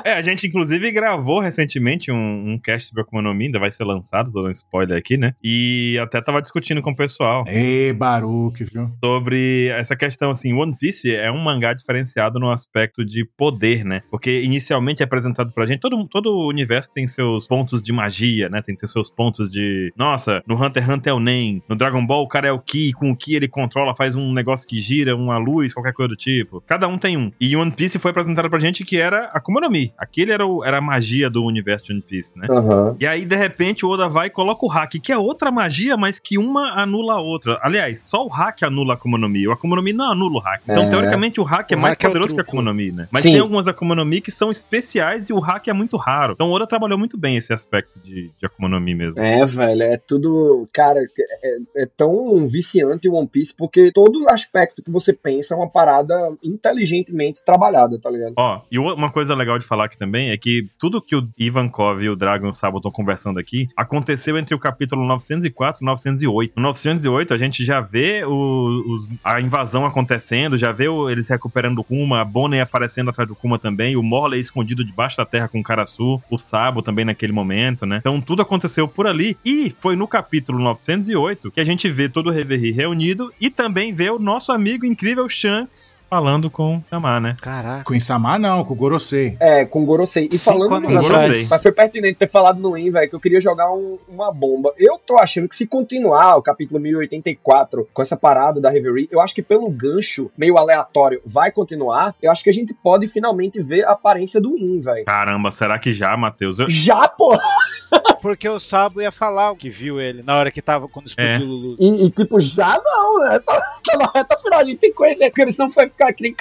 É, 0.05 0.12
a 0.12 0.22
gente 0.22 0.47
inclusive 0.47 0.91
gravou 0.93 1.26
recentemente 1.41 2.11
um, 2.11 2.53
um 2.53 2.59
cast 2.59 2.89
sobre 2.89 3.03
Akuma 3.03 3.22
no 3.22 3.35
Mi, 3.35 3.47
ainda 3.47 3.59
vai 3.59 3.70
ser 3.70 3.85
lançado, 3.85 4.33
tô 4.33 4.43
dando 4.43 4.53
spoiler 4.53 4.97
aqui, 4.99 5.16
né? 5.16 5.35
E 5.43 5.99
até 6.03 6.20
tava 6.20 6.41
discutindo 6.43 6.81
com 6.83 6.91
o 6.91 6.97
pessoal 6.97 7.45
Ê, 7.47 7.93
Baruque, 7.93 8.64
viu? 8.64 8.91
sobre 9.03 9.68
essa 9.68 9.97
questão, 9.97 10.31
assim, 10.31 10.53
One 10.53 10.77
Piece 10.79 11.14
é 11.14 11.31
um 11.31 11.39
mangá 11.43 11.72
diferenciado 11.74 12.39
no 12.39 12.51
aspecto 12.51 13.05
de 13.05 13.24
poder, 13.37 13.85
né? 13.85 14.03
Porque 14.11 14.43
inicialmente 14.43 15.03
é 15.03 15.05
apresentado 15.05 15.53
pra 15.53 15.66
gente, 15.66 15.81
todo, 15.81 16.07
todo 16.09 16.27
o 16.31 16.49
universo 16.49 16.91
tem 16.93 17.07
seus 17.07 17.47
pontos 17.47 17.83
de 17.83 17.93
magia, 17.93 18.49
né? 18.49 18.61
Tem, 18.62 18.74
tem 18.77 18.89
seus 18.89 19.11
pontos 19.11 19.51
de, 19.51 19.93
nossa, 19.97 20.43
no 20.47 20.55
Hunter 20.55 20.83
x 20.83 20.93
Hunter 20.95 21.12
é 21.12 21.14
o 21.14 21.20
Nen, 21.20 21.62
no 21.68 21.77
Dragon 21.77 22.05
Ball 22.07 22.22
o 22.22 22.29
cara 22.29 22.49
é 22.49 22.53
o 22.53 22.59
Ki, 22.59 22.93
com 22.93 23.11
o 23.11 23.16
Ki 23.16 23.35
ele 23.37 23.49
controla, 23.49 23.95
faz 23.95 24.14
um 24.14 24.33
negócio 24.33 24.68
que 24.68 24.81
gira, 24.81 25.16
uma 25.16 25.39
luz, 25.39 25.72
qualquer 25.72 25.93
coisa 25.93 26.09
do 26.11 26.16
tipo. 26.16 26.61
Cada 26.66 26.87
um 26.89 26.99
tem 26.99 27.16
um. 27.16 27.31
E 27.41 27.57
One 27.57 27.70
Piece 27.72 27.99
foi 27.99 28.11
apresentado 28.11 28.49
pra 28.51 28.59
gente 28.59 28.85
que 28.85 28.97
era 28.97 29.27
Akuma 29.33 29.61
no 29.61 29.70
Mi. 29.70 29.93
Aquele 29.99 30.33
era, 30.33 30.47
o- 30.47 30.64
era 30.64 30.79
a 30.79 30.81
magia 30.81 31.16
do 31.31 31.45
universo 31.45 31.87
de 31.87 31.93
One 31.93 32.03
Piece, 32.03 32.39
né? 32.39 32.47
Aham. 32.51 32.97
E 33.01 33.07
aí, 33.07 33.25
de 33.25 33.37
repente, 33.37 33.85
o 33.85 33.89
Oda 33.91 34.09
vai 34.09 34.27
e 34.27 34.31
coloca 34.31 34.64
o 34.64 34.69
hack, 34.69 34.93
que 35.03 35.12
é 35.12 35.19
outra 35.19 35.51
magia, 35.51 35.97
mas 35.97 36.19
que 36.21 36.37
uma 36.39 36.81
anula 36.81 37.14
a 37.14 37.21
outra. 37.21 37.59
Aliás, 37.62 38.01
só 38.01 38.25
o 38.25 38.29
hack 38.29 38.62
anula 38.62 38.93
a 38.93 38.97
Akuma 38.97 39.19
no 39.19 39.29
Mi. 39.29 39.47
O 39.49 39.53
Akuma 39.53 39.77
no 39.77 39.83
Mi 39.83 39.93
não 39.93 40.12
anula 40.12 40.37
o 40.37 40.41
hack. 40.41 40.62
Então, 40.69 40.85
É. 40.85 40.89
teoricamente, 40.89 41.41
o 41.41 41.45
hack 41.45 41.71
é 41.73 41.77
O 41.77 41.79
mais 41.79 41.95
hack 41.95 42.05
é 42.05 42.09
poderoso 42.09 42.35
que 42.35 42.41
a. 42.41 42.43
Akuma 42.43 42.62
no 42.62 42.75
Mi, 42.75 42.93
né? 42.93 43.09
Mas 43.11 43.23
Sim. 43.25 43.33
tem 43.33 43.41
algumas 43.41 43.67
Akuma 43.69 43.95
no 43.95 44.05
Mi 44.05 44.21
que 44.21 44.31
são 44.31 44.51
especiais 44.51 45.29
e 45.29 45.33
o 45.33 45.39
hack 45.41 45.69
é 45.69 45.73
muito 45.73 45.97
raro. 45.97 46.33
Então, 46.35 46.49
o 46.49 46.53
Oda 46.53 46.67
trabalhou 46.67 46.99
muito 46.99 47.17
bem 47.19 47.37
esse 47.37 47.53
aspecto 47.53 48.01
de, 48.01 48.31
de 48.39 48.47
Akuma 48.47 48.69
no 48.69 48.81
Mi 48.81 48.95
mesmo. 48.95 49.21
É, 49.21 49.45
velho, 49.45 49.83
é 49.83 49.97
tudo. 49.97 50.69
Cara, 50.73 51.01
é, 51.43 51.83
é 51.83 51.87
tão 51.97 52.47
viciante 52.47 53.09
o 53.09 53.14
One 53.14 53.27
Piece 53.29 53.55
porque 53.57 53.91
todo 53.93 54.29
aspecto 54.29 54.83
que 54.83 54.91
você 54.91 55.12
pensa 55.12 55.55
é 55.55 55.57
uma 55.57 55.69
parada 55.69 56.14
inteligentemente 56.43 57.45
trabalhada, 57.45 57.99
tá 57.99 58.11
ligado? 58.11 58.35
Ó, 58.37 58.61
e 58.71 58.79
uma 58.79 59.11
coisa 59.11 59.35
legal 59.35 59.59
de 59.59 59.67
falar 59.67 59.85
aqui 59.87 59.97
também 59.97 60.31
é 60.31 60.37
que 60.37 60.69
tudo 60.79 61.01
que 61.07 61.15
o 61.17 61.29
Ivankov 61.39 62.03
e 62.03 62.09
o 62.09 62.17
Dragon 62.17 62.53
Sabo 62.53 62.79
estão 62.79 62.91
conversando 62.91 63.39
aqui 63.39 63.69
aconteceu 63.77 64.37
entre 64.37 64.55
o 64.55 64.59
capítulo 64.59 65.07
904 65.07 65.83
e 65.83 65.87
908. 65.87 66.53
No 66.57 66.63
908 66.63 67.33
a 67.33 67.39
gente 67.39 67.65
já 67.65 67.81
vê 67.81 68.25
o- 68.25 68.83
os- 68.95 69.09
a 69.25 69.41
invasão 69.41 69.87
acontecendo, 69.87 70.59
já 70.59 70.73
vê 70.73 70.89
o- 70.89 71.09
eles 71.09 71.29
recuperando 71.29 71.79
o 71.79 71.85
Kuma, 71.85 72.21
a 72.21 72.25
Bonnie 72.25 72.61
aparecendo 72.61 73.11
atrás 73.11 73.29
do 73.29 73.35
Kuma 73.37 73.59
também, 73.59 73.97
o 73.97 74.03
Morley 74.03 74.41
escondido 74.41 74.85
debaixo 74.85 75.17
da 75.17 75.25
terra 75.25 75.49
com 75.49 75.61
o 75.61 75.63
Karasu, 75.63 76.21
o 76.31 76.37
Sabo 76.39 76.83
também 76.83 77.05
naquele 77.05 77.33
momento, 77.33 77.87
né? 77.87 77.99
Então 77.99 78.21
tudo 78.21 78.43
aconteceu 78.43 78.89
por 78.89 79.07
ali 79.07 79.37
e 79.45 79.73
foi 79.79 79.95
no 79.97 80.09
capítulo 80.09 80.59
908 80.59 81.51
que 81.51 81.61
a 81.61 81.65
gente 81.65 81.89
vê 81.89 82.09
todo 82.09 82.29
o 82.29 82.33
Reverie 82.33 82.73
reunido 82.73 83.33
e 83.41 83.49
também 83.49 83.93
vê 83.93 84.11
o 84.11 84.19
nosso 84.19 84.51
amigo 84.53 84.85
incrível 84.85 85.29
Shanks 85.29 86.06
falando 86.09 86.51
com 86.51 86.81
Tamar, 86.91 87.21
né? 87.21 87.37
Caraca. 87.41 87.85
Com 87.85 87.95
Insama 87.95 88.39
não, 88.39 88.65
com 88.65 88.75
o 88.75 88.77
Gorosei. 88.77 89.37
É, 89.41 89.65
com 89.65 89.85
Gorosei. 89.85 90.29
E 90.33 90.39
Cinco 90.39 90.45
falando 90.59 90.75
anos 90.77 90.89
nisso, 90.95 91.05
atrás. 91.05 91.49
mas 91.49 91.63
foi 91.63 91.73
pertinente 91.73 92.19
ter 92.19 92.29
falado 92.29 92.59
no 92.61 92.77
In, 92.77 92.91
velho, 92.91 93.09
que 93.09 93.17
eu 93.17 93.21
queria 93.21 93.41
jogar 93.41 93.71
um- 93.73 93.99
uma 94.09 94.33
bomba. 94.33 94.73
Eu 94.79 94.99
tô 94.99 95.17
achando 95.19 95.49
que 95.49 95.55
se 95.57 95.67
continuar 95.67 96.37
o 96.37 96.43
capítulo 96.43 96.81
1084 96.81 97.89
com 97.93 98.03
essa 98.03 98.17
parada 98.17 98.61
da 98.61 98.71
Reverie, 98.71 99.09
eu 99.11 99.21
acho 99.21 99.35
que 99.35 99.43
pelo 99.43 99.69
gancho 99.71 100.31
meio 100.37 100.57
aleatório 100.59 101.21
vai 101.25 101.51
continuar, 101.51 102.15
eu 102.23 102.31
acho 102.31 102.43
que 102.43 102.51
a 102.51 102.53
gente 102.53 102.73
pode 102.75 103.07
finalmente 103.09 103.61
ver 103.61 103.85
a 103.85 103.93
aparência 103.93 104.41
do 104.41 104.57
In, 104.57 104.81
velho. 104.81 105.05
Caramba, 105.05 105.51
será 105.51 105.79
que 105.79 105.93
já, 105.93 106.17
Matheus? 106.17 106.59
Eu- 106.59 106.71
Já, 106.71 107.09
pô! 107.09 107.37
Porque 108.21 108.49
o 108.49 108.59
Sabo 108.59 109.01
ia 109.01 109.13
falar 109.13 109.53
o 109.53 109.57
que 109.57 109.69
viu 109.71 110.01
ele 110.01 110.23
na 110.23 110.37
hora 110.37 110.51
que 110.51 110.61
tava 110.61 110.89
quando 110.89 111.07
explodiu 111.07 111.35
É. 111.35 111.39
o 111.39 111.45
Lulu. 111.45 111.77
E, 111.79 112.05
e, 112.05 112.11
tipo, 112.11 112.41
já 112.41 112.81
não, 112.83 113.21
né? 113.21 113.39
Tá, 113.39 113.61
tá 113.85 113.97
na 113.97 114.11
reta 114.15 114.37
final, 114.39 114.61
a 114.61 114.65
gente 114.65 114.79
tem 114.79 114.91
que 114.91 114.97
conhecer, 114.97 115.31
porque 115.31 115.51
senão 115.53 115.69
vai 115.71 115.89
ficar 115.97 116.13
que 116.13 116.23
nem 116.23 116.33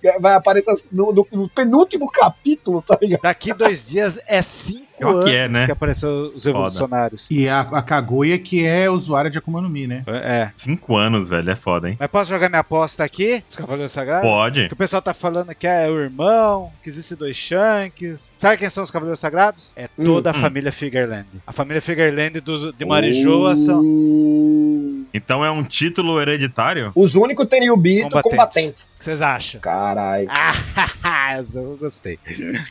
que 0.00 0.18
vai 0.20 0.34
aparecer 0.34 0.74
no, 0.92 1.12
no- 1.12 1.26
no 1.32 1.48
penúltimo 1.48 2.10
capítulo, 2.10 2.82
tá 2.82 2.98
ligado? 3.00 3.22
Daqui 3.22 3.52
dois 3.54 3.84
dias 3.86 4.20
é 4.26 4.42
cinco 4.42 4.91
Pior 5.10 5.24
que 5.24 5.30
é, 5.34 5.48
né? 5.48 5.66
que 5.66 5.72
apareceu 5.72 6.32
os 6.34 6.44
evolucionários. 6.46 7.26
E 7.30 7.48
a, 7.48 7.60
a 7.60 7.82
Kaguya, 7.82 8.38
que 8.38 8.64
é 8.64 8.88
usuária 8.90 9.30
de 9.30 9.38
Akuma 9.38 9.60
no 9.60 9.68
Mi, 9.68 9.86
né? 9.86 10.04
É. 10.06 10.50
Cinco 10.54 10.96
anos, 10.96 11.28
velho, 11.28 11.50
é 11.50 11.56
foda, 11.56 11.88
hein? 11.90 11.96
Mas 11.98 12.10
posso 12.10 12.30
jogar 12.30 12.48
minha 12.48 12.60
aposta 12.60 13.04
aqui? 13.04 13.42
Os 13.48 13.56
Cavaleiros 13.56 13.92
Sagrados? 13.92 14.28
Pode. 14.28 14.68
Que 14.68 14.74
o 14.74 14.76
pessoal 14.76 15.02
tá 15.02 15.12
falando 15.14 15.54
que 15.54 15.66
é 15.66 15.88
o 15.88 15.98
irmão, 16.00 16.70
que 16.82 16.88
existe 16.88 17.14
dois 17.14 17.36
Shanks. 17.36 18.30
Sabe 18.34 18.56
quem 18.58 18.68
são 18.68 18.84
os 18.84 18.90
Cavaleiros 18.90 19.20
Sagrados? 19.20 19.72
É 19.76 19.88
toda 19.88 20.30
a 20.30 20.36
Hum. 20.36 20.40
família 20.40 20.72
Figuerland. 20.72 21.26
A 21.46 21.52
família 21.52 21.80
Figuerland 21.82 22.40
dos, 22.40 22.74
de 22.74 22.84
Marijoa 22.84 23.56
são. 23.56 23.80
Uh, 23.82 25.04
Então 25.14 25.44
é 25.44 25.50
um 25.50 25.62
título 25.62 26.20
hereditário? 26.20 26.92
Os 26.94 27.14
únicos 27.14 27.46
Tenryubito 27.46 28.08
Combatentes. 28.08 28.30
combatentes. 28.30 28.82
O 28.82 28.98
que 28.98 29.04
vocês 29.04 29.20
acham? 29.20 29.60
Caralho. 29.60 30.28
Ah, 31.04 31.36
eu 31.54 31.76
gostei. 31.78 32.18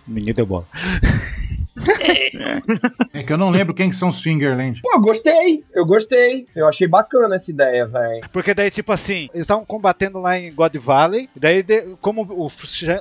Ninguém 0.07 0.33
deu 0.33 0.45
bola. 0.45 0.65
É 3.13 3.23
que 3.23 3.31
eu 3.31 3.37
não 3.37 3.49
lembro 3.49 3.73
quem 3.73 3.89
que 3.89 3.95
são 3.95 4.09
os 4.09 4.21
Fingerland. 4.21 4.81
Pô, 4.81 4.91
eu 4.93 5.01
gostei. 5.01 5.63
Eu 5.73 5.85
gostei. 5.85 6.47
Eu 6.55 6.67
achei 6.67 6.87
bacana 6.87 7.35
essa 7.35 7.49
ideia, 7.49 7.85
velho. 7.85 8.21
Porque 8.31 8.53
daí, 8.53 8.69
tipo 8.69 8.91
assim, 8.91 9.27
eles 9.33 9.41
estavam 9.41 9.65
combatendo 9.65 10.19
lá 10.19 10.37
em 10.37 10.53
God 10.53 10.75
Valley. 10.75 11.29
E 11.35 11.39
daí, 11.39 11.63
como 11.99 12.23
o, 12.23 12.49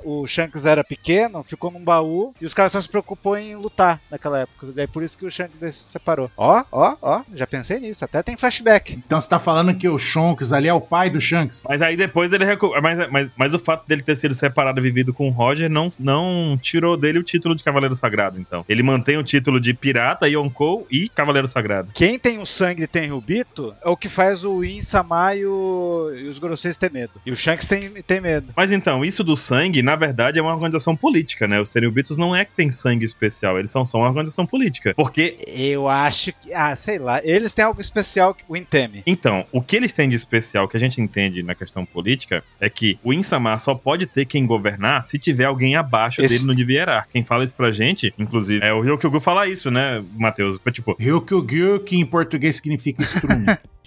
o 0.05 0.27
Shanks 0.27 0.64
era 0.64 0.85
pequeno, 0.85 1.43
ficou 1.43 1.71
num 1.71 1.83
baú. 1.83 2.35
E 2.41 2.47
os 2.47 2.55
caras 2.55 2.73
só 2.73 2.81
se 2.81 2.89
preocupou 2.89 3.37
em 3.37 3.57
lutar 3.57 4.01
naquela 4.11 4.41
época. 4.41 4.68
Daí 4.75 4.87
por 4.87 5.03
isso 5.03 5.18
que 5.18 5.27
o 5.27 5.31
Shanks 5.31 5.59
se 5.75 5.85
separou. 5.93 6.31
Ó, 6.37 6.62
ó, 6.71 6.97
ó. 7.01 7.23
Já 7.35 7.47
pensei 7.47 7.81
nisso. 7.81 8.05
Até 8.05 8.23
tem 8.23 8.37
flashback. 8.37 8.95
Então 9.07 9.21
você 9.21 9.29
tá 9.29 9.39
falando 9.39 9.75
que 9.75 9.89
o 9.89 9.99
Shonks 9.99 10.53
ali 10.53 10.68
é 10.68 10.75
o 10.75 10.81
pai 10.81 11.11
do 11.11 11.21
Shanks. 11.21 11.64
Mas 11.68 11.83
aí 11.83 11.97
depois 11.97 12.33
ele 12.33 12.45
recu... 12.45 12.73
mas, 12.83 13.11
mas, 13.11 13.35
mas 13.37 13.55
o 13.55 13.59
fato 13.59 13.87
dele 13.87 14.03
ter 14.03 14.16
sido 14.16 14.35
separado 14.35 14.81
e 14.81 14.83
vivido 14.83 15.12
com 15.12 15.29
o 15.29 15.33
Roger 15.33 15.68
não, 15.71 15.91
não 15.99 16.59
tirou 16.61 16.97
dele 16.97 17.18
o 17.18 17.23
título 17.23 17.55
de 17.55 17.64
Cavaleiro 17.64 17.95
Sagrado, 17.95 18.39
então. 18.41 18.59
Ele 18.68 18.82
mantém 18.82 19.16
o 19.16 19.22
título 19.22 19.61
de 19.61 19.74
Pirata, 19.74 20.28
Yonkou 20.28 20.86
e 20.90 21.08
Cavaleiro 21.08 21.46
Sagrado. 21.48 21.90
Quem 21.94 22.18
tem 22.18 22.38
o 22.38 22.46
sangue 22.46 22.82
de 22.82 22.86
Tenryubito 22.86 23.74
é 23.84 23.88
o 23.88 23.96
que 23.96 24.08
faz 24.08 24.44
o 24.44 24.64
Insama 24.64 25.34
e, 25.34 25.44
o, 25.44 26.11
e 26.14 26.28
os 26.28 26.38
Gorosei 26.38 26.72
ter 26.74 26.90
medo. 26.90 27.12
E 27.26 27.30
o 27.32 27.36
Shanks 27.36 27.66
tem, 27.66 27.90
tem 28.02 28.20
medo. 28.20 28.52
Mas 28.56 28.70
então, 28.72 29.04
isso 29.04 29.24
do 29.24 29.36
sangue, 29.36 29.82
na 29.82 29.96
verdade, 29.96 30.38
é 30.38 30.42
uma 30.42 30.52
organização 30.54 30.94
política, 30.96 31.48
né? 31.48 31.61
Os 31.61 31.70
Tenryubitos 31.72 32.16
não 32.16 32.34
é 32.34 32.44
que 32.44 32.52
tem 32.52 32.70
sangue 32.70 33.04
especial, 33.04 33.58
eles 33.58 33.70
são 33.70 33.84
só 33.84 33.98
uma 33.98 34.08
organização 34.08 34.46
política. 34.46 34.94
Porque 34.94 35.36
Eu 35.46 35.88
acho 35.88 36.32
que. 36.32 36.52
Ah, 36.52 36.74
sei 36.76 36.98
lá. 36.98 37.20
Eles 37.24 37.52
têm 37.52 37.64
algo 37.64 37.80
especial 37.80 38.34
que 38.34 38.44
o 38.48 38.56
Inteme. 38.56 39.02
Então, 39.06 39.44
o 39.52 39.61
que 39.61 39.76
eles 39.76 39.92
têm 39.92 40.08
de 40.08 40.16
especial 40.16 40.68
que 40.68 40.76
a 40.76 40.80
gente 40.80 41.00
entende 41.00 41.42
na 41.42 41.54
questão 41.54 41.84
política 41.84 42.42
é 42.61 42.68
que 42.70 42.98
o 43.02 43.12
Insama 43.12 43.56
só 43.58 43.74
pode 43.74 44.06
ter 44.06 44.24
quem 44.24 44.46
governar 44.46 45.04
se 45.04 45.18
tiver 45.18 45.44
alguém 45.44 45.76
abaixo 45.76 46.20
Esse- 46.22 46.34
dele 46.34 46.46
no 46.46 46.52
nível 46.52 46.76
hierárquico. 46.76 47.12
Quem 47.12 47.24
fala 47.24 47.44
isso 47.44 47.54
pra 47.54 47.70
gente, 47.72 48.12
inclusive, 48.18 48.49
é 48.62 48.72
o 48.72 48.80
Ryokyogu 48.80 49.20
falar 49.20 49.48
isso, 49.48 49.70
né, 49.70 50.03
Matheus? 50.16 50.59
Tipo, 50.72 50.96
Ryukyu, 50.98 51.80
que 51.80 51.96
em 51.96 52.05
português 52.05 52.57
significa 52.57 53.03
estrume. 53.03 53.46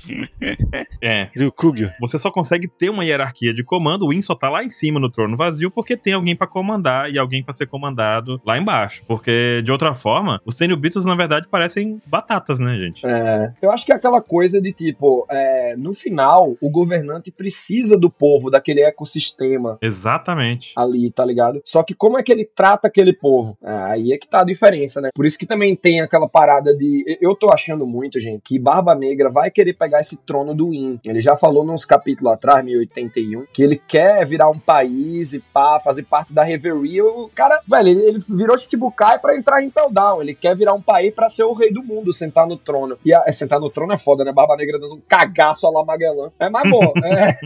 é, 1.01 1.29
Ryukugyu. 1.35 1.91
você 1.99 2.17
só 2.17 2.31
consegue 2.31 2.67
ter 2.67 2.89
uma 2.89 3.05
hierarquia 3.05 3.53
de 3.53 3.63
comando, 3.63 4.05
o 4.05 4.13
In 4.13 4.21
só 4.21 4.35
tá 4.35 4.49
lá 4.49 4.63
em 4.63 4.69
cima 4.69 4.99
no 4.99 5.09
trono 5.09 5.37
vazio 5.37 5.71
porque 5.71 5.97
tem 5.97 6.13
alguém 6.13 6.35
pra 6.35 6.47
comandar 6.47 7.11
e 7.11 7.17
alguém 7.17 7.43
pra 7.43 7.53
ser 7.53 7.67
comandado 7.67 8.41
lá 8.45 8.57
embaixo. 8.57 9.03
Porque, 9.07 9.61
de 9.63 9.71
outra 9.71 9.93
forma, 9.93 10.41
os 10.45 10.57
Tenryubitos, 10.57 11.05
na 11.05 11.15
verdade, 11.15 11.47
parecem 11.47 12.01
batatas, 12.05 12.59
né, 12.59 12.77
gente? 12.77 13.05
É, 13.05 13.53
eu 13.61 13.71
acho 13.71 13.85
que 13.85 13.91
é 13.91 13.95
aquela 13.95 14.21
coisa 14.21 14.61
de 14.61 14.71
tipo, 14.71 15.25
é, 15.29 15.75
no 15.77 15.93
final, 15.93 16.55
o 16.61 16.69
governante 16.69 17.31
precisa 17.31 17.97
do 17.97 18.09
povo, 18.09 18.49
daquele 18.49 18.81
ecossistema 18.81 19.77
Exatamente. 19.81 20.73
ali, 20.77 21.11
tá 21.11 21.25
ligado? 21.25 21.61
Só 21.65 21.83
que 21.83 21.93
como 21.93 22.17
é 22.17 22.23
que 22.23 22.31
ele 22.31 22.45
trata 22.45 22.87
aquele 22.87 23.13
povo? 23.13 23.57
Ah, 23.63 23.91
aí 23.91 24.11
é 24.11 24.17
que 24.17 24.27
tá 24.27 24.41
a 24.41 24.45
diferença, 24.45 25.01
né? 25.01 25.09
Por 25.13 25.25
isso 25.25 25.37
que 25.37 25.45
também 25.45 25.75
tem 25.75 26.01
aquela 26.01 26.27
parada 26.27 26.75
de. 26.75 27.17
Eu 27.21 27.35
tô 27.35 27.49
achando 27.49 27.85
muito, 27.85 28.19
gente, 28.19 28.41
que 28.43 28.59
Barba 28.59 28.95
Negra 28.95 29.29
vai 29.29 29.49
querer 29.49 29.73
pegar 29.73 29.92
esse 30.01 30.17
trono 30.17 30.53
do 30.53 30.73
In. 30.73 30.99
Ele 31.03 31.21
já 31.21 31.35
falou 31.35 31.63
nos 31.63 31.85
capítulos 31.85 32.33
atrás, 32.33 32.63
1081, 32.63 33.45
que 33.53 33.63
ele 33.63 33.75
quer 33.75 34.25
virar 34.25 34.49
um 34.49 34.59
país 34.59 35.33
e 35.33 35.39
pá, 35.39 35.79
fazer 35.79 36.03
parte 36.03 36.33
da 36.33 36.43
Reverie. 36.43 37.01
O 37.01 37.29
cara, 37.33 37.61
velho, 37.67 37.89
ele, 37.89 38.01
ele 38.03 38.19
virou 38.29 38.57
Chichibukai 38.57 39.19
pra 39.19 39.35
entrar 39.35 39.61
em 39.61 39.67
Impel 39.67 39.89
Down. 39.91 40.21
Ele 40.21 40.33
quer 40.33 40.55
virar 40.55 40.73
um 40.73 40.81
país 40.81 41.13
pra 41.13 41.29
ser 41.29 41.43
o 41.43 41.53
rei 41.53 41.71
do 41.71 41.83
mundo, 41.83 42.13
sentar 42.13 42.47
no 42.47 42.57
trono. 42.57 42.97
E 43.05 43.13
a- 43.13 43.23
é, 43.25 43.31
sentar 43.31 43.59
no 43.59 43.69
trono 43.69 43.93
é 43.93 43.97
foda, 43.97 44.23
né? 44.23 44.31
Barba 44.31 44.55
Negra 44.55 44.79
dando 44.79 44.95
um 44.95 45.01
cagaço 45.07 45.65
a 45.67 45.71
la 45.71 45.83
Magellan. 45.83 46.31
É, 46.39 46.49
mas 46.49 46.69
bom, 46.69 46.93
é, 47.03 47.37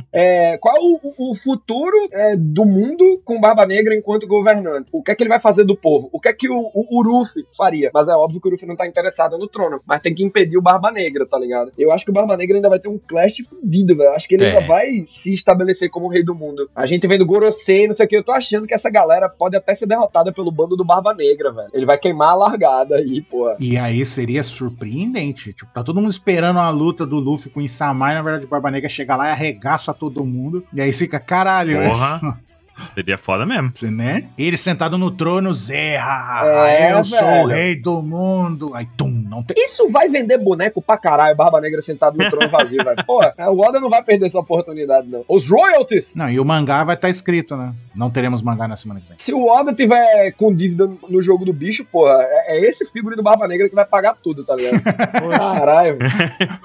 é, 0.53 0.57
qual 0.57 0.75
é 0.75 0.79
o, 0.81 1.31
o 1.31 1.35
futuro 1.35 1.95
é, 2.11 2.35
do 2.35 2.65
mundo 2.65 3.21
com 3.23 3.39
Barba 3.39 3.65
Negra 3.65 3.95
enquanto 3.95 4.27
governante? 4.27 4.89
O 4.91 5.01
que 5.01 5.11
é 5.11 5.15
que 5.15 5.23
ele 5.23 5.29
vai 5.29 5.39
fazer 5.39 5.63
do 5.63 5.75
povo? 5.75 6.09
O 6.11 6.19
que 6.19 6.29
é 6.29 6.33
que 6.33 6.49
o, 6.49 6.71
o 6.73 6.99
Uruf 6.99 7.31
faria? 7.55 7.89
Mas 7.93 8.07
é 8.07 8.13
óbvio 8.13 8.41
que 8.41 8.47
o 8.47 8.49
Uruf 8.49 8.65
não 8.65 8.75
tá 8.75 8.87
interessado 8.87 9.37
no 9.37 9.47
trono, 9.47 9.79
mas 9.85 10.01
tem 10.01 10.13
que 10.13 10.23
impedir 10.23 10.57
o 10.57 10.61
Barba 10.61 10.91
Negra, 10.91 11.25
tá 11.25 11.37
ligado? 11.37 11.71
Eu 11.77 11.91
acho 11.91 12.03
que 12.03 12.11
o 12.11 12.13
Barba 12.13 12.26
Negra 12.35 12.57
ainda 12.57 12.67
vai 12.69 12.79
ter 12.79 12.89
um 12.89 12.97
clash 12.97 13.37
fudido, 13.49 13.95
velho. 13.95 14.11
Acho 14.11 14.27
que 14.27 14.35
ele 14.35 14.43
É. 14.45 14.49
ainda 14.57 14.67
vai 14.67 15.05
se 15.07 15.31
estabelecer 15.33 15.89
como 15.89 16.07
rei 16.09 16.23
do 16.23 16.33
mundo. 16.35 16.69
A 16.75 16.85
gente 16.85 17.07
vendo 17.07 17.25
Gorosei, 17.25 17.85
não 17.87 17.93
sei 17.93 18.05
o 18.05 18.09
que, 18.09 18.17
eu 18.17 18.23
tô 18.23 18.31
achando 18.31 18.65
que 18.67 18.73
essa 18.73 18.89
galera 18.89 19.29
pode 19.29 19.55
até 19.55 19.73
ser 19.73 19.85
derrotada 19.85 20.33
pelo 20.33 20.51
bando 20.51 20.75
do 20.75 20.83
Barba 20.83 21.13
Negra, 21.13 21.51
velho. 21.53 21.69
Ele 21.73 21.85
vai 21.85 21.97
queimar 21.97 22.29
a 22.31 22.35
largada 22.35 22.95
aí, 22.97 23.21
pô. 23.21 23.55
E 23.59 23.77
aí 23.77 24.03
seria 24.03 24.41
surpreendente. 24.43 25.53
Tipo, 25.53 25.71
tá 25.71 25.83
todo 25.83 26.01
mundo 26.01 26.11
esperando 26.11 26.59
a 26.59 26.69
luta 26.69 27.05
do 27.05 27.19
Luffy 27.19 27.51
com 27.51 27.59
o 27.59 27.63
Isamai, 27.63 28.15
na 28.15 28.21
verdade 28.21 28.45
o 28.45 28.49
Barba 28.49 28.71
Negra 28.71 28.89
chega 28.89 29.15
lá 29.15 29.27
e 29.29 29.31
arregaça 29.31 29.93
todo 29.93 30.25
mundo. 30.25 30.63
E 30.73 30.81
aí 30.81 30.91
fica, 30.93 31.19
caralho, 31.19 31.77
Porra. 31.83 32.39
Seria 32.93 33.17
foda 33.17 33.45
mesmo. 33.45 33.71
Você, 33.73 33.89
né? 33.91 34.27
Ele 34.37 34.57
sentado 34.57 34.97
no 34.97 35.11
trono, 35.11 35.53
Zé, 35.53 35.95
É, 35.95 36.91
eu 36.93 37.03
sou 37.03 37.19
velho. 37.19 37.43
o 37.43 37.47
rei 37.47 37.75
do 37.75 38.01
mundo. 38.01 38.71
Aí, 38.73 38.87
tum, 38.97 39.09
não 39.09 39.43
tem. 39.43 39.55
Isso 39.61 39.89
vai 39.89 40.07
vender 40.07 40.37
boneco 40.37 40.81
pra 40.81 40.97
caralho, 40.97 41.35
Barba 41.35 41.59
Negra 41.61 41.81
sentado 41.81 42.17
no 42.17 42.29
trono 42.29 42.49
vazio, 42.49 42.83
velho. 42.83 43.05
Porra, 43.05 43.33
o 43.49 43.59
Oda 43.59 43.79
não 43.79 43.89
vai 43.89 44.03
perder 44.03 44.27
essa 44.27 44.39
oportunidade, 44.39 45.07
não. 45.07 45.23
Os 45.27 45.49
royalties! 45.49 46.15
Não, 46.15 46.29
e 46.29 46.39
o 46.39 46.45
mangá 46.45 46.83
vai 46.83 46.95
estar 46.95 47.09
escrito, 47.09 47.55
né? 47.55 47.73
Não 47.95 48.09
teremos 48.09 48.41
mangá 48.41 48.67
na 48.67 48.75
semana 48.75 48.99
que 48.99 49.07
vem. 49.07 49.17
Se 49.19 49.33
o 49.33 49.45
Oda 49.47 49.73
tiver 49.73 50.31
com 50.33 50.53
dívida 50.53 50.89
no 51.09 51.21
jogo 51.21 51.43
do 51.45 51.53
bicho, 51.53 51.83
porra, 51.85 52.17
é, 52.21 52.57
é 52.57 52.67
esse 52.67 52.85
figure 52.85 53.15
do 53.15 53.23
Barba 53.23 53.47
Negra 53.47 53.67
que 53.67 53.75
vai 53.75 53.85
pagar 53.85 54.15
tudo, 54.21 54.43
tá 54.43 54.55
ligado? 54.55 54.81
Caralho. 55.37 55.97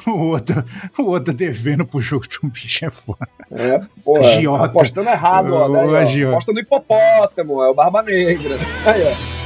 O 0.06 0.32
Oda, 0.32 0.64
o 0.98 1.10
Oda 1.10 1.32
devendo 1.32 1.86
pro 1.86 2.00
jogo 2.00 2.26
de 2.26 2.38
um 2.42 2.48
bicho 2.48 2.84
é 2.84 2.90
foda. 2.90 3.28
É, 3.50 3.80
porra. 4.04 4.20
Agiota. 4.20 4.64
Apostando 4.64 5.08
errado, 5.08 5.54
Oda. 5.54 6.01
Aí, 6.02 6.06
O 6.06 6.08
ó. 6.08 6.10
agiota. 6.10 6.32
Aposta 6.32 6.52
no 6.52 6.60
hipopótamo, 6.60 7.62
é 7.62 7.68
o 7.68 7.74
Barba 7.74 8.02
Negra. 8.02 8.56
Aí, 8.86 9.02
ó. 9.04 9.41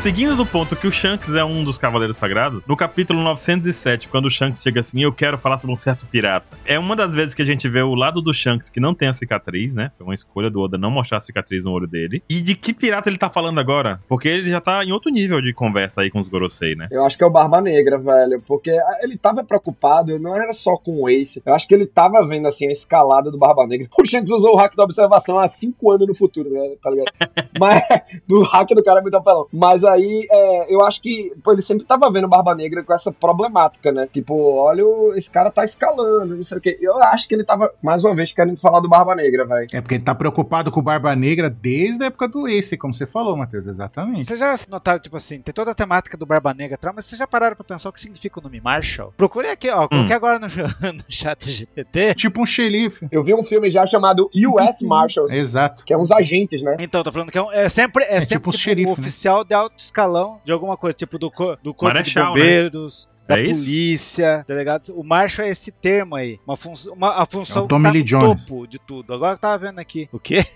Seguindo 0.00 0.36
do 0.36 0.46
ponto 0.46 0.76
que 0.76 0.86
o 0.86 0.92
Shanks 0.92 1.34
é 1.34 1.44
um 1.44 1.64
dos 1.64 1.76
Cavaleiros 1.76 2.16
Sagrados, 2.16 2.62
no 2.68 2.76
capítulo 2.76 3.20
907, 3.20 4.08
quando 4.08 4.26
o 4.26 4.30
Shanks 4.30 4.62
chega 4.62 4.78
assim, 4.78 5.02
eu 5.02 5.12
quero 5.12 5.36
falar 5.36 5.56
sobre 5.56 5.74
um 5.74 5.76
certo 5.76 6.06
pirata. 6.06 6.56
É 6.64 6.78
uma 6.78 6.94
das 6.94 7.16
vezes 7.16 7.34
que 7.34 7.42
a 7.42 7.44
gente 7.44 7.68
vê 7.68 7.82
o 7.82 7.96
lado 7.96 8.22
do 8.22 8.32
Shanks 8.32 8.70
que 8.70 8.78
não 8.78 8.94
tem 8.94 9.08
a 9.08 9.12
cicatriz, 9.12 9.74
né? 9.74 9.90
Foi 9.98 10.06
uma 10.06 10.14
escolha 10.14 10.48
do 10.48 10.60
Oda 10.60 10.78
não 10.78 10.92
mostrar 10.92 11.16
a 11.16 11.20
cicatriz 11.20 11.64
no 11.64 11.72
olho 11.72 11.88
dele. 11.88 12.22
E 12.30 12.40
de 12.40 12.54
que 12.54 12.72
pirata 12.72 13.10
ele 13.10 13.18
tá 13.18 13.28
falando 13.28 13.58
agora? 13.58 14.00
Porque 14.06 14.28
ele 14.28 14.48
já 14.48 14.60
tá 14.60 14.84
em 14.84 14.92
outro 14.92 15.10
nível 15.10 15.42
de 15.42 15.52
conversa 15.52 16.02
aí 16.02 16.10
com 16.12 16.20
os 16.20 16.28
Gorosei, 16.28 16.76
né? 16.76 16.86
Eu 16.92 17.04
acho 17.04 17.18
que 17.18 17.24
é 17.24 17.26
o 17.26 17.30
Barba 17.30 17.60
Negra, 17.60 17.98
velho. 17.98 18.40
Porque 18.46 18.70
ele 19.02 19.18
tava 19.18 19.42
preocupado, 19.42 20.16
não 20.20 20.36
era 20.36 20.52
só 20.52 20.76
com 20.76 21.02
o 21.02 21.08
Ace. 21.08 21.42
Eu 21.44 21.54
acho 21.54 21.66
que 21.66 21.74
ele 21.74 21.86
tava 21.86 22.24
vendo, 22.24 22.46
assim, 22.46 22.68
a 22.68 22.72
escalada 22.72 23.32
do 23.32 23.38
Barba 23.38 23.66
Negra. 23.66 23.88
O 23.98 24.06
Shanks 24.06 24.30
usou 24.30 24.54
o 24.54 24.56
hack 24.56 24.76
da 24.76 24.84
observação 24.84 25.40
há 25.40 25.48
cinco 25.48 25.90
anos 25.90 26.06
no 26.06 26.14
futuro, 26.14 26.48
né? 26.50 26.76
Tá 26.80 26.88
ligado? 26.88 27.12
Mas 27.58 27.82
do 28.28 28.42
hack 28.42 28.68
do 28.68 28.82
cara 28.82 29.00
é 29.00 29.02
muito 29.02 29.16
apelão. 29.16 29.48
Mas 29.52 29.87
aí, 29.88 30.26
é, 30.30 30.74
eu 30.74 30.84
acho 30.84 31.00
que 31.02 31.32
pô, 31.42 31.52
ele 31.52 31.62
sempre 31.62 31.84
tava 31.86 32.10
vendo 32.10 32.24
o 32.24 32.28
Barba 32.28 32.54
Negra 32.54 32.82
com 32.84 32.92
essa 32.94 33.10
problemática, 33.12 33.90
né? 33.92 34.08
Tipo, 34.12 34.34
olha, 34.56 34.82
esse 35.16 35.30
cara 35.30 35.50
tá 35.50 35.64
escalando, 35.64 36.36
não 36.36 36.42
sei 36.42 36.58
o 36.58 36.60
quê. 36.60 36.78
Eu 36.80 36.96
acho 36.98 37.26
que 37.28 37.34
ele 37.34 37.44
tava, 37.44 37.72
mais 37.82 38.02
uma 38.04 38.14
vez, 38.14 38.32
querendo 38.32 38.58
falar 38.58 38.80
do 38.80 38.88
Barba 38.88 39.14
Negra, 39.14 39.44
velho. 39.46 39.66
É 39.72 39.80
porque 39.80 39.94
ele 39.96 40.04
tá 40.04 40.14
preocupado 40.14 40.70
com 40.70 40.80
o 40.80 40.82
Barba 40.82 41.14
Negra 41.16 41.48
desde 41.50 42.04
a 42.04 42.06
época 42.08 42.28
do 42.28 42.46
Ace, 42.48 42.76
como 42.76 42.92
você 42.94 43.06
falou, 43.06 43.36
Matheus, 43.36 43.66
exatamente. 43.66 44.26
Vocês 44.26 44.38
já 44.40 44.54
notaram, 44.68 44.98
tipo 45.00 45.16
assim, 45.16 45.40
tem 45.40 45.52
toda 45.54 45.70
a 45.70 45.74
temática 45.74 46.16
do 46.16 46.26
Barba 46.26 46.52
Negra 46.54 46.74
e 46.74 46.78
tal, 46.78 46.92
mas 46.94 47.04
vocês 47.04 47.18
já 47.18 47.26
pararam 47.26 47.56
pra 47.56 47.64
pensar 47.64 47.88
o 47.88 47.92
que 47.92 48.00
significa 48.00 48.38
o 48.40 48.42
nome 48.42 48.60
Marshall? 48.60 49.12
Procurei 49.16 49.50
aqui, 49.50 49.70
ó, 49.70 49.88
coloquei 49.88 50.14
agora 50.16 50.38
no, 50.38 50.46
no 50.92 51.04
chat 51.08 51.50
GPT. 51.50 52.14
Tipo 52.14 52.42
um 52.42 52.46
xerife. 52.46 53.06
Eu 53.10 53.22
vi 53.22 53.34
um 53.34 53.42
filme 53.42 53.70
já 53.70 53.84
chamado 53.86 54.30
US 54.34 54.82
Marshals, 54.82 55.32
Exato. 55.32 55.84
que 55.84 55.92
é 55.92 55.98
uns 55.98 56.10
agentes, 56.10 56.62
né? 56.62 56.76
Então, 56.80 57.02
tô 57.02 57.12
falando 57.12 57.30
que 57.30 57.38
é, 57.38 57.42
um- 57.42 57.52
é 57.52 57.68
sempre, 57.68 58.04
é 58.04 58.16
É 58.16 58.20
sempre 58.20 58.26
tipo 58.38 58.50
tipo, 58.50 58.62
xerife, 58.62 58.88
um 58.90 58.94
né? 58.94 59.00
oficial 59.00 59.44
de 59.44 59.54
alto 59.54 59.77
escalão 59.78 60.40
de 60.44 60.52
alguma 60.52 60.76
coisa, 60.76 60.94
tipo 60.94 61.18
do, 61.18 61.30
co- 61.30 61.56
do 61.62 61.72
corpo 61.72 61.94
Marechal, 61.94 62.34
de 62.34 62.40
bombeiros. 62.40 63.08
Da 63.26 63.38
É 63.38 63.44
polícia, 63.44 64.42
tá 64.48 64.54
ligado? 64.54 64.88
O 64.98 65.04
Marshall 65.04 65.46
é 65.46 65.50
esse 65.50 65.70
termo 65.70 66.16
aí. 66.16 66.40
Uma 66.46 66.56
função, 66.56 66.94
uma, 66.94 67.22
a 67.22 67.26
função 67.26 67.62
É 67.62 67.64
o 67.66 67.68
Tommy 67.68 67.84
tá 67.84 67.90
Lee 67.90 68.00
no 68.00 68.06
Jones. 68.06 68.46
topo 68.46 68.66
de 68.66 68.78
tudo. 68.78 69.12
Agora 69.12 69.34
eu 69.34 69.38
tava 69.38 69.58
vendo 69.58 69.78
aqui. 69.78 70.08
O 70.12 70.18
quê? 70.18 70.44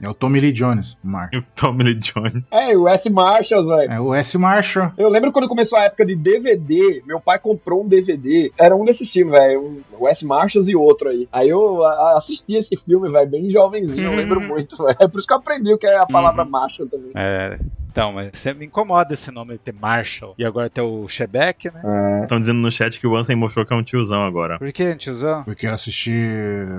É 0.00 0.08
o 0.08 0.14
Tommy 0.14 0.40
Lee 0.40 0.52
Jones, 0.52 0.96
o 1.04 1.08
Mar. 1.08 1.28
E 1.34 1.36
o 1.38 1.44
Tommy 1.54 1.82
Lee 1.84 1.96
Jones. 1.96 2.50
É, 2.52 2.74
US 2.78 3.04
Marshals, 3.10 3.66
velho. 3.66 3.92
É 3.92 4.00
o 4.00 4.14
S. 4.14 4.38
Marshall. 4.38 4.92
Eu 4.96 5.08
lembro 5.10 5.30
quando 5.32 5.48
começou 5.48 5.76
a 5.76 5.82
época 5.82 6.06
de 6.06 6.16
DVD, 6.16 7.02
meu 7.04 7.20
pai 7.20 7.38
comprou 7.38 7.84
um 7.84 7.88
DVD. 7.88 8.50
Era 8.58 8.74
um 8.74 8.84
desses 8.86 9.12
filmes, 9.12 9.38
velho. 9.38 9.82
Um 9.98 10.04
Wes 10.04 10.22
Marshalls 10.22 10.70
e 10.70 10.76
outro 10.76 11.10
aí. 11.10 11.28
Aí 11.30 11.48
eu 11.50 11.84
assisti 11.84 12.54
esse 12.54 12.74
filme, 12.76 13.10
velho, 13.10 13.28
bem 13.28 13.50
jovenzinho, 13.50 14.10
eu 14.10 14.16
lembro 14.16 14.40
muito, 14.48 14.76
velho. 14.82 14.96
É 14.98 15.08
por 15.08 15.18
isso 15.18 15.26
que 15.26 15.32
eu 15.34 15.38
aprendi 15.38 15.74
o 15.74 15.76
que 15.78 15.86
é 15.86 15.98
a 15.98 16.06
palavra 16.06 16.44
Marshall 16.44 16.88
também. 16.88 17.10
É. 17.14 17.58
Então, 17.96 18.12
mas 18.12 18.28
você 18.34 18.52
me 18.52 18.66
incomoda 18.66 19.14
esse 19.14 19.30
nome 19.30 19.54
de 19.54 19.58
ter 19.58 19.72
Marshall. 19.72 20.34
E 20.36 20.44
agora 20.44 20.68
ter 20.68 20.82
o 20.82 21.08
Shebeck, 21.08 21.70
né? 21.72 22.20
Estão 22.24 22.38
dizendo 22.38 22.58
no 22.58 22.70
chat 22.70 23.00
que 23.00 23.06
o 23.06 23.16
Ansem 23.16 23.34
mostrou 23.34 23.64
que 23.64 23.72
é 23.72 23.76
um 23.76 23.82
tiozão 23.82 24.22
agora. 24.26 24.58
Por 24.58 24.70
que, 24.70 24.94
tiozão? 24.96 25.42
Porque 25.44 25.66
eu 25.66 25.72
assisti 25.72 26.12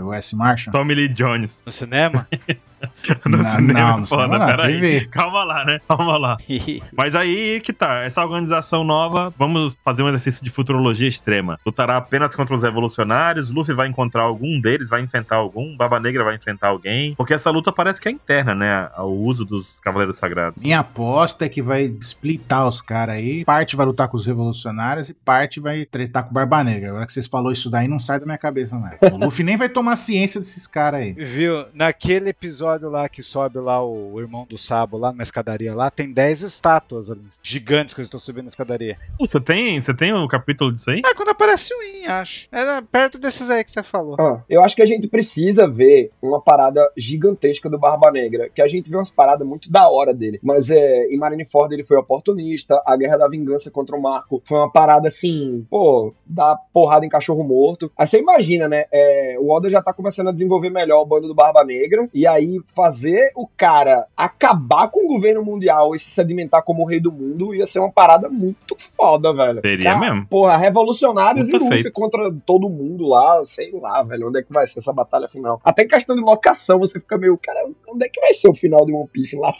o 0.04 0.14
S. 0.14 0.36
Marshall. 0.36 0.72
Tommy 0.72 0.94
Lee 0.94 1.10
Jones. 1.10 1.64
No 1.66 1.72
cinema? 1.72 2.28
no 3.26 3.38
Não, 3.38 3.44
cinema 3.44 3.80
não, 3.80 3.90
é 3.90 4.00
no 4.00 4.08
foda, 4.08 4.24
cinema 4.24 4.40
não, 4.40 4.46
peraí. 4.46 5.08
Calma 5.08 5.44
lá, 5.44 5.66
né? 5.66 5.80
Calma 5.88 6.18
lá. 6.18 6.38
Mas 6.96 7.16
aí 7.16 7.60
que 7.62 7.74
tá, 7.74 8.04
essa 8.04 8.24
organização 8.24 8.84
nova, 8.84 9.34
vamos 9.38 9.78
fazer 9.84 10.04
um 10.04 10.08
exercício 10.10 10.44
de 10.44 10.50
futurologia 10.50 11.08
extrema. 11.08 11.60
Lutará 11.66 11.98
apenas 11.98 12.36
contra 12.36 12.56
os 12.56 12.64
revolucionários, 12.64 13.52
Luffy 13.52 13.74
vai 13.74 13.88
encontrar 13.88 14.24
algum 14.24 14.60
deles, 14.60 14.90
vai 14.90 15.02
enfrentar 15.02 15.38
algum, 15.38 15.76
Baba 15.76 16.00
Negra 16.00 16.24
vai 16.24 16.36
enfrentar 16.36 16.68
alguém, 16.68 17.16
porque 17.16 17.34
essa 17.34 17.50
luta 17.50 17.72
parece 17.72 18.00
que 18.00 18.08
é 18.08 18.12
interna, 18.12 18.54
né, 18.54 18.90
ao 18.96 19.12
uso 19.12 19.44
dos 19.44 19.80
Cavaleiros 19.80 20.18
Sagrados. 20.18 20.62
Minha 20.62 20.80
aposta 20.80 21.07
é 21.42 21.50
que 21.50 21.62
vai 21.62 21.86
splitar 22.02 22.68
os 22.68 22.82
caras 22.82 23.16
aí. 23.16 23.46
Parte 23.46 23.76
vai 23.76 23.86
lutar 23.86 24.08
com 24.08 24.18
os 24.18 24.26
revolucionários 24.26 25.10
e 25.10 25.14
parte 25.14 25.60
vai 25.60 25.86
tretar 25.86 26.24
com 26.24 26.32
o 26.32 26.34
Barba 26.34 26.64
Negra. 26.64 26.90
Agora 26.90 27.06
que 27.06 27.14
vocês 27.14 27.28
falou 27.28 27.52
isso 27.52 27.70
daí, 27.70 27.88
não 27.88 28.00
sai 28.00 28.20
da 28.20 28.26
minha 28.26 28.38
cabeça, 28.38 28.76
não. 28.76 28.88
O 29.18 29.26
Luffy 29.26 29.44
nem 29.44 29.58
vai 29.58 29.70
tomar 29.70 29.96
ciência 29.96 30.40
desses 30.40 30.68
caras 30.68 31.02
aí. 31.02 31.14
Viu? 31.14 31.66
Naquele 31.74 32.30
episódio 32.30 32.90
lá 32.90 33.08
que 33.10 33.24
sobe 33.24 33.60
lá 33.60 33.84
o 33.84 34.20
irmão 34.20 34.46
do 34.48 34.58
Sabo, 34.58 34.98
lá 34.98 35.12
numa 35.12 35.24
escadaria 35.24 35.74
lá, 35.74 35.90
tem 35.90 36.12
10 36.12 36.42
estátuas 36.42 37.10
ali, 37.10 37.22
gigantes 37.42 37.94
que 37.94 38.02
eles 38.02 38.08
estão 38.08 38.20
subindo 38.20 38.46
a 38.46 38.48
escadaria. 38.48 38.98
Você 39.20 39.40
tem, 39.40 39.80
você 39.80 39.94
tem 39.94 40.14
um 40.14 40.28
capítulo 40.28 40.72
disso 40.72 40.90
aí? 40.90 41.02
É 41.06 41.14
quando 41.14 41.30
aparece 41.30 41.74
o 41.74 41.84
In, 41.84 42.06
acho. 42.06 42.48
Era 42.52 42.82
perto 42.82 43.18
desses 43.18 43.50
aí 43.50 43.64
que 43.64 43.72
você 43.72 43.84
falou. 43.84 44.16
Ah, 44.20 44.44
eu 44.50 44.64
acho 44.64 44.76
que 44.76 44.82
a 44.82 44.86
gente 44.86 45.08
precisa 45.08 45.68
ver 45.68 46.12
uma 46.22 46.42
parada 46.42 46.90
gigantesca 46.96 47.70
do 47.70 47.78
Barba 47.78 48.12
Negra, 48.12 48.50
que 48.50 48.62
a 48.62 48.68
gente 48.68 48.90
vê 48.90 48.98
umas 48.98 49.10
paradas 49.10 49.48
muito 49.48 49.72
da 49.72 49.90
hora 49.90 50.14
dele. 50.14 50.40
Mas 50.44 50.70
é, 50.70 50.97
em 51.10 51.18
Marineford 51.18 51.74
ele 51.74 51.84
foi 51.84 51.98
oportunista, 51.98 52.82
a 52.86 52.96
Guerra 52.98 53.18
da 53.18 53.30
Vingança 53.30 53.72
contra 53.72 53.96
o 53.96 54.02
Marco 54.02 54.42
foi 54.46 54.58
uma 54.58 54.72
parada 54.72 55.08
assim, 55.08 55.66
pô, 55.70 56.14
dá 56.26 56.56
porrada 56.74 57.06
em 57.06 57.10
cachorro 57.10 57.44
morto. 57.44 57.92
Aí 57.98 58.08
você 58.08 58.20
imagina, 58.20 58.68
né? 58.68 58.86
é, 58.92 59.38
o 59.40 59.50
Oda 59.50 59.70
já 59.70 59.82
tá 59.82 59.94
começando 59.94 60.30
a 60.30 60.32
desenvolver 60.32 60.70
melhor 60.70 61.02
o 61.02 61.06
bando 61.06 61.28
do 61.28 61.36
Barba 61.36 61.64
Negra, 61.64 62.10
e 62.14 62.26
aí 62.26 62.60
fazer 62.76 63.32
o 63.36 63.48
cara 63.48 64.08
acabar 64.16 64.90
com 64.90 65.06
o 65.06 65.08
governo 65.08 65.44
mundial 65.44 65.96
e 65.96 66.00
se 66.00 66.12
sedimentar 66.12 66.64
como 66.64 66.84
o 66.84 66.86
rei 66.86 67.00
do 67.00 67.12
mundo 67.12 67.54
ia 67.54 67.66
ser 67.66 67.80
uma 67.80 67.92
parada 67.92 68.30
muito 68.30 68.76
foda, 68.96 69.34
velho. 69.34 69.62
Seria 69.62 69.94
Cara, 69.94 70.00
mesmo. 70.00 70.28
Porra, 70.28 70.58
revolucionários 70.58 71.48
Puta 71.48 71.58
e 71.58 71.60
Luffy 71.60 71.84
feito. 71.84 71.94
contra 71.94 72.32
todo 72.46 72.70
mundo 72.70 73.08
lá, 73.08 73.44
sei 73.46 73.72
lá, 73.72 74.02
velho, 74.04 74.30
onde 74.30 74.40
é 74.40 74.44
que 74.44 74.52
vai 74.52 74.66
ser 74.68 74.80
essa 74.80 74.94
batalha 74.94 75.28
final. 75.28 75.62
Até 75.64 75.84
em 75.84 75.88
questão 75.88 76.16
de 76.16 76.22
locação, 76.22 76.80
você 76.80 77.00
fica 77.00 77.18
meio, 77.18 77.38
cara, 77.38 77.60
onde 77.90 78.06
é 78.06 78.10
que 78.10 78.20
vai 78.20 78.34
ser 78.34 78.50
o 78.50 78.56
final 78.56 78.86
de 78.86 78.94
One 78.94 79.08
Piece? 79.08 79.36
Em 79.36 79.40
Laugh 79.40 79.58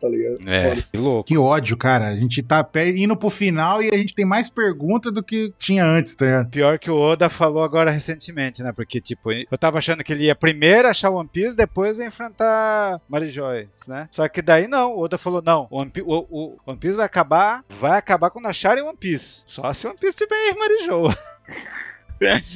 tá 0.00 0.08
ligado? 0.08 0.38
É, 0.48 0.53
que 0.92 0.98
louco. 0.98 1.24
Que 1.28 1.36
ódio, 1.38 1.76
cara. 1.76 2.08
A 2.08 2.16
gente 2.16 2.42
tá 2.42 2.66
indo 2.96 3.16
pro 3.16 3.30
final 3.30 3.82
e 3.82 3.90
a 3.92 3.96
gente 3.96 4.14
tem 4.14 4.24
mais 4.24 4.48
perguntas 4.48 5.12
do 5.12 5.22
que 5.22 5.52
tinha 5.58 5.84
antes, 5.84 6.14
tá 6.14 6.24
ligado? 6.26 6.50
Pior 6.50 6.78
que 6.78 6.90
o 6.90 6.96
Oda 6.96 7.28
falou 7.28 7.62
agora 7.62 7.90
recentemente, 7.90 8.62
né? 8.62 8.72
Porque, 8.72 9.00
tipo, 9.00 9.32
eu 9.32 9.58
tava 9.58 9.78
achando 9.78 10.02
que 10.04 10.12
ele 10.12 10.24
ia 10.24 10.34
primeiro 10.34 10.88
achar 10.88 11.10
One 11.10 11.28
Piece, 11.32 11.56
depois 11.56 11.98
ia 11.98 12.06
enfrentar 12.06 13.00
Mary 13.08 13.30
Joyce, 13.30 13.88
né? 13.88 14.08
Só 14.10 14.26
que 14.28 14.42
daí 14.42 14.66
não, 14.68 14.92
o 14.92 15.00
Oda 15.00 15.18
falou, 15.18 15.42
não, 15.42 15.66
o 15.70 15.78
One, 15.80 15.90
Pi- 15.90 16.02
o, 16.02 16.26
o 16.30 16.56
One 16.66 16.78
Piece 16.78 16.96
vai 16.96 17.06
acabar, 17.06 17.64
vai 17.68 17.98
acabar 17.98 18.30
quando 18.30 18.46
acharem 18.46 18.82
One 18.84 18.96
Piece. 18.96 19.42
Só 19.46 19.72
se 19.72 19.86
One 19.86 19.96
Piece 19.98 20.16
tiver 20.16 20.54
Mary 20.58 20.74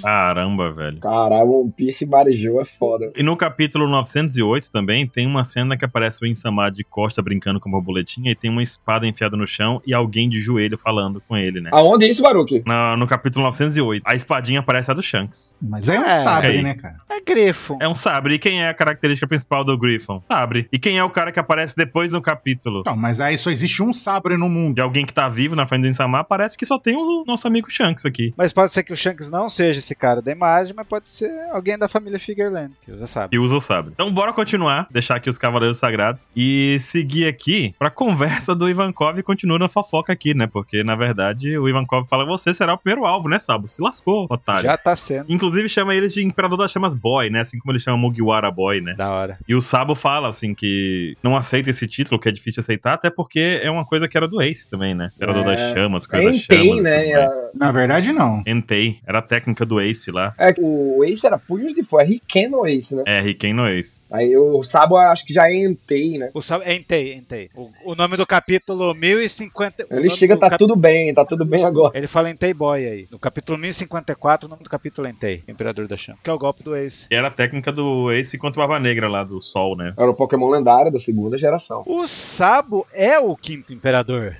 Caramba, 0.03 0.73
velho. 0.73 0.99
Caralho, 0.99 1.51
One 1.51 1.73
Piece 1.73 2.05
e 2.05 2.07
Marijou 2.09 2.61
é 2.61 2.65
foda. 2.65 3.13
E 3.17 3.23
no 3.23 3.37
capítulo 3.37 3.87
908 3.89 4.71
também 4.71 5.07
tem 5.07 5.27
uma 5.27 5.45
cena 5.45 5.77
que 5.77 5.85
aparece 5.85 6.25
o 6.25 6.27
Insama 6.27 6.71
de 6.71 6.85
costa 6.85 7.23
brincando 7.23 7.61
com 7.61 7.69
a 7.69 7.73
borboletinha 7.73 8.31
e 8.31 8.35
tem 8.35 8.51
uma 8.51 8.63
espada 8.63 9.07
enfiada 9.07 9.37
no 9.37 9.47
chão 9.47 9.81
e 9.87 9.95
alguém 9.95 10.29
de 10.29 10.41
joelho 10.41 10.79
falando 10.79 11.21
com 11.21 11.37
ele, 11.37 11.61
né? 11.61 11.71
Aonde 11.73 12.07
é 12.07 12.09
isso, 12.11 12.23
Baruque? 12.23 12.63
Na- 12.67 12.97
no 12.97 13.07
capítulo 13.07 13.45
908. 13.47 14.03
A 14.05 14.15
espadinha 14.15 14.63
parece 14.63 14.91
a 14.91 14.95
do 14.95 15.03
Shanks. 15.03 15.57
Mas 15.61 15.89
é 15.89 15.99
um 15.99 16.05
É, 16.05 16.11
sabre, 16.11 16.49
aí. 16.49 16.63
né, 16.63 16.75
cara? 16.75 16.97
É 17.09 17.21
grifo. 17.21 17.77
É 17.81 17.89
um 17.89 17.95
sabre. 17.95 18.35
E 18.35 18.39
quem 18.39 18.63
é 18.63 18.69
a 18.69 18.75
característica 18.75 19.27
principal 19.27 19.65
do 19.65 19.77
Griffon? 19.77 20.23
Sabre. 20.31 20.69
E 20.73 20.79
quem 20.79 20.99
é 20.99 21.05
o 21.05 21.11
cara 21.11 21.31
que 21.33 21.39
aparece 21.41 21.75
depois 21.77 22.13
no 22.13 22.21
capítulo? 22.23 22.81
Então, 22.81 22.97
mas 22.97 23.21
aí 23.21 23.37
só 23.37 23.51
existe 23.51 23.83
um 23.83 23.93
sabre 23.93 24.37
no 24.37 24.49
mundo. 24.49 24.77
De 24.77 24.81
alguém 24.83 25.05
que 25.05 25.13
tá 25.13 25.29
vivo 25.29 25.55
na 25.57 25.67
frente 25.67 25.83
do 25.83 25.89
Insama, 25.89 26.23
parece 26.25 26.57
que 26.57 26.65
só 26.67 26.79
tem 26.79 26.97
o 26.97 27.25
nosso 27.27 27.47
amigo 27.47 27.71
Shanks 27.71 28.05
aqui. 28.07 28.33
Mas 28.37 28.53
pode 28.53 28.73
ser 28.73 28.83
que 28.83 28.93
o 28.93 28.97
Shanks 28.97 29.31
não 29.31 29.49
seja 29.59 29.79
esse 29.81 29.95
cara 29.95 30.23
da 30.23 30.31
imagem, 30.33 30.73
mas 30.77 30.87
pode 30.87 31.09
ser 31.09 31.31
alguém 31.53 31.77
da 31.77 31.89
família 31.89 32.19
Figureland, 32.19 32.73
que 32.85 32.93
usa 32.93 33.07
sabe. 33.07 33.37
E 33.37 33.39
usa 33.39 33.57
o 33.57 33.61
sabre. 33.61 33.93
Então 33.95 34.13
bora 34.13 34.33
continuar, 34.33 34.87
deixar 34.91 35.17
aqui 35.17 35.29
os 35.29 35.37
Cavaleiros 35.39 35.79
Sagrados 35.79 36.33
e 36.37 36.77
seguir 36.79 37.27
aqui 37.27 37.75
pra 37.79 37.91
conversa 37.91 38.55
do 38.55 38.69
Ivankov 38.69 39.19
e 39.19 39.23
continua 39.23 39.59
na 39.59 39.69
fofoca 39.69 40.13
aqui, 40.13 40.35
né? 40.35 40.47
Porque, 40.47 40.83
na 40.85 40.95
verdade, 40.97 41.59
o 41.59 41.69
Ivankov 41.69 42.07
fala 42.09 42.25
você 42.25 42.55
será 42.55 42.75
o 42.75 42.79
primeiro 42.79 43.05
alvo, 43.05 43.29
né, 43.29 43.39
Sabo? 43.39 43.67
Se 43.69 43.83
lascou, 43.83 44.27
otário. 44.31 44.63
Já 44.63 44.77
tá 44.77 44.95
sendo. 44.95 45.27
Inclusive 45.29 45.69
chama 45.69 45.95
ele 45.95 46.09
de 46.09 46.25
Imperador 46.25 46.59
das 46.59 46.71
Chamas 46.71 46.95
Boy, 46.95 47.31
né? 47.31 47.41
Assim 47.41 47.59
como 47.59 47.73
ele 47.73 47.79
chama 47.79 47.97
Mugiwara 47.99 48.51
Boy, 48.51 48.81
né? 48.81 48.95
Da 48.97 49.11
hora. 49.11 49.39
E 49.49 49.55
o 49.55 49.61
Sabo 49.61 49.95
fala, 49.95 50.29
assim, 50.29 50.55
que 50.55 51.17
não 51.23 51.37
aceita 51.37 51.71
esse 51.71 51.87
título, 51.87 52.19
que 52.21 52.29
é 52.29 52.33
difícil 52.33 52.61
aceitar, 52.61 52.95
até 52.95 53.11
porque 53.11 53.61
é 53.63 53.71
uma 53.71 53.85
coisa 53.85 54.07
que 54.09 54.17
era 54.17 54.29
do 54.29 54.41
Ace 54.41 54.69
também, 54.69 54.95
né? 54.95 55.11
Imperador 55.17 55.43
É. 55.43 55.47
das 55.47 55.61
Chamas, 55.73 56.07
coisa 56.07 56.27
das 56.27 56.37
Entei, 56.45 56.65
chamas 56.67 56.79
e 56.79 56.83
né? 56.83 57.01
tudo 57.03 57.13
mais. 57.19 57.49
Na 57.55 57.73
verdade, 57.73 58.13
não. 58.13 58.43
Entei. 58.47 58.99
Era 59.07 59.19
a 59.19 59.23
técnica 59.39 59.65
do 59.65 59.81
Ace 59.81 60.11
lá. 60.11 60.35
É, 60.39 60.53
o 60.59 61.05
Ace 61.05 61.27
era 61.27 61.39
Punhos 61.39 61.73
de 61.73 61.83
Fogo, 61.85 62.03
é 62.03 62.07
Riken 62.07 62.49
no 62.49 62.67
Ace, 62.67 62.95
né? 62.95 63.03
É, 63.07 63.21
Riken 63.21 63.55
no 63.55 63.67
Ace. 63.67 64.07
Aí 64.11 64.37
o 64.37 64.63
Sabo 64.63 64.97
acho 64.97 65.25
que 65.25 65.33
já 65.33 65.49
é 65.49 65.59
Entei, 65.59 66.19
né? 66.19 66.31
O 66.35 66.41
Sab... 66.43 66.63
Entei, 66.71 67.15
entei. 67.15 67.51
O, 67.55 67.71
o 67.85 67.95
nome 67.95 68.17
do 68.17 68.27
capítulo 68.27 68.95
1050. 68.95 69.87
o 69.91 69.95
Ele 69.95 70.11
chega, 70.11 70.37
tá 70.37 70.51
cap- 70.51 70.59
tudo 70.59 70.75
bem, 70.77 71.13
tá 71.13 71.25
tudo 71.25 71.45
bem 71.45 71.65
agora. 71.65 71.97
Ele 71.97 72.07
fala 72.07 72.31
Entei 72.31 72.53
Boy 72.55 72.87
aí. 72.87 73.09
No 73.11 73.19
capítulo 73.19 73.59
1054, 73.59 74.47
o 74.47 74.51
nome 74.51 74.63
do 74.63 74.71
capítulo 74.71 75.07
é 75.07 75.11
Entei, 75.11 75.43
Imperador 75.49 75.87
da 75.87 75.97
Chama. 75.97 76.19
Que 76.23 76.31
é 76.31 76.33
o 76.33 76.39
golpe 76.39 76.63
do 76.63 76.75
Ace. 76.77 77.07
E 77.11 77.15
era 77.15 77.29
a 77.29 77.31
técnica 77.31 77.71
do 77.73 78.11
Ace 78.13 78.39
contra 78.39 78.61
o 78.63 78.67
Barba 78.67 78.81
Negra 78.83 79.09
lá, 79.09 79.25
do 79.25 79.41
Sol, 79.41 79.77
né? 79.77 79.93
Era 79.97 80.11
o 80.11 80.15
Pokémon 80.15 80.49
lendário 80.51 80.91
da 80.93 80.99
segunda 80.99 81.37
geração. 81.37 81.83
O 81.87 82.07
Sabo 82.09 82.87
é 82.93 83.19
o 83.19 83.37
quinto 83.37 83.73
imperador. 83.73 84.37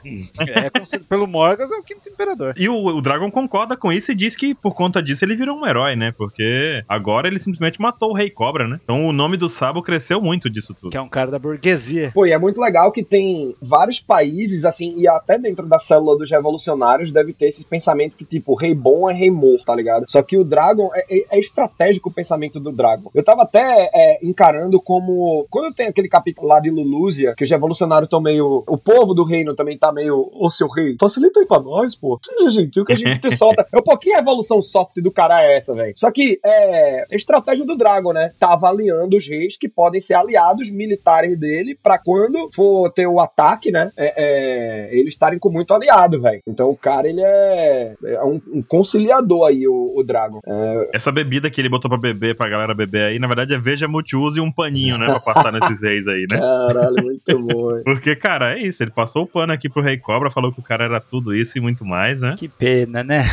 é 0.57 0.71
conhecido 0.71 1.05
pelo 1.05 1.27
Morgas, 1.27 1.71
é 1.71 1.77
o 1.77 1.83
quinto 1.83 2.09
imperador. 2.09 2.55
E 2.57 2.69
o, 2.69 2.75
o 2.87 3.03
Dragon 3.03 3.31
concorda 3.31 3.77
com 3.77 3.93
isso 3.93 4.13
e 4.13 4.15
diz 4.15 4.35
que 4.37 4.55
por 4.55 4.75
conta 4.75 4.88
disso 5.03 5.25
ele 5.25 5.37
virou 5.37 5.57
um 5.59 5.67
herói, 5.67 5.95
né? 5.97 6.13
Porque 6.17 6.83
agora 6.89 7.27
ele 7.29 7.39
simplesmente 7.39 7.81
matou 7.81 8.11
o 8.11 8.15
Rei 8.15 8.31
Cobra, 8.31 8.67
né? 8.67 8.81
Então 8.83 9.07
o 9.07 9.13
nome 9.13 9.37
do 9.37 9.49
Sabo 9.49 9.83
cresceu 9.83 10.21
muito 10.21 10.49
disso 10.49 10.75
tudo. 10.75 10.91
Que 10.91 10.97
é 10.97 11.01
um 11.01 11.09
cara 11.09 11.31
da 11.31 11.39
burguesia. 11.39 12.11
Pô, 12.15 12.27
e 12.27 12.33
é 12.33 12.39
muito 12.39 12.61
legal 12.61 12.91
que 12.93 13.03
tem 13.03 13.55
vários 13.61 14.01
países, 14.01 14.65
assim, 14.65 14.95
e 14.99 15.09
até 15.09 15.39
dentro 15.39 15.67
da 15.67 15.79
célula 15.79 16.17
dos 16.17 16.31
revolucionários 16.31 17.13
deve 17.13 17.33
ter 17.33 17.49
esse 17.49 17.65
pensamento 17.65 18.17
que, 18.17 18.25
tipo, 18.25 18.55
rei 18.55 18.75
bom 18.75 19.09
é 19.11 19.15
rei 19.15 19.31
morto, 19.31 19.65
tá 19.65 19.75
ligado? 19.75 20.05
Só 20.09 20.23
que 20.23 20.37
o 20.39 20.45
Dragon, 20.45 20.91
é, 20.95 21.05
é- 21.11 21.25
é 21.33 21.39
estratégico 21.39 22.09
o 22.09 22.13
pensamento 22.13 22.59
do 22.61 22.73
Dragon. 22.73 23.11
Eu 23.15 23.23
tava 23.23 23.43
até 23.43 23.89
é, 23.95 24.19
encarando 24.25 24.81
como. 24.81 25.47
Quando 25.51 25.75
tem 25.75 25.87
aquele 25.89 26.09
capítulo 26.09 26.49
lá 26.49 26.61
de 26.61 26.71
Lulúzia, 26.71 27.35
que 27.37 27.45
os 27.45 27.51
revolucionários 27.51 28.07
estão 28.07 28.21
meio. 28.21 28.65
O 28.67 28.79
povo 28.79 29.15
do 29.15 29.25
reino 29.25 29.55
também 29.55 29.77
tá 29.79 29.93
meio. 29.93 30.31
Ô, 30.35 30.51
seu 30.51 30.69
rei, 30.69 30.97
facilita 31.01 31.41
aí 31.41 31.47
pra 31.47 31.61
nós, 31.61 31.95
pô. 31.95 32.19
Seja 32.25 32.51
gentil 32.51 32.85
que 32.85 32.93
a 32.93 32.97
gente 32.97 33.19
te 33.21 33.31
solta. 33.37 33.67
É 33.73 33.79
um 33.79 33.83
pouquinho 33.83 34.17
a 34.17 34.21
evolução 34.21 34.61
soft 34.79 34.97
do 35.03 35.11
cara 35.11 35.43
é 35.43 35.57
essa, 35.57 35.75
velho. 35.75 35.93
Só 35.97 36.11
que 36.11 36.39
é. 36.45 37.07
Estratégia 37.11 37.65
do 37.65 37.77
Dragon, 37.77 38.13
né? 38.13 38.33
Tá 38.39 38.53
avaliando 38.53 39.17
os 39.17 39.27
reis 39.27 39.57
que 39.57 39.69
podem 39.69 40.01
ser 40.01 40.15
aliados 40.15 40.71
militares 40.71 41.39
dele 41.39 41.77
pra 41.83 41.99
quando 41.99 42.49
for 42.55 42.91
ter 42.93 43.07
o 43.07 43.21
ataque, 43.21 43.71
né? 43.71 43.91
é, 43.97 44.15
é, 44.17 44.99
eles 44.99 45.15
estarem 45.15 45.39
com 45.39 45.51
muito 45.51 45.75
aliado, 45.75 46.21
velho. 46.21 46.41
Então 46.47 46.71
o 46.71 46.77
cara, 46.77 47.09
ele 47.09 47.21
é, 47.21 47.95
é 48.05 48.23
um, 48.23 48.41
um 48.53 48.63
conciliador 48.63 49.49
aí, 49.49 49.67
o, 49.67 49.95
o 49.97 50.03
Dragon. 50.05 50.41
É, 50.47 50.91
Essa 50.93 51.11
bebida 51.11 51.51
que 51.51 51.61
ele 51.61 51.69
botou 51.69 51.89
pra 51.89 51.99
beber, 51.99 52.37
pra 52.37 52.49
galera 52.49 52.75
beber 52.75 53.05
aí, 53.05 53.19
na 53.19 53.27
verdade 53.27 53.55
é 53.55 53.59
veja 53.59 53.89
multiuso 53.89 54.39
e 54.39 54.41
um 54.41 54.53
paninho, 54.53 54.97
né? 54.97 55.07
Pra 55.07 55.21
passar 55.21 55.53
nesses 55.53 55.83
reis 55.83 56.07
aí, 56.07 56.27
né? 56.31 56.39
caralho, 56.39 57.03
muito 57.03 57.39
bom. 57.43 57.83
Porque, 57.85 58.15
cara, 58.15 58.55
é 58.55 58.63
isso. 58.63 58.83
Ele 58.83 58.91
passou 58.91 59.23
o 59.23 59.27
pano 59.27 59.53
aqui 59.53 59.69
pro 59.69 59.83
Rei 59.83 59.97
Cobra, 59.97 60.31
falou 60.31 60.53
que 60.53 60.61
o 60.61 60.63
cara 60.63 60.85
era 60.85 61.01
tudo 61.01 61.35
isso 61.35 61.59
e 61.59 61.61
muito 61.61 61.85
mais, 61.85 62.21
né? 62.21 62.37
Que 62.39 62.49
pena, 62.49 63.03
né? 63.03 63.29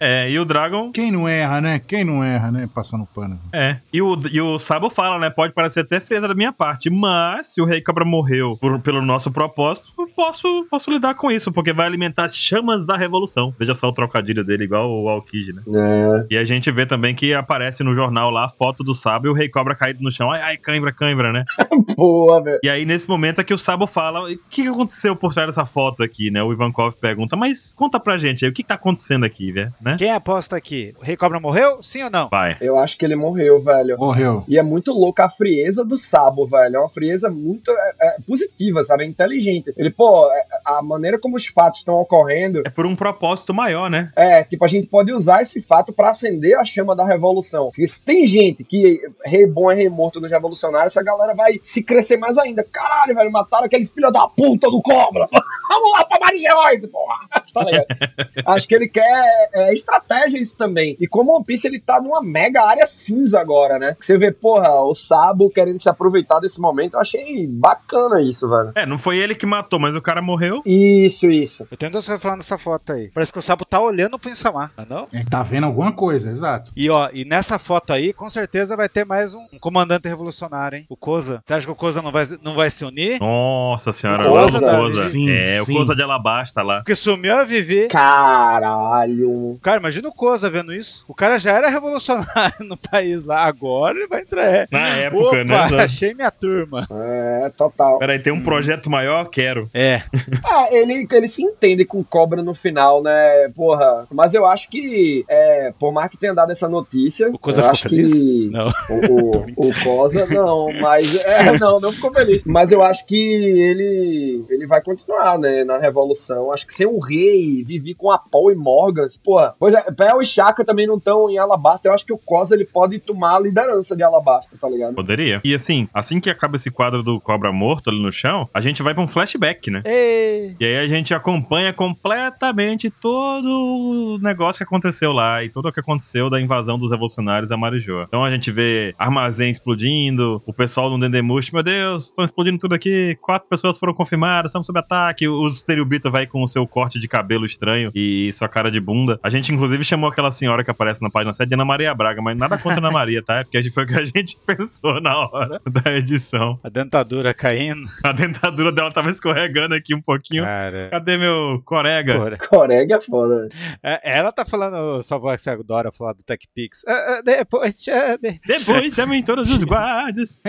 É, 0.00 0.30
e 0.30 0.38
o 0.38 0.44
Dragon. 0.44 0.90
Quem 0.92 1.10
não 1.10 1.28
erra, 1.28 1.60
né? 1.60 1.78
Quem 1.78 2.04
não 2.04 2.22
erra, 2.24 2.50
né? 2.50 2.68
Passando 2.74 3.06
pano. 3.06 3.38
É. 3.52 3.78
E 3.92 4.00
o, 4.02 4.18
e 4.32 4.40
o 4.40 4.58
Sabo 4.58 4.88
fala, 4.90 5.18
né? 5.18 5.30
Pode 5.30 5.52
parecer 5.52 5.80
até 5.80 6.00
frieza 6.00 6.28
da 6.28 6.34
minha 6.34 6.52
parte, 6.52 6.88
mas 6.90 7.48
se 7.54 7.60
o 7.60 7.64
Rei 7.64 7.80
Cobra 7.80 8.04
morreu 8.04 8.56
por- 8.60 8.78
pelo 8.80 9.02
nosso 9.02 9.30
propósito, 9.30 9.92
eu 9.98 10.06
posso, 10.08 10.66
posso 10.70 10.90
lidar 10.90 11.14
com 11.14 11.30
isso, 11.30 11.52
porque 11.52 11.72
vai 11.72 11.86
alimentar 11.86 12.24
as 12.24 12.36
chamas 12.36 12.86
da 12.86 12.96
revolução. 12.96 13.54
Veja 13.58 13.74
só 13.74 13.88
o 13.88 13.92
trocadilho 13.92 14.44
dele, 14.44 14.64
igual 14.64 14.90
o 14.90 15.08
Aokiji, 15.08 15.52
né? 15.52 15.62
É, 15.74 16.26
E 16.30 16.38
a 16.38 16.44
gente 16.44 16.70
vê 16.70 16.86
também 16.86 17.14
que 17.14 17.34
aparece 17.34 17.82
no 17.84 17.94
jornal 17.94 18.30
lá 18.30 18.44
a 18.46 18.48
foto 18.48 18.82
do 18.82 18.94
Sabo 18.94 19.26
e 19.26 19.30
o 19.30 19.34
Rei 19.34 19.48
Cobra 19.48 19.74
caído 19.74 20.02
no 20.02 20.10
chão. 20.10 20.30
Ai, 20.30 20.40
ai, 20.42 20.56
cãibra, 20.56 20.92
cãibra, 20.92 21.32
né? 21.32 21.44
boa, 21.96 22.42
velho. 22.42 22.58
E 22.62 22.68
aí, 22.68 22.84
nesse 22.84 23.08
momento 23.08 23.40
é 23.40 23.44
que 23.44 23.54
o 23.54 23.58
Sabo 23.58 23.86
fala: 23.86 24.22
o 24.22 24.26
que, 24.50 24.62
que 24.62 24.68
aconteceu 24.68 25.14
por 25.16 25.32
trás 25.32 25.48
dessa 25.48 25.64
foto 25.66 26.02
aqui, 26.02 26.30
né? 26.30 26.42
O 26.42 26.52
Ivankov 26.52 26.94
pergunta, 26.96 27.36
mas 27.36 27.74
conta 27.74 27.98
pra 28.00 28.16
gente 28.16 28.44
aí, 28.44 28.50
o 28.50 28.54
que, 28.54 28.62
que 28.62 28.68
tá 28.68 28.74
acontecendo 28.74 29.24
aqui, 29.24 29.52
velho? 29.52 29.65
Né? 29.80 29.96
Quem 29.98 30.10
aposta 30.10 30.56
aqui? 30.56 30.94
O 30.98 31.04
Rei 31.04 31.16
Cobra 31.16 31.40
morreu? 31.40 31.82
Sim 31.82 32.04
ou 32.04 32.10
não? 32.10 32.28
Vai. 32.28 32.56
Eu 32.60 32.78
acho 32.78 32.96
que 32.96 33.04
ele 33.04 33.16
morreu, 33.16 33.60
velho. 33.60 33.98
Morreu. 33.98 34.44
E 34.48 34.58
é 34.58 34.62
muito 34.62 34.92
louco 34.92 35.22
a 35.22 35.28
frieza 35.28 35.84
do 35.84 35.96
Sabo, 35.96 36.46
velho. 36.46 36.76
É 36.76 36.78
uma 36.78 36.88
frieza 36.88 37.30
muito 37.30 37.70
é, 37.70 37.94
é, 38.00 38.16
positiva, 38.26 38.82
sabe? 38.84 39.04
É 39.04 39.06
inteligente. 39.06 39.72
Ele, 39.76 39.90
pô, 39.90 40.30
é, 40.32 40.44
a 40.64 40.82
maneira 40.82 41.18
como 41.18 41.36
os 41.36 41.46
fatos 41.46 41.80
estão 41.80 41.94
ocorrendo. 41.94 42.62
É 42.64 42.70
por 42.70 42.86
um 42.86 42.96
propósito 42.96 43.54
maior, 43.54 43.90
né? 43.90 44.10
É, 44.16 44.42
tipo, 44.44 44.64
a 44.64 44.68
gente 44.68 44.86
pode 44.86 45.12
usar 45.12 45.42
esse 45.42 45.60
fato 45.62 45.92
pra 45.92 46.10
acender 46.10 46.58
a 46.58 46.64
chama 46.64 46.94
da 46.94 47.04
revolução. 47.04 47.66
Porque 47.66 47.86
se 47.86 48.00
tem 48.00 48.24
gente 48.26 48.64
que 48.64 49.00
rei 49.24 49.46
bom 49.46 49.70
é 49.70 49.74
rei 49.74 49.88
morto 49.88 50.20
nos 50.20 50.30
revolucionários, 50.30 50.92
essa 50.92 51.02
galera 51.02 51.34
vai 51.34 51.60
se 51.62 51.82
crescer 51.82 52.16
mais 52.16 52.38
ainda. 52.38 52.64
Caralho, 52.64 53.14
velho, 53.14 53.32
mataram 53.32 53.66
aquele 53.66 53.86
filho 53.86 54.10
da 54.10 54.26
puta 54.28 54.70
do 54.70 54.80
cobra. 54.82 55.28
Vamos 55.68 55.92
lá 55.92 56.04
pra 56.04 56.18
Maria 56.20 56.48
Heróis, 56.48 56.86
porra. 56.86 57.16
Tá 57.56 57.64
ligado? 57.64 57.86
Acho 58.46 58.68
que 58.68 58.74
ele 58.74 58.88
quer 58.88 59.48
é, 59.56 59.72
estratégia 59.74 60.38
isso 60.38 60.56
também. 60.56 60.96
E 61.00 61.06
como 61.06 61.34
One 61.34 61.44
Piece 61.44 61.66
ele 61.66 61.80
tá 61.80 62.00
numa 62.00 62.22
mega 62.22 62.62
área 62.62 62.86
cinza 62.86 63.40
agora, 63.40 63.78
né? 63.78 63.96
Você 64.00 64.16
vê, 64.18 64.30
porra, 64.32 64.80
o 64.82 64.94
Sabo 64.94 65.50
querendo 65.50 65.80
se 65.82 65.88
aproveitar 65.88 66.40
desse 66.40 66.60
momento. 66.60 66.94
Eu 66.94 67.00
achei 67.00 67.46
bacana 67.46 68.20
isso, 68.20 68.48
velho. 68.48 68.72
É, 68.74 68.84
não 68.86 68.98
foi 68.98 69.18
ele 69.18 69.34
que 69.34 69.46
matou, 69.46 69.78
mas 69.78 69.96
o 69.96 70.02
cara 70.02 70.20
morreu. 70.22 70.62
Isso, 70.66 71.30
isso. 71.30 71.66
Eu 71.70 71.76
tenho 71.76 71.92
duas 71.92 72.06
coisas 72.06 72.22
falando 72.22 72.38
nessa 72.38 72.58
foto 72.58 72.92
aí. 72.92 73.10
Parece 73.12 73.32
que 73.32 73.38
o 73.38 73.42
Sabo 73.42 73.64
tá 73.64 73.80
olhando 73.80 74.18
pro 74.18 74.30
Insama, 74.30 74.70
não 74.76 74.84
é 74.84 74.88
não? 74.88 75.08
Ele 75.12 75.24
tá 75.24 75.42
vendo 75.42 75.64
alguma 75.64 75.92
coisa, 75.92 76.30
exato. 76.30 76.72
E 76.76 76.88
ó, 76.90 77.08
e 77.12 77.24
nessa 77.24 77.58
foto 77.58 77.92
aí, 77.92 78.12
com 78.12 78.28
certeza 78.28 78.76
vai 78.76 78.88
ter 78.88 79.04
mais 79.04 79.34
um, 79.34 79.46
um 79.52 79.58
comandante 79.58 80.08
revolucionário, 80.08 80.78
hein? 80.78 80.86
O 80.88 80.96
Koza. 80.96 81.42
Você 81.44 81.54
acha 81.54 81.66
que 81.66 81.72
o 81.72 81.76
Koza 81.76 82.02
não 82.02 82.12
vai, 82.12 82.24
não 82.42 82.54
vai 82.54 82.70
se 82.70 82.84
unir? 82.84 83.20
Nossa 83.20 83.92
senhora, 83.92 84.28
O 84.30 84.34
lá 84.34 84.42
Koza, 84.44 84.58
o 84.58 84.60
Koza. 84.60 85.04
sim, 85.04 85.30
é, 85.30 85.62
sim. 85.62 85.72
o 85.72 85.76
Koza 85.78 85.94
de 85.94 86.02
Alabasta 86.02 86.62
lá. 86.62 86.78
Porque 86.78 86.94
sumiu 86.94 87.36
a 87.36 87.44
Vivi. 87.44 87.88
Caralho. 87.88 89.45
Cara, 89.62 89.78
imagina 89.80 90.08
o 90.08 90.12
Koza 90.12 90.50
vendo 90.50 90.72
isso. 90.72 91.04
O 91.08 91.14
cara 91.14 91.38
já 91.38 91.52
era 91.52 91.68
revolucionário 91.68 92.56
no 92.66 92.76
país 92.76 93.24
lá. 93.26 93.44
Agora 93.44 93.96
ele 93.98 94.06
vai 94.06 94.22
entrar. 94.22 94.66
Na 94.70 94.96
época, 94.96 95.42
Opa, 95.42 95.44
né? 95.70 95.82
achei 95.84 96.14
minha 96.14 96.30
turma. 96.30 96.86
É, 96.90 97.50
total. 97.56 97.98
Peraí, 97.98 98.18
tem 98.18 98.32
um 98.32 98.42
projeto 98.42 98.90
maior? 98.90 99.28
Quero. 99.28 99.68
É. 99.72 100.02
Ah, 100.48 100.68
ele, 100.70 101.06
ele 101.10 101.28
se 101.28 101.42
entende 101.42 101.84
com 101.84 102.02
cobra 102.04 102.42
no 102.42 102.54
final, 102.54 103.02
né? 103.02 103.48
Porra. 103.54 104.06
Mas 104.10 104.32
eu 104.32 104.44
acho 104.46 104.68
que, 104.70 105.24
é, 105.28 105.72
por 105.78 105.92
mais 105.92 106.10
que 106.10 106.16
tenha 106.16 106.32
dado 106.34 106.52
essa 106.52 106.68
notícia, 106.68 107.28
O 107.30 107.38
Koza 107.38 107.60
eu 107.60 107.64
ficou 107.64 107.72
acho 107.72 107.88
feliz? 107.88 108.12
que 108.12 108.50
Não. 108.52 108.68
o, 108.88 109.66
o, 109.66 109.68
o 109.68 109.82
Cosa, 109.82 110.26
não, 110.26 110.68
mas 110.80 111.24
é, 111.24 111.58
não, 111.58 111.80
não 111.80 111.92
ficou 111.92 112.12
feliz. 112.14 112.42
Mas 112.44 112.70
eu 112.70 112.82
acho 112.82 113.04
que 113.06 113.16
ele 113.16 114.44
ele 114.48 114.66
vai 114.66 114.80
continuar, 114.82 115.38
né, 115.38 115.64
na 115.64 115.78
revolução. 115.78 116.52
Acho 116.52 116.66
que 116.66 116.74
sem 116.74 116.86
um 116.86 116.98
rei, 116.98 117.62
Vivi 117.64 117.94
com 117.94 118.10
a 118.10 118.18
Paul 118.18 118.52
e 118.52 118.54
Morgans, 118.54 119.16
porra. 119.16 119.35
Pois 119.58 119.74
é, 119.74 119.82
Pel 119.92 120.22
e 120.22 120.26
Chaka 120.26 120.64
também 120.64 120.86
não 120.86 120.96
estão 120.96 121.30
em 121.30 121.38
Alabasta. 121.38 121.88
Eu 121.88 121.92
acho 121.92 122.06
que 122.06 122.12
o 122.12 122.18
Cosa 122.18 122.54
ele 122.54 122.64
pode 122.64 122.98
tomar 122.98 123.36
a 123.36 123.40
liderança 123.40 123.94
de 123.96 124.02
Alabasta, 124.02 124.56
tá 124.60 124.68
ligado? 124.68 124.94
Poderia. 124.94 125.40
E 125.44 125.54
assim, 125.54 125.88
assim 125.92 126.20
que 126.20 126.30
acaba 126.30 126.56
esse 126.56 126.70
quadro 126.70 127.02
do 127.02 127.20
cobra 127.20 127.52
morto 127.52 127.90
ali 127.90 128.00
no 128.00 128.12
chão, 128.12 128.48
a 128.52 128.60
gente 128.60 128.82
vai 128.82 128.94
pra 128.94 129.02
um 129.02 129.08
flashback, 129.08 129.70
né? 129.70 129.82
Ei. 129.84 130.56
E 130.58 130.64
aí 130.64 130.78
a 130.78 130.88
gente 130.88 131.14
acompanha 131.14 131.72
completamente 131.72 132.90
todo 132.90 133.46
o 133.46 134.18
negócio 134.22 134.58
que 134.58 134.64
aconteceu 134.64 135.12
lá 135.12 135.42
e 135.42 135.48
tudo 135.48 135.68
o 135.68 135.72
que 135.72 135.80
aconteceu 135.80 136.28
da 136.30 136.40
invasão 136.40 136.78
dos 136.78 136.90
revolucionários 136.90 137.50
a 137.52 137.56
Marijoa. 137.56 138.04
Então 138.08 138.24
a 138.24 138.30
gente 138.30 138.50
vê 138.50 138.94
armazém 138.98 139.50
explodindo, 139.50 140.42
o 140.46 140.52
pessoal 140.52 140.90
no 140.90 140.98
Dendemush, 140.98 141.52
meu 141.52 141.62
Deus, 141.62 142.08
estão 142.08 142.24
explodindo 142.24 142.58
tudo 142.58 142.74
aqui, 142.74 143.16
quatro 143.20 143.48
pessoas 143.48 143.78
foram 143.78 143.94
confirmadas, 143.94 144.50
estamos 144.50 144.66
sob 144.66 144.78
ataque, 144.78 145.28
o 145.28 145.48
Stereobito 145.48 146.10
vai 146.10 146.26
com 146.26 146.42
o 146.42 146.48
seu 146.48 146.66
corte 146.66 146.98
de 146.98 147.08
cabelo 147.08 147.46
estranho 147.46 147.90
e 147.94 148.30
sua 148.32 148.48
cara 148.48 148.70
de 148.70 148.80
bunda. 148.80 149.15
A 149.22 149.28
gente 149.30 149.52
inclusive 149.52 149.82
chamou 149.84 150.08
aquela 150.10 150.30
senhora 150.30 150.62
que 150.64 150.70
aparece 150.70 151.02
na 151.02 151.10
página 151.10 151.32
7 151.32 151.48
de 151.48 151.54
Ana 151.54 151.64
Maria 151.64 151.94
Braga, 151.94 152.20
mas 152.22 152.36
nada 152.36 152.56
contra 152.58 152.78
Ana 152.78 152.90
Maria, 152.90 153.22
tá? 153.22 153.38
É 153.38 153.44
porque 153.44 153.58
a 153.58 153.60
gente- 153.62 153.72
foi 153.74 153.84
o 153.84 153.86
que 153.86 153.94
a 153.98 154.04
gente 154.04 154.38
pensou 154.46 155.00
na 155.00 155.16
hora 155.18 155.60
da 155.70 155.92
edição. 155.92 156.58
A 156.62 156.68
dentadura 156.68 157.34
caindo. 157.34 157.86
A 158.04 158.12
dentadura 158.12 158.72
dela 158.72 158.90
tava 158.92 159.10
escorregando 159.10 159.74
aqui 159.74 159.94
um 159.94 160.00
pouquinho. 160.00 160.44
Cara. 160.44 160.88
Cadê 160.90 161.16
meu 161.18 161.60
corega? 161.64 162.36
Corega 162.48 162.96
é 162.96 163.00
foda. 163.00 163.48
É, 163.82 164.18
Ela 164.18 164.32
tá 164.32 164.44
falando, 164.44 165.02
só 165.02 165.18
vai 165.18 165.36
ser 165.38 165.50
adora 165.50 165.90
falar 165.92 166.12
do 166.14 166.22
TechPix. 166.22 166.82
É, 166.86 167.18
é, 167.18 167.22
depois 167.22 167.82
chame. 167.82 168.40
Depois 168.46 168.94
chamem 168.94 169.22
todos 169.22 169.50
os 169.50 169.62
guardas, 169.64 170.42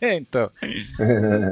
então. 0.00 0.50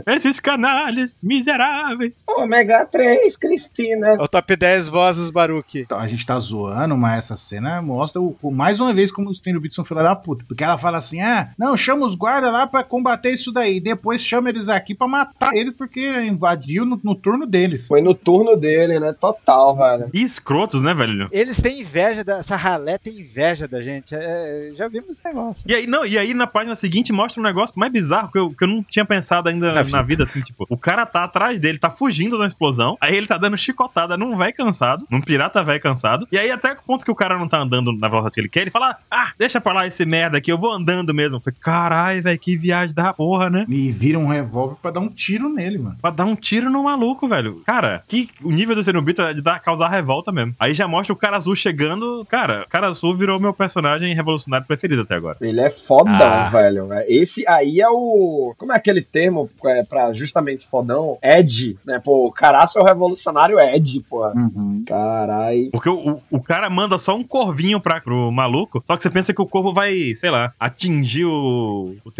esses 0.06 0.40
canalhas 0.40 1.22
miseráveis. 1.22 2.24
Ômega 2.28 2.84
3, 2.86 3.36
Cristina. 3.36 4.14
O 4.14 4.28
top 4.28 4.56
10 4.56 4.88
vozes 4.88 5.30
Baruque. 5.30 5.80
Então, 5.80 5.98
a 5.98 6.06
gente 6.06 6.24
tá 6.24 6.39
zoando, 6.40 6.96
mas 6.96 7.18
essa 7.26 7.36
cena 7.36 7.80
mostra 7.80 8.20
o, 8.20 8.36
o- 8.42 8.50
mais 8.50 8.80
uma 8.80 8.92
vez 8.92 9.12
como 9.12 9.30
os 9.30 9.38
Tenryubito 9.40 9.74
são 9.74 9.84
filha 9.84 10.02
da 10.02 10.16
puta. 10.16 10.44
Porque 10.48 10.64
ela 10.64 10.76
fala 10.78 10.98
assim: 10.98 11.20
ah, 11.20 11.50
não, 11.58 11.76
chama 11.76 12.04
os 12.04 12.14
guardas 12.14 12.52
lá 12.52 12.66
pra 12.66 12.82
combater 12.82 13.30
isso 13.32 13.52
daí. 13.52 13.80
Depois 13.80 14.22
chama 14.24 14.48
eles 14.48 14.68
aqui 14.68 14.94
pra 14.94 15.06
matar 15.06 15.54
eles, 15.54 15.74
porque 15.74 16.00
invadiu 16.22 16.84
no, 16.84 17.00
no 17.02 17.14
turno 17.14 17.46
deles. 17.46 17.86
Foi 17.86 18.00
no 18.00 18.14
turno 18.14 18.56
dele, 18.56 18.98
né? 18.98 19.12
Total, 19.12 19.76
velho. 19.76 20.10
E 20.12 20.22
escrotos, 20.22 20.80
né, 20.82 20.92
velho? 20.94 21.28
Eles 21.30 21.60
têm 21.60 21.80
inveja, 21.80 22.24
da, 22.24 22.38
essa 22.38 22.56
ralé 22.56 22.98
tem 22.98 23.20
inveja 23.20 23.68
da 23.68 23.82
gente. 23.82 24.14
É, 24.14 24.72
já 24.76 24.88
vimos 24.88 25.10
esse 25.10 25.24
negócio. 25.24 25.64
E 25.68 25.74
aí, 25.74 25.86
não, 25.86 26.04
e 26.04 26.18
aí 26.18 26.32
na 26.34 26.46
página 26.46 26.74
seguinte 26.74 27.12
mostra 27.12 27.40
um 27.40 27.44
negócio 27.44 27.78
mais 27.78 27.92
bizarro 27.92 28.30
que 28.30 28.38
eu, 28.38 28.50
que 28.50 28.64
eu 28.64 28.68
não 28.68 28.82
tinha 28.82 29.04
pensado 29.04 29.48
ainda 29.48 29.68
Na 29.68 29.74
na, 29.74 29.82
vida. 29.82 30.02
vida, 30.04 30.24
assim, 30.24 30.40
tipo, 30.40 30.66
o 30.68 30.76
cara 30.76 31.04
tá 31.06 31.24
atrás 31.24 31.58
dele, 31.58 31.78
tá 31.78 31.90
fugindo 31.90 32.38
da 32.38 32.46
explosão, 32.46 32.96
aí 33.00 33.14
ele 33.14 33.26
tá 33.26 33.36
dando 33.36 33.56
chicotada 33.56 34.16
num 34.16 34.36
véi 34.36 34.52
cansado, 34.52 35.06
num 35.10 35.20
pirata 35.20 35.62
véi 35.62 35.78
cansado, 35.78 36.26
e 36.30 36.38
aí 36.38 36.50
até 36.50 36.72
o 36.72 36.76
ponto 36.82 37.04
que 37.04 37.10
o 37.10 37.14
cara 37.14 37.38
não 37.38 37.48
tá 37.48 37.58
andando 37.58 37.92
na 37.92 38.08
velocidade 38.08 38.34
que 38.34 38.40
ele 38.40 38.48
quer, 38.48 38.60
ele 38.62 38.70
fala, 38.70 38.96
ah, 39.10 39.32
deixa 39.38 39.60
pra 39.60 39.72
lá 39.72 39.86
esse 39.86 40.04
merda 40.06 40.38
aqui, 40.38 40.50
eu 40.52 40.58
vou 40.58 40.72
andando 40.72 41.12
mesmo. 41.14 41.36
Eu 41.36 41.40
falei, 41.40 41.56
caralho, 41.60 42.22
velho, 42.22 42.38
que 42.38 42.56
viagem 42.56 42.94
da 42.94 43.12
porra, 43.12 43.50
né? 43.50 43.64
E 43.68 43.90
vira 43.90 44.18
um 44.18 44.26
revólver 44.26 44.76
pra 44.80 44.90
dar 44.90 45.00
um 45.00 45.08
tiro 45.08 45.48
nele, 45.48 45.78
mano. 45.78 45.96
Pra 46.00 46.10
dar 46.10 46.24
um 46.24 46.34
tiro 46.36 46.70
no 46.70 46.84
maluco, 46.84 47.28
velho. 47.28 47.62
Cara, 47.66 48.02
que 48.08 48.28
o 48.42 48.50
nível 48.50 48.74
do 48.74 48.82
Zenobito 48.82 49.22
é 49.22 49.32
de 49.32 49.42
dar, 49.42 49.58
causar 49.60 49.88
revolta 49.88 50.30
mesmo. 50.32 50.54
Aí 50.58 50.74
já 50.74 50.86
mostra 50.88 51.12
o 51.12 51.16
cara 51.16 51.36
azul 51.36 51.54
chegando. 51.54 52.24
Cara, 52.28 52.62
o 52.66 52.68
cara 52.68 52.86
azul 52.88 53.14
virou 53.16 53.38
meu 53.40 53.52
personagem 53.52 54.14
revolucionário 54.14 54.66
preferido 54.66 55.02
até 55.02 55.14
agora. 55.14 55.36
Ele 55.40 55.60
é 55.60 55.70
fodão, 55.70 56.14
Ah. 56.14 56.48
velho. 56.50 56.88
Esse 57.06 57.44
aí 57.48 57.80
é 57.80 57.88
o. 57.88 58.54
Como 58.56 58.72
é 58.72 58.76
aquele 58.76 59.02
termo 59.02 59.48
é, 59.66 59.82
pra 59.82 60.12
justamente 60.12 60.66
fodão? 60.68 61.18
Ed, 61.22 61.78
né? 61.84 61.98
Pô, 62.02 62.26
o 62.26 62.32
caraço 62.32 62.78
é 62.78 62.82
o 62.82 62.84
revolucionário 62.84 63.58
Ed, 63.58 64.00
pô. 64.08 64.26
Uhum. 64.28 64.84
Carai. 64.86 65.68
Porque 65.72 65.88
o, 65.88 66.14
o, 66.14 66.19
o 66.30 66.40
cara 66.40 66.68
manda 66.68 66.98
só 66.98 67.16
um 67.16 67.22
corvinho 67.22 67.80
pra, 67.80 68.00
pro 68.00 68.30
maluco, 68.30 68.80
só 68.84 68.96
que 68.96 69.02
você 69.02 69.10
pensa 69.10 69.32
que 69.32 69.40
o 69.42 69.46
corvo 69.46 69.72
vai, 69.72 70.14
sei 70.14 70.30
lá, 70.30 70.52
atingir 70.58 71.24
o, 71.24 71.96
o. 72.04 72.12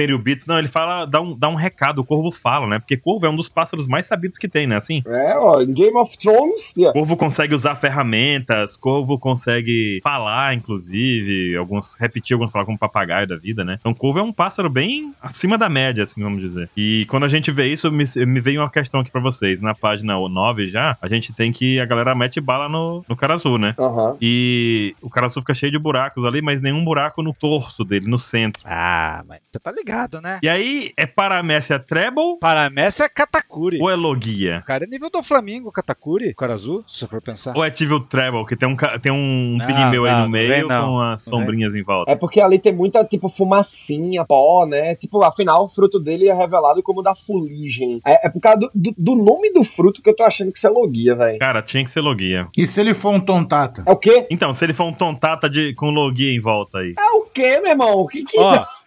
Não, 0.47 0.59
ele 0.59 0.69
fala, 0.69 1.05
dá 1.07 1.21
um, 1.21 1.37
dá 1.39 1.49
um 1.49 1.55
recado, 1.55 2.01
o 2.01 2.05
corvo 2.05 2.31
fala, 2.31 2.67
né? 2.67 2.79
Porque 2.79 2.97
corvo 2.97 3.27
é 3.27 3.31
um 3.31 3.37
dos 3.37 3.49
pássaros 3.49 3.87
mais 3.87 4.07
sabidos 4.07 4.39
que 4.39 4.49
tem, 4.49 4.67
né? 4.67 4.77
Assim, 4.77 5.03
É, 5.07 5.37
ó, 5.37 5.61
em 5.61 5.73
Game 5.73 5.97
of 5.97 6.17
Thrones. 6.19 6.75
yeah. 6.77 6.93
Corvo 6.93 7.17
consegue 7.17 7.55
usar 7.55 7.75
ferramentas, 7.75 8.77
Corvo 8.77 9.19
consegue 9.19 10.01
falar, 10.03 10.55
inclusive, 10.55 11.57
alguns 11.57 11.95
repetir 11.99 12.35
algumas 12.35 12.53
palavras 12.53 12.67
como 12.67 12.79
papagaio 12.79 13.27
da 13.27 13.37
vida, 13.37 13.65
né? 13.65 13.77
Então, 13.81 13.95
Corvo 13.95 14.19
é 14.19 14.23
um 14.23 14.33
pássaro 14.33 14.69
bem 14.71 15.13
acima 15.21 15.57
da 15.59 15.69
média, 15.69 16.05
assim, 16.05 16.23
vamos 16.23 16.41
dizer. 16.41 16.69
E 16.77 17.07
quando 17.09 17.25
a 17.25 17.29
gente 17.29 17.51
vê 17.51 17.67
isso, 17.67 17.91
me, 17.93 18.05
me 18.27 18.41
veio 18.41 18.61
uma 18.61 18.71
questão 18.71 19.01
aqui 19.01 19.11
pra 19.11 19.21
vocês. 19.21 19.61
Na 19.61 19.75
página 19.75 20.15
9 20.17 20.67
já, 20.69 20.97
a 21.01 21.09
gente 21.09 21.33
tem 21.33 21.53
que 21.53 21.81
a 21.81 21.85
galera 21.85 22.15
mete 22.15 22.41
bala 22.41 22.69
no, 22.69 23.05
no 23.09 23.17
cara 23.17 23.35
azul, 23.35 23.59
né? 23.59 23.75
Aham. 23.91 24.17
E 24.21 24.95
o 25.03 25.11
cara 25.11 25.27
azul 25.27 25.43
fica 25.43 25.55
cheio 25.55 25.73
de 25.73 25.79
buracos 25.79 26.25
ali, 26.25 26.41
mas 26.41 26.61
nenhum 26.61 26.85
buraco 26.85 27.23
no 27.23 27.35
torso 27.35 27.85
dele, 27.85 28.09
no 28.09 28.19
centro. 28.19 28.63
Ah, 28.65 29.23
mas 29.27 29.41
você 29.51 29.59
tá 29.59 29.71
ligado, 29.73 30.21
né? 30.21 30.39
E 30.43 30.49
aí, 30.49 30.93
é 30.97 31.07
Paramécia 31.07 31.79
Treble 31.79 32.39
Para 32.41 32.71
Messi 32.71 33.03
é 33.03 33.09
Katakuri. 33.09 33.79
ou 33.81 33.91
é 33.91 33.95
Logia? 33.95 34.61
O 34.63 34.67
cara 34.67 34.85
é 34.85 34.87
nível 34.87 35.11
do 35.11 35.23
Flamengo, 35.23 35.73
Katakuri, 35.73 36.35
azul, 36.51 36.85
se 36.89 37.01
você 37.01 37.07
for 37.07 37.21
pensar. 37.21 37.57
Ou 37.57 37.65
é 37.65 37.71
Tivil 37.71 38.01
Treble, 38.01 38.45
que 38.45 38.57
tem 38.57 38.69
um, 38.69 38.77
tem 39.01 39.13
um 39.13 39.57
Não, 39.59 39.67
pigmeu 39.67 40.05
aí 40.05 40.23
no 40.23 40.29
meio 40.29 40.69
não. 40.69 40.87
com 40.87 41.01
as 41.01 41.23
sombrinhas 41.23 41.75
em 41.75 41.83
volta? 41.83 42.11
É 42.11 42.15
porque 42.15 42.41
ali 42.41 42.59
tem 42.59 42.73
muita, 42.73 43.05
tipo, 43.05 43.29
fumacinha, 43.29 44.25
pó, 44.25 44.67
né? 44.67 44.95
Tipo, 44.95 45.23
afinal, 45.23 45.65
o 45.65 45.69
fruto 45.69 45.99
dele 45.99 46.29
é 46.29 46.35
revelado 46.35 46.83
como 46.83 47.03
da 47.03 47.15
fuligem. 47.15 48.01
É, 48.05 48.27
é 48.27 48.31
por 48.31 48.41
causa 48.41 48.59
do, 48.59 48.71
do, 48.75 48.95
do 48.97 49.17
nome 49.17 49.53
do 49.53 49.63
fruto 49.65 50.03
que 50.03 50.11
eu 50.11 50.17
tô 50.17 50.25
achando 50.25 50.53
que 50.53 50.59
isso 50.59 50.67
é 50.67 50.71
logia, 50.71 51.15
velho. 51.15 51.39
Cara, 51.39 51.63
tinha 51.63 51.85
que 51.85 51.91
ser 51.91 52.01
Logia. 52.01 52.49
E 52.57 52.67
se 52.67 52.81
ele 52.81 52.95
for 52.95 53.11
um 53.11 53.21
tontata? 53.21 53.80
É 53.87 53.91
o 53.91 53.97
quê? 53.97 54.27
Então, 54.31 54.53
se 54.55 54.65
ele 54.65 54.73
for 54.73 54.85
um 54.85 54.93
tontata 54.93 55.49
de, 55.49 55.75
com 55.75 55.91
Logia 55.91 56.33
em 56.35 56.41
volta 56.41 56.79
aí. 56.79 56.95
É 56.99 57.11
o 57.17 57.23
quê, 57.23 57.61
meu 57.61 57.71
irmão? 57.71 58.07
Que, 58.07 58.25
que, 58.25 58.39
Ó, 58.39 58.65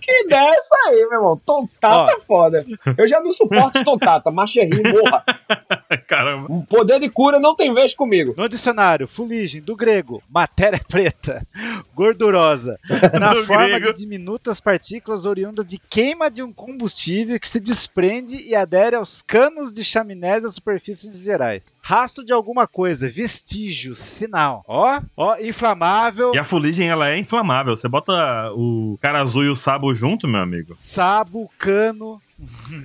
que 0.00 0.24
ideia 0.24 0.40
é 0.40 0.50
essa 0.50 0.74
aí, 0.88 1.06
meu 1.08 1.12
irmão? 1.14 1.40
Tontata 1.44 2.12
Ó. 2.12 2.16
é 2.16 2.20
foda. 2.20 2.64
Eu 2.96 3.06
já 3.08 3.20
não 3.20 3.32
suporto 3.32 3.82
Tontata. 3.84 4.30
Macherri, 4.30 4.82
morra. 4.82 5.24
Caramba. 6.06 6.52
Um 6.52 6.62
poder 6.64 7.00
de 7.00 7.08
cura 7.08 7.38
não 7.38 7.54
tem 7.54 7.72
vez 7.74 7.94
comigo. 7.94 8.34
no 8.36 8.48
dicionário, 8.48 9.06
fuligem, 9.08 9.60
do 9.60 9.74
grego, 9.76 10.22
matéria 10.28 10.80
preta, 10.86 11.42
gordurosa, 11.94 12.78
na 13.18 13.32
Do 13.34 13.44
forma 13.44 13.66
grego. 13.78 13.92
de 13.92 14.00
diminutas 14.00 14.60
partículas 14.60 15.24
oriundas 15.24 15.66
de 15.66 15.78
queima 15.78 16.30
de 16.30 16.42
um 16.42 16.52
combustível 16.52 17.38
que 17.40 17.48
se 17.48 17.60
desprende 17.60 18.36
e 18.46 18.54
adere 18.54 18.96
aos 18.96 19.22
canos 19.22 19.72
de 19.72 19.82
chaminés 19.82 20.44
e 20.44 20.46
às 20.46 20.54
superfícies 20.54 21.18
gerais. 21.18 21.74
Rastro 21.80 22.24
de 22.24 22.32
alguma 22.32 22.66
coisa, 22.66 23.08
vestígio, 23.50 23.94
sinal. 23.94 24.64
Ó, 24.66 25.00
ó, 25.16 25.36
inflamável, 25.38 26.32
E 26.34 26.38
a 26.38 26.44
fuligem, 26.44 26.88
ela 26.88 27.08
é 27.08 27.18
inflamável. 27.18 27.76
Você 27.76 27.88
bota 27.88 28.12
o 28.54 28.98
cara 29.00 29.22
azul 29.22 29.44
e 29.44 29.48
o 29.48 29.56
sabo 29.56 29.94
junto, 29.94 30.26
meu 30.26 30.40
amigo. 30.40 30.74
sabo, 30.78 31.48
cano, 31.58 32.20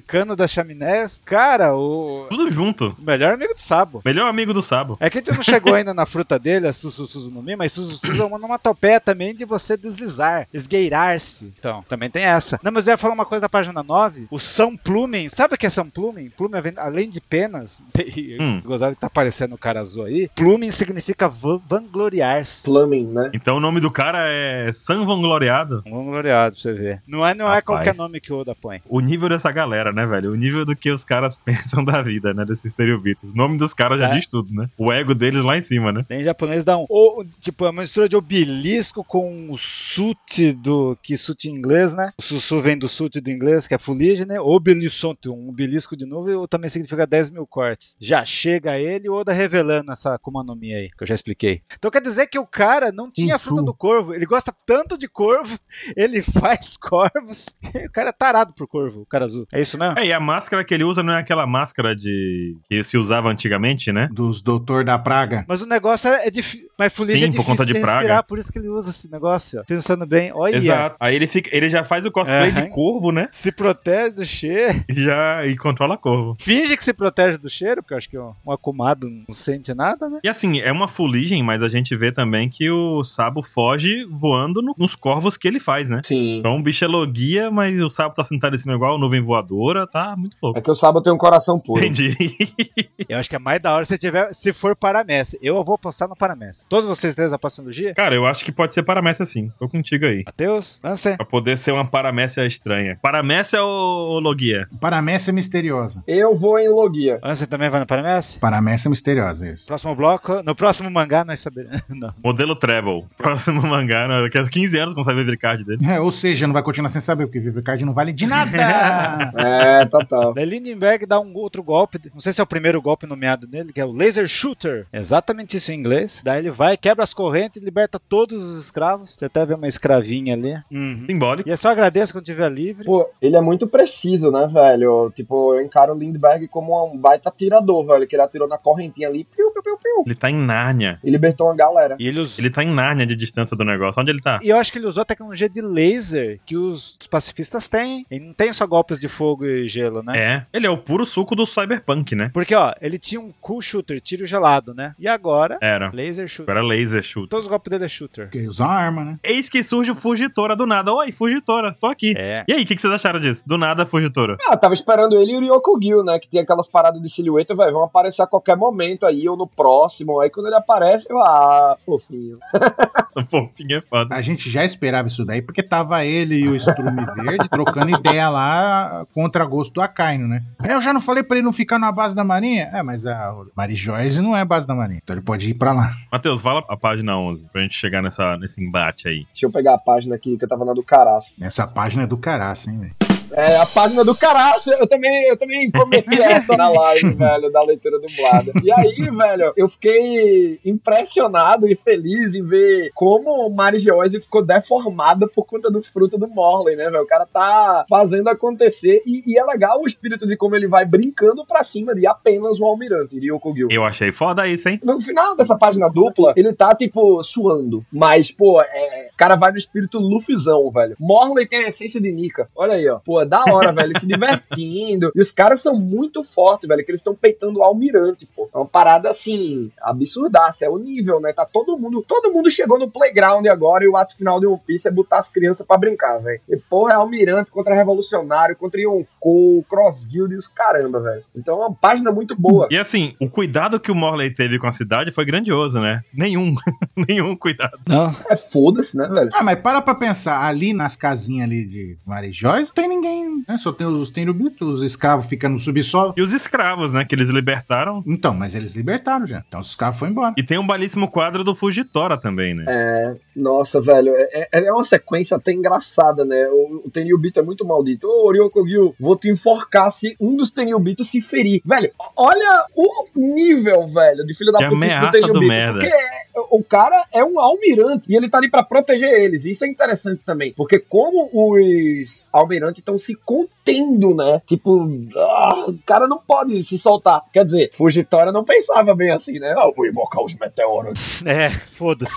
cano 0.08 0.36
das 0.36 0.52
chaminés. 0.52 1.22
Cara, 1.26 1.76
o, 1.76 2.28
Tudo 2.30 2.49
junto. 2.52 2.95
melhor 2.99 3.34
amigo 3.34 3.54
do 3.54 3.60
sabo. 3.60 4.02
Melhor 4.06 4.28
amigo 4.28 4.54
do 4.54 4.62
sabo. 4.62 4.97
É 4.99 5.10
que 5.10 5.18
a 5.20 5.22
gente 5.22 5.36
não 5.36 5.43
chegou 5.43 5.74
ainda 5.76 5.93
na 5.93 6.06
fruta 6.06 6.38
dele, 6.39 6.68
a 6.68 6.74
Suzu 6.74 7.30
no 7.32 7.41
Mi, 7.41 7.56
mas 7.56 7.72
Suzu 7.72 7.97
Suzu 7.97 8.22
é 8.22 8.26
uma 8.26 8.38
onomatopeia 8.38 8.99
também 8.99 9.36
de 9.36 9.45
você 9.45 9.76
deslizar, 9.78 10.47
esgueirar-se. 10.54 11.54
Então, 11.60 11.84
também 11.88 12.10
tem 12.10 12.24
essa. 12.24 12.60
Não, 12.64 12.72
mas 12.72 12.88
eu 12.88 12.91
ia 12.93 12.97
falar 12.97 13.14
uma 13.14 13.26
coisa 13.26 13.41
da 13.41 13.49
página 13.49 13.84
9. 13.84 14.28
O 14.32 14.39
São 14.39 14.76
Plumen, 14.78 15.30
sabe 15.30 15.56
o 15.56 15.58
que 15.58 15.66
é 15.66 15.70
São 15.70 15.89
Plumen? 15.89 16.30
Plumen, 16.30 16.62
vem- 16.62 16.74
além 16.78 17.10
de 17.10 17.20
penas, 17.22 17.82
Hum. 18.39 18.62
gozado 18.64 18.95
que 18.95 19.02
tá 19.02 19.08
aparecendo 19.08 19.54
o 19.56 19.58
cara 19.58 19.82
azul 19.82 20.06
aí, 20.06 20.30
Plumen 20.36 20.72
significa 20.72 21.28
van- 21.28 21.62
vangloriar-se. 21.68 22.64
Plumbing, 22.66 23.08
né? 23.12 23.32
Então 23.34 23.58
o 23.58 23.60
nome 23.60 23.80
do 23.80 23.91
cara 23.91 24.26
é 24.30 24.72
San 24.74 25.06
Vangloriado. 25.06 25.84
Vangloriado, 25.89 26.56
pra 26.56 26.62
você 26.62 26.74
ver. 26.74 27.02
Não 27.08 27.26
é, 27.26 27.34
não 27.34 27.52
é 27.52 27.62
qualquer 27.62 27.95
nome 27.95 28.20
que 28.20 28.32
o 28.34 28.39
Oda 28.39 28.56
põe. 28.56 28.82
O 28.88 28.99
nível 28.99 29.28
dessa 29.41 29.51
galera, 29.51 29.91
né, 29.91 30.05
velho? 30.05 30.31
O 30.31 30.35
nível 30.35 30.63
do 30.63 30.75
que 30.75 30.91
os 30.91 31.03
caras 31.03 31.37
pensam 31.43 31.83
da 31.83 32.01
vida, 32.01 32.33
né? 32.33 32.45
Desse 32.45 32.67
estereotipo. 32.67 33.27
O 33.27 33.35
nome 33.35 33.57
dos 33.57 33.73
caras 33.73 33.99
já 33.99 34.09
É. 34.09 34.13
diz 34.13 34.27
tudo, 34.27 34.53
né? 34.53 34.69
O 34.77 34.91
ego 34.91 35.15
deles 35.15 35.43
lá 35.43 35.57
em 35.57 35.61
cima, 35.61 35.91
né? 35.91 36.05
Tem 36.07 36.23
japonês 36.23 36.63
dá 36.63 36.77
um. 36.77 36.85
Ou, 36.87 37.25
tipo, 37.39 37.65
é 37.65 37.69
uma 37.71 37.81
mistura 37.81 38.07
de 38.07 38.15
obelisco 38.15 39.03
com 39.03 39.49
o 39.49 39.57
sute 39.57 40.53
do. 40.53 40.95
Que 41.01 41.17
sute 41.17 41.49
em 41.49 41.55
inglês, 41.55 41.93
né? 41.93 42.13
O 42.17 42.21
sussu 42.21 42.61
vem 42.61 42.77
do 42.77 42.87
sute 42.87 43.19
do 43.19 43.29
inglês, 43.31 43.67
que 43.67 43.73
é 43.73 43.77
fuligem, 43.79 44.25
né? 44.25 44.39
Obelisonte, 44.39 45.27
um 45.29 45.49
obelisco 45.49 45.97
de 45.97 46.05
novo, 46.05 46.29
ou 46.39 46.47
também 46.47 46.69
significa 46.69 47.07
10 47.07 47.31
mil 47.31 47.47
cortes. 47.47 47.95
Já 47.99 48.23
chega 48.23 48.77
ele 48.77 49.09
o 49.09 49.13
Oda 49.13 49.33
revelando 49.33 49.91
essa 49.91 50.13
Akuma 50.13 50.43
no 50.43 50.55
Mi 50.55 50.73
aí, 50.73 50.89
que 50.95 51.03
eu 51.03 51.07
já 51.07 51.15
expliquei. 51.15 51.61
Então 51.77 51.89
quer 51.89 52.01
dizer 52.01 52.27
que 52.27 52.37
o 52.37 52.45
cara 52.45 52.91
não 52.91 53.09
tinha 53.09 53.33
a 53.33 53.37
Isso. 53.37 53.45
fruta 53.45 53.63
do 53.63 53.73
corvo. 53.73 54.13
Ele 54.13 54.25
gosta 54.25 54.53
tanto 54.65 54.97
de 54.97 55.07
corvo, 55.07 55.57
ele 55.97 56.21
faz 56.21 56.77
corvos. 56.77 57.55
O 57.91 57.91
cara 57.91 58.09
é 58.09 58.13
tarado 58.13 58.53
por 58.53 58.67
corvo, 58.67 59.01
o 59.01 59.05
cara 59.05 59.25
azul. 59.32 59.47
É 59.51 59.61
isso 59.61 59.77
mesmo? 59.77 59.97
É, 59.99 60.05
e 60.05 60.13
a 60.13 60.19
máscara 60.19 60.63
que 60.63 60.73
ele 60.73 60.84
usa 60.84 61.01
não 61.03 61.13
é 61.13 61.19
aquela 61.19 61.45
máscara 61.47 61.95
de. 61.95 62.55
que 62.69 62.84
se 62.84 62.97
usava 62.97 63.29
antigamente, 63.29 63.91
né? 63.91 64.09
Dos 64.11 64.41
Doutor 64.41 64.84
da 64.84 64.97
Praga. 64.99 65.45
Mas 65.47 65.61
o 65.61 65.65
negócio 65.65 66.09
é, 66.09 66.27
é 66.27 66.32
difícil. 66.32 66.67
Mas 66.77 66.91
fuligem 66.93 67.19
Sim, 67.19 67.25
é 67.25 67.27
por 67.27 67.32
difícil 67.43 67.51
conta 67.57 67.65
de 67.65 67.79
praga. 67.79 67.97
respirar, 67.99 68.23
por 68.25 68.39
isso 68.39 68.51
que 68.51 68.57
ele 68.59 68.69
usa 68.69 68.89
esse 68.89 69.11
negócio. 69.11 69.59
ó. 69.59 69.63
Pensando 69.63 70.05
bem, 70.05 70.32
olha. 70.34 70.55
Exato. 70.55 70.95
Aí 70.99 71.15
ele 71.15 71.27
fica. 71.27 71.49
Ele 71.55 71.69
já 71.69 71.84
faz 71.84 72.05
o 72.05 72.11
cosplay 72.11 72.49
Aham. 72.51 72.63
de 72.63 72.69
corvo, 72.69 73.11
né? 73.11 73.27
Se 73.32 73.51
protege 73.51 74.15
do 74.15 74.25
cheiro. 74.25 74.84
E 74.89 74.93
já. 75.03 75.45
e 75.45 75.55
controla 75.57 75.97
corvo. 75.97 76.36
Finge 76.39 76.75
que 76.75 76.84
se 76.84 76.93
protege 76.93 77.38
do 77.38 77.49
cheiro, 77.49 77.82
porque 77.82 77.93
eu 77.93 77.97
acho 77.97 78.09
que 78.09 78.17
um, 78.17 78.34
um 78.45 78.51
acumado 78.51 79.07
não 79.09 79.25
sente 79.34 79.73
nada, 79.73 80.09
né? 80.09 80.19
E 80.23 80.29
assim, 80.29 80.59
é 80.59 80.71
uma 80.71 80.88
fuligem, 80.88 81.41
mas 81.43 81.61
a 81.63 81.69
gente 81.69 81.95
vê 81.95 82.11
também 82.11 82.49
que 82.49 82.69
o 82.69 83.03
Sabo 83.03 83.41
foge 83.43 84.05
voando 84.09 84.61
no- 84.61 84.73
nos 84.77 84.95
corvos 84.95 85.38
que 85.38 85.47
ele 85.47 85.59
faz, 85.59 85.89
né? 85.89 86.01
Sim. 86.03 86.39
Então 86.39 86.57
o 86.57 86.61
bicho 86.63 86.84
é 86.84 86.88
logia, 86.88 87.51
mas 87.51 87.79
o 87.82 87.89
Sabo 87.89 88.13
tá 88.15 88.23
sentado 88.23 88.55
em 88.55 88.59
cima 88.59 88.73
igual 88.73 88.97
nuvem 88.97 89.20
voadora, 89.22 89.88
tá 89.88 90.15
muito 90.17 90.38
louco. 90.41 90.57
É 90.57 90.61
que 90.61 90.69
o 90.69 90.76
Sabo 90.76 91.01
tem 91.01 91.11
um 91.11 91.17
coração 91.17 91.59
puro. 91.59 91.80
Entendi. 91.80 92.15
Eu 93.07 93.17
acho 93.17 93.30
que 93.30 93.36
é 93.36 93.39
mais 93.39 93.61
da 93.61 93.74
hora 93.74 93.86
se 93.86 93.97
tiver, 93.97 94.34
se 94.34 94.53
for 94.53 94.76
Paramestre. 94.76 95.39
Eu 95.41 95.63
vou 95.63 95.76
apostar 95.76 96.07
no 96.07 96.15
Paramestre. 96.15 96.65
Todos 96.69 96.88
vocês 96.88 97.15
três 97.15 97.34
apostam 97.34 97.65
no 97.65 97.72
Gia? 97.72 97.93
Cara, 97.93 98.15
eu 98.15 98.26
acho 98.26 98.45
que 98.45 98.51
pode 98.51 98.74
ser 98.74 98.84
paramécia 98.84 99.26
sim. 99.26 99.51
Tô 99.59 99.67
contigo 99.67 100.05
aí. 100.05 100.24
Matheus? 100.26 100.80
Lance? 100.84 101.15
Pra 101.17 101.26
poder 101.26 101.57
ser 101.57 101.72
uma 101.72 101.86
paramécia 101.86 102.45
estranha. 102.45 102.97
Paramécia 103.01 103.61
ou, 103.61 104.19
logia? 104.19 104.67
Paramécia 104.80 105.34
misteriosa. 105.34 106.03
Eu 106.07 106.36
vou 106.36 106.59
em 106.59 106.69
Logia. 106.69 107.19
Lance 107.24 107.45
também 107.47 107.69
vai 107.69 107.80
no 107.80 107.86
Paramestre? 107.86 108.39
Paramécia 108.39 108.89
misteriosa, 108.89 109.47
isso. 109.47 109.65
Próximo 109.65 109.95
bloco. 109.95 110.41
No 110.43 110.55
próximo 110.55 110.89
mangá 110.89 111.24
nós 111.24 111.39
saberemos. 111.39 111.82
Modelo 112.24 112.55
Travel. 112.55 113.05
Próximo 113.17 113.61
mangá, 113.61 114.07
né? 114.07 114.22
daqui 114.22 114.38
a 114.38 114.43
15 114.43 114.78
anos 114.78 114.93
consegue 114.93 115.24
ver 115.24 115.34
o 115.34 115.38
card 115.38 115.63
dele. 115.63 115.86
É, 115.86 115.99
ou 115.99 116.11
seja, 116.11 116.47
não 116.47 116.53
vai 116.53 116.63
continuar 116.63 116.89
sem 116.89 117.01
saber, 117.01 117.26
porque 117.26 117.39
Vivrecard 117.39 117.84
não 117.84 117.93
vale 117.93 118.13
de 118.13 118.26
nada. 118.26 119.11
É, 119.36 119.86
total. 119.86 120.34
Daí 120.36 120.45
Lindenberg 120.45 121.05
dá 121.05 121.20
um 121.20 121.34
outro 121.36 121.64
golpe, 121.64 121.99
não 122.14 122.22
sei 122.22 122.32
se 122.32 122.41
é 122.41 122.43
o 122.43 122.47
primeiro 122.47 122.82
golpe 122.82 123.05
nomeado 123.05 123.47
nele, 123.51 123.74
que 123.74 123.82
é 123.82 123.86
o 123.86 123.91
Laser 123.91 124.28
Shooter. 124.28 124.88
Exatamente 124.91 125.57
isso 125.57 125.72
em 125.72 125.80
inglês. 125.80 126.22
Daí 126.24 126.39
ele 126.39 126.51
vai, 126.51 126.78
quebra 126.78 127.03
as 127.03 127.14
correntes, 127.14 127.62
liberta 127.62 127.99
todos 127.99 128.41
os 128.41 128.64
escravos. 128.64 129.16
Você 129.18 129.26
até 129.26 129.45
vê 129.45 129.53
uma 129.53 129.68
escravinha 129.68 130.34
ali. 130.34 130.55
Uhum. 130.72 131.05
Simbólico. 131.07 131.49
E 131.49 131.51
é 131.51 131.57
só 131.57 131.70
agradeço 131.70 132.14
quando 132.14 132.26
tiver 132.26 132.49
livre. 132.51 132.86
Pô, 132.86 133.09
ele 133.22 133.36
é 133.36 133.41
muito 133.41 133.68
preciso, 133.68 134.32
né, 134.32 134.47
velho? 134.47 135.12
Tipo, 135.16 135.55
eu 135.55 135.62
encaro 135.62 135.93
o 135.93 135.97
Lindbergh 135.97 136.47
como 136.47 136.86
um 136.86 136.97
baita 136.97 137.30
atirador, 137.30 137.86
velho. 137.86 138.07
Que 138.07 138.16
ele 138.16 138.24
atirou 138.24 138.47
na 138.47 138.57
correntinha 138.57 139.07
ali, 139.07 139.24
piu, 139.24 139.51
piu, 139.51 139.64
piu, 139.64 139.78
piu. 139.78 140.03
Ele 140.05 140.16
tá 140.16 140.30
em 140.30 140.36
Nárnia. 140.36 140.99
E 141.03 141.09
libertou 141.09 141.47
uma 141.47 141.55
galera. 141.55 141.95
E 141.99 142.07
ele 142.07 142.20
usou. 142.20 142.39
Ele 142.39 142.49
tá 142.49 142.64
em 142.64 142.72
Nárnia 142.74 143.05
de 143.05 143.16
distância 143.16 143.55
do 143.55 143.64
negócio. 143.64 144.01
Onde 144.01 144.12
ele 144.12 144.22
tá? 144.22 144.39
E 144.41 144.49
eu 144.49 144.57
acho 144.57 144.72
que 144.72 144.78
ele 144.78 144.88
usou 144.88 145.01
a 145.01 145.05
tecnologia 145.05 145.49
de 145.49 145.62
laser 145.62 146.39
que 146.45 146.55
os 146.55 146.97
pacifistas 147.09 147.68
têm. 147.68 148.05
Ele 148.09 148.26
não 148.26 148.34
tem 148.34 148.53
só 148.53 148.66
golpes 148.66 148.99
de 149.02 149.10
fogo 149.10 149.45
e 149.45 149.68
gelo, 149.68 150.04
né? 150.04 150.18
É. 150.18 150.45
Ele 150.54 150.68
é 150.68 150.70
o 150.70 150.78
puro 150.78 151.06
suco 151.06 151.36
do 151.36 151.45
Cyberpunk, 151.45 152.16
né? 152.16 152.30
Porque, 152.34 152.54
ó, 152.54 152.72
ele 152.80 152.99
tinha 152.99 153.20
um 153.20 153.34
cool 153.41 153.62
shooter, 153.62 153.99
tiro 153.99 154.26
gelado, 154.26 154.74
né? 154.74 154.93
E 154.99 155.08
agora, 155.08 155.58
Era. 155.60 155.89
laser 155.91 156.28
shooter. 156.28 156.52
Agora 156.56 156.66
laser 156.66 157.02
shoot. 157.02 157.28
Todos 157.28 157.45
os 157.45 157.49
golpes 157.49 157.70
dele 157.72 157.86
é 157.86 157.89
shooter. 157.89 158.26
Porque 158.26 158.47
usa 158.47 158.64
uma 158.64 158.74
arma, 158.74 159.04
né? 159.04 159.20
Eis 159.24 159.49
que 159.49 159.64
surge 159.64 159.91
o 159.91 159.95
Fugitora 159.95 160.56
do 160.56 160.66
nada. 160.68 160.93
Oi, 160.93 161.12
Fugitora, 161.12 161.74
tô 161.74 161.88
aqui. 161.88 162.14
É. 162.16 162.43
E 162.47 162.54
aí, 162.54 162.64
o 162.64 162.66
que, 162.66 162.76
que 162.76 162.82
vocês 162.82 162.93
acharam 162.93 163.20
disso? 163.20 163.47
Do 163.47 163.58
nada, 163.58 163.86
Fugitora. 163.86 164.38
Ah, 164.47 164.56
tava 164.56 164.74
esperando 164.74 165.18
ele 165.18 165.32
e 165.32 165.38
o 165.38 165.39
Ryokugil, 165.39 166.04
né? 166.04 166.20
Que 166.20 166.30
tinha 166.30 166.43
aquelas 166.43 166.68
paradas 166.68 167.02
de 167.02 167.10
silhueta, 167.10 167.56
velho. 167.56 167.74
Vão 167.74 167.84
aparecer 167.84 168.22
a 168.22 168.28
qualquer 168.28 168.56
momento 168.56 169.06
aí, 169.06 169.28
ou 169.28 169.36
no 169.36 169.47
próximo. 169.47 170.20
Aí 170.20 170.30
quando 170.30 170.45
ele 170.47 170.56
aparece, 170.56 171.08
eu, 171.10 171.18
ah, 171.20 171.76
fofinho. 171.84 172.38
Fofinho 173.30 173.78
é 173.78 173.82
foda. 173.82 174.16
A 174.16 174.22
gente 174.22 174.49
já 174.49 174.64
esperava 174.64 175.08
isso 175.08 175.26
daí, 175.26 175.41
porque 175.41 175.62
tava 175.64 176.06
ele 176.06 176.36
e 176.36 176.47
o 176.47 176.56
Strume 176.56 177.06
Verde 177.16 177.49
trocando 177.49 177.89
ideia 177.89 178.30
lá 178.30 178.90
contra 179.13 179.45
gosto 179.45 179.73
do 179.73 179.81
Akainu, 179.81 180.27
né? 180.27 180.43
Eu 180.67 180.81
já 180.81 180.93
não 180.93 181.01
falei 181.01 181.23
pra 181.23 181.37
ele 181.37 181.45
não 181.45 181.53
ficar 181.53 181.79
na 181.79 181.91
base 181.91 182.15
da 182.15 182.23
Marinha? 182.23 182.69
É, 182.73 182.83
mas 182.83 183.05
a 183.05 183.33
Mari 183.55 183.75
Joyce 183.75 184.21
não 184.21 184.35
é 184.35 184.43
base 184.45 184.67
da 184.67 184.75
Marinha, 184.75 184.99
então 185.03 185.15
ele 185.15 185.23
pode 185.23 185.49
ir 185.49 185.53
pra 185.55 185.71
lá. 185.73 185.93
Matheus, 186.11 186.41
fala 186.41 186.63
a 186.67 186.77
página 186.77 187.17
11 187.17 187.47
pra 187.49 187.61
gente 187.61 187.75
chegar 187.75 188.01
nessa, 188.01 188.37
nesse 188.37 188.63
embate 188.63 189.07
aí. 189.07 189.25
Deixa 189.31 189.45
eu 189.45 189.51
pegar 189.51 189.73
a 189.73 189.77
página 189.77 190.15
aqui 190.15 190.37
que 190.37 190.45
eu 190.45 190.49
tava 190.49 190.65
na 190.65 190.73
do 190.73 190.83
Caraço. 190.83 191.35
Essa 191.41 191.67
página 191.67 192.03
é 192.03 192.07
do 192.07 192.17
caraço, 192.17 192.69
hein, 192.69 192.79
velho? 192.79 193.11
É, 193.32 193.57
a 193.57 193.65
página 193.65 194.03
do 194.03 194.15
Caraço, 194.15 194.71
eu 194.71 194.88
também, 194.88 195.27
eu 195.27 195.38
também 195.38 195.71
cometi 195.71 196.21
essa 196.21 196.55
na 196.57 196.69
live, 196.69 197.11
velho, 197.15 197.51
da 197.51 197.63
leitura 197.63 197.99
dublada. 197.99 198.51
E 198.63 198.71
aí, 198.71 199.09
velho, 199.09 199.53
eu 199.55 199.67
fiquei 199.69 200.59
impressionado 200.65 201.67
e 201.67 201.75
feliz 201.75 202.36
em 202.36 202.43
ver 202.43 202.91
como 202.93 203.49
Mari 203.49 203.79
Geose 203.79 204.21
ficou 204.21 204.43
deformada 204.43 205.27
por 205.27 205.45
conta 205.45 205.69
do 205.69 205.82
fruto 205.82 206.17
do 206.17 206.27
Morley, 206.27 206.75
né, 206.75 206.89
velho? 206.89 207.03
O 207.03 207.07
cara 207.07 207.25
tá 207.25 207.86
fazendo 207.89 208.27
acontecer 208.27 209.01
e, 209.05 209.23
e 209.25 209.39
é 209.39 209.43
legal 209.43 209.82
o 209.82 209.86
espírito 209.86 210.27
de 210.27 210.36
como 210.36 210.55
ele 210.55 210.67
vai 210.67 210.86
brincando 210.86 211.45
pra 211.45 211.63
cima 211.63 211.95
de 211.95 212.05
apenas 212.05 212.59
o 212.59 212.65
almirante, 212.65 213.19
Ryokugil. 213.19 213.67
Eu 213.71 213.84
achei 213.84 214.11
foda 214.11 214.47
isso, 214.47 214.67
hein? 214.69 214.79
No 214.84 214.99
final 214.99 215.36
dessa 215.36 215.57
página 215.57 215.89
dupla, 215.89 216.34
ele 216.36 216.53
tá, 216.53 216.75
tipo, 216.75 217.21
suando. 217.23 217.86
Mas, 217.91 218.32
pô, 218.32 218.61
é, 218.61 219.09
o 219.13 219.17
cara 219.17 219.36
vai 219.36 219.51
no 219.51 219.57
espírito 219.57 219.99
Luffyzão, 219.99 220.69
velho. 220.71 220.95
Morley 220.99 221.47
tem 221.47 221.65
a 221.65 221.67
essência 221.67 222.01
de 222.01 222.11
Nika. 222.11 222.49
Olha 222.55 222.73
aí, 222.73 222.88
ó. 222.88 222.99
Pô, 222.99 223.20
da 223.26 223.43
hora, 223.49 223.72
velho. 223.72 223.99
Se 223.99 224.05
divertindo. 224.05 225.11
E 225.15 225.19
os 225.19 225.32
caras 225.32 225.61
são 225.61 225.76
muito 225.76 226.24
fortes, 226.24 226.67
velho. 226.67 226.84
Que 226.84 226.91
eles 226.91 227.01
estão 227.01 227.15
peitando 227.15 227.59
o 227.59 227.63
almirante, 227.63 228.26
pô. 228.26 228.49
É 228.53 228.57
uma 228.57 228.65
parada, 228.65 229.09
assim, 229.09 229.72
absurdaça. 229.82 230.65
É 230.65 230.69
o 230.69 230.78
nível, 230.78 231.19
né? 231.19 231.34
Tá 231.34 231.45
todo 231.45 231.78
mundo... 231.78 232.03
Todo 232.07 232.32
mundo 232.32 232.49
chegou 232.49 232.80
no 232.80 232.89
playground 232.89 233.45
agora 233.47 233.84
e 233.84 233.88
o 233.88 233.97
ato 233.97 234.15
final 234.17 234.39
de 234.39 234.47
One 234.47 234.61
Piece 234.65 234.88
é 234.88 234.91
botar 234.91 235.19
as 235.19 235.30
crianças 235.30 235.65
pra 235.65 235.78
brincar, 235.78 236.17
velho. 236.19 236.41
E, 236.49 236.57
porra, 236.57 236.93
é 236.93 236.95
almirante 236.95 237.51
contra 237.51 237.76
revolucionário, 237.76 238.55
contra 238.55 238.80
Yonkou, 238.80 239.63
Cross 239.63 240.05
Guild 240.05 240.34
e 240.34 240.38
os 240.38 240.47
caramba, 240.47 240.99
velho. 240.99 241.24
Então 241.36 241.61
é 241.61 241.65
uma 241.67 241.74
página 241.74 242.11
muito 242.11 242.36
boa. 242.36 242.67
E 242.72 242.78
assim, 242.78 243.15
o 243.19 243.30
cuidado 243.30 243.80
que 243.80 243.91
o 243.91 243.95
Morley 243.95 244.34
teve 244.34 244.59
com 244.59 244.67
a 244.67 244.72
cidade 244.72 245.11
foi 245.11 245.26
grandioso, 245.26 245.80
né? 245.80 246.01
Nenhum. 246.13 246.55
Nenhum 247.07 247.36
cuidado. 247.36 247.78
Não. 247.88 248.15
É 248.30 248.36
foda-se, 248.36 248.97
né, 248.97 249.07
velho? 249.07 249.30
Ah, 249.34 249.43
mas 249.43 249.59
para 249.59 249.82
pra 249.82 249.95
pensar, 249.95 250.43
ali 250.43 250.74
nas 250.74 250.95
casinhas 250.95 251.47
ali 251.47 251.65
de 251.65 251.97
Mari 252.05 252.32
Joyce, 252.32 252.72
não 252.72 252.76
tem 252.76 252.88
ninguém 252.88 253.11
tem. 253.12 253.43
né, 253.47 253.57
só 253.57 253.72
tem 253.72 253.88
os 253.88 254.09
Tenryubito, 254.09 254.66
os 254.66 254.84
escravos 254.84 255.26
ficam 255.26 255.49
no 255.51 255.59
subsolo. 255.59 256.14
E 256.18 256.22
os 256.22 256.34
escravos, 256.34 256.93
né? 256.93 257.05
Que 257.05 257.16
eles 257.16 257.30
libertaram. 257.30 258.03
Então, 258.07 258.34
mas 258.34 258.55
eles 258.55 258.76
libertaram 258.76 259.26
já. 259.28 259.43
Então 259.47 259.59
os 259.59 259.68
escravos 259.70 259.99
foram 259.99 260.12
embora. 260.12 260.34
E 260.38 260.43
tem 260.43 260.57
um 260.57 260.66
belíssimo 260.66 261.09
quadro 261.09 261.43
do 261.43 261.53
Fujitora 261.55 262.18
também, 262.18 262.53
né? 262.53 262.66
É, 262.68 263.16
nossa, 263.36 263.82
velho, 263.82 264.14
é, 264.16 264.47
é- 264.51 264.66
é 264.66 264.72
uma 264.74 264.84
sequência 264.84 265.38
até 265.38 265.51
engraçada, 265.51 266.24
né? 266.26 266.47
O, 266.49 266.84
o 266.86 266.89
Tenryubito 266.89 267.39
é 267.39 267.43
muito 267.43 267.66
maldito. 267.66 268.07
Ô, 268.07 268.32
Ryokugyu, 268.32 268.95
vou 268.99 269.16
te 269.16 269.30
enforcar 269.30 269.89
se 269.91 270.16
um 270.20 270.36
dos 270.36 270.51
Tenryubito 270.51 271.03
se 271.03 271.22
ferir. 271.22 271.62
Velho, 271.66 271.91
olha 272.16 272.66
o 272.76 273.07
nível, 273.16 273.88
velho, 273.88 274.26
de 274.26 274.34
filho 274.34 274.51
da 274.51 274.59
puta 274.59 274.70
do 274.70 274.76
ameaça 274.76 275.05
do 275.07 275.12
Tenryubito. 275.12 275.47
merda. 275.47 275.80
Porque 275.80 275.93
é- 275.93 276.22
o 276.49 276.64
cara 276.64 277.05
é 277.14 277.24
um 277.24 277.39
almirante 277.39 278.03
e 278.09 278.16
ele 278.16 278.30
tá 278.30 278.38
ali 278.38 278.49
pra 278.49 278.64
proteger 278.64 279.09
eles. 279.12 279.45
Isso 279.45 279.66
é 279.66 279.68
interessante 279.68 280.22
também. 280.26 280.53
Porque 280.53 280.80
como 280.80 281.30
os 281.34 282.28
almirantes 282.32 282.80
estão 282.80 282.97
se 283.02 283.16
contendo, 283.16 284.16
né? 284.16 284.41
Tipo, 284.45 284.88
ah, 285.16 285.66
o 285.68 285.78
cara 285.86 286.08
não 286.08 286.18
pode 286.18 286.62
se 286.64 286.78
soltar. 286.78 287.22
Quer 287.34 287.45
dizer, 287.45 287.72
Fujitora 287.74 288.32
não 288.32 288.43
pensava 288.43 288.95
bem 288.95 289.12
assim, 289.12 289.39
né? 289.39 289.54
Ah, 289.58 289.66
eu 289.66 289.74
vou 289.76 289.86
invocar 289.86 290.24
os 290.24 290.34
meteoros. 290.36 291.24
É, 291.26 291.49
foda-se. 291.49 292.16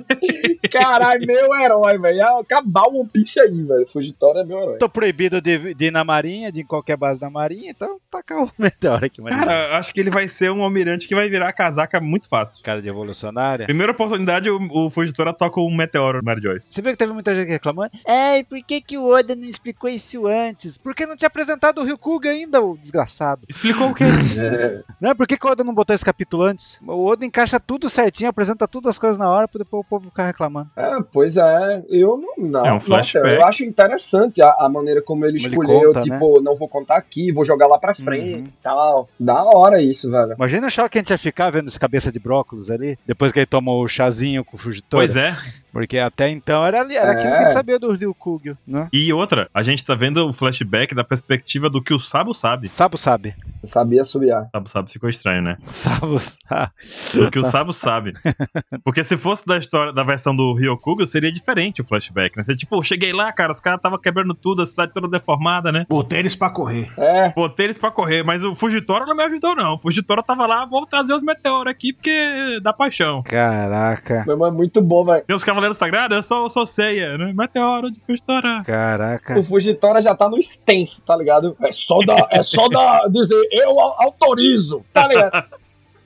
Caralho, 0.70 1.26
meu 1.26 1.54
herói, 1.54 1.98
velho. 1.98 2.38
Acabar 2.38 2.88
o 2.88 3.00
One 3.00 3.08
Piece 3.08 3.40
aí, 3.40 3.62
velho. 3.62 3.86
Fujitora 3.86 4.40
é 4.40 4.44
meu 4.44 4.58
herói. 4.58 4.78
Tô 4.78 4.88
proibido 4.88 5.40
de, 5.40 5.74
de 5.74 5.86
ir 5.86 5.90
na 5.90 6.04
marinha, 6.04 6.50
de 6.50 6.60
ir 6.60 6.62
em 6.62 6.66
qualquer 6.66 6.96
base 6.96 7.20
da 7.20 7.30
marinha, 7.30 7.70
então 7.70 7.98
tacar 8.26 8.42
o 8.44 8.50
meteoro 8.58 9.04
aqui, 9.06 9.20
mas 9.22 9.34
Cara, 9.36 9.78
acho 9.78 9.92
que 9.94 10.00
ele 10.00 10.10
vai 10.10 10.26
ser 10.28 10.50
um 10.50 10.62
almirante 10.62 11.06
que 11.06 11.14
vai 11.14 11.28
virar 11.28 11.52
casaca 11.52 12.00
muito 12.00 12.28
fácil. 12.28 12.62
cara 12.64 12.82
de 12.82 12.88
evolucionária. 12.88 13.66
Primeira 13.66 13.92
oportunidade, 13.92 14.50
o, 14.50 14.58
o 14.70 14.90
Fujitora 14.90 15.32
toca 15.32 15.60
um 15.60 15.74
meteoro 15.74 16.18
no 16.18 16.24
Mary 16.24 16.40
Joyce. 16.42 16.72
Você 16.72 16.82
viu 16.82 16.92
que 16.92 16.98
teve 16.98 17.12
muita 17.12 17.34
gente 17.34 17.48
reclamando? 17.48 17.90
É, 18.06 18.38
e 18.38 18.44
por 18.44 18.58
que, 18.62 18.80
que 18.80 18.98
o 18.98 19.06
Oda 19.08 19.34
não 19.34 19.44
explicou 19.44 19.88
isso 19.88 20.26
antes? 20.26 20.76
Porque 20.78 21.06
não 21.06 21.16
tinha 21.16 21.28
apresentado 21.28 21.80
o 21.80 21.84
Ryukuga 21.84 22.30
ainda, 22.30 22.60
o 22.60 22.76
desgraçado. 22.76 23.42
Explicou 23.48 23.90
o 23.90 23.94
quê? 23.94 24.04
É, 24.36 24.82
Não 25.00 25.10
é? 25.10 25.14
Por 25.14 25.26
que, 25.26 25.36
que 25.36 25.46
o 25.46 25.50
Oda 25.50 25.62
não 25.64 25.74
botou 25.74 25.94
esse 25.94 26.04
capítulo 26.04 26.42
antes? 26.42 26.80
O 26.86 27.06
Oda 27.06 27.24
encaixa 27.24 27.58
tudo 27.60 27.88
certinho, 27.88 28.28
apresenta 28.28 28.66
todas 28.68 28.90
as 28.90 28.98
coisas 28.98 29.16
na 29.18 29.30
hora, 29.30 29.46
pra 29.48 29.58
depois 29.58 29.84
o 29.84 29.88
povo 29.88 30.06
ficar 30.06 30.26
reclamando. 30.26 30.70
é, 30.76 30.96
pois 31.12 31.36
é. 31.36 31.84
Eu 31.88 32.16
não. 32.16 32.48
não 32.48 32.66
É 32.66 32.70
um 32.70 32.74
nossa, 32.74 32.86
flashback. 32.86 33.34
eu 33.34 33.44
acho 33.46 33.64
interessante 33.64 34.42
a, 34.42 34.50
a 34.60 34.68
maneira 34.68 35.00
como 35.02 35.24
ele 35.24 35.38
Como 35.38 35.54
ele 35.54 35.60
escolheu. 35.62 35.92
conta, 35.92 36.00
tipo, 36.00 36.40
não 36.40 36.54
vou 36.54 36.68
contar 36.68 36.96
aqui, 36.96 37.32
vou 37.32 37.44
jogar 37.44 37.66
lá 37.66 37.78
pra 37.78 37.94
frente 37.94 38.15
Uhum. 38.20 38.44
e 38.46 38.52
tal. 38.62 39.08
Da 39.18 39.44
hora 39.44 39.80
isso, 39.80 40.10
velho. 40.10 40.34
Imagina 40.34 40.66
o 40.66 40.70
chá 40.70 40.88
que 40.88 40.98
a 40.98 41.00
gente 41.00 41.10
ia 41.10 41.18
ficar 41.18 41.50
vendo 41.50 41.68
esse 41.68 41.78
cabeça 41.78 42.10
de 42.10 42.18
brócolis 42.18 42.70
ali, 42.70 42.98
depois 43.06 43.32
que 43.32 43.38
ele 43.40 43.46
tomou 43.46 43.82
o 43.82 43.88
chazinho 43.88 44.44
com 44.44 44.56
o 44.56 44.58
Fugitora. 44.58 45.00
Pois 45.00 45.16
é. 45.16 45.36
Porque 45.76 45.98
até 45.98 46.30
então 46.30 46.64
era, 46.64 46.78
era 46.78 46.90
É. 46.94 46.98
aquilo 47.10 47.30
que 47.30 47.36
a 47.36 47.40
gente 47.42 47.52
sabia 47.52 47.78
do 47.78 47.92
Ryukugyu, 47.92 48.56
né? 48.66 48.88
E 48.90 49.12
outra, 49.12 49.46
a 49.52 49.60
gente 49.62 49.84
tá 49.84 49.94
vendo 49.94 50.26
o 50.26 50.32
flashback 50.32 50.94
da 50.94 51.04
perspectiva 51.04 51.68
do 51.68 51.82
que 51.82 51.92
o 51.92 51.98
Sabo 51.98 52.32
sabe. 52.32 52.66
Sabo 52.66 52.96
sabe. 52.96 53.34
Eu 53.62 53.68
sabia 53.68 54.02
subiar. 54.02 54.48
Sabo 54.50 54.68
sabe 54.70 54.90
ficou 54.90 55.10
estranho, 55.10 55.42
né? 55.42 55.58
Sabo 55.70 56.18
sabe. 56.18 56.70
Do 57.12 57.30
que 57.30 57.38
o 57.38 57.44
Sabo 57.44 57.74
sabe. 57.74 58.14
Porque 58.82 59.04
se 59.04 59.18
fosse 59.18 59.44
da 59.46 59.58
história 59.58 59.92
da 59.92 60.02
versão 60.02 60.34
do 60.34 60.54
Ryokugyo, 60.54 61.06
seria 61.06 61.30
diferente 61.30 61.82
o 61.82 61.84
flashback, 61.84 62.38
né? 62.38 62.42
Você, 62.42 62.56
tipo, 62.56 62.74
eu 62.74 62.82
cheguei 62.82 63.12
lá, 63.12 63.30
cara, 63.30 63.52
os 63.52 63.60
caras 63.60 63.76
estavam 63.78 63.98
quebrando 63.98 64.32
tudo, 64.32 64.62
a 64.62 64.66
cidade 64.66 64.94
toda 64.94 65.06
deformada, 65.08 65.70
né? 65.70 65.84
Botei 65.90 66.20
eles 66.20 66.34
pra 66.34 66.48
correr. 66.48 66.90
É, 66.96 67.34
Botei 67.34 67.66
eles 67.66 67.76
pra 67.76 67.90
correr, 67.90 68.22
mas 68.24 68.42
o 68.42 68.54
Fujitora 68.54 69.04
não 69.04 69.14
me 69.14 69.24
ajudou, 69.24 69.54
não. 69.54 69.74
O 69.74 69.78
Fujitora 69.78 70.22
tava 70.22 70.46
lá, 70.46 70.64
vou 70.64 70.86
trazer 70.86 71.12
os 71.12 71.22
meteoros 71.22 71.70
aqui 71.70 71.92
porque 71.92 72.60
dá 72.62 72.72
paixão. 72.72 73.22
Caraca. 73.24 74.22
meu 74.26 74.34
irmão 74.34 74.48
é 74.48 74.50
muito 74.50 74.80
bom, 74.80 75.04
velho. 75.04 75.24
Tem 75.26 75.36
os 75.36 75.44
Cavaleiros 75.66 75.78
Sagrados, 75.78 76.16
eu 76.16 76.22
sou, 76.22 76.42
eu 76.44 76.48
sou 76.50 76.66
ceia, 76.66 77.18
né? 77.18 77.32
Meteoro 77.34 77.90
de 77.90 78.00
Fujitora. 78.00 78.62
Caraca. 78.64 79.38
O 79.38 79.42
Fujitora 79.42 80.00
já 80.00 80.14
tá 80.14 80.28
no 80.28 80.38
extenso, 80.38 81.02
tá 81.02 81.16
ligado? 81.16 81.56
É 81.60 81.72
só 81.72 81.98
da, 82.00 82.28
é 82.30 82.42
só 82.42 82.68
da 82.68 83.06
dizer 83.10 83.48
eu 83.52 83.78
au- 83.80 83.96
autorizo, 84.02 84.84
tá 84.92 85.08
ligado? 85.08 85.44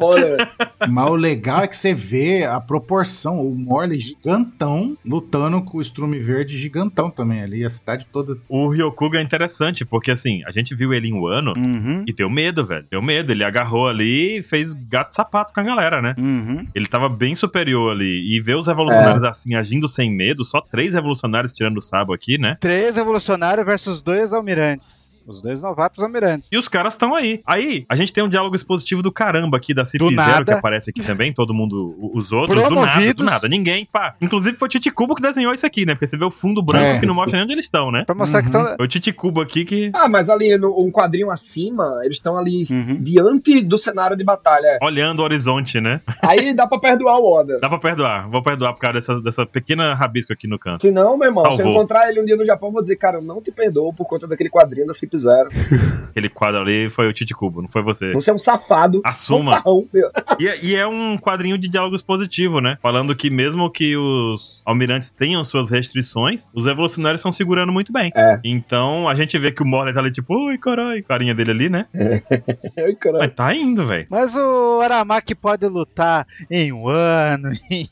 Foda. 0.01 0.37
Mas 0.89 1.11
o 1.11 1.15
legal 1.15 1.63
é 1.63 1.69
que 1.69 1.77
você 1.77 1.93
vê 1.93 2.45
a 2.45 2.61
proporção, 2.61 3.41
o 3.41 3.55
Morley 3.55 4.01
gigantão 4.01 4.97
lutando 5.05 5.61
com 5.63 5.79
o 5.79 5.81
Strume 5.83 6.19
Verde 6.21 6.57
gigantão 6.57 7.11
também 7.11 7.43
ali, 7.43 7.65
a 7.65 7.71
cidade 7.71 8.07
toda. 8.07 8.37
O 8.49 8.69
Ryokuga 8.69 9.19
é 9.19 9.23
interessante, 9.23 9.85
porque 9.85 10.11
assim, 10.11 10.43
a 10.47 10.51
gente 10.51 10.75
viu 10.75 10.93
ele 10.95 11.09
em 11.09 11.21
Wano 11.21 11.53
Uhum. 11.57 12.05
e 12.07 12.13
deu 12.13 12.31
medo, 12.31 12.65
velho. 12.65 12.87
Deu 12.91 13.03
medo. 13.03 13.31
Ele 13.33 13.45
agarrou 13.45 13.89
ali 13.89 14.39
e 14.39 14.43
fez 14.43 14.73
gato 14.73 15.13
sapato 15.13 15.53
com 15.53 15.61
a 15.61 15.63
galera, 15.65 16.01
né? 16.01 16.15
Uhum. 16.19 16.67
Ele 16.75 16.87
tava 16.87 17.09
bem 17.09 17.35
superior 17.35 17.93
ali. 17.93 18.35
E 18.35 18.41
ver 18.41 18.57
os 18.57 18.67
revolucionários 18.67 19.23
assim, 19.25 19.55
agindo 19.55 19.89
sem 19.89 20.11
medo, 20.11 20.45
só 20.45 20.61
três 20.61 20.95
revolucionários 20.95 21.53
tirando 21.53 21.77
o 21.79 21.83
sabo 21.83 22.13
aqui, 22.15 22.39
né? 22.39 22.57
Três 22.61 22.97
revolucionários 22.97 23.67
versus 23.67 24.01
dois 24.01 24.33
almirantes. 24.33 25.10
Os 25.31 25.41
dois 25.43 25.63
novatos 25.63 26.03
almirantes. 26.03 26.49
E 26.51 26.59
os 26.59 26.67
caras 26.69 26.95
estão 26.95 27.15
aí. 27.15 27.41
Aí, 27.47 27.85
a 27.89 27.95
gente 27.95 28.13
tem 28.13 28.23
um 28.25 28.29
diálogo 28.29 28.57
expositivo 28.57 29.03
do 29.03 29.13
caramba 29.13 29.57
aqui 29.57 29.73
da 29.73 29.85
Cip 29.85 30.03
Zero, 30.15 30.45
que 30.45 30.53
aparece 30.53 30.91
aqui 30.91 31.03
também, 31.03 31.33
todo 31.33 31.55
mundo, 31.55 31.97
os 32.15 32.33
outros, 32.33 32.61
do 32.69 32.75
nada, 32.75 33.15
do 33.15 33.25
nada. 33.25 33.49
Ninguém, 33.49 33.87
pá. 33.91 34.15
Inclusive 34.21 34.57
foi 34.57 34.67
o 34.67 34.69
Titicubo 34.71 35.15
que 35.15 35.23
desenhou 35.23 35.53
isso 35.55 35.65
aqui, 35.65 35.87
né? 35.87 35.95
Porque 35.95 36.07
você 36.07 36.17
vê 36.19 36.25
o 36.25 36.31
fundo 36.31 36.63
branco 36.63 36.85
É. 36.97 36.99
que 36.99 37.07
não 37.07 37.15
mostra 37.15 37.37
nem 37.37 37.45
onde 37.45 37.55
eles 37.55 37.67
estão, 37.67 37.91
né? 37.93 38.05
Pra 38.05 38.15
mostrar 38.15 38.43
que 38.43 38.49
Uhum. 38.55 38.61
estão. 38.63 38.77
É 38.79 38.83
o 38.83 38.89
Titicubo 38.89 39.41
aqui 39.41 39.65
que. 39.65 39.91
Ah, 39.95 40.09
mas 40.09 40.29
ali 40.29 40.57
no 40.59 40.71
um 40.85 40.91
quadrinho 40.91 41.31
acima, 41.31 42.01
eles 42.03 42.17
estão 42.17 42.37
ali 42.37 42.63
Uhum. 42.71 42.99
diante 43.01 43.61
do 43.63 43.79
cenário 43.79 44.17
de 44.17 44.25
batalha. 44.25 44.67
é. 44.67 44.79
Olhando 44.83 45.21
o 45.21 45.23
horizonte, 45.23 45.81
né? 45.81 46.01
Aí 46.23 46.53
dá 46.55 46.67
pra 46.67 46.79
perdoar 46.79 47.19
o 47.19 47.25
Oda. 47.33 47.59
Dá 47.61 47.69
pra 47.69 47.79
perdoar. 47.79 48.29
Vou 48.29 48.43
perdoar 48.43 48.73
por 48.75 48.81
causa 48.81 48.95
dessa, 48.95 49.21
dessa 49.23 49.47
pequena 49.47 49.95
rabisco 49.95 50.33
aqui 50.33 50.49
no 50.49 50.59
canto. 50.59 50.83
Se 50.83 50.91
não, 50.91 51.17
meu 51.17 51.29
irmão, 51.29 51.51
se 51.53 51.63
eu 51.63 51.69
encontrar 51.69 52.09
ele 52.11 52.21
um 52.21 52.25
dia 52.25 52.37
no 52.37 52.45
Japão, 52.45 52.69
eu 52.69 52.73
vou 52.73 52.83
dizer, 52.83 52.97
cara, 52.97 53.19
eu 53.19 53.23
não 53.23 53.41
te 53.41 53.53
perdoo 53.53 53.93
por 53.93 54.07
conta 54.07 54.27
daquele 54.27 54.51
quadrinho 54.51 54.87
da 54.87 54.95
Cip 54.95 55.17
Zero. 55.21 55.51
Aquele 56.11 56.29
quadro 56.29 56.61
ali 56.63 56.89
foi 56.89 57.09
o 57.09 57.13
Titicubo, 57.13 57.63
não 57.63 57.69
foi 57.69 57.83
você. 57.83 58.13
Você 58.13 58.31
é 58.31 58.35
um 58.35 58.39
safado. 58.39 59.01
Assuma. 59.05 59.57
fanfarrão. 59.57 59.87
E, 60.39 60.49
é- 60.49 60.65
e 60.65 60.75
é 60.77 60.87
um 60.87 61.17
quadrinho 61.19 61.57
de 61.57 61.69
diálogos 61.69 62.03
positivo, 62.03 62.61
né? 62.61 62.77
Falando 62.83 63.15
que 63.15 63.31
mesmo 63.31 63.71
que 63.71 63.97
os 63.97 64.63
almirantes 64.67 65.11
tenham 65.11 65.43
suas 65.45 65.71
restrições, 65.71 66.49
os 66.55 66.67
revolucionários 66.67 67.21
estão 67.21 67.33
segurando 67.33 67.73
muito 67.73 67.93
bem. 67.93 68.11
É. 68.17 68.41
Então 68.45 69.09
a 69.09 69.15
gente 69.15 69.39
vê 69.39 69.53
que 69.53 69.63
o 69.63 69.67
Morley 69.67 69.95
tá 69.95 70.01
ali 70.01 70.11
tipo, 70.11 70.35
ui, 70.35 70.59
caralho, 70.59 71.03
carinha 71.05 71.35
dele 71.35 71.51
ali, 71.51 71.69
né? 71.69 71.87
Ai, 72.79 72.95
caralho. 72.95 73.25
Mas 73.25 73.35
tá 73.35 73.55
indo, 73.55 73.87
velho. 73.87 74.07
Mas 74.11 74.35
o 74.35 74.81
Aramaki 74.81 75.35
pode 75.35 75.67
lutar 75.67 76.27
em 76.51 76.73
um 76.73 76.89
ano, 76.89 77.51
em 77.71 77.87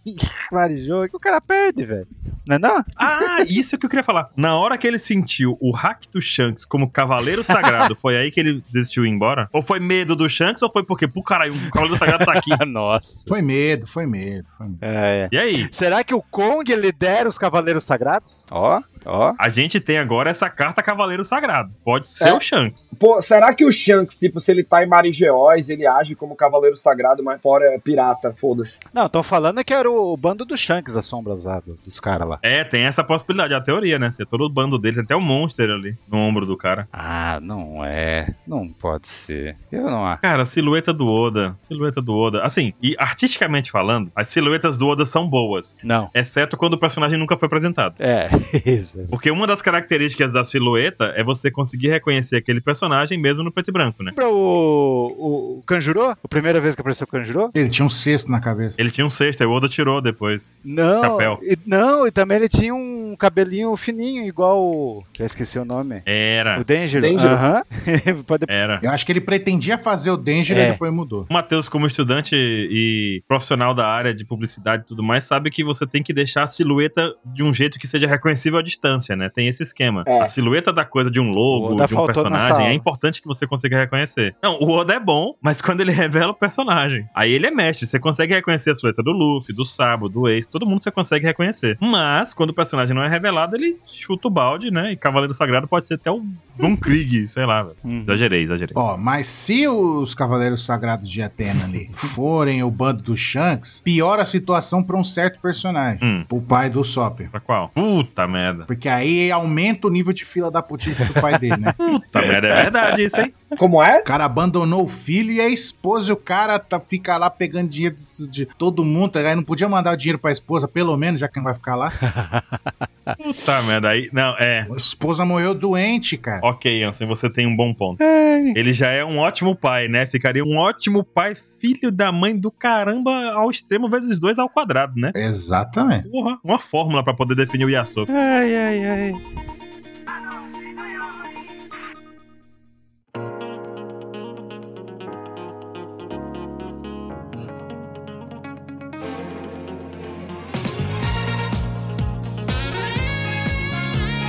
vários 0.50 0.84
jogos. 0.84 1.14
O 1.14 1.20
cara 1.20 1.40
perde, 1.40 1.84
velho. 1.84 2.06
Não 2.48 2.56
é 2.56 2.58
não? 2.58 2.82
Ah, 2.96 3.42
isso 3.46 3.74
é 3.74 3.78
que 3.78 3.84
eu 3.84 3.90
queria 3.90 4.02
falar. 4.02 4.30
Na 4.34 4.56
hora 4.56 4.78
que 4.78 4.86
ele 4.86 4.98
sentiu 4.98 5.58
o 5.60 5.70
hack 5.70 6.04
do 6.10 6.18
Shanks 6.18 6.64
como 6.64 6.90
cavaleiro 6.90 7.44
sagrado, 7.44 7.94
foi 7.94 8.16
aí 8.16 8.30
que 8.30 8.40
ele 8.40 8.64
desistiu 8.72 9.02
de 9.02 9.10
ir 9.10 9.12
embora? 9.12 9.50
Ou 9.52 9.60
foi 9.60 9.78
medo 9.78 10.16
do 10.16 10.26
Shanks 10.30 10.62
ou 10.62 10.72
foi 10.72 10.82
porque, 10.82 11.06
pô, 11.06 11.22
caralho, 11.22 11.54
o 11.54 11.70
cavaleiro 11.70 11.98
sagrado 11.98 12.24
tá 12.24 12.32
aqui? 12.32 12.50
Nossa. 12.66 13.22
Foi 13.28 13.42
medo, 13.42 13.86
foi 13.86 14.06
medo, 14.06 14.48
foi 14.56 14.66
medo. 14.66 14.78
É, 14.80 14.88
é. 15.24 15.28
E 15.30 15.38
aí? 15.38 15.68
Será 15.70 16.02
que 16.02 16.14
o 16.14 16.22
Kong 16.22 16.74
lidera 16.74 17.28
os 17.28 17.36
Cavaleiros 17.36 17.84
Sagrados? 17.84 18.46
Ó, 18.50 18.80
ó. 19.04 19.34
A 19.38 19.48
gente 19.48 19.80
tem 19.80 19.98
agora 19.98 20.30
essa 20.30 20.48
carta 20.50 20.82
Cavaleiro 20.82 21.24
Sagrado. 21.24 21.74
Pode 21.84 22.06
ser 22.06 22.28
É. 22.28 22.32
o 22.34 22.40
Shanks. 22.40 22.96
Pô, 23.00 23.20
será 23.22 23.52
que 23.54 23.64
o 23.64 23.70
Shanks, 23.72 24.16
tipo, 24.16 24.40
se 24.40 24.50
ele 24.50 24.64
tá 24.64 24.82
em 24.82 24.86
Marigeóis, 24.86 25.68
ele 25.68 25.86
age 25.86 26.14
como 26.14 26.34
cavaleiro 26.36 26.76
sagrado, 26.76 27.22
mas 27.22 27.40
fora 27.40 27.64
é 27.74 27.78
pirata? 27.78 28.32
Foda-se. 28.36 28.78
Não, 28.92 29.08
tô 29.08 29.22
falando 29.22 29.62
que 29.64 29.72
era 29.74 29.90
o, 29.90 30.12
o 30.12 30.16
bando 30.16 30.44
do 30.44 30.56
Shanks, 30.56 30.96
as 30.96 31.06
sombras 31.06 31.44
lá, 31.44 31.62
dos 31.84 32.00
caras 32.00 32.28
lá. 32.28 32.38
É, 32.42 32.64
tem 32.64 32.84
essa 32.84 33.02
possibilidade, 33.04 33.54
a 33.54 33.60
teoria, 33.60 33.98
né? 33.98 34.10
Ser 34.12 34.26
todo 34.26 34.44
o 34.44 34.48
bando 34.50 34.78
dele, 34.78 34.96
tem 34.96 35.04
até 35.04 35.16
um 35.16 35.20
monster 35.20 35.70
ali 35.70 35.96
no 36.10 36.18
ombro 36.18 36.44
do 36.46 36.56
cara. 36.56 36.88
Ah, 36.92 37.38
não 37.42 37.84
é. 37.84 38.34
Não 38.46 38.68
pode 38.68 39.08
ser. 39.08 39.56
Eu 39.70 39.84
não 39.84 40.04
acho. 40.06 40.22
Cara, 40.22 40.42
a 40.42 40.46
silhueta 40.46 40.92
do 40.92 41.06
Oda, 41.08 41.54
silhueta 41.56 42.00
do 42.00 42.14
Oda. 42.16 42.42
Assim, 42.42 42.72
e 42.82 42.94
artisticamente 42.98 43.70
falando, 43.70 44.10
as 44.14 44.28
silhuetas 44.28 44.78
do 44.78 44.86
Oda 44.88 45.04
são 45.04 45.28
boas. 45.28 45.82
Não. 45.84 46.10
Exceto 46.14 46.56
quando 46.56 46.74
o 46.74 46.78
personagem 46.78 47.18
nunca 47.18 47.36
foi 47.36 47.46
apresentado. 47.46 47.94
É, 47.98 48.28
isso. 48.96 49.06
Porque 49.08 49.30
uma 49.30 49.46
das 49.46 49.60
características 49.60 50.32
da 50.32 50.44
silhueta 50.44 51.12
é 51.16 51.22
você 51.24 51.50
conseguir 51.50 51.88
reconhecer 51.88 52.36
aquele 52.36 52.60
personagem 52.60 53.18
mesmo 53.18 53.42
no 53.42 53.52
preto 53.52 53.68
e 53.68 53.72
branco, 53.72 54.02
né? 54.02 54.10
Lembra 54.10 54.28
o, 54.28 55.58
o, 55.58 55.62
Kanjuro? 55.66 56.02
A 56.10 56.28
primeira 56.28 56.60
vez 56.60 56.74
que 56.74 56.80
apareceu 56.80 57.04
o 57.04 57.08
Kanjuro? 57.10 57.50
Ele 57.54 57.68
tinha 57.68 57.84
um 57.84 57.88
cesto 57.90 58.30
na 58.30 58.40
cabeça. 58.40 58.80
Ele 58.80 58.90
tinha 58.90 59.06
um 59.06 59.10
cesto, 59.10 59.42
aí 59.42 59.46
o 59.46 59.52
Oda 59.52 59.68
tirou 59.68 60.00
depois. 60.00 60.60
Não. 60.64 61.02
Chapéu. 61.02 61.38
E, 61.42 61.58
não, 61.66 62.06
e 62.06 62.10
também 62.10 62.36
ele 62.38 62.48
tinha 62.48 62.74
um 62.74 63.14
cabelinho 63.18 63.74
fininho, 63.76 64.24
igual 64.24 64.58
o. 64.60 65.04
Já 65.18 65.26
esqueci 65.26 65.58
o 65.58 65.64
nome. 65.64 66.02
Era, 66.06 66.60
O 66.60 66.64
Denjiro. 66.64 67.02
Denjiro. 67.02 67.30
Aham. 67.30 67.62
Era. 68.48 68.80
Eu 68.82 68.90
acho 68.90 69.04
que 69.04 69.12
ele 69.12 69.20
pretendia 69.20 69.78
fazer 69.78 70.10
o 70.10 70.16
Danger 70.16 70.56
É. 70.56 70.68
e 70.68 70.72
depois 70.72 70.92
mudou. 70.92 71.26
O 71.28 71.32
Matheus, 71.32 71.68
como 71.68 71.86
estudante 71.86 72.34
e 72.34 73.22
profissional 73.26 73.74
da 73.74 73.86
área 73.86 74.14
de 74.14 74.24
publicidade 74.24 74.82
e 74.82 74.86
tudo 74.86 75.02
mais, 75.02 75.24
sabe 75.24 75.50
que 75.50 75.64
você 75.64 75.86
tem 75.86 76.02
que 76.02 76.12
deixar 76.12 76.42
a 76.44 76.46
silhueta 76.46 77.14
de 77.24 77.42
um 77.42 77.52
jeito 77.52 77.78
que 77.78 77.86
seja 77.86 78.06
reconhecível 78.06 78.58
à 78.58 78.62
distância, 78.62 78.77
né? 79.16 79.28
Tem 79.28 79.48
esse 79.48 79.62
esquema. 79.62 80.04
É. 80.06 80.20
A 80.20 80.26
silhueta 80.26 80.72
da 80.72 80.84
coisa 80.84 81.10
de 81.10 81.20
um 81.20 81.30
logo, 81.30 81.74
de 81.86 81.94
um 81.94 82.06
personagem, 82.06 82.66
é 82.66 82.72
importante 82.72 83.20
que 83.20 83.26
você 83.26 83.46
consiga 83.46 83.78
reconhecer. 83.78 84.34
Não, 84.42 84.58
o 84.60 84.70
Oda 84.70 84.94
é 84.94 85.00
bom, 85.00 85.34
mas 85.42 85.60
quando 85.62 85.80
ele 85.80 85.92
revela 85.92 86.32
o 86.32 86.34
personagem, 86.34 87.06
aí 87.14 87.32
ele 87.32 87.46
é 87.46 87.50
mestre. 87.50 87.86
Você 87.86 87.98
consegue 87.98 88.34
reconhecer 88.34 88.70
a 88.70 88.74
silhueta 88.74 89.02
do 89.02 89.12
Luffy, 89.12 89.54
do 89.54 89.64
Sabo, 89.64 90.08
do 90.08 90.28
Ace, 90.28 90.48
todo 90.48 90.66
mundo 90.66 90.82
você 90.82 90.90
consegue 90.90 91.26
reconhecer. 91.26 91.76
Mas, 91.80 92.34
quando 92.34 92.50
o 92.50 92.54
personagem 92.54 92.94
não 92.94 93.02
é 93.02 93.08
revelado, 93.08 93.56
ele 93.56 93.78
chuta 93.88 94.28
o 94.28 94.30
balde, 94.30 94.70
né? 94.70 94.92
E 94.92 94.96
Cavaleiro 94.96 95.34
Sagrado 95.34 95.66
pode 95.66 95.84
ser 95.84 95.94
até 95.94 96.10
o 96.10 96.22
Von 96.56 96.76
Krieg, 96.76 97.26
sei 97.28 97.46
lá. 97.46 97.62
velho. 97.62 97.76
Uhum. 97.84 98.02
Exagerei, 98.02 98.42
exagerei. 98.42 98.74
Ó, 98.76 98.96
mas 98.96 99.26
se 99.26 99.66
os 99.68 100.14
Cavaleiros 100.14 100.64
Sagrados 100.64 101.08
de 101.08 101.22
Atena 101.22 101.64
ali 101.64 101.90
forem 101.94 102.62
o 102.62 102.70
bando 102.70 103.02
do 103.02 103.16
Shanks, 103.16 103.80
piora 103.84 104.22
a 104.22 104.24
situação 104.24 104.82
pra 104.82 104.96
um 104.96 105.04
certo 105.04 105.40
personagem. 105.40 105.98
Hum. 106.02 106.24
O 106.30 106.40
pai 106.40 106.68
do 106.68 106.82
Sopper. 106.84 107.30
Pra 107.30 107.40
qual? 107.40 107.68
Puta 107.70 108.26
merda. 108.26 108.64
Porque 108.68 108.86
aí 108.86 109.32
aumenta 109.32 109.86
o 109.86 109.90
nível 109.90 110.12
de 110.12 110.26
fila 110.26 110.50
da 110.50 110.60
putice 110.60 111.02
do 111.06 111.14
pai 111.14 111.38
dele, 111.38 111.56
né? 111.56 111.72
Puta 111.72 112.20
merda, 112.20 112.48
é 112.48 112.62
verdade 112.64 113.02
isso, 113.02 113.18
hein? 113.18 113.32
Como 113.56 113.82
é? 113.82 114.00
O 114.00 114.04
cara 114.04 114.26
abandonou 114.26 114.82
o 114.82 114.86
filho 114.86 115.32
e 115.32 115.40
a 115.40 115.48
esposa, 115.48 116.10
e 116.10 116.12
o 116.12 116.16
cara 116.16 116.58
tá, 116.58 116.78
fica 116.78 117.16
lá 117.16 117.30
pegando 117.30 117.70
dinheiro 117.70 117.96
de, 118.12 118.28
de 118.28 118.44
todo 118.44 118.84
mundo, 118.84 119.12
tá 119.12 119.20
ligado? 119.20 119.30
Aí 119.30 119.36
não 119.36 119.42
podia 119.42 119.66
mandar 119.70 119.94
o 119.94 119.96
dinheiro 119.96 120.18
pra 120.18 120.30
esposa, 120.30 120.68
pelo 120.68 120.94
menos, 120.98 121.18
já 121.18 121.28
que 121.28 121.38
não 121.38 121.44
vai 121.44 121.54
ficar 121.54 121.76
lá. 121.76 121.90
Puta 123.16 123.62
merda, 123.62 123.88
aí. 123.88 124.08
Não, 124.12 124.36
é. 124.36 124.66
A 124.70 124.76
esposa 124.76 125.24
morreu 125.24 125.54
doente, 125.54 126.18
cara. 126.18 126.40
Ok, 126.44 126.82
Ansem, 126.84 127.08
você 127.08 127.30
tem 127.30 127.46
um 127.46 127.56
bom 127.56 127.72
ponto. 127.72 128.02
Ele 128.02 128.72
já 128.72 128.90
é 128.90 129.02
um 129.02 129.18
ótimo 129.18 129.54
pai, 129.54 129.88
né? 129.88 130.04
Ficaria 130.04 130.44
um 130.44 130.58
ótimo 130.58 131.02
pai, 131.02 131.34
filho 131.34 131.90
da 131.90 132.12
mãe 132.12 132.36
do 132.36 132.50
caramba 132.50 133.10
ao 133.32 133.50
extremo 133.50 133.88
vezes 133.88 134.18
dois 134.18 134.38
ao 134.38 134.48
quadrado, 134.48 134.92
né? 134.96 135.12
Exatamente. 135.14 136.08
Porra, 136.08 136.38
uma 136.44 136.58
fórmula 136.58 137.02
pra 137.02 137.14
poder 137.14 137.34
definir 137.34 137.64
o 137.64 137.70
Yasuo. 137.70 138.06
Ai, 138.10 138.54
ai, 138.54 138.57
ai. 138.58 139.14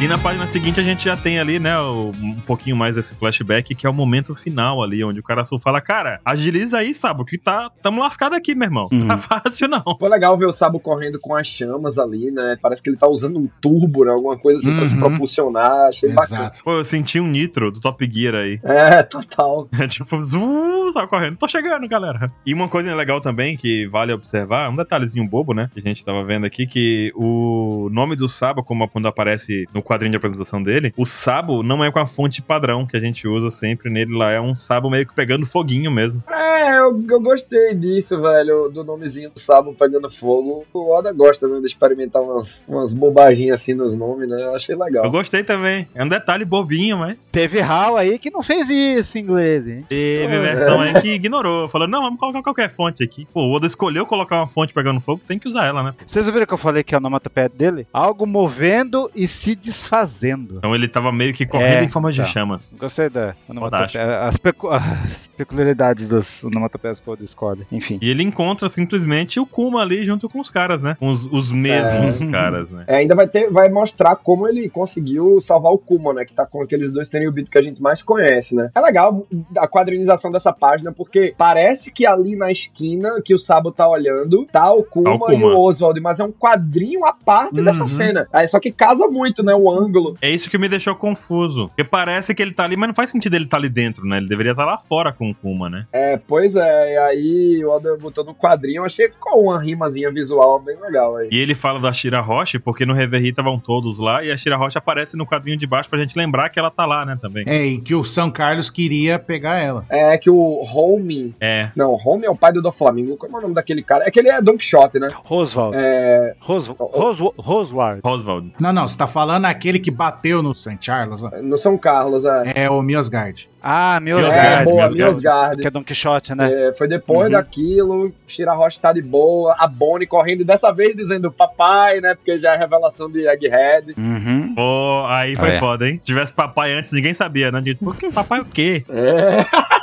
E 0.02 0.08
na 0.08 0.18
página 0.18 0.48
seguinte 0.48 0.80
a 0.80 0.84
gente 0.84 1.04
já 1.04 1.18
tem 1.18 1.40
ali, 1.40 1.60
né, 1.60 1.78
um 1.82 2.40
pouquinho 2.48 2.74
mais 2.74 2.96
desse 2.96 3.14
flashback, 3.16 3.76
que 3.76 3.86
é 3.86 3.90
o 3.90 3.94
momento 3.94 4.34
final 4.34 4.82
ali, 4.82 5.04
onde 5.04 5.20
o 5.20 5.24
cara 5.24 5.44
só 5.44 5.60
fala, 5.60 5.82
cara, 5.82 6.22
agiliza 6.24 6.78
aí, 6.78 6.94
sabe, 6.94 7.26
que 7.26 7.38
tá, 7.38 7.70
tamo 7.82 8.00
lascado 8.00 8.34
aqui, 8.34 8.56
meu 8.56 8.66
irmão. 8.68 8.88
Uhum. 8.94 9.08
Tá 9.10 9.18
fácil 9.18 9.68
não. 9.68 9.84
Foi 10.00 10.08
legal 10.08 10.38
ver 10.38 10.46
o 10.46 10.54
Sabo 10.54 10.80
correndo 10.80 11.20
com 11.20 11.36
as 11.36 11.46
chamas 11.48 11.98
ali, 12.00 12.32
né? 12.32 12.58
Parece 12.62 12.82
que 12.82 12.90
ele 12.90 12.96
tá 12.96 13.10
usando 13.10 13.38
um 13.40 13.50
turbo, 13.60 14.06
né? 14.06 14.12
Alguma 14.14 14.38
coisa 14.38 14.60
assim 14.60 14.74
pra 14.74 14.86
se 14.86 14.94
Uhum. 14.94 15.02
propulsionar. 15.02 15.90
Achei 15.90 16.14
bacana. 16.14 16.42
Exato. 16.44 16.64
Pô, 16.64 16.72
eu 16.78 16.86
senti 16.86 17.20
um 17.20 17.28
nitro 17.28 17.70
do 17.70 17.82
Top 17.82 18.10
Gear 18.10 18.36
aí. 18.36 18.58
É, 18.64 19.04
total. 19.04 19.68
É 19.82 19.86
tipo, 19.88 20.20
zu, 20.22 20.92
só 20.94 21.08
correndo. 21.08 21.36
Tô 21.38 21.48
chegando, 21.48 21.86
galera. 21.90 22.32
E 22.46 22.54
uma 22.54 22.70
coisa 22.70 22.94
legal 22.96 23.20
também 23.20 23.58
que 23.58 23.86
vale 23.88 24.14
observar, 24.14 24.70
um 24.70 24.76
detalhezinho 24.78 25.28
bobo, 25.28 25.54
né? 25.54 25.70
Que 25.74 25.80
a 25.80 25.82
gente 25.84 26.06
tava 26.06 26.24
vendo 26.24 26.46
aqui, 26.46 26.66
que 26.66 27.12
o 27.16 27.90
nome 27.92 28.16
do 28.16 28.30
Sabo, 28.30 28.64
como 28.64 28.88
quando 28.88 29.08
aparece 29.08 29.66
no 29.74 29.82
quadrinho 29.90 30.12
de 30.12 30.18
apresentação 30.18 30.62
dele, 30.62 30.94
o 30.96 31.06
Sabo 31.06 31.64
não 31.64 31.84
é 31.84 31.92
com 31.92 31.98
a 32.00 32.06
fonte 32.06 32.42
padrão 32.44 32.86
que 32.86 32.96
a 32.96 33.00
gente 33.00 33.28
usa 33.28 33.50
sempre 33.50 33.90
nele 33.90 34.16
lá. 34.16 34.32
É 34.32 34.40
um 34.40 34.56
Sabo 34.56 34.88
meio 34.90 35.06
que 35.08 35.16
pegando 35.16 35.46
foguinho 35.48 35.90
mesmo. 35.90 36.24
É, 36.30 36.78
eu, 36.80 37.04
eu 37.10 37.20
gostei 37.20 37.74
disso, 37.74 38.22
velho, 38.22 38.70
do 38.70 38.84
nomezinho 38.84 39.32
do 39.32 39.40
Sabo 39.40 39.74
pegando 39.74 40.10
fogo. 40.10 40.64
O 40.72 40.92
Oda 40.96 41.12
gosta, 41.12 41.48
né, 41.48 41.60
de 41.60 41.66
experimentar 41.66 42.22
umas, 42.22 42.64
umas 42.68 42.94
bobaginhas 42.94 43.60
assim 43.62 43.74
nos 43.74 43.96
nomes, 43.96 44.30
né? 44.30 44.44
Eu 44.44 44.56
achei 44.56 44.76
legal. 44.76 45.04
Eu 45.04 45.10
gostei 45.12 45.44
também. 45.44 45.88
É 45.96 46.04
um 46.04 46.08
detalhe 46.08 46.46
bobinho, 46.46 46.98
mas. 47.00 47.32
Teve 47.32 47.60
Hal 47.62 47.98
aí 47.98 48.20
que 48.20 48.30
não 48.30 48.44
fez 48.44 48.70
isso 48.70 49.18
em 49.18 49.22
inglês, 49.22 49.68
hein? 49.68 49.86
Teve 49.90 50.36
É. 50.36 50.40
versão 50.42 50.80
aí 50.80 50.94
que 51.02 51.14
ignorou. 51.14 51.68
Falou, 51.68 51.88
não, 51.88 52.02
vamos 52.02 52.20
colocar 52.20 52.44
qualquer 52.44 52.70
fonte 52.70 53.04
aqui. 53.04 53.28
Pô, 53.34 53.42
o 53.48 53.56
Oda 53.56 53.66
escolheu 53.66 54.06
colocar 54.06 54.38
uma 54.38 54.48
fonte 54.48 54.74
pegando 54.74 55.02
fogo, 55.02 55.22
tem 55.28 55.40
que 55.40 55.48
usar 55.48 55.66
ela, 55.66 55.82
né? 55.82 55.94
Vocês 56.06 56.28
ouviram 56.28 56.46
que 56.46 56.54
eu 56.54 56.58
falei 56.58 56.84
que 56.84 56.94
é 56.94 56.98
o 56.98 57.00
onomatopeia 57.00 57.50
dele? 57.50 57.88
Algo 57.92 58.28
movendo 58.28 59.10
e 59.16 59.28
se 59.28 59.56
desfazendo. 59.80 60.56
Então 60.58 60.76
ele 60.76 60.88
tava 60.88 61.12
meio 61.12 61.34
que 61.34 61.46
correndo 61.46 61.82
É, 61.82 61.84
em 61.84 61.90
forma 61.90 62.12
de 62.12 62.20
tá. 62.20 62.26
chamas. 62.26 62.78
Gostei 62.80 63.10
da 63.10 63.36
onomatopeia. 63.48 64.20
As, 64.22 64.38
pecu- 64.38 64.70
as 64.72 65.28
peculiaridades 65.38 66.08
das 66.08 66.44
onomatopeias 66.44 67.00
que 67.00 67.10
o 67.10 67.18
escolhe. 67.22 67.66
Enfim. 67.72 68.00
E 68.02 68.10
ele 68.10 68.24
encontra 68.24 68.70
simplesmente 68.70 69.40
o 69.40 69.46
Kuma 69.46 69.82
ali 69.82 70.04
junto 70.06 70.30
com 70.30 70.40
os 70.40 70.50
caras, 70.50 70.84
né? 70.84 70.96
Com 71.00 71.10
os, 71.10 71.26
os 71.26 71.52
mesmos 71.52 72.22
É. 72.22 72.28
caras, 72.28 72.72
né? 72.72 72.84
É, 72.88 72.96
ainda 72.98 73.16
vai 73.16 73.28
ter, 73.28 73.50
vai 73.52 73.70
mostrar 73.70 74.16
como 74.16 74.48
ele 74.48 74.70
conseguiu 74.70 75.40
salvar 75.40 75.72
o 75.72 75.78
Kuma, 75.78 76.14
né? 76.14 76.26
Que 76.26 76.34
tá 76.34 76.46
com 76.46 76.62
aqueles 76.62 76.92
dois 76.92 77.10
Tenryubito 77.10 77.50
que 77.50 77.58
a 77.58 77.62
gente 77.62 77.82
mais 77.82 78.02
conhece, 78.04 78.56
né? 78.56 78.70
É 78.76 78.80
legal 78.82 79.26
a 79.58 79.68
quadrinização 79.68 80.32
dessa 80.32 80.52
página, 80.54 80.92
porque 80.92 81.34
parece 81.38 81.92
que 81.92 82.06
ali 82.06 82.36
na 82.36 82.52
esquina 82.52 83.22
que 83.24 83.34
o 83.34 83.40
Sabo 83.40 83.72
tá 83.72 83.88
olhando, 83.88 84.46
tá 84.52 84.72
o 84.72 84.84
Kuma, 84.84 85.10
Tá 85.10 85.16
o 85.16 85.20
Kuma. 85.20 85.34
e 85.34 85.44
o 85.44 85.60
Oswald, 85.60 86.00
mas 86.00 86.20
é 86.20 86.24
um 86.24 86.32
quadrinho 86.32 87.06
à 87.06 87.14
parte 87.14 87.62
dessa 87.62 87.82
Uhum. 87.82 87.88
cena. 87.88 88.28
Aí, 88.32 88.48
só 88.48 88.60
que 88.60 88.72
casa 88.72 89.08
muito, 89.08 89.44
né? 89.44 89.54
O 89.54 89.69
ângulo. 89.72 90.18
É 90.22 90.30
isso 90.30 90.50
que 90.50 90.58
me 90.58 90.70
deixou 90.70 90.96
confuso. 90.96 91.68
Porque 91.70 91.84
parece 91.84 92.34
que 92.34 92.42
ele 92.42 92.52
tá 92.52 92.64
ali, 92.64 92.78
mas 92.78 92.88
não 92.88 92.96
faz 92.96 93.10
sentido 93.10 93.36
ele 93.36 93.46
tá 93.46 93.58
ali 93.58 93.70
dentro, 93.70 94.06
né? 94.06 94.18
Ele 94.18 94.28
deveria 94.28 94.52
estar 94.52 94.66
lá 94.66 94.78
fora 94.78 95.12
com 95.12 95.30
o 95.30 95.36
Kuma, 95.36 95.70
né? 95.70 95.86
É, 95.92 96.18
pois 96.18 96.56
é, 96.56 96.94
e 96.94 96.98
aí 96.98 97.66
o 97.66 97.70
Oda 97.70 97.98
botou 97.98 98.24
no 98.24 98.36
quadrinho, 98.36 98.84
achei 98.84 99.08
que 99.08 99.14
ficou 99.14 99.44
uma 99.44 99.62
rimazinha 99.62 100.12
visual 100.12 100.60
bem 100.60 100.78
legal 100.80 101.16
aí. 101.18 101.30
E 101.32 101.38
ele 101.38 101.56
fala 101.56 101.80
da 101.80 101.92
Shira 101.92 102.22
Roche, 102.22 102.60
porque 102.60 102.86
no 102.86 102.94
Reverie 102.94 103.30
estavam 103.30 103.60
todos 103.60 104.00
lá, 104.00 104.24
e 104.24 104.32
a 104.32 104.38
Shira 104.38 104.58
Roche 104.58 104.78
aparece 104.78 105.18
no 105.18 105.26
quadrinho 105.26 105.58
de 105.58 105.68
baixo 105.68 105.90
pra 105.90 106.00
gente 106.00 106.18
lembrar 106.18 106.50
que 106.50 106.60
ela 106.60 106.72
tá 106.72 106.86
lá, 106.86 107.06
né, 107.06 107.18
também. 107.20 107.44
É, 107.48 107.66
e 107.66 107.80
que 107.80 107.96
o 107.96 108.04
São 108.04 108.32
Carlos 108.32 108.70
queria 108.70 109.20
pegar 109.20 109.58
ela. 109.58 109.86
É 109.90 110.18
que 110.18 110.30
o 110.30 110.64
Home. 110.64 111.36
É. 111.40 111.70
Não, 111.76 111.94
Home 111.94 112.26
é 112.26 112.30
o 112.30 112.36
pai 112.36 112.52
do 112.52 112.62
Doflamingo. 112.62 113.18
Como 113.18 113.36
é 113.36 113.40
o 113.40 113.42
nome 113.42 113.54
daquele 113.54 113.84
cara? 113.84 114.06
É 114.08 114.12
que 114.12 114.20
ele 114.20 114.30
é 114.30 114.42
Don 114.42 114.58
Quixote, 114.58 115.00
né? 115.00 115.10
Roswald. 115.24 115.76
É. 115.78 116.36
Ros 116.40 116.68
Ros 116.68 117.20
Roswald. 117.38 118.02
Roswald. 118.04 118.54
Não, 118.60 118.74
não, 118.74 118.88
você 118.88 118.98
tá 118.98 119.08
falando 119.08 119.46
aquele 119.60 119.80
que 119.80 119.92
bateu 119.92 120.42
no 120.42 120.56
St. 120.56 120.78
Charles, 120.82 121.22
ó. 121.22 121.30
No 121.42 121.58
São 121.58 121.78
Carlos, 121.78 122.26
é. 122.26 122.64
É 122.64 122.70
o 122.70 122.82
Miosgard. 122.82 123.50
Ah, 123.62 124.00
meu 124.02 124.18
É, 124.20 124.22
Miosgard, 124.22 124.64
boa, 124.64 124.76
Miosgard. 124.78 124.98
Miosgard. 125.12 125.62
Que 125.62 125.68
é 125.68 125.72
Don 125.72 125.84
Quixote, 125.84 126.34
né? 126.34 126.70
É, 126.70 126.74
foi 126.74 126.88
depois 126.88 127.26
Uhum. 127.26 127.32
daquilo, 127.34 128.12
Shira 128.26 128.54
Roche 128.54 128.80
tá 128.80 128.94
de 128.94 129.02
boa, 129.02 129.56
a 129.60 129.68
Bonnie 129.68 130.08
correndo, 130.08 130.42
e 130.42 130.46
dessa 130.46 130.72
vez 130.72 130.96
dizendo 130.96 131.30
papai, 131.32 132.00
né? 132.00 132.16
Porque 132.16 132.38
já 132.38 132.52
é 132.54 132.56
a 132.56 132.58
revelação 132.60 133.10
de 133.12 133.28
Egghead. 133.28 133.94
Uhum. 133.98 134.54
Pô, 134.56 135.06
aí 135.08 135.36
foi 135.36 135.50
Ah, 135.52 135.54
é. 135.56 135.60
foda, 135.60 135.88
hein? 135.90 136.00
Se 136.02 136.08
tivesse 136.08 136.34
papai 136.34 136.72
antes, 136.74 136.92
ninguém 136.94 137.14
sabia, 137.14 137.52
né? 137.52 137.62
Por 137.84 137.98
que 137.98 138.12
papai 138.12 138.40
o 138.40 138.46
quê? 138.46 138.86
É, 138.90 139.46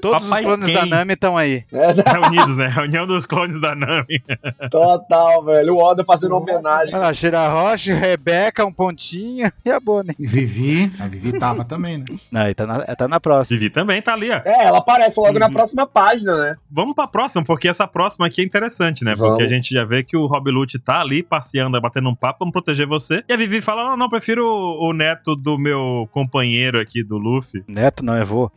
Todos 0.00 0.22
Papai 0.22 0.40
os 0.40 0.46
clones 0.46 0.66
quem? 0.66 0.74
da 0.74 0.86
Nami 0.86 1.14
estão 1.14 1.36
aí. 1.36 1.64
é 1.72 2.10
Reunidos, 2.10 2.56
né? 2.56 2.68
Reunião 2.68 3.06
dos 3.06 3.26
clones 3.26 3.60
da 3.60 3.74
Nami. 3.74 4.22
total, 4.70 5.44
velho. 5.44 5.74
O 5.74 5.78
Oda 5.78 6.04
fazendo 6.04 6.36
homenagem. 6.36 6.94
Olha 6.94 7.06
lá, 7.06 7.14
Shira 7.14 7.48
Roche, 7.48 7.92
Rebeca, 7.92 8.64
um 8.64 8.72
pontinho 8.72 9.50
e 9.64 9.70
a 9.70 9.80
Bonnie. 9.80 10.14
E 10.18 10.26
Vivi, 10.26 10.90
a 11.00 11.06
Vivi 11.08 11.38
tava 11.38 11.64
também, 11.64 11.98
né? 11.98 12.04
Não, 12.30 12.40
aí 12.42 12.54
tá 12.54 12.66
na, 12.66 12.80
tá 12.84 13.08
na 13.08 13.18
próxima. 13.20 13.58
Vivi 13.58 13.70
também 13.72 14.00
tá 14.00 14.12
ali, 14.14 14.30
ó. 14.30 14.40
É, 14.44 14.64
ela 14.66 14.78
aparece 14.78 15.18
logo 15.18 15.38
na 15.38 15.46
Uhum. 15.48 15.52
próxima 15.54 15.86
página, 15.86 16.36
né? 16.36 16.56
Vamos 16.70 16.94
pra 16.94 17.06
próxima, 17.08 17.42
porque 17.44 17.68
essa 17.68 17.86
próxima 17.86 18.26
aqui 18.26 18.40
é 18.42 18.44
interessante, 18.44 19.04
né? 19.04 19.14
Vamos. 19.14 19.30
Porque 19.32 19.44
a 19.44 19.48
gente 19.48 19.72
já 19.74 19.84
vê 19.84 20.02
que 20.04 20.16
o 20.16 20.26
Rob 20.26 20.50
Lute 20.50 20.78
tá 20.78 21.00
ali 21.00 21.22
passeando, 21.22 21.80
batendo 21.80 22.08
um 22.08 22.14
papo, 22.14 22.40
vamos 22.40 22.52
proteger 22.52 22.86
você. 22.86 23.24
E 23.28 23.32
a 23.32 23.36
Vivi 23.36 23.60
fala: 23.60 23.84
não, 23.84 23.96
não, 23.96 24.08
prefiro 24.08 24.44
o, 24.46 24.90
o 24.90 24.92
neto 24.92 25.34
do 25.34 25.58
meu 25.58 26.08
companheiro 26.12 26.78
aqui, 26.78 27.02
do 27.02 27.16
Luffy. 27.18 27.64
Neto 27.66 28.04
não 28.04 28.14
é 28.14 28.24
vô. 28.24 28.50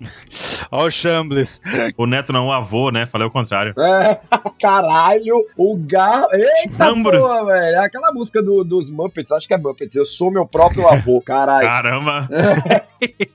Ó 0.69 0.85
o 0.85 0.90
Shambles. 0.91 1.61
O 1.97 2.05
neto 2.05 2.31
não, 2.33 2.47
o 2.47 2.51
avô, 2.51 2.89
né? 2.91 3.05
Falei 3.05 3.27
o 3.27 3.31
contrário. 3.31 3.73
É, 3.79 4.19
caralho, 4.59 5.45
o 5.57 5.75
Gar. 5.77 6.25
Eita 6.31 6.75
Chambres. 6.85 7.21
porra, 7.21 7.45
velho. 7.45 7.75
É 7.77 7.79
aquela 7.85 8.11
música 8.11 8.41
do- 8.41 8.63
dos 8.63 8.89
Muppets, 8.89 9.31
acho 9.31 9.47
que 9.47 9.53
é 9.53 9.57
Muppets. 9.57 9.95
Eu 9.95 10.05
sou 10.05 10.31
meu 10.31 10.45
próprio 10.45 10.87
avô, 10.87 11.21
caralho. 11.25 11.67
Caramba! 11.67 12.27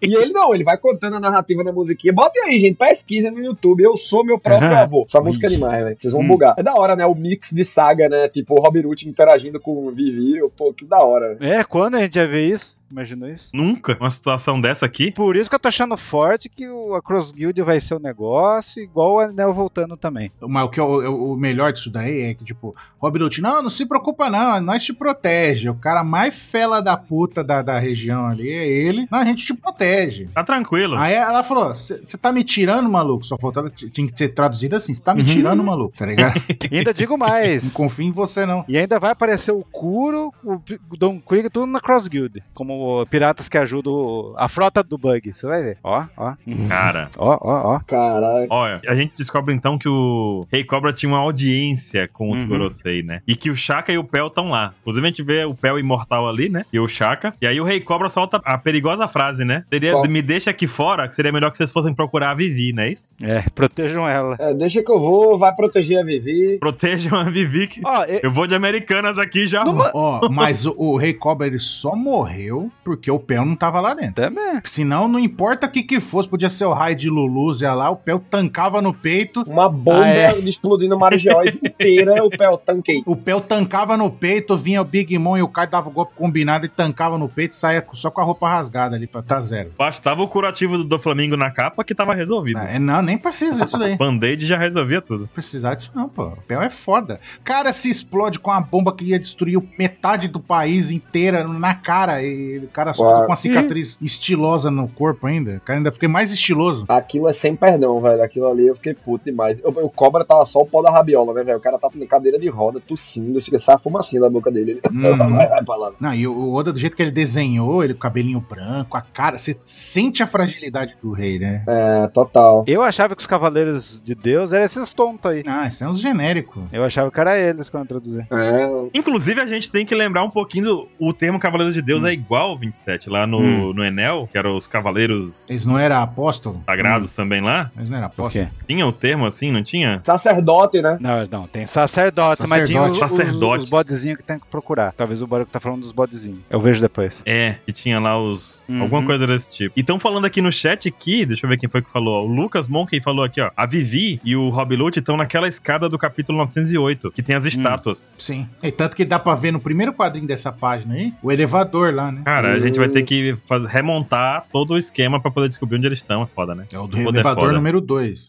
E 0.03 0.15
ele 0.15 0.33
não, 0.33 0.55
ele 0.55 0.65
vai 0.65 0.77
contando 0.79 1.17
a 1.17 1.21
narrativa 1.21 1.63
da 1.65 1.73
musiquinha. 1.73 2.13
Botem 2.13 2.43
aí, 2.45 2.59
gente, 2.59 2.77
pesquisa 2.77 3.31
no 3.31 3.43
YouTube. 3.45 3.83
Eu 3.83 3.97
sou 3.97 4.25
meu 4.25 4.39
próprio 4.39 4.75
avô. 4.77 5.05
Essa 5.09 5.21
música 5.21 5.47
é 5.47 5.51
demais, 5.51 5.83
velho. 5.85 5.97
Vocês 5.99 6.13
vão 6.13 6.23
Hum. 6.23 6.29
bugar. 6.29 6.55
É 6.57 6.63
da 6.63 6.75
hora, 6.75 6.97
né? 6.97 7.05
O 7.07 7.15
mix 7.15 7.51
de 7.51 7.65
saga, 7.65 8.09
né? 8.09 8.29
Tipo, 8.29 8.55
o 8.55 8.61
Robin 8.61 8.85
Hood 8.85 9.09
interagindo 9.09 9.61
com 9.61 9.87
o 9.87 9.91
Vivi. 9.91 10.41
Pô, 10.57 10.73
que 10.73 10.85
da 10.85 11.03
hora. 11.03 11.37
É, 11.41 11.63
quando 11.65 11.97
a 11.97 12.01
gente 12.01 12.17
ia 12.17 12.27
ver 12.27 12.47
isso? 12.47 12.77
Imaginou 12.91 13.29
isso? 13.29 13.51
Nunca 13.55 13.97
uma 14.01 14.11
situação 14.11 14.61
dessa 14.61 14.87
aqui. 14.87 15.11
Por 15.13 15.37
isso 15.37 15.49
que 15.51 15.57
eu 15.57 15.61
tô 15.61 15.69
achando 15.69 15.97
forte 15.97 16.49
que 16.49 16.69
o, 16.69 16.95
a 16.95 17.03
Cross 17.03 17.33
Guild 17.33 17.61
vai 17.63 17.81
ser 17.81 17.95
o 17.95 17.99
negócio, 17.99 18.83
igual 18.83 19.15
o 19.15 19.21
Anel 19.21 19.53
voltando 19.53 19.97
também. 19.97 20.31
Mas 20.41 20.65
o, 20.65 20.69
que 20.69 20.79
é 20.81 20.83
o, 20.83 21.33
o 21.33 21.37
melhor 21.37 21.73
disso 21.73 21.91
daí 21.91 22.23
é 22.23 22.35
que, 22.35 22.45
tipo, 22.45 22.75
Rob 22.99 23.19
Lute, 23.19 23.41
não, 23.41 23.63
não 23.63 23.71
se 23.71 23.87
preocupa 23.87 24.31
não, 24.31 24.61
nós 24.61 24.85
te 24.85 24.93
protege. 24.93 25.69
O 25.69 25.75
cara 25.75 26.05
mais 26.05 26.35
fela 26.35 26.81
da 26.81 26.97
puta 26.97 27.43
da, 27.43 27.61
da 27.63 27.79
região 27.79 28.27
ali 28.27 28.49
é 28.51 28.67
ele. 28.67 29.07
Não, 29.11 29.19
a 29.19 29.25
gente 29.25 29.45
te 29.45 29.55
protege. 29.55 30.29
Tá 30.33 30.45
tranquilo. 30.45 30.97
Aí 30.97 31.15
ela 31.15 31.43
falou: 31.43 31.75
você 31.75 32.17
tá 32.17 32.31
me 32.33 32.45
tirando, 32.45 32.89
maluco? 32.89 33.25
Só 33.27 33.37
faltava, 33.37 33.69
tinha 33.71 34.07
que 34.07 34.17
ser 34.17 34.29
traduzido 34.29 34.77
assim: 34.77 34.95
você 34.95 35.03
tá 35.03 35.15
me 35.15 35.23
Uhum. 35.23 35.29
tirando, 35.29 35.63
maluco, 35.65 35.97
tá 35.97 36.07
ligado? 36.07 36.35
E 36.71 36.79
ainda 36.79 36.93
digo 36.95 37.17
não 37.17 37.27
mais. 37.27 37.73
confio 37.73 38.07
em 38.07 38.13
você, 38.13 38.45
não. 38.47 38.65
E 38.69 38.77
ainda 38.79 38.99
vai 39.01 39.11
aparecer 39.11 39.51
o 39.53 39.63
Kuro, 39.65 40.33
o 40.45 40.61
Don 40.97 41.19
Krieg, 41.21 41.49
tudo 41.51 41.67
na 41.67 41.81
Cross 41.81 42.07
Guild. 42.09 42.43
Como 42.55 42.76
piratas 43.11 43.49
que 43.49 43.59
ajudam 43.59 44.35
a 44.37 44.49
frota 44.49 44.83
do 44.83 44.97
Bug. 44.99 45.33
Você 45.33 45.47
vai 45.47 45.63
ver. 45.63 45.79
Ó, 45.83 46.05
ó. 46.17 46.35
Cara. 46.69 47.11
Ó, 47.19 47.39
ó, 47.41 47.75
ó. 47.77 47.81
Caralho. 47.87 48.47
Olha, 48.51 48.81
a 48.87 48.95
gente 48.95 49.13
descobre 49.17 49.55
então 49.55 49.79
que 49.79 49.89
o 49.89 50.47
Rei 50.51 50.65
Cobra 50.65 50.93
tinha 50.93 51.11
uma 51.11 51.19
audiência 51.19 52.09
com 52.13 52.31
os 52.31 52.43
Uhum. 52.43 52.49
Gorosei, 52.49 53.03
né? 53.03 53.23
E 53.27 53.35
que 53.35 53.51
o 53.51 53.57
Shaka 53.57 53.93
e 53.93 53.99
o 53.99 54.05
Pel 54.05 54.27
estão 54.29 54.51
lá. 54.51 54.75
Inclusive 54.83 55.07
a 55.07 55.11
gente 55.11 55.23
vê 55.23 55.45
o 55.45 55.55
Pel 55.55 55.79
imortal 55.79 56.29
ali, 56.29 56.49
né? 56.49 56.65
E 56.73 56.79
o 56.79 56.87
Shaka. 56.87 57.35
E 57.41 57.47
aí 57.47 57.61
o 57.61 57.65
Rei 57.65 57.81
Cobra 57.81 58.09
solta 58.09 58.41
a 58.45 58.59
perigosa 58.59 59.09
frase, 59.09 59.45
né? 59.45 59.65
Seria, 59.73 59.93
Qual? 59.93 60.09
me 60.09 60.21
deixa 60.23 60.51
aqui 60.51 60.67
fora, 60.67 61.09
que 61.09 61.15
seria 61.15 61.33
melhor 61.33 61.51
que 61.51 61.57
vocês 61.57 61.73
fossem 61.73 61.95
procurar 61.95 62.31
a 62.31 62.35
Vivi, 62.35 62.73
não 62.73 62.83
é 62.83 62.91
isso? 62.91 63.17
É, 63.23 63.45
protejam 63.55 64.07
ela. 64.09 64.37
É, 64.39 64.53
deixa 64.55 64.83
que 64.83 64.91
eu 64.91 64.99
vou, 65.01 65.39
vai 65.39 65.55
proteger 65.55 65.99
a 66.01 66.05
Vivi. 66.05 66.59
Protejam 66.59 67.19
a 67.19 67.25
Vivi, 67.25 67.67
que 67.67 67.81
Ó, 67.85 68.05
e- 68.05 68.21
eu 68.23 68.31
vou 68.31 68.47
de 68.47 68.55
Americanas 68.55 69.19
aqui 69.19 69.47
já. 69.47 69.65
Ó, 69.95 70.29
mas 70.31 70.67
o, 70.67 70.75
o 70.77 70.97
Rei 70.97 71.15
Cobra 71.15 71.47
ele 71.47 71.59
só 71.59 71.97
morreu 71.97 72.66
porque 72.85 73.11
o 73.11 73.19
Pel 73.19 73.45
não 73.45 73.57
tava 73.57 73.81
lá 73.81 73.95
dentro. 73.95 74.15
também. 74.15 74.61
Senão, 74.65 75.09
não 75.09 75.19
importa 75.19 75.67
o 75.67 75.71
que 75.71 75.83
que 75.83 76.01
fosse, 76.01 76.29
podia 76.29 76.49
ser 76.51 76.65
o 76.65 76.73
raio 76.73 76.97
de 76.97 77.09
Lulúzia 77.09 77.73
lá, 77.75 77.91
o 77.91 77.97
Pel 77.97 78.19
tancava 78.19 78.81
no 78.83 78.93
peito. 78.93 79.43
Uma 79.47 79.69
bomba 79.69 80.05
Ah, 80.05 80.09
é. 80.09 80.39
explodindo 80.41 80.99
Marigeóis 80.99 81.57
inteira, 81.63 82.25
o 82.25 82.31
pé, 82.31 82.47
eu 82.47 82.59
tanquei. 82.59 83.03
O 83.07 83.17
Pel 83.17 83.41
tancava 83.41 83.97
no 83.97 84.11
peito, 84.11 84.57
vinha 84.57 84.81
o 84.81 84.85
Big 84.85 85.17
Mom 85.19 85.37
e 85.37 85.43
o 85.43 85.49
Kai 85.49 85.67
dava 85.67 85.89
o 85.89 85.93
golpe 85.93 86.15
combinado 86.15 86.67
e 86.67 86.69
tancava 86.69 87.19
no 87.19 87.29
peito 87.29 87.53
e 87.53 87.57
saia 87.57 87.85
só 87.93 88.11
com 88.11 88.21
a 88.21 88.25
roupa 88.25 88.49
rasgada 88.49 88.97
ali 88.97 89.07
pra 89.07 89.23
tá 89.23 89.41
zero. 89.41 89.73
Bastava 89.77 90.23
o 90.23 90.29
curativo 90.29 90.79
do, 90.79 90.85
do 90.85 90.99
Flamengo 90.99 91.37
na 91.37 91.51
capa 91.51 91.85
que 91.85 91.95
tava 91.95 92.15
resolvido. 92.15 92.59
É, 92.59 92.79
não, 92.79 93.03
nem 93.03 93.19
precisa 93.19 93.65
disso 93.65 93.79
daí. 93.79 93.97
Band-aid 93.99 94.45
já 94.47 94.57
resolvia 94.57 95.01
tudo. 95.01 95.29
precisar 95.35 95.75
disso 95.75 95.93
não, 95.95 96.09
pô. 96.09 96.25
O 96.25 96.37
Pel 96.47 96.63
é 96.63 96.71
foda. 96.71 97.21
Cara 97.45 97.73
se 97.73 97.89
explode 97.91 98.39
com 98.39 98.51
uma 98.51 98.61
bomba 98.61 98.95
que 98.95 99.05
ia 99.07 99.19
destruir 99.19 99.61
metade 99.79 100.29
do 100.29 100.41
país 100.41 100.91
inteira 100.91 101.47
na 101.47 101.75
cara 101.75 102.23
e 102.23 102.56
o 102.59 102.69
cara 102.69 102.93
só 102.93 103.05
ficou 103.07 103.21
com 103.23 103.31
uma 103.31 103.37
cicatriz 103.37 103.99
estilosa 104.01 104.71
no 104.71 104.89
corpo 104.89 105.27
ainda. 105.27 105.57
O 105.57 105.61
cara 105.61 105.79
ainda 105.79 105.93
fica 105.93 106.09
mais 106.09 106.33
estiloso. 106.33 106.85
Aquilo 106.89 107.29
é 107.29 107.33
sem 107.33 107.55
perdão, 107.55 108.01
velho. 108.01 108.23
Aquilo 108.23 108.49
ali 108.51 108.67
eu 108.67 108.75
fiquei 108.75 108.95
puto 108.95 109.25
demais. 109.25 109.61
O, 109.65 109.69
o 109.87 109.91
cobra 109.91 110.25
tava 110.25 110.45
só 110.47 110.61
o 110.61 110.67
pó 110.67 110.83
da 110.83 110.91
rabiola, 110.91 111.33
né, 111.35 111.43
velho? 111.43 111.59
O 111.59 111.61
cara 111.61 111.79
tava 111.79 111.95
na 111.97 112.07
cadeira 112.07 112.39
de 112.39 112.49
roda, 112.49 112.81
tossindo, 112.81 113.41
fica 113.41 113.59
sai 113.59 113.75
a 113.75 113.79
fumacinha 113.79 114.21
da 114.21 114.31
boca 114.31 114.51
dele. 114.51 114.81
Uhum. 114.91 115.17
vai, 115.35 115.49
vai 115.49 115.65
pra 115.65 115.77
lá. 115.77 115.93
Não, 116.01 116.15
e 116.15 116.27
o- 116.27 116.33
o 116.37 116.55
Oda, 116.55 116.73
do 116.73 116.79
jeito 116.79 116.97
que 116.97 117.03
ele 117.03 117.11
desenhou, 117.11 117.83
ele 117.83 117.93
com 117.95 117.99
o 117.99 118.03
cabelinho 118.03 118.41
branco, 118.49 118.97
a 118.97 119.01
cara, 119.01 119.39
você 119.39 119.57
sente 119.65 120.23
a 120.23 120.27
fragilidade 120.27 120.97
do 121.03 121.11
rei, 121.13 121.39
né? 121.39 121.65
É, 121.67 122.07
total. 122.09 122.65
Eu 122.67 122.83
achava 122.83 123.15
que 123.17 123.21
os 123.23 123.27
Cavaleiros 123.27 124.01
de 124.05 124.15
Deus 124.15 124.53
eram 124.53 124.65
esses 124.65 124.93
tontos 124.93 125.31
aí. 125.31 125.43
Ah, 125.47 125.67
isso 125.67 125.83
é 125.85 125.89
uns 125.89 126.01
genéricos. 126.01 126.63
Eu 126.73 126.85
achava 126.85 127.11
que 127.11 127.19
era 127.21 127.39
eles 127.39 127.69
que 127.69 127.77
eu 127.77 127.81
introduzir. 127.83 128.27
É, 128.31 128.67
Inclusive, 128.95 129.41
a 129.41 129.47
gente 129.47 129.71
tem 129.71 129.85
que 129.85 129.95
lembrar 129.95 130.23
um 130.23 130.31
pouquinho 130.31 130.65
do 130.65 130.89
o 130.99 131.13
termo 131.13 131.39
Cavaleiro 131.39 131.73
de 131.73 131.83
Deus 131.83 132.05
é 132.05 132.13
igual 132.13 132.46
ao 132.47 132.59
27, 132.59 133.09
lá 133.11 133.27
no, 133.27 133.39
Hum. 133.41 133.73
no 133.75 133.85
Enel, 133.85 134.29
que 134.31 134.37
eram 134.39 134.57
os 134.57 134.67
Cavaleiros 134.69 135.49
Eles 135.49 135.65
não 135.67 135.79
eram 135.79 135.97
apóstolo? 135.97 136.63
Sagrados 136.67 137.13
também 137.13 137.41
lá. 137.41 137.71
Eles 137.77 137.91
não 137.91 137.99
eram 137.99 138.09
Por 138.11 138.23
apóstolo? 138.23 138.47
quê? 138.47 138.51
Tinha 138.69 138.87
o 138.87 138.93
termo 138.93 139.27
assim, 139.27 139.51
não 139.53 139.63
tinha? 139.63 140.01
sacerdote, 140.05 140.81
né? 140.83 140.97
Não, 141.01 141.27
não, 141.31 141.47
tem 141.47 141.67
sacerdote, 141.67 142.43
mas 142.49 142.69
tinha 142.69 142.83
os, 142.83 142.97
Sacerdote. 142.99 143.05
os, 143.05 143.11
Sacerdotes. 143.11 143.65
os 143.65 143.71
bodezinhos 143.71 144.17
que 144.19 144.25
tem 144.25 144.39
que 144.39 144.47
procurar. 144.47 144.93
Talvez 144.93 145.21
o 145.23 145.27
Baruco 145.27 145.51
tá 145.51 145.61
falando 145.61 145.83
dos 145.83 145.93
bodezinhos. 145.93 146.41
Eu 146.51 146.61
vejo 146.61 146.81
depois. 146.81 147.23
É, 147.27 147.57
que 147.65 147.73
tinha 147.73 147.99
lá 148.01 148.19
os. 148.21 148.65
Uhum. 148.69 148.83
Alguma 148.83 149.03
coisa 149.05 149.27
desse 149.27 149.51
tipo. 149.51 149.75
E 149.77 149.81
estão 149.81 149.99
falando 150.01 150.25
aqui 150.25 150.41
no 150.41 150.51
chat 150.51 150.89
aqui, 150.89 151.25
deixa 151.27 151.47
eu 151.47 151.51
ver 151.51 151.57
quem 151.59 151.69
foi 151.69 151.83
que 151.83 151.91
falou. 151.91 152.23
ó, 152.23 152.27
O 152.27 152.27
Lucas 152.27 152.69
Monkey 152.69 153.01
falou 153.01 153.25
aqui, 153.25 153.41
ó. 153.41 153.51
A 153.57 153.67
Vivi 153.67 154.21
e 154.25 154.35
o 154.37 154.49
Rob 154.49 154.75
Lute 154.77 154.99
estão 155.01 155.17
naquela 155.17 155.47
escada 155.49 155.89
do 155.89 155.99
capítulo 155.99 156.39
908, 156.39 157.11
que 157.13 157.23
tem 157.23 157.35
as 157.37 157.45
estátuas. 157.45 158.17
Sim. 158.19 158.49
E 158.63 158.71
tanto 158.71 158.97
que 158.97 159.05
dá 159.05 159.19
pra 159.19 159.35
ver 159.35 159.53
no 159.53 159.61
primeiro 159.61 159.93
quadrinho 159.93 160.27
dessa 160.27 160.53
página 160.53 160.95
aí, 160.95 161.13
o 161.23 161.31
elevador 161.33 161.95
lá, 161.95 162.11
né? 162.13 162.23
Cara, 162.37 162.53
a 162.53 162.59
gente 162.59 162.79
vai 162.79 162.87
ter 162.91 163.03
que 163.03 163.35
faz- 163.47 163.65
remontar 163.65 164.45
todo 164.53 164.75
o 164.75 164.77
esquema 164.77 165.19
pra 165.19 165.31
poder 165.31 165.49
descobrir 165.49 165.79
onde 165.79 165.87
eles 165.87 165.97
estão. 165.97 166.23
É 166.23 166.27
foda, 166.27 166.55
né? 166.55 166.67
É 166.71 166.79
o 166.79 166.87
do 166.87 166.99
Poder 166.99 167.09
elevador 167.21 167.45
foda. 167.45 167.53
número 167.57 167.81
2. 167.81 168.29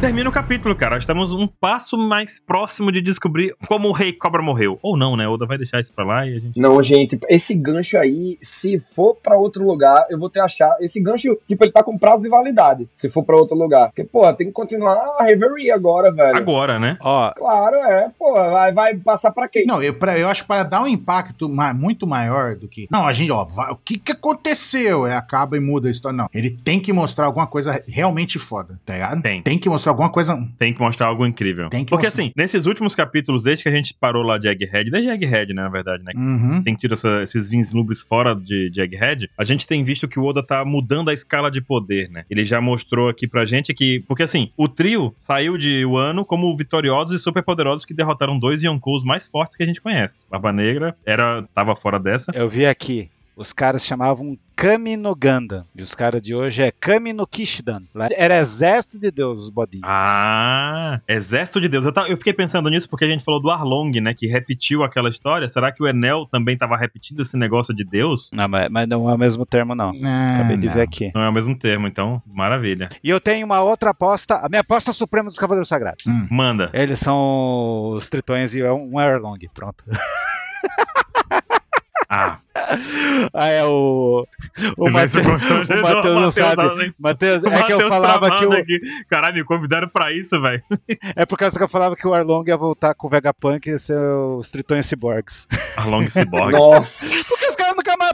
Termina 0.00 0.28
o 0.28 0.32
capítulo, 0.32 0.74
cara. 0.76 0.98
Estamos 0.98 1.32
um 1.32 1.48
passo 1.48 1.96
mais 1.98 2.38
próximo 2.38 2.92
de 2.92 3.00
descobrir 3.00 3.54
como 3.66 3.88
o 3.88 3.92
Rei 3.92 4.12
Cobra 4.12 4.40
morreu. 4.40 4.78
Ou 4.82 4.96
não, 4.96 5.16
né? 5.16 5.26
Oda 5.26 5.46
vai 5.46 5.58
deixar 5.58 5.80
isso 5.80 5.92
pra 5.92 6.04
lá 6.04 6.24
e 6.26 6.36
a 6.36 6.38
gente. 6.38 6.60
Não, 6.60 6.80
gente, 6.82 7.18
esse 7.28 7.54
gancho 7.54 7.98
aí, 7.98 8.38
se 8.40 8.78
for 8.78 9.16
pra 9.16 9.36
outro 9.36 9.64
lugar, 9.66 10.06
eu 10.08 10.18
vou 10.18 10.30
ter 10.30 10.40
achar. 10.40 10.70
Esse 10.80 11.00
gancho, 11.00 11.36
tipo, 11.48 11.64
ele 11.64 11.72
tá 11.72 11.82
com 11.82 11.98
prazo 11.98 12.22
de 12.22 12.28
validade. 12.28 12.88
Se 12.94 13.10
for 13.10 13.24
pra 13.24 13.34
outro 13.36 13.56
lugar. 13.56 13.86
Porque, 13.88 14.04
pô, 14.04 14.30
tem 14.34 14.46
que 14.46 14.52
continuar 14.52 14.94
a 15.18 15.24
Reverie 15.24 15.72
agora, 15.72 16.12
velho. 16.12 16.36
Agora, 16.36 16.78
né? 16.78 16.96
Ó, 17.00 17.32
Claro, 17.34 17.76
é, 17.76 18.10
pô, 18.16 18.32
vai, 18.34 18.72
vai 18.72 18.94
passar 18.96 19.32
pra 19.32 19.48
quem? 19.48 19.64
Não, 19.66 19.82
eu, 19.82 19.94
pra, 19.94 20.16
eu 20.16 20.28
acho 20.28 20.42
que 20.42 20.48
para 20.48 20.62
dar 20.62 20.82
um 20.82 20.86
impacto 20.86 21.48
ma- 21.48 21.74
muito 21.74 22.06
maior 22.06 22.54
do 22.54 22.68
que. 22.68 22.86
Não, 22.90 23.06
a 23.06 23.12
gente, 23.12 23.32
ó, 23.32 23.44
vai- 23.44 23.72
o 23.72 23.76
que 23.76 23.98
que 23.98 24.12
aconteceu? 24.12 25.04
É, 25.06 25.16
acaba 25.16 25.56
e 25.56 25.60
muda 25.60 25.88
a 25.88 25.90
história. 25.90 26.16
Não, 26.16 26.28
ele 26.32 26.50
tem 26.50 26.78
que 26.78 26.92
mostrar 26.92 27.24
alguma 27.26 27.46
coisa 27.46 27.82
realmente 27.88 28.38
foda, 28.38 28.78
tá 28.86 28.92
ligado? 28.92 29.22
Tem. 29.22 29.42
Tem 29.42 29.58
que 29.58 29.68
mostrar 29.68 29.85
alguma 29.90 30.10
coisa. 30.10 30.36
Tem 30.58 30.72
que 30.72 30.80
mostrar 30.80 31.06
algo 31.08 31.26
incrível. 31.26 31.68
Tem 31.68 31.84
que 31.84 31.90
Porque 31.90 32.06
mostrar. 32.06 32.22
assim, 32.24 32.32
nesses 32.36 32.66
últimos 32.66 32.94
capítulos, 32.94 33.42
desde 33.42 33.62
que 33.62 33.68
a 33.68 33.72
gente 33.72 33.94
parou 33.98 34.22
lá 34.22 34.38
de 34.38 34.48
Egghead, 34.48 34.90
desde 34.90 35.10
Egghead, 35.10 35.52
né, 35.54 35.62
na 35.62 35.68
verdade, 35.68 36.04
né? 36.04 36.12
Uhum. 36.14 36.62
Tem 36.62 36.74
que 36.74 36.80
tirar 36.80 36.94
essa- 36.94 37.22
esses 37.22 37.50
vislumbles 37.50 38.00
fora 38.02 38.34
de, 38.34 38.70
de 38.70 38.80
Egghead. 38.80 39.28
A 39.38 39.44
gente 39.44 39.66
tem 39.66 39.82
visto 39.84 40.06
que 40.08 40.18
o 40.18 40.24
Oda 40.24 40.42
tá 40.42 40.64
mudando 40.64 41.08
a 41.10 41.12
escala 41.14 41.50
de 41.50 41.60
poder, 41.60 42.08
né? 42.10 42.24
Ele 42.30 42.44
já 42.44 42.60
mostrou 42.60 43.08
aqui 43.08 43.26
pra 43.28 43.44
gente 43.44 43.72
que. 43.74 44.02
Porque 44.08 44.22
assim, 44.22 44.50
o 44.56 44.68
trio 44.68 45.12
saiu 45.16 45.56
de 45.58 45.84
Wano 45.84 46.24
como 46.24 46.56
vitoriosos 46.56 47.18
e 47.20 47.22
superpoderosos 47.22 47.84
que 47.84 47.94
derrotaram 47.94 48.38
dois 48.38 48.62
Yonkous 48.62 49.04
mais 49.04 49.26
fortes 49.28 49.56
que 49.56 49.62
a 49.62 49.66
gente 49.66 49.80
conhece. 49.80 50.26
Barba 50.30 50.52
Negra 50.52 50.96
era, 51.04 51.42
tava 51.54 51.74
fora 51.76 51.98
dessa. 51.98 52.32
eu 52.34 52.48
vi 52.48 52.66
aqui. 52.66 53.10
Os 53.36 53.52
caras 53.52 53.84
chamavam 53.84 54.38
Kami 54.56 54.96
no 54.96 55.14
Ganda. 55.14 55.66
E 55.74 55.82
os 55.82 55.94
caras 55.94 56.22
de 56.22 56.34
hoje 56.34 56.62
é 56.62 56.70
Kami 56.72 57.12
no 57.12 57.26
Kishidan. 57.26 57.82
Lá 57.94 58.08
era 58.12 58.38
exército 58.38 58.98
de 58.98 59.10
Deus, 59.10 59.44
os 59.44 59.50
bodinhos. 59.50 59.84
Ah, 59.86 60.98
Exército 61.06 61.60
de 61.60 61.68
Deus. 61.68 61.84
Eu, 61.84 61.92
ta- 61.92 62.08
eu 62.08 62.16
fiquei 62.16 62.32
pensando 62.32 62.70
nisso 62.70 62.88
porque 62.88 63.04
a 63.04 63.08
gente 63.08 63.22
falou 63.22 63.38
do 63.38 63.50
Arlong, 63.50 64.00
né? 64.00 64.14
Que 64.14 64.26
repetiu 64.26 64.82
aquela 64.82 65.10
história. 65.10 65.46
Será 65.48 65.70
que 65.70 65.82
o 65.82 65.86
Enel 65.86 66.24
também 66.24 66.56
tava 66.56 66.78
repetindo 66.78 67.20
esse 67.20 67.36
negócio 67.36 67.74
de 67.74 67.84
Deus? 67.84 68.30
Não, 68.32 68.48
mas, 68.48 68.70
mas 68.70 68.88
não 68.88 69.10
é 69.10 69.12
o 69.14 69.18
mesmo 69.18 69.44
termo, 69.44 69.74
não. 69.74 69.92
Ah, 70.02 70.36
Acabei 70.36 70.56
de 70.56 70.68
não. 70.68 70.72
ver 70.74 70.80
aqui. 70.80 71.12
Não 71.14 71.20
é 71.20 71.28
o 71.28 71.32
mesmo 71.32 71.54
termo, 71.58 71.86
então, 71.86 72.22
maravilha. 72.26 72.88
E 73.04 73.10
eu 73.10 73.20
tenho 73.20 73.44
uma 73.44 73.60
outra 73.60 73.90
aposta, 73.90 74.36
a 74.36 74.48
minha 74.48 74.62
aposta 74.62 74.94
suprema 74.94 75.28
dos 75.28 75.38
Cavaleiros 75.38 75.68
Sagrados. 75.68 76.06
Hum. 76.06 76.26
Manda. 76.30 76.70
Eles 76.72 76.98
são 77.00 77.90
os 77.94 78.08
tritões 78.08 78.54
e 78.54 78.62
é 78.62 78.72
um 78.72 78.98
Airlong, 78.98 79.38
pronto. 79.52 79.84
Ah, 82.08 82.36
Ah, 83.34 83.48
é 83.48 83.64
o. 83.64 84.26
O 84.78 84.90
Matheus 84.90 85.26
constrangedor, 85.26 85.78
o 85.78 85.94
Matheus 85.94 86.14
não 86.20 86.30
sabe. 86.30 86.94
Matheus, 86.98 87.42
O 87.42 87.48
é 87.48 87.62
que 87.64 87.72
eu 87.72 87.76
Matheus 87.78 87.88
falava 87.94 88.38
que 88.38 88.46
o. 88.46 88.52
aqui. 88.52 88.80
Caralho, 89.08 89.34
me 89.36 89.44
convidaram 89.44 89.88
pra 89.88 90.12
isso, 90.12 90.40
velho. 90.40 90.62
É 91.16 91.26
por 91.26 91.36
causa 91.36 91.56
que 91.58 91.62
eu 91.64 91.68
falava 91.68 91.96
que 91.96 92.06
o 92.06 92.14
Arlong 92.14 92.44
ia 92.48 92.56
voltar 92.56 92.94
com 92.94 93.06
o 93.06 93.10
Vegapunk 93.10 93.68
e 93.68 93.78
ser 93.78 93.98
os 93.98 94.48
tritões 94.50 94.86
cyborgs. 94.86 95.46
Arlong 95.76 96.08
Cyborg. 96.08 96.52
Nossa. 96.52 97.04
Porque 97.28 97.46
os 97.48 97.56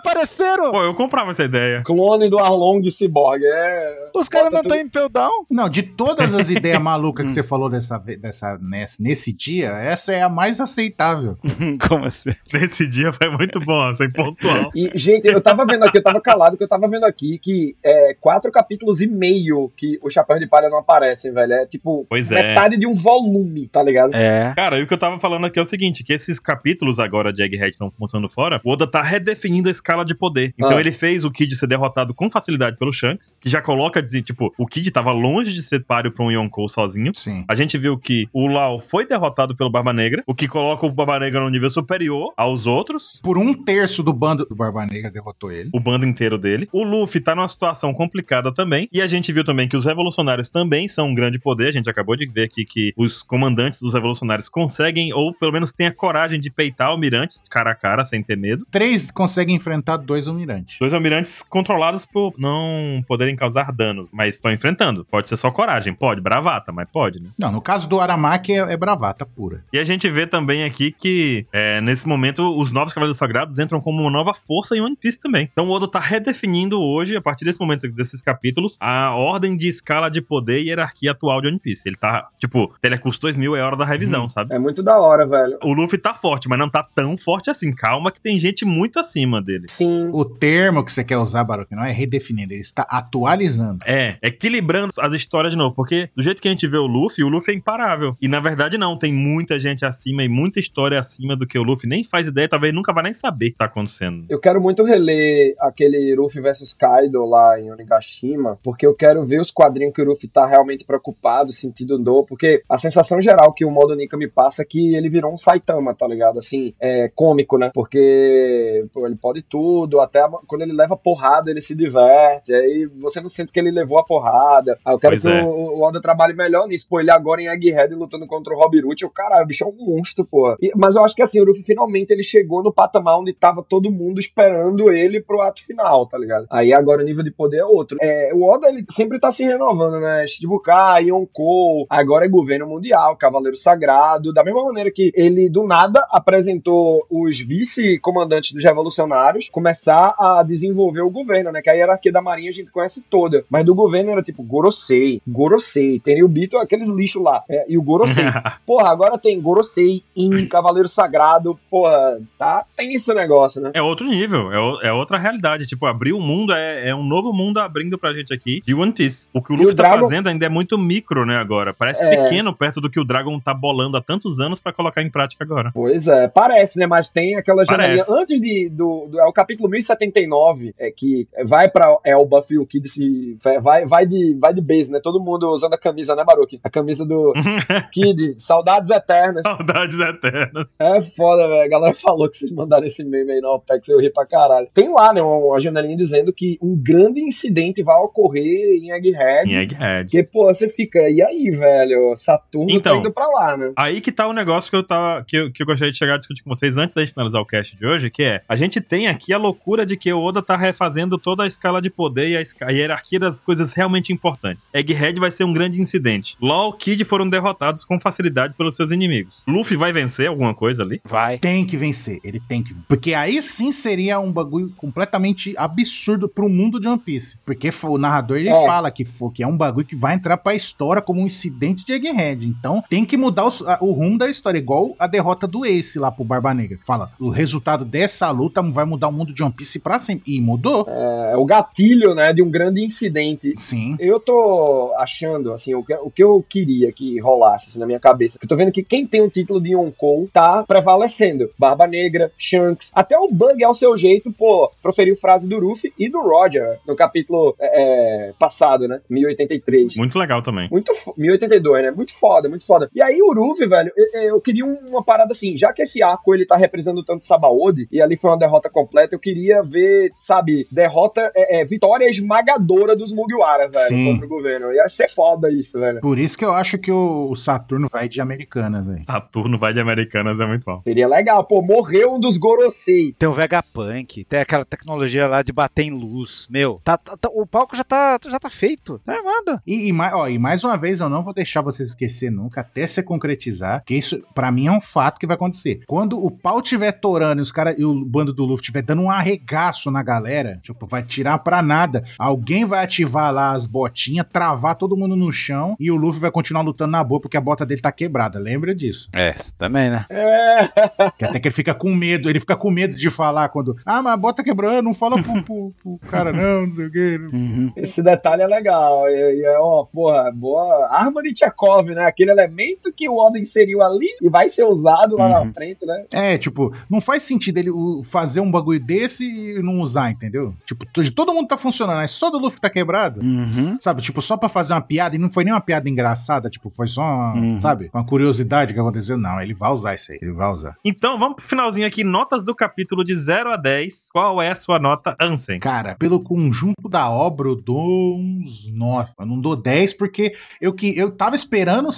apareceram! 0.02 0.70
Pô, 0.70 0.82
eu 0.82 0.94
comprava 0.94 1.30
essa 1.30 1.44
ideia. 1.44 1.82
Clone 1.82 2.28
do 2.28 2.38
Arlong 2.38 2.82
Cyborg, 2.90 3.42
é. 3.44 4.10
Os 4.14 4.28
caras 4.28 4.52
não 4.52 4.76
em 4.76 4.82
Impel 4.82 5.08
Down? 5.08 5.46
Não, 5.50 5.68
de 5.68 5.82
todas 5.82 6.34
as 6.34 6.50
ideias 6.50 6.80
malucas 6.80 7.26
que 7.26 7.32
você 7.32 7.42
falou 7.42 7.68
dessa, 7.70 7.98
dessa, 7.98 8.58
nesse, 8.60 9.02
nesse 9.02 9.32
dia, 9.32 9.68
essa 9.68 10.12
é 10.12 10.22
a 10.22 10.28
mais 10.28 10.60
aceitável. 10.60 11.36
Como 11.88 12.04
assim? 12.04 12.30
Nesse 12.52 12.86
dia 12.86 13.12
foi 13.12 13.30
muito 13.30 13.60
bom, 13.60 13.92
sem 13.92 14.10
pontual. 14.10 14.70
E, 14.74 14.90
gente, 14.94 15.26
eu 15.28 15.40
tava 15.40 15.64
vendo 15.64 15.84
aqui, 15.84 15.98
eu 15.98 16.02
tava 16.02 16.20
calado, 16.20 16.56
que 16.56 16.64
eu 16.64 16.68
tava 16.68 16.88
vendo 16.88 17.04
aqui 17.04 17.38
que 17.38 17.76
é 17.82 18.14
quatro 18.14 18.50
capítulos 18.50 19.00
e 19.00 19.06
meio 19.06 19.70
que 19.76 19.98
o 20.02 20.10
Chapéu 20.10 20.38
de 20.38 20.46
Palha 20.46 20.68
não 20.68 20.78
aparecem, 20.78 21.32
velho. 21.32 21.52
É 21.52 21.66
tipo 21.66 22.06
Pois 22.08 22.30
é. 22.30 22.48
metade 22.48 22.76
de 22.76 22.86
um 22.86 22.94
volume, 22.94 23.68
tá 23.68 23.82
ligado? 23.82 24.14
É. 24.14 24.52
Cara, 24.54 24.78
e 24.78 24.82
o 24.82 24.86
que 24.86 24.94
eu 24.94 24.98
tava 24.98 25.18
falando 25.18 25.46
aqui 25.46 25.58
é 25.58 25.62
o 25.62 25.66
seguinte: 25.66 26.04
que 26.04 26.12
esses 26.12 26.38
capítulos 26.38 26.98
agora 26.98 27.32
de 27.32 27.42
Egghead 27.42 27.70
estão 27.70 27.92
montando 27.98 28.28
fora, 28.28 28.60
o 28.64 28.72
Oda 28.72 28.86
tá 28.86 29.02
redefinindo 29.02 29.68
a 29.68 29.72
escala 29.92 30.04
de 30.04 30.14
poder. 30.14 30.52
Então 30.56 30.76
Ah. 30.76 30.80
ele 30.80 30.90
fez 30.90 31.24
o 31.24 31.30
Kid 31.30 31.54
ser 31.54 31.66
derrotado 31.66 32.14
com 32.14 32.30
facilidade 32.30 32.76
pelo 32.78 32.92
Shanks, 32.92 33.36
que 33.40 33.48
já 33.48 33.60
coloca, 33.60 34.02
dizer, 34.02 34.22
tipo, 34.22 34.52
o 34.58 34.66
Kid 34.66 34.90
tava 34.90 35.12
longe 35.12 35.52
de 35.52 35.62
ser 35.62 35.84
páreo 35.84 36.10
pra 36.10 36.24
um 36.24 36.30
Yonkou 36.30 36.68
sozinho. 36.68 37.12
Sim. 37.14 37.44
A 37.48 37.54
gente 37.54 37.76
viu 37.76 37.98
que 37.98 38.26
o 38.32 38.46
Lau 38.46 38.78
foi 38.78 39.06
derrotado 39.06 39.54
pelo 39.54 39.70
Barba 39.70 39.92
Negra, 39.92 40.22
o 40.26 40.34
que 40.34 40.48
coloca 40.48 40.86
o 40.86 40.90
Barba 40.90 41.18
Negra 41.20 41.40
no 41.40 41.50
nível 41.50 41.68
superior 41.70 42.32
aos 42.36 42.66
outros. 42.66 43.20
Por 43.22 43.36
um 43.38 43.52
terço 43.54 44.02
do 44.02 44.12
bando 44.12 44.46
do 44.46 44.54
Barba 44.54 44.86
Negra 44.86 45.10
derrotou 45.10 45.52
ele. 45.52 45.70
O 45.72 45.80
bando 45.80 46.06
inteiro 46.06 46.38
dele. 46.38 46.68
O 46.72 46.82
Luffy 46.82 47.20
tá 47.20 47.34
numa 47.34 47.48
situação 47.48 47.92
complicada 47.92 48.52
também. 48.52 48.88
E 48.92 49.02
a 49.02 49.06
gente 49.06 49.32
viu 49.32 49.44
também 49.44 49.68
que 49.68 49.76
os 49.76 49.84
revolucionários 49.84 50.50
também 50.50 50.88
são 50.88 51.08
um 51.08 51.14
grande 51.14 51.38
poder. 51.38 51.68
A 51.68 51.72
gente 51.72 51.90
acabou 51.90 52.16
de 52.16 52.26
ver 52.26 52.44
aqui 52.44 52.64
que 52.64 52.92
os 52.96 53.22
comandantes 53.22 53.80
dos 53.80 53.92
revolucionários 53.94 54.48
conseguem, 54.48 55.12
ou 55.12 55.34
pelo 55.34 55.52
menos 55.52 55.72
têm 55.72 55.86
a 55.86 55.92
coragem 55.94 56.40
de 56.40 56.50
peitar 56.50 56.88
almirantes 56.88 57.42
cara 57.50 57.72
a 57.72 57.74
cara, 57.74 58.04
sem 58.04 58.22
ter 58.22 58.36
medo. 58.36 58.66
Três 58.70 59.10
conseguem 59.10 59.56
enfrentar 59.56 59.81
dois 60.04 60.26
almirantes. 60.26 60.76
Dois 60.78 60.94
almirantes 60.94 61.42
controlados 61.42 62.06
por 62.06 62.34
não 62.38 63.02
poderem 63.06 63.36
causar 63.36 63.72
danos, 63.72 64.10
mas 64.12 64.34
estão 64.34 64.52
enfrentando. 64.52 65.04
Pode 65.04 65.28
ser 65.28 65.36
só 65.36 65.50
coragem, 65.50 65.94
pode, 65.94 66.20
bravata, 66.20 66.72
mas 66.72 66.88
pode, 66.90 67.22
né? 67.22 67.30
Não, 67.38 67.52
no 67.52 67.60
caso 67.60 67.88
do 67.88 68.00
Aramaki 68.00 68.52
é, 68.52 68.72
é 68.72 68.76
bravata 68.76 69.26
pura. 69.26 69.64
E 69.72 69.78
a 69.78 69.84
gente 69.84 70.08
vê 70.08 70.26
também 70.26 70.64
aqui 70.64 70.92
que, 70.92 71.46
é, 71.52 71.80
nesse 71.80 72.06
momento, 72.06 72.58
os 72.58 72.72
novos 72.72 72.92
Cavaleiros 72.92 73.18
Sagrados 73.18 73.58
entram 73.58 73.80
como 73.80 74.02
uma 74.02 74.10
nova 74.10 74.34
força 74.34 74.76
em 74.76 74.80
One 74.80 74.96
Piece 74.96 75.20
também. 75.20 75.48
Então 75.52 75.68
o 75.68 75.70
Oda 75.70 75.88
tá 75.88 76.00
redefinindo 76.00 76.80
hoje, 76.80 77.16
a 77.16 77.20
partir 77.20 77.44
desse 77.44 77.60
momento, 77.60 77.90
desses 77.92 78.22
capítulos, 78.22 78.76
a 78.80 79.14
ordem 79.14 79.56
de 79.56 79.68
escala 79.68 80.10
de 80.10 80.20
poder 80.20 80.60
e 80.60 80.68
hierarquia 80.68 81.12
atual 81.12 81.40
de 81.40 81.48
One 81.48 81.58
Piece. 81.58 81.88
Ele 81.88 81.96
tá, 81.96 82.28
tipo, 82.38 82.72
Telecurso 82.80 83.20
2000 83.20 83.56
é 83.56 83.62
hora 83.62 83.76
da 83.76 83.84
revisão, 83.84 84.28
sabe? 84.28 84.54
É 84.54 84.58
muito 84.58 84.82
da 84.82 84.98
hora, 84.98 85.26
velho. 85.26 85.58
O 85.62 85.72
Luffy 85.72 85.98
tá 85.98 86.14
forte, 86.14 86.48
mas 86.48 86.58
não 86.58 86.68
tá 86.68 86.82
tão 86.82 87.16
forte 87.16 87.50
assim. 87.50 87.74
Calma 87.74 88.10
que 88.10 88.20
tem 88.20 88.38
gente 88.38 88.64
muito 88.64 88.98
acima 88.98 89.40
dele. 89.40 89.66
Sim. 89.72 90.10
O 90.12 90.24
termo 90.24 90.84
que 90.84 90.92
você 90.92 91.02
quer 91.02 91.16
usar, 91.16 91.44
Baruch, 91.44 91.74
não 91.74 91.84
é 91.84 91.90
redefinir, 91.90 92.44
ele 92.44 92.60
está 92.60 92.86
atualizando. 92.88 93.80
É, 93.86 94.18
equilibrando 94.22 94.92
as 95.00 95.14
histórias 95.14 95.52
de 95.52 95.58
novo, 95.58 95.74
porque 95.74 96.10
do 96.14 96.22
jeito 96.22 96.42
que 96.42 96.48
a 96.48 96.50
gente 96.50 96.66
vê 96.66 96.76
o 96.76 96.86
Luffy, 96.86 97.24
o 97.24 97.28
Luffy 97.28 97.54
é 97.54 97.56
imparável. 97.56 98.16
E 98.20 98.28
na 98.28 98.40
verdade 98.40 98.76
não, 98.76 98.98
tem 98.98 99.12
muita 99.12 99.58
gente 99.58 99.84
acima 99.84 100.22
e 100.22 100.28
muita 100.28 100.60
história 100.60 100.98
acima 101.00 101.34
do 101.36 101.46
que 101.46 101.58
o 101.58 101.62
Luffy. 101.62 101.88
Nem 101.88 102.04
faz 102.04 102.26
ideia, 102.26 102.48
talvez 102.48 102.74
nunca 102.74 102.92
vai 102.92 103.04
nem 103.04 103.14
saber 103.14 103.46
o 103.46 103.50
que 103.52 103.56
tá 103.56 103.64
acontecendo. 103.64 104.26
Eu 104.28 104.38
quero 104.38 104.60
muito 104.60 104.84
reler 104.84 105.54
aquele 105.58 106.14
Ruffy 106.14 106.42
vs 106.42 106.74
Kaido 106.74 107.24
lá 107.24 107.58
em 107.58 107.70
Onigashima, 107.72 108.58
porque 108.62 108.86
eu 108.86 108.94
quero 108.94 109.24
ver 109.24 109.40
os 109.40 109.50
quadrinhos 109.50 109.94
que 109.94 110.02
o 110.02 110.06
Ruffy 110.06 110.28
tá 110.28 110.46
realmente 110.46 110.84
preocupado, 110.84 111.52
sentindo 111.52 111.98
dor, 111.98 112.24
porque 112.24 112.62
a 112.68 112.78
sensação 112.78 113.20
geral 113.20 113.52
que 113.52 113.64
o 113.64 113.70
modo 113.70 113.94
Nika 113.94 114.16
me 114.16 114.28
passa 114.28 114.62
é 114.62 114.64
que 114.64 114.94
ele 114.94 115.08
virou 115.08 115.32
um 115.32 115.36
Saitama, 115.36 115.94
tá 115.94 116.06
ligado? 116.06 116.38
Assim, 116.38 116.74
é 116.80 117.08
cômico, 117.14 117.56
né? 117.56 117.70
Porque 117.72 118.84
pô, 118.92 119.06
ele 119.06 119.16
pode 119.16 119.42
tudo, 119.42 119.61
até 120.00 120.20
a- 120.20 120.30
quando 120.46 120.62
ele 120.62 120.72
leva 120.72 120.96
porrada 120.96 121.50
ele 121.50 121.60
se 121.60 121.74
diverte, 121.74 122.52
aí 122.54 122.86
você 123.00 123.20
não 123.20 123.28
sente 123.28 123.52
que 123.52 123.58
ele 123.60 123.70
levou 123.70 123.98
a 123.98 124.04
porrada. 124.04 124.78
Aí 124.84 124.94
eu 124.94 124.98
quero 124.98 125.12
Pois 125.12 125.22
que 125.22 125.28
é. 125.28 125.42
o, 125.44 125.48
o 125.48 125.82
Oda 125.82 126.00
trabalhe 126.00 126.34
melhor 126.34 126.66
nisso. 126.68 126.86
Pô, 126.88 127.00
ele 127.00 127.10
agora 127.10 127.42
em 127.42 127.46
Egghead 127.46 127.94
lutando 127.94 128.26
contra 128.26 128.54
o 128.54 128.56
Rob 128.58 128.80
Root, 128.80 129.04
o 129.04 129.10
caralho, 129.10 129.44
o 129.44 129.46
bicho 129.46 129.64
é 129.64 129.66
um 129.66 129.72
monstro, 129.76 130.24
pô. 130.24 130.56
E- 130.60 130.72
mas 130.76 130.94
eu 130.94 131.04
acho 131.04 131.14
que 131.14 131.22
assim, 131.22 131.40
o 131.40 131.44
Luffy 131.44 131.62
finalmente 131.62 132.10
ele 132.12 132.22
chegou 132.22 132.62
no 132.62 132.72
patamar 132.72 133.18
onde 133.18 133.32
tava 133.32 133.62
todo 133.62 133.90
mundo 133.90 134.18
esperando 134.20 134.90
ele 134.92 135.20
pro 135.20 135.40
ato 135.40 135.64
final, 135.64 136.06
tá 136.06 136.18
ligado? 136.18 136.46
Aí 136.50 136.72
agora 136.72 137.02
o 137.02 137.04
nível 137.04 137.22
de 137.24 137.30
poder 137.30 137.58
é 137.58 137.64
outro. 137.64 137.98
É, 138.00 138.30
o 138.34 138.42
Oda, 138.44 138.68
ele 138.68 138.84
sempre 138.90 139.18
tá 139.18 139.30
se 139.30 139.44
renovando, 139.44 140.00
né? 140.00 140.26
Shichibukai, 140.26 141.04
Yonkou, 141.04 141.86
agora 141.88 142.24
é 142.24 142.28
governo 142.28 142.66
mundial, 142.66 143.16
Cavaleiro 143.16 143.56
Sagrado, 143.56 144.32
da 144.32 144.44
mesma 144.44 144.64
maneira 144.64 144.90
que 144.90 145.12
ele, 145.14 145.48
do 145.48 145.66
nada, 145.66 146.06
apresentou 146.10 147.04
os 147.10 147.38
vice-comandantes 147.40 148.52
dos 148.52 148.64
revolucionários 148.64 149.48
começar 149.52 150.14
a 150.18 150.42
desenvolver 150.42 151.02
o 151.02 151.10
governo, 151.10 151.52
né? 151.52 151.62
Que 151.62 151.70
a 151.70 151.74
hierarquia 151.74 152.10
da 152.10 152.20
marinha 152.22 152.50
a 152.50 152.52
gente 152.52 152.72
conhece 152.72 153.00
toda. 153.08 153.44
Mas 153.48 153.64
do 153.64 153.74
governo 153.74 154.10
era 154.10 154.22
tipo 154.22 154.42
Gorosei, 154.42 155.20
Gorosei, 155.28 156.00
Tenryubito, 156.00 156.56
aqueles 156.56 156.88
lixos 156.88 157.22
lá. 157.22 157.44
É, 157.48 157.64
e 157.68 157.76
o 157.78 157.82
Gorosei. 157.82 158.24
Porra, 158.66 158.88
agora 158.90 159.18
tem 159.18 159.40
Gorosei 159.40 160.02
em 160.16 160.46
Cavaleiro 160.48 160.88
Sagrado. 160.88 161.58
Porra, 161.70 162.18
tá 162.38 162.64
tenso 162.76 163.12
o 163.12 163.14
negócio, 163.14 163.60
né? 163.60 163.70
É 163.74 163.82
outro 163.82 164.06
nível, 164.06 164.52
é, 164.52 164.58
o- 164.58 164.80
é 164.82 164.92
outra 164.92 165.18
realidade. 165.18 165.66
Tipo, 165.66 165.86
abrir 165.86 166.12
o 166.12 166.20
mundo 166.20 166.52
é, 166.54 166.88
é 166.88 166.94
um 166.94 167.04
novo 167.04 167.32
mundo 167.32 167.58
abrindo 167.58 167.98
pra 167.98 168.12
gente 168.12 168.32
aqui 168.32 168.60
de 168.64 168.74
One 168.74 168.92
Piece. 168.92 169.28
O 169.32 169.42
que 169.42 169.52
o 169.52 169.56
Luffy 169.56 169.72
o 169.72 169.76
tá 169.76 169.82
Dragon- 169.84 170.02
fazendo 170.02 170.28
ainda 170.28 170.46
é 170.46 170.48
muito 170.48 170.78
micro, 170.78 171.26
né, 171.26 171.36
agora. 171.36 171.74
Parece 171.74 172.02
É. 172.04 172.08
pequeno 172.24 172.54
perto 172.54 172.80
do 172.80 172.88
que 172.90 172.98
o 173.00 173.04
Dragon 173.04 173.38
tá 173.38 173.52
bolando 173.52 173.96
há 173.96 174.00
tantos 174.02 174.40
anos 174.40 174.60
pra 174.60 174.72
colocar 174.72 175.02
em 175.02 175.10
prática 175.10 175.44
agora. 175.44 175.70
Pois 175.74 176.06
é, 176.06 176.28
parece, 176.28 176.78
né? 176.78 176.86
Mas 176.86 177.08
tem 177.08 177.36
aquela 177.36 177.64
janelinha. 177.64 178.04
Antes 178.08 178.40
de, 178.40 178.68
do, 178.70 179.08
do. 179.08 179.20
É 179.20 179.24
o 179.32 179.34
capítulo 179.34 179.68
1079, 179.70 180.74
é 180.78 180.90
que 180.90 181.26
vai 181.44 181.68
pra 181.70 181.96
Elba 182.04 182.42
e 182.50 182.58
o 182.58 182.66
Kid 182.66 182.88
se. 182.88 183.36
Vai, 183.60 183.86
vai, 183.86 184.06
de, 184.06 184.36
vai 184.38 184.52
de 184.52 184.60
base, 184.60 184.92
né? 184.92 185.00
Todo 185.02 185.22
mundo 185.22 185.50
usando 185.52 185.74
a 185.74 185.78
camisa, 185.78 186.14
né, 186.14 186.22
Baruque? 186.24 186.60
A 186.62 186.68
camisa 186.70 187.04
do 187.04 187.32
Kid. 187.92 188.36
Saudades 188.38 188.90
eternas. 188.90 189.42
Saudades 189.42 189.98
eternas. 189.98 190.78
É 190.80 191.00
foda, 191.00 191.48
velho. 191.48 191.62
A 191.62 191.68
galera 191.68 191.94
falou 191.94 192.28
que 192.28 192.36
vocês 192.36 192.52
mandaram 192.52 192.84
esse 192.86 193.02
meme 193.04 193.32
aí 193.32 193.40
na 193.40 193.50
OPEX, 193.52 193.88
eu 193.88 193.98
ri 194.00 194.12
pra 194.12 194.26
caralho. 194.26 194.68
Tem 194.74 194.92
lá, 194.92 195.12
né, 195.12 195.22
uma, 195.22 195.36
uma 195.36 195.60
janelinha 195.60 195.96
dizendo 195.96 196.32
que 196.32 196.58
um 196.60 196.76
grande 196.76 197.22
incidente 197.22 197.82
vai 197.82 197.96
ocorrer 197.96 198.44
em 198.44 198.90
Egghead. 198.90 199.50
Em 199.50 199.56
Egghead. 199.56 200.04
Porque, 200.04 200.22
pô, 200.24 200.46
você 200.52 200.68
fica, 200.68 201.08
e 201.08 201.22
aí, 201.22 201.50
velho? 201.50 202.14
Saturno 202.16 202.70
Então. 202.70 202.94
tá 202.96 203.00
indo 203.00 203.12
pra 203.12 203.26
lá, 203.26 203.56
né? 203.56 203.72
Aí 203.76 204.00
que 204.00 204.12
tá 204.12 204.26
o 204.26 204.32
negócio 204.32 204.70
que 204.70 204.76
eu 204.76 204.82
tava. 204.82 205.24
Que 205.26 205.36
eu, 205.36 205.52
que 205.52 205.62
eu 205.62 205.66
gostaria 205.66 205.92
de 205.92 205.98
chegar 205.98 206.14
a 206.14 206.18
discutir 206.18 206.42
com 206.42 206.50
vocês 206.50 206.76
antes 206.76 206.94
da 206.94 207.02
gente 207.02 207.14
finalizar 207.14 207.40
o 207.40 207.46
cast 207.46 207.76
de 207.76 207.86
hoje, 207.86 208.10
que 208.10 208.22
é 208.22 208.42
a 208.48 208.56
gente 208.56 208.80
tem 208.80 209.08
aqui 209.08 209.21
a 209.30 209.36
loucura 209.36 209.84
de 209.84 209.94
que 209.94 210.10
o 210.10 210.18
Oda 210.22 210.40
tá 210.40 210.56
refazendo 210.56 211.18
toda 211.18 211.42
a 211.44 211.46
escala 211.46 211.82
de 211.82 211.90
poder 211.90 212.28
e 212.30 212.36
a, 212.38 212.66
a 212.66 212.70
hierarquia 212.72 213.20
das 213.20 213.42
coisas 213.42 213.74
realmente 213.74 214.10
importantes. 214.10 214.70
Egghead 214.72 215.20
vai 215.20 215.30
ser 215.30 215.44
um 215.44 215.52
grande 215.52 215.82
incidente. 215.82 216.34
Law 216.40 216.72
e 216.74 216.78
Kid 216.78 217.04
foram 217.04 217.28
derrotados 217.28 217.84
com 217.84 218.00
facilidade 218.00 218.54
pelos 218.56 218.74
seus 218.74 218.90
inimigos. 218.90 219.42
Luffy 219.46 219.76
vai 219.76 219.92
vencer 219.92 220.28
alguma 220.28 220.54
coisa 220.54 220.82
ali? 220.82 221.02
Vai. 221.04 221.38
Tem 221.38 221.66
que 221.66 221.76
vencer, 221.76 222.20
ele 222.24 222.40
tem 222.40 222.62
que. 222.62 222.72
Porque 222.88 223.12
aí 223.12 223.42
sim 223.42 223.70
seria 223.72 224.18
um 224.18 224.32
bagulho 224.32 224.70
completamente 224.76 225.54
absurdo 225.58 226.28
pro 226.28 226.48
mundo 226.48 226.80
de 226.80 226.88
One 226.88 226.98
Piece. 226.98 227.38
Porque 227.44 227.70
o 227.82 227.98
narrador 227.98 228.38
ele 228.38 228.48
É. 228.48 228.66
fala 228.66 228.90
que, 228.90 229.04
que 229.34 229.42
é 229.42 229.46
um 229.46 229.56
bagulho 229.56 229.84
que 229.86 229.96
vai 229.96 230.14
entrar 230.14 230.36
pra 230.38 230.54
história 230.54 231.02
como 231.02 231.20
um 231.20 231.26
incidente 231.26 231.84
de 231.84 231.92
Egghead. 231.92 232.46
Então 232.46 232.82
tem 232.88 233.04
que 233.04 233.16
mudar 233.16 233.42
a- 233.66 233.78
o 233.80 233.92
rumo 233.92 234.16
da 234.16 234.28
história, 234.30 234.58
igual 234.58 234.94
a 234.98 235.06
derrota 235.06 235.46
do 235.46 235.66
Ace 235.66 235.98
lá 235.98 236.10
pro 236.12 236.24
Barba 236.24 236.54
Negra. 236.54 236.78
Fala, 236.86 237.10
o 237.18 237.28
resultado 237.28 237.84
dessa 237.84 238.30
luta 238.30 238.62
vai 238.62 238.84
mudar 238.84 239.08
o 239.12 239.16
mundo 239.16 239.32
de 239.32 239.42
One 239.42 239.52
Piece 239.52 239.78
pra 239.80 239.98
sempre. 239.98 240.22
E 240.36 240.40
mudou. 240.40 240.86
É 240.88 241.36
o 241.36 241.44
gatilho, 241.44 242.14
né, 242.14 242.32
de 242.32 242.42
um 242.42 242.50
grande 242.50 242.84
incidente. 242.84 243.54
Sim. 243.58 243.96
Eu 243.98 244.18
tô 244.20 244.92
achando, 244.96 245.52
assim, 245.52 245.74
o 245.74 245.82
que, 245.84 245.94
o 245.94 246.10
que 246.10 246.22
eu 246.22 246.44
queria 246.48 246.92
que 246.92 247.18
rolasse 247.20 247.68
assim, 247.68 247.78
na 247.78 247.86
minha 247.86 248.00
cabeça. 248.00 248.38
Que 248.38 248.44
eu 248.44 248.48
tô 248.48 248.56
vendo 248.56 248.72
que 248.72 248.82
quem 248.82 249.06
tem 249.06 249.20
o 249.20 249.30
título 249.30 249.60
de 249.60 249.74
Yonkou 249.74 250.28
tá 250.32 250.64
prevalecendo. 250.64 251.50
Barba 251.58 251.86
Negra, 251.86 252.32
Shanks, 252.36 252.90
até 252.94 253.16
o 253.18 253.28
Bug 253.28 253.62
ao 253.64 253.74
seu 253.74 253.96
jeito, 253.96 254.32
pô, 254.32 254.70
proferiu 254.82 255.16
frase 255.16 255.48
do 255.48 255.58
Ruffy 255.60 255.92
e 255.98 256.08
do 256.08 256.20
Roger 256.20 256.78
no 256.86 256.94
capítulo 256.96 257.54
é, 257.60 258.28
é, 258.28 258.32
passado, 258.38 258.86
né? 258.88 259.00
1083. 259.08 259.96
Muito 259.96 260.18
legal 260.18 260.42
também. 260.42 260.68
Muito 260.70 260.94
fo- 260.94 261.14
1082, 261.16 261.82
né? 261.84 261.90
Muito 261.90 262.14
foda, 262.14 262.48
muito 262.48 262.66
foda. 262.66 262.88
E 262.94 263.02
aí 263.02 263.20
o 263.22 263.32
Ruffy, 263.32 263.66
velho, 263.66 263.90
eu, 263.96 264.20
eu 264.22 264.40
queria 264.40 264.64
um- 264.64 264.78
uma 264.88 265.02
parada 265.02 265.32
assim, 265.32 265.56
já 265.56 265.72
que 265.72 265.82
esse 265.82 266.02
arco 266.02 266.34
ele 266.34 266.44
tá 266.46 266.56
representando 266.56 267.04
tanto 267.04 267.24
Sabaody, 267.24 267.88
e 267.90 268.00
ali 268.00 268.16
foi 268.16 268.30
uma 268.30 268.38
derrota 268.38 268.68
completa, 268.70 269.01
eu 269.10 269.18
queria 269.18 269.62
ver, 269.62 270.12
sabe, 270.18 270.66
derrota, 270.70 271.32
é, 271.34 271.60
é, 271.60 271.64
vitória 271.64 272.08
esmagadora 272.08 272.94
dos 272.96 273.12
Mugiwara, 273.12 273.68
velho, 273.68 273.88
Sim. 273.88 274.12
contra 274.12 274.26
o 274.26 274.28
governo. 274.28 274.72
Ia 274.72 274.88
ser 274.88 275.10
foda 275.10 275.50
isso, 275.50 275.78
velho. 275.78 276.00
Por 276.00 276.18
isso 276.18 276.36
que 276.38 276.44
eu 276.44 276.52
acho 276.52 276.78
que 276.78 276.90
o, 276.90 277.28
o 277.30 277.36
Saturno 277.36 277.88
vai 277.90 278.08
de 278.08 278.20
Americanas 278.20 278.88
aí. 278.88 278.98
Saturno 279.06 279.58
vai 279.58 279.72
de 279.72 279.80
Americanas 279.80 280.40
é 280.40 280.46
muito 280.46 280.64
bom. 280.64 280.80
Seria 280.84 281.08
legal, 281.08 281.44
pô, 281.44 281.62
morreu 281.62 282.14
um 282.14 282.20
dos 282.20 282.36
Gorosei. 282.38 283.14
Tem 283.18 283.28
o 283.28 283.32
Vegapunk, 283.32 284.24
tem 284.24 284.40
aquela 284.40 284.64
tecnologia 284.64 285.26
lá 285.26 285.42
de 285.42 285.52
bater 285.52 285.82
em 285.82 285.90
luz. 285.90 286.46
Meu, 286.50 286.80
tá, 286.84 286.96
tá- 286.96 287.16
tá- 287.16 287.30
o 287.32 287.46
palco 287.46 287.76
já 287.76 287.84
tá, 287.84 288.18
já 288.28 288.38
tá 288.38 288.50
feito. 288.50 289.00
Tá 289.04 289.14
armado. 289.14 289.60
E, 289.66 289.90
e, 289.90 289.92
ó, 290.12 290.28
e 290.28 290.38
mais 290.38 290.64
uma 290.64 290.76
vez, 290.76 291.00
eu 291.00 291.08
não 291.08 291.22
vou 291.22 291.32
deixar 291.34 291.60
vocês 291.62 291.90
esquecer 291.90 292.30
nunca, 292.30 292.60
até 292.60 292.86
se 292.86 293.02
concretizar, 293.02 293.82
que 293.84 293.94
isso, 293.94 294.22
pra 294.34 294.50
mim, 294.50 294.66
é 294.66 294.72
um 294.72 294.80
fato 294.80 295.18
que 295.18 295.26
vai 295.26 295.36
acontecer. 295.36 295.80
Quando 295.86 296.22
o 296.22 296.30
pau 296.30 296.60
tiver 296.60 296.92
torando 296.92 297.40
e, 297.40 297.42
os 297.42 297.52
cara, 297.52 297.74
e 297.78 297.84
o 297.84 298.04
bando 298.04 298.32
do 298.32 298.44
Luffy 298.44 298.64
tiver 298.64 298.82
dando 298.92 299.02
um 299.02 299.10
arregaço 299.10 299.90
na 299.90 300.02
galera, 300.02 300.60
tipo, 300.62 300.86
vai 300.86 301.02
tirar 301.02 301.38
pra 301.38 301.62
nada. 301.62 302.04
Alguém 302.18 302.64
vai 302.64 302.84
ativar 302.84 303.32
lá 303.32 303.52
as 303.52 303.66
botinhas, 303.66 304.26
travar 304.30 304.74
todo 304.76 304.96
mundo 304.96 305.16
no 305.16 305.32
chão 305.32 305.74
e 305.80 305.90
o 305.90 305.96
Luffy 305.96 306.20
vai 306.20 306.30
continuar 306.30 306.62
lutando 306.62 306.90
na 306.92 307.02
boa 307.02 307.20
porque 307.20 307.36
a 307.36 307.40
bota 307.40 307.64
dele 307.64 307.80
tá 307.80 307.90
quebrada. 307.90 308.38
Lembra 308.38 308.74
disso? 308.74 309.08
É, 309.12 309.34
também, 309.58 309.88
né? 309.90 310.04
É, 310.10 310.68
Que 311.18 311.24
até 311.24 311.40
que 311.40 311.48
ele 311.48 311.54
fica 311.54 311.74
com 311.74 311.94
medo, 311.94 312.28
ele 312.28 312.38
fica 312.40 312.54
com 312.56 312.70
medo 312.70 312.94
de 312.96 313.08
falar 313.10 313.48
quando. 313.48 313.76
Ah, 313.84 314.02
mas 314.02 314.12
a 314.12 314.16
bota 314.16 314.42
quebrando, 314.44 314.82
não 314.84 314.94
fala 314.94 315.20
pro, 315.22 315.42
pro, 315.42 315.74
pro 315.82 315.98
cara, 316.10 316.32
não, 316.32 316.66
não 316.66 316.74
sei 316.74 316.86
o 316.86 316.90
quê. 316.90 317.18
Uhum. 317.32 317.72
esse 317.76 318.02
detalhe 318.02 318.42
é 318.42 318.46
legal. 318.46 319.08
E, 319.08 319.44
é, 319.44 319.58
ó, 319.58 319.84
porra, 319.84 320.30
boa 320.32 320.88
arma 320.92 321.22
de 321.22 321.32
Tchekov, 321.32 321.86
né? 321.94 322.04
Aquele 322.04 322.30
elemento 322.30 322.92
que 322.92 323.08
o 323.08 323.16
Oda 323.16 323.38
inseriu 323.38 323.80
ali 323.82 324.08
e 324.20 324.28
vai 324.28 324.48
ser 324.48 324.64
usado 324.64 325.16
lá 325.16 325.40
Uhum. 325.40 325.46
na 325.46 325.52
frente, 325.52 325.86
né? 325.86 326.04
É, 326.12 326.36
tipo, 326.36 326.72
não 326.90 327.00
faz 327.00 327.22
sentido 327.22 327.58
ele 327.58 327.70
fazer 328.10 328.40
um 328.40 328.50
bagulho 328.50 328.80
desse 328.82 329.24
e 329.24 329.62
não 329.62 329.80
usar, 329.80 330.10
entendeu? 330.10 330.54
Tipo, 330.66 330.86
de 331.02 331.10
todo 331.10 331.32
mundo 331.32 331.48
tá 331.48 331.56
funcionando, 331.56 332.00
é 332.00 332.06
só 332.06 332.30
do 332.30 332.38
Luffy 332.38 332.56
que 332.56 332.62
tá 332.62 332.70
quebrado. 332.70 333.20
Uhum. 333.20 333.76
Sabe, 333.80 334.02
tipo, 334.02 334.20
só 334.20 334.36
pra 334.36 334.48
fazer 334.48 334.74
uma 334.74 334.80
piada, 334.80 335.16
e 335.16 335.18
não 335.18 335.30
foi 335.30 335.44
nem 335.44 335.52
uma 335.52 335.60
piada 335.60 335.88
engraçada, 335.88 336.50
tipo, 336.50 336.68
foi 336.70 336.86
só, 336.86 337.02
uma, 337.02 337.34
Uhum. 337.34 337.60
sabe, 337.60 337.90
uma 337.92 338.04
curiosidade 338.04 338.72
que 338.74 338.80
aconteceu. 338.80 339.16
Não, 339.16 339.40
ele 339.40 339.54
vai 339.54 339.70
usar 339.70 339.94
isso 339.94 340.12
aí, 340.12 340.18
ele 340.20 340.32
vai 340.32 340.50
usar. 340.52 340.76
Então, 340.84 341.18
vamos 341.18 341.36
pro 341.36 341.44
finalzinho 341.44 341.86
aqui. 341.86 342.02
Notas 342.04 342.44
do 342.44 342.54
capítulo 342.54 343.04
de 343.04 343.14
0 343.14 343.52
a 343.52 343.56
10. 343.56 344.08
Qual 344.12 344.40
é 344.42 344.50
a 344.50 344.54
sua 344.54 344.78
nota, 344.78 345.16
Ansem? 345.20 345.58
Cara, 345.60 345.94
pelo 345.96 346.20
conjunto 346.20 346.88
da 346.88 347.08
obra, 347.10 347.48
eu 347.48 347.56
dou 347.56 348.18
uns 348.18 348.72
9. 348.72 349.12
Eu 349.18 349.26
não 349.26 349.40
dou 349.40 349.54
10 349.56 349.92
porque 349.92 350.34
eu, 350.60 350.72
que, 350.72 350.96
eu 350.96 351.10
tava 351.10 351.34
esperando, 351.36 351.88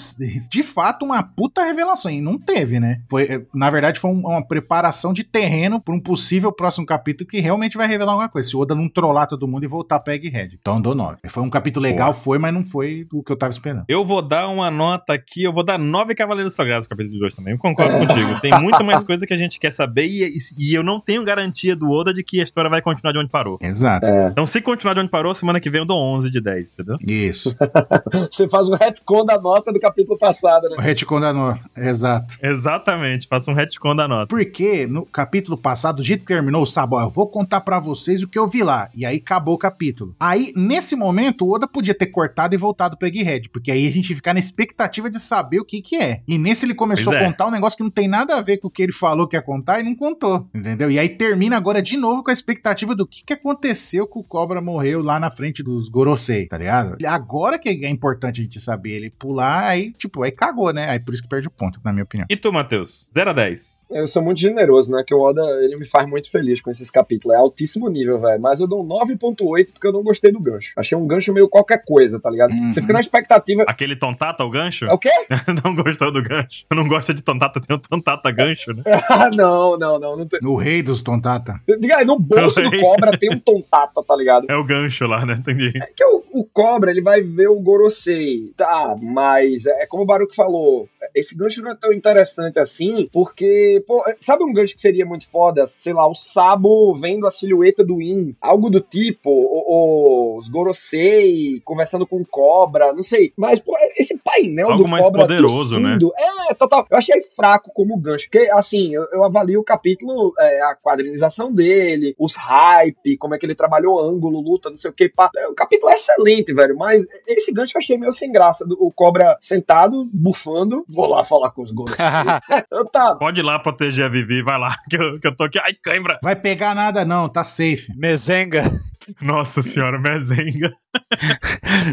de 0.51 0.63
fato, 0.63 1.05
uma 1.05 1.23
puta 1.23 1.63
revelação. 1.65 2.11
E 2.11 2.21
não 2.21 2.39
teve, 2.39 2.79
né? 2.81 3.01
Foi, 3.09 3.25
é, 3.25 3.43
na 3.55 3.71
verdade, 3.71 4.01
foi 4.01 4.11
um- 4.11 4.21
uma 4.27 4.43
preparação 4.47 5.13
de 5.13 5.23
terreno 5.25 5.81
para 5.81 5.95
um 5.95 6.01
possível 6.01 6.51
próximo 6.53 6.74
capítulo 6.85 7.29
que 7.29 7.41
realmente 7.41 7.77
vai 7.77 7.87
revelar 7.87 8.13
alguma 8.13 8.29
coisa. 8.29 8.49
Se 8.49 8.57
o 8.57 8.61
Oda 8.61 8.75
não 8.75 8.89
trollar 8.89 9.27
todo 9.27 9.47
mundo 9.47 9.65
e 9.65 9.69
voltar 9.69 10.01
pra 10.01 10.15
Egghead. 10.15 10.59
Então 10.61 10.77
eu 10.77 10.83
dou 10.83 10.95
9. 10.95 11.19
Foi 11.29 11.43
um 11.43 11.51
capítulo 11.51 11.85
legal, 11.85 12.15
foi, 12.15 12.39
mas 12.39 12.55
não 12.55 12.65
foi 12.65 13.07
o 13.13 13.23
que 13.23 13.31
eu 13.31 13.37
tava 13.37 13.53
esperando. 13.53 13.85
Eu 13.89 14.05
vou 14.05 14.23
dar 14.23 14.49
uma 14.49 14.71
nota 14.71 15.13
aqui, 15.13 15.43
eu 15.43 15.53
vou 15.53 15.63
dar 15.63 15.79
nove 15.79 16.15
Cavaleiros 16.15 16.55
Sagrados 16.55 16.87
no 16.87 16.91
capítulo 16.91 17.19
2 17.19 17.35
também. 17.37 17.53
Eu 17.53 17.59
concordo 17.59 17.99
contigo. 17.99 18.41
Tem 18.41 18.53
muito 18.61 18.83
mais 18.83 19.05
coisa 19.05 19.27
que 19.27 19.35
a 19.35 19.37
gente 19.37 19.59
quer 19.59 19.73
saber 19.73 20.07
e, 20.07 20.35
e- 20.59 20.75
eu 20.75 20.83
não 20.83 20.99
tenho 21.01 21.23
garantia 21.25 21.77
do 21.77 21.91
Oda 21.91 22.13
de 22.15 22.23
que 22.23 22.41
a 22.41 22.45
história 22.45 22.71
vai 22.71 22.81
continuar 22.81 23.13
de 23.13 23.19
onde 23.19 23.29
parou. 23.29 23.59
Exato. 23.61 24.07
É. 24.07 24.29
Então, 24.29 24.47
se 24.47 24.61
continuar 24.63 24.95
de 24.95 25.01
onde 25.01 25.11
parou, 25.11 25.35
semana 25.35 25.61
que 25.61 25.69
vem 25.69 25.81
eu 25.81 25.87
dou 25.87 25.99
11 26.17 26.31
de 26.31 26.41
10, 26.41 26.71
entendeu? 26.71 26.97
Isso. 27.07 27.55
Você 28.31 28.49
faz 28.49 28.69
um 28.69 28.75
retcon 28.75 29.25
da 29.25 29.39
nota 29.39 29.73
do 29.73 29.79
capítulo 29.79 30.19
passado, 30.19 30.69
né? 30.69 30.77
O 30.79 30.81
retcon 30.81 31.21
da 31.21 31.33
nota. 31.33 31.61
Exato. 31.77 32.37
Exatamente, 32.43 33.27
faça 33.29 33.51
um 33.51 33.55
retcon 33.55 33.95
da 33.95 34.09
nota. 34.09 34.27
Porque 34.27 34.87
no 34.87 35.05
capítulo 35.05 35.57
passado, 35.57 35.97
do 35.97 36.03
jeito 36.03 36.21
que 36.21 36.27
terminou, 36.27 36.64
sabe, 36.67 36.95
ó, 36.97 37.03
eu 37.03 37.11
vou 37.11 37.29
contar 37.29 37.61
pra 37.61 37.79
vocês 37.79 38.23
o 38.23 38.29
que 38.29 38.39
eu 38.39 38.49
vi 38.49 38.63
lá. 38.63 38.91
E 38.95 39.05
aí 39.05 39.17
acabou 39.17 39.55
o 39.55 39.59
capítulo. 39.59 40.15
Aí, 40.21 40.53
nesse 40.57 40.97
momento, 40.97 41.45
o 41.45 41.53
Oda 41.53 41.67
podia 41.67 41.95
ter 41.95 42.07
cortado 42.07 42.55
e 42.55 42.59
voltado 42.59 42.97
pro 42.97 43.09
Egghead, 43.09 43.49
porque 43.51 43.71
aí 43.71 43.87
a 43.87 43.91
gente 43.91 44.11
ia 44.11 44.17
ficar 44.17 44.33
na 44.33 44.41
expectativa 44.41 45.11
de 45.11 45.19
saber 45.21 45.61
o 45.61 45.65
que 45.65 45.81
que 45.81 45.97
é. 45.97 46.23
E 46.27 46.39
nesse 46.39 46.67
ele 46.67 46.75
começou 46.75 47.13
Pois 47.13 47.17
a 47.17 47.21
é. 47.21 47.27
contar 47.27 47.47
um 47.47 47.51
negócio 47.51 47.77
que 47.77 47.83
não 47.83 47.91
tem 47.91 48.09
nada 48.09 48.37
a 48.37 48.41
ver 48.41 48.59
com 48.59 48.69
o 48.69 48.71
que 48.71 48.83
ele 48.83 48.93
falou 48.93 49.27
que 49.27 49.37
ia 49.37 49.43
contar 49.43 49.81
e 49.81 49.83
não 49.83 49.95
contou, 49.95 50.49
entendeu? 50.55 50.91
E 50.91 50.99
aí 50.99 51.09
termina 51.09 51.57
agora 51.57 51.83
de 51.83 51.97
novo 51.97 52.23
com 52.23 52.31
a 52.31 52.35
expectativa 52.35 52.95
do 52.95 53.07
que 53.07 53.25
que 53.25 53.33
aconteceu 53.33 54.07
que 54.07 54.19
o 54.19 54.23
Cobra 54.23 54.61
morreu 54.61 55.03
lá 55.03 55.19
na 55.19 55.31
frente 55.31 55.63
dos 55.63 55.89
Gorosei, 55.89 56.47
tá 56.47 56.59
ligado? 56.59 56.97
E 57.01 57.07
Agora 57.07 57.59
que 57.59 57.69
é 57.69 57.89
importante 57.89 58.41
a 58.41 58.45
gente 58.45 58.61
saber 58.61 58.91
ele 58.93 59.11
pular, 59.11 59.65
aí, 59.65 59.93
tipo, 59.93 60.23
aí 60.23 60.31
cagou, 60.31 60.73
né? 60.73 60.91
Aí 60.91 61.01
por 61.01 61.15
isso 61.15 61.23
que 61.23 61.29
perde 61.29 61.49
o 61.49 61.51
ponto, 61.51 61.81
na 61.85 61.93
minha 61.93 62.05
opinião. 62.05 62.27
E 62.29 62.37
tu, 62.37 62.53
Matheus? 62.53 63.11
0 63.15 63.31
a 63.31 63.33
10. 63.33 63.89
Eu 63.91 64.07
sou 64.07 64.23
muito 64.23 64.41
generoso, 64.41 64.91
né? 64.91 65.03
Que 65.07 65.15
o 65.15 65.21
Oda, 65.21 65.43
ele 65.63 65.77
me 65.77 65.87
faz 65.87 66.07
muito 66.09 66.31
feliz 66.31 66.54
com 66.61 66.71
esses 66.71 66.91
capítulos. 66.91 67.37
É 67.37 67.39
altíssimo 67.39 67.89
nível, 67.89 68.21
velho. 68.21 68.41
Mas 68.41 68.61
eu 68.61 68.67
dou 68.67 68.83
um 68.83 68.89
9.8 68.89 69.73
porque 69.73 69.87
eu 69.87 69.93
não 69.93 70.03
gostei 70.03 70.33
do 70.33 70.41
gancho. 70.41 70.73
Achei 70.77 70.97
um 70.97 71.07
gancho 71.07 71.33
meio 71.33 71.49
qualquer 71.49 71.85
coisa, 71.85 72.19
tá 72.19 72.31
ligado? 72.31 72.53
Uhum. 72.53 72.73
Você 72.73 72.81
fica 72.81 72.93
na 72.93 73.01
expectativa. 73.01 73.65
Aquele 73.67 73.97
tontata, 73.97 74.45
o 74.45 74.51
gancho? 74.51 74.87
É 74.87 74.93
o 74.93 74.99
quê? 74.99 75.11
não 75.65 75.75
gostou 75.75 76.11
do 76.11 76.23
gancho? 76.23 76.65
Não 76.73 76.89
gosta 76.89 77.15
de 77.15 77.23
tontata, 77.23 77.61
tem 77.61 77.77
um 77.77 77.81
tontata 77.81 78.31
gancho, 78.31 78.73
né? 78.73 78.83
Ah, 79.09 79.31
não, 79.35 79.79
não, 79.79 79.99
não. 79.99 80.17
não 80.17 80.27
tem... 80.27 80.41
O 80.45 80.57
rei 80.57 80.83
dos 80.83 81.03
Tontata. 81.05 81.61
Diga 81.79 81.99
aí, 81.99 82.05
no 82.05 82.19
bolso 82.19 82.61
do 82.63 82.81
cobra 82.81 83.17
tem 83.17 83.31
um 83.31 83.39
tontata, 83.39 84.03
tá 84.03 84.17
ligado? 84.17 84.47
É 84.49 84.57
o 84.57 84.65
gancho 84.65 85.07
lá, 85.07 85.25
né? 85.25 85.35
Entendi. 85.35 85.73
É 85.77 85.87
que 85.95 86.05
o, 86.05 86.25
o 86.33 86.45
cobra, 86.45 86.91
ele 86.91 87.03
vai 87.03 87.21
ver 87.21 87.49
o 87.49 87.61
Gorosei. 87.61 88.51
Tá, 88.57 88.97
mas 89.01 89.67
é 89.67 89.87
como 89.87 90.03
o 90.03 90.07
Baruch 90.07 90.35
falou, 90.35 90.89
esse 91.15 91.37
gancho 91.37 91.63
não 91.63 91.73
é 91.73 91.75
tão 91.75 91.93
interessante 91.93 92.59
assim, 92.59 93.09
porque, 93.13 93.85
pô, 93.87 94.03
sabe 94.19 94.45
um 94.45 94.53
gancho 94.53 94.75
que 94.75 94.81
seria 94.81 95.05
muito 95.05 95.29
foda? 95.29 95.67
Sei 95.67 95.93
lá, 95.93 96.09
o 96.09 96.15
Sabo 96.35 96.93
vendo 96.95 97.27
a 97.27 97.31
silhueta 97.31 97.85
do 97.85 98.03
In, 98.03 98.35
algo 98.41 98.69
do 98.69 98.81
tipo, 98.81 100.37
os 100.37 100.49
Gorosei 100.49 101.61
conversando 101.65 102.07
com 102.07 102.17
o 102.17 102.27
cobra, 102.27 102.93
não 102.93 103.03
sei. 103.03 103.33
Mas, 103.37 103.61
pô, 103.61 103.73
esse 103.97 104.19
painel 104.19 104.71
Algo 104.71 104.83
do 104.83 104.89
mais 104.91 105.07
cobra 105.07 105.23
poderoso, 105.23 105.79
né? 105.79 105.99
tossindo, 105.99 106.13
É, 106.51 106.55
total. 106.55 106.87
Eu 106.91 106.99
achei 106.99 107.23
fraco 107.37 107.71
como 107.73 107.97
gancho, 107.97 108.29
porque, 108.31 108.51
assim, 108.51 108.95
eu, 108.95 109.05
eu 109.13 109.25
avalio 109.25 109.61
o 109.61 109.65
capítulo, 109.65 110.35
é, 110.39 110.63
a 110.63 110.75
quadrinização 110.75 111.53
dele, 111.53 112.17
os 112.19 112.35
hype, 112.35 113.17
como 113.17 113.35
é 113.35 113.39
que 113.39 113.47
ele 113.47 113.55
trabalhou 113.55 114.01
ângulo, 114.01 114.41
luta, 114.41 114.71
não 114.71 114.77
sei 114.77 114.91
o 114.91 114.95
que. 114.95 115.09
Pá. 115.09 115.31
É, 115.37 115.47
O 115.47 115.55
capítulo 115.55 115.93
é 115.93 115.95
excelente, 115.95 116.53
velho, 116.53 116.77
mas 116.77 117.05
esse 117.29 117.53
gancho 117.53 117.77
eu 117.77 117.79
achei 117.79 117.97
meio 117.97 118.13
sem 118.13 118.33
graça. 118.33 118.67
O 118.79 118.91
cobra 118.93 119.39
sentado, 119.41 120.09
bufando, 120.13 120.85
vou 120.89 121.07
lá 121.07 121.23
falar 121.23 121.51
com 121.51 121.63
os 121.63 121.71
gols. 121.71 121.93
eu 122.71 122.85
tá. 122.91 123.15
Pode 123.15 123.41
ir 123.41 123.45
lá 123.45 123.59
proteger 123.59 124.07
a 124.07 124.09
Vivi, 124.09 124.43
vai 124.43 124.59
lá, 124.59 124.77
que 124.91 124.97
eu, 124.97 125.21
que 125.21 125.27
eu 125.29 125.37
tô 125.37 125.45
aqui. 125.45 125.59
Ai, 125.59 125.75
cãibra! 125.75 126.19
Vai 126.25 126.35
pegar 126.35 126.75
nada 126.75 127.05
não, 127.05 127.29
tá 127.29 127.45
safe. 127.45 127.93
Mezenga. 127.95 128.81
Nossa 129.21 129.63
senhora, 129.63 129.99
mezenga. 129.99 130.75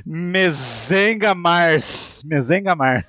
Mezenga 0.05 1.33
Mars. 1.33 2.23
Mezenga 2.25 2.75
Mars. 2.75 3.05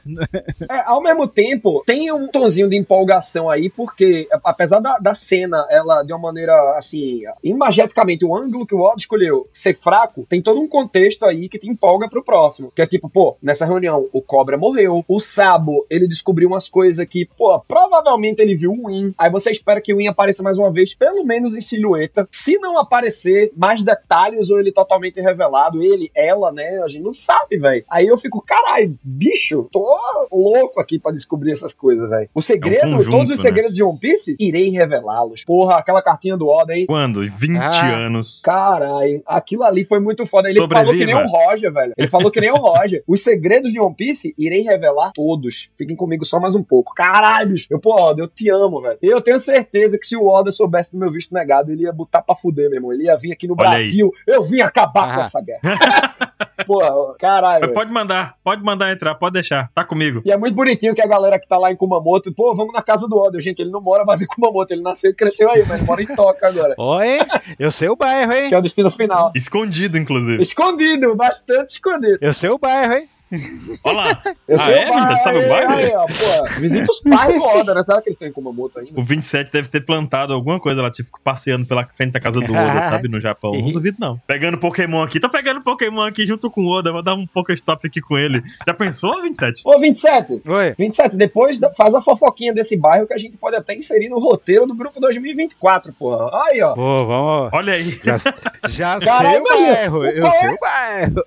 É, 0.71 0.81
ao 0.87 1.03
mesmo 1.03 1.27
tempo, 1.27 1.83
tem 1.87 2.13
um 2.13 2.29
tonzinho 2.29 2.69
de 2.69 2.77
empolgação 2.77 3.51
aí, 3.51 3.71
porque 3.71 4.29
apesar 4.45 4.81
da, 4.81 4.99
da 4.99 5.15
cena, 5.15 5.67
ela 5.71 6.03
de 6.03 6.13
uma 6.13 6.19
maneira 6.19 6.53
assim, 6.77 7.23
imageticamente, 7.43 8.25
o 8.25 8.35
ângulo 8.35 8.67
que 8.67 8.75
o 8.75 8.81
Oda 8.81 8.97
escolheu 8.99 9.49
ser 9.53 9.75
fraco, 9.77 10.27
tem 10.29 10.43
todo 10.43 10.61
um 10.61 10.69
contexto 10.69 11.25
aí 11.25 11.49
que 11.49 11.59
te 11.59 11.69
empolga 11.69 12.09
pro 12.09 12.25
próximo. 12.25 12.73
Que 12.75 12.83
é 12.83 12.87
tipo, 12.87 13.09
pô, 13.09 13.37
nessa 13.43 13.67
reunião, 13.67 14.09
o 14.13 14.23
Cobra 14.23 14.57
morreu, 14.57 15.05
o 15.07 15.21
Sabo, 15.21 15.87
ele 15.91 16.09
descobriu 16.09 16.49
umas 16.49 16.69
coisas 16.69 17.07
que, 17.07 17.27
pô, 17.37 17.61
provavelmente 17.61 18.41
ele 18.41 18.55
viu 18.55 18.73
o 18.73 18.89
Win. 18.89 19.15
Aí 19.19 19.31
você 19.31 19.51
espera 19.51 19.81
que 19.81 19.93
o 19.93 19.99
Win 19.99 20.09
apareça 20.09 20.43
mais 20.43 20.59
uma 20.59 20.73
vez, 20.73 20.95
pelo 20.95 21.25
menos 21.25 21.55
em 21.55 21.61
silhueta. 21.61 22.27
Se 22.31 22.59
não 22.59 22.79
aparecer 22.79 23.53
mais 23.57 23.83
detalhes 23.97 24.51
ou 24.51 24.59
ele 24.59 24.73
totalmente 24.73 25.21
revelado, 25.21 25.83
ele, 25.83 26.11
ela, 26.15 26.51
né? 26.53 26.81
A 26.85 26.89
gente 26.89 27.03
não 27.03 27.13
sabe, 27.13 27.57
velho. 27.59 27.85
Aí 27.91 28.07
eu 28.07 28.17
fico, 28.19 28.43
caralho, 28.45 28.97
bicho, 29.03 29.69
tô 29.71 29.87
louco 30.31 30.81
aqui 30.81 30.99
pra 30.99 31.13
descobrir 31.13 31.53
essas 31.53 31.75
coisas, 31.75 32.09
velho. 32.09 32.29
O 32.35 32.41
segredo, 32.43 32.85
É 32.85 32.87
um 32.87 32.97
conjunto, 32.97 33.11
todos 33.19 33.33
os 33.35 33.39
né? 33.39 33.43
segredos 33.43 33.73
de 33.75 33.83
One 33.83 33.99
Piece, 33.99 34.37
irei 34.39 34.71
revelá-los. 34.71 35.45
Porra, 35.45 35.77
aquela 35.77 36.03
cartinha 36.03 36.37
do 36.37 36.49
Oda 36.49 36.73
aí. 36.73 36.87
Quando? 36.87 37.21
20 37.23 37.59
Ah. 37.59 37.97
anos. 38.07 38.41
Caralho, 38.43 39.23
aquilo 39.27 39.63
ali 39.65 39.85
foi 39.85 40.01
muito 40.01 40.25
foda. 40.27 40.49
Ele 40.49 40.57
falou 40.57 40.69
que 40.93 41.05
nem 41.05 41.15
Sobreviva. 41.15 41.25
o 41.25 41.47
Roger, 41.47 41.73
velho. 41.73 41.93
Ele 41.97 42.09
falou 42.09 42.31
que 42.31 42.41
nem 42.41 42.51
o 42.51 42.57
Roger. 42.57 43.03
Os 43.07 43.23
segredos 43.23 43.73
de 43.73 43.81
One 43.81 43.95
Piece 43.95 44.35
irei 44.39 44.63
revelar 44.63 45.13
todos. 45.13 45.71
Fiquem 45.77 45.97
comigo 45.97 46.25
só 46.25 46.39
mais 46.41 46.55
um 46.55 46.63
pouco. 46.63 46.95
Caralho, 46.95 47.51
bicho. 47.51 47.67
Eu, 47.71 47.79
pô, 47.79 47.95
Oda, 48.01 48.23
eu 48.23 48.29
te 48.29 48.49
amo, 48.51 48.81
velho. 48.81 48.99
Eu 49.03 49.21
tenho 49.21 49.39
certeza 49.39 49.99
que 49.99 50.07
se 50.07 50.17
o 50.17 50.27
Oda 50.27 50.51
soubesse 50.51 50.93
do 50.93 50.99
meu 50.99 51.11
visto 51.11 51.33
negado, 51.35 51.71
ele 51.73 51.83
ia 51.83 51.93
botar 51.93 52.23
pra 52.23 52.35
fuder, 52.37 52.69
meu 52.69 52.79
irmão. 52.79 52.93
Ele 52.93 53.05
ia 53.05 53.17
vir 53.17 53.33
aqui 53.33 53.47
no 53.47 53.55
Olha 53.59 53.71
aí. 53.71 53.82
Brasil. 53.85 54.11
Eu 54.27 54.43
vim 54.43 54.61
acabar 54.61 55.15
com 55.15 55.21
Ah. 55.21 55.23
essa 55.25 55.41
guerra. 55.41 55.61
pô, 56.67 57.15
caralho. 57.19 57.65
Mas 57.67 57.73
pode 57.75 57.91
mandar, 57.93 58.35
pode 58.43 58.63
mandar 58.63 58.93
entrar, 58.93 59.15
pode 59.15 59.35
deixar. 59.35 59.69
Tá 59.75 59.85
comigo. 59.85 60.23
E 60.25 60.31
é 60.33 60.37
muito 60.37 60.55
bonitinho 60.55 60.95
que 60.95 61.03
a 61.03 61.07
galera 61.07 61.39
que 61.39 61.47
tá 61.49 61.59
lá 61.59 61.71
em 61.73 61.77
Kumamoto, 61.77 62.33
pô, 62.33 62.55
vamos 62.55 62.73
na 62.73 62.83
casa 62.83 63.07
do 63.09 63.17
Oda. 63.19 63.41
Gente, 63.41 63.61
ele 63.61 63.71
não 63.71 63.81
mora 63.81 64.05
mais 64.05 64.23
em 64.23 64.27
Kumamoto, 64.27 64.73
ele 64.73 64.83
nasceu 64.83 65.11
e 65.11 65.15
cresceu 65.15 65.51
aí, 65.51 65.65
mas 65.67 65.79
ele 65.79 65.87
mora 65.87 66.03
em 66.03 66.07
Toca 66.07 66.47
agora. 66.49 66.75
Oi, 66.79 67.19
eu 67.59 67.71
sei 67.73 67.89
o 67.89 67.97
bairro, 67.97 68.33
hein? 68.33 68.49
Que 68.49 68.55
é 68.55 68.59
o 68.59 68.63
destino 68.63 68.91
final. 68.91 69.33
Escondido, 69.35 69.99
inclusive. 69.99 70.43
Escondido, 70.43 71.15
bastante 71.17 71.71
escondido. 71.71 72.19
Eu 72.21 72.33
sei 72.33 72.51
o 72.51 72.59
bairro, 72.59 72.93
hein? 72.95 73.09
Olha 73.85 73.97
lá. 73.97 74.23
Eu 74.49 74.61
Ah, 74.61 74.65
sei 74.65 74.75
é, 74.75 74.85
o 74.87 74.89
bairro. 74.91 75.03
Vitor? 75.07 75.21
Sabe 75.21 75.39
o 75.39 75.49
bairro? 75.49 75.73
Aí, 75.75 75.93
ó, 75.95 76.07
pô, 76.07 76.61
visita 76.61 76.91
os 76.91 77.01
pais 77.01 77.35
do 77.35 77.43
Oda, 77.43 77.75
né? 77.75 77.83
Será 77.83 78.03
que 78.03 78.09
eles 78.09 78.15
estão 78.17 78.29
em 78.29 78.33
Kumamoto 78.33 78.79
ainda? 78.79 78.93
O 79.01 79.03
27 79.03 79.51
deve 79.51 79.69
ter 79.69 79.81
plantado 79.85 80.33
alguma 80.35 80.61
coisa 80.61 80.83
lá, 80.83 80.91
tipo, 80.91 81.11
passeando 81.23 81.67
pela 81.67 81.87
frente 81.87 82.13
da 82.13 82.21
casa 82.21 82.41
do 82.41 82.53
Oda, 82.53 82.81
sabe? 82.83 83.09
No 83.09 83.19
Japão. 83.21 83.53
Não 83.53 83.71
duvido, 83.73 83.97
não. 84.01 84.19
Pegando 84.27 84.59
Pokémon 84.59 85.03
aqui. 85.03 85.19
Tô 85.21 85.29
pegando 85.31 85.63
Pokémon 85.63 86.03
aqui 86.03 86.27
junto 86.27 86.51
com 86.51 86.63
o 86.63 86.69
Oda. 86.69 86.93
Vou 86.93 87.03
dar 87.03 87.15
um 87.15 87.27
Pokéstop 87.27 87.87
aqui 87.87 88.01
com 88.01 88.19
ele. 88.19 88.43
Já 88.67 88.75
pensou, 88.75 89.23
27? 89.23 89.63
Ô, 89.65 89.79
27, 89.79 90.43
Oi. 90.47 90.75
27, 90.79 91.17
depois 91.17 91.59
faz 91.77 91.95
a 91.95 92.01
fofoquinha 92.03 92.53
desse 92.53 92.77
bairro 92.77 93.07
que 93.07 93.15
a 93.15 93.19
gente 93.19 93.39
pode 93.39 93.57
até 93.57 93.75
inserir 93.75 94.09
no 94.09 94.19
roteiro 94.19 94.67
do 94.67 94.75
grupo 94.75 95.01
2024, 95.01 95.93
porra. 95.93 96.29
Aí, 96.47 96.61
ó. 96.63 96.75
Pô, 96.75 97.07
vamos. 97.07 97.51
Olha 97.53 97.73
aí. 97.75 97.91
Já, 98.05 98.17
já 98.69 98.99
sei 98.99 99.09
Caralho, 99.09 99.41
o 99.41 99.45
bairro. 99.45 99.99
o 100.01 100.05
Eu 100.07 100.31
sei 100.31 100.49
é? 100.49 100.53
o 100.53 100.59
bairro. 100.61 101.25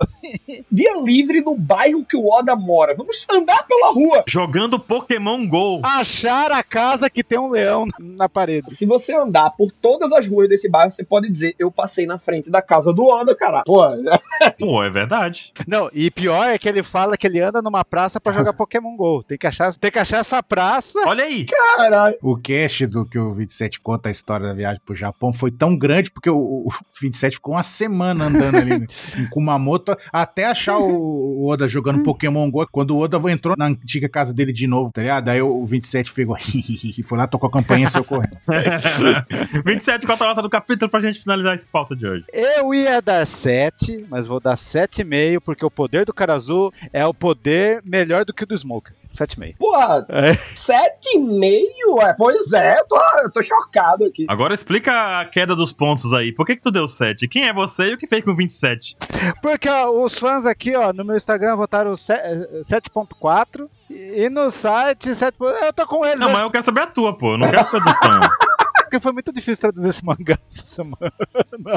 Dia 0.72 1.02
livre 1.02 1.42
no 1.42 1.56
bairro 1.56 1.95
que 2.04 2.18
o 2.18 2.28
Oda 2.28 2.56
mora. 2.56 2.96
Vamos 2.96 3.26
andar 3.30 3.66
pela 3.68 3.92
rua. 3.92 4.24
Jogando 4.28 4.80
Pokémon 4.80 5.48
GO. 5.48 5.82
Achar 5.84 6.52
a 6.52 6.64
casa 6.64 7.10
que 7.10 7.24
tem 7.24 7.40
um 7.40 7.50
leão 7.50 7.86
na 8.00 8.28
parede. 8.28 8.74
Se 8.74 8.86
você 8.86 9.14
andar 9.14 9.52
por 9.52 9.72
todas 9.72 10.12
as 10.12 10.28
ruas 10.28 10.50
desse 10.50 10.68
bairro, 10.68 10.92
você 10.92 11.04
pode 11.04 11.30
dizer: 11.30 11.56
Eu 11.60 11.72
passei 11.72 12.06
na 12.06 12.18
frente 12.18 12.50
da 12.50 12.62
casa 12.62 12.92
do 12.92 13.06
Oda, 13.06 13.36
cara. 13.36 13.64
Pô, 13.64 13.84
Pô, 14.60 14.84
é 14.84 14.90
verdade. 14.90 15.54
Não, 15.68 15.90
e 15.94 16.10
pior 16.10 16.48
é 16.48 16.58
que 16.58 16.68
ele 16.68 16.84
fala 16.84 17.18
que 17.18 17.28
ele 17.28 17.40
anda 17.40 17.62
numa 17.62 17.86
praça 17.86 18.20
pra 18.20 18.34
jogar 18.34 18.54
Pokémon 18.54 18.96
GO. 18.96 19.24
Tem 19.24 19.38
que 19.38 19.48
achar, 19.48 19.74
tem 19.74 19.92
que 19.92 20.00
achar 20.00 20.20
essa 20.20 20.42
praça. 20.42 21.00
Olha 21.06 21.24
aí. 21.24 21.46
caralho. 21.46 22.18
O 22.22 22.38
cast 22.38 22.88
do 22.88 23.06
que 23.06 23.20
o 23.20 23.34
27 23.34 23.80
conta 23.80 24.10
a 24.10 24.12
história 24.12 24.48
da 24.48 24.54
viagem 24.54 24.82
pro 24.86 24.96
Japão 24.96 25.32
foi 25.32 25.52
tão 25.52 25.78
grande 25.78 26.12
porque 26.12 26.30
o, 26.30 26.38
o 26.38 26.70
27 27.02 27.36
ficou 27.36 27.54
uma 27.54 27.64
semana 27.64 28.26
andando 28.26 28.58
ali 28.58 28.88
em 29.18 29.30
Kumamoto 29.30 29.96
até 30.12 30.46
achar 30.46 30.78
o, 30.78 30.86
o 30.90 31.48
Oda 31.48 31.68
jogando 31.68 31.85
jogando 31.86 32.04
Pokémon 32.04 32.50
GO. 32.50 32.68
Quando 32.72 32.92
o 32.96 33.00
Oda 33.00 33.20
entrou 33.32 33.56
na 33.58 33.68
antiga 33.68 34.10
casa 34.10 34.34
dele 34.34 34.52
de 34.52 34.66
novo, 34.66 34.92
tá 34.92 35.02
ligado? 35.02 35.30
Aí 35.30 35.42
o 35.42 35.66
27 35.66 36.12
pegou, 36.12 36.36
foi 37.06 37.18
lá, 37.18 37.28
tocou 37.28 37.48
a 37.48 37.52
campainha 37.52 37.86
e 37.86 37.90
saiu 37.90 38.04
correndo. 38.04 38.38
27, 39.64 40.06
qual 40.06 40.18
a 40.20 40.26
nota 40.26 40.42
do 40.42 40.50
capítulo 40.50 40.90
pra 40.90 41.00
gente 41.00 41.20
finalizar 41.20 41.54
esse 41.54 41.68
pauta 41.68 41.96
de 41.96 42.08
hoje? 42.08 42.26
Eu 42.34 42.74
ia 42.74 43.02
dar 43.02 43.26
7, 43.26 44.06
mas 44.10 44.28
vou 44.28 44.40
dar 44.40 44.56
7,5, 44.56 45.40
porque 45.42 45.66
o 45.66 45.72
poder 45.72 46.06
do 46.06 46.14
cara 46.14 46.34
azul 46.34 46.74
é 46.92 47.06
o 47.06 47.14
poder 47.14 47.82
melhor 47.86 48.26
do 48.26 48.34
que 48.34 48.44
o 48.44 48.48
do 48.48 48.58
Smoker. 48.58 48.94
7,5. 49.16 49.58
Porra, 49.58 50.06
É. 50.10 50.34
7,5? 50.56 52.02
É, 52.02 52.14
pois 52.18 52.52
é, 52.54 52.80
eu 52.80 52.88
tô, 52.88 53.00
eu 53.24 53.32
tô 53.32 53.42
chocado 53.42 54.06
aqui. 54.06 54.26
Agora 54.30 54.54
explica 54.54 55.20
a 55.22 55.26
queda 55.26 55.56
dos 55.56 55.72
pontos 55.72 56.14
aí. 56.14 56.34
Por 56.34 56.46
que 56.46 56.56
que 56.56 56.62
tu 56.62 56.72
deu 56.72 56.88
7? 56.88 57.28
Quem 57.28 57.48
é 57.48 57.54
você 57.54 57.92
e 57.92 57.94
o 57.94 57.98
que 57.98 58.08
fez 58.08 58.24
com 58.24 58.36
27? 58.36 58.96
Porque 59.42 59.70
ó, 59.70 59.90
os 59.90 60.18
fãs 60.18 60.46
aqui, 60.46 60.76
ó, 60.76 60.92
no 60.94 61.04
meu 61.06 61.16
Instagram 61.16 61.56
votaram 61.56 61.96
se- 61.96 62.14
eh, 62.14 62.62
7.4 62.64 63.68
e 63.90 64.26
e 64.26 64.30
no 64.30 64.50
site 64.50 65.14
7. 65.14 65.38
Eu 65.40 65.72
tô 65.74 65.86
com 65.88 66.04
eles, 66.06 66.20
Não, 66.20 66.30
mas 66.32 66.42
eu 66.42 66.50
quero 66.52 66.64
saber 66.64 66.82
a 66.82 66.88
tua, 66.88 67.16
pô. 67.18 67.34
Eu 67.34 67.38
não 67.38 67.50
quero 67.50 67.66
saber 67.66 67.84
dos 67.84 67.98
fãs. 67.98 68.28
porque 68.96 69.00
foi 69.00 69.12
muito 69.12 69.32
difícil 69.34 69.62
traduzir 69.62 69.90
esse 69.90 70.06
mangá 70.06 70.38
essa 70.52 70.66
semana. 70.66 71.12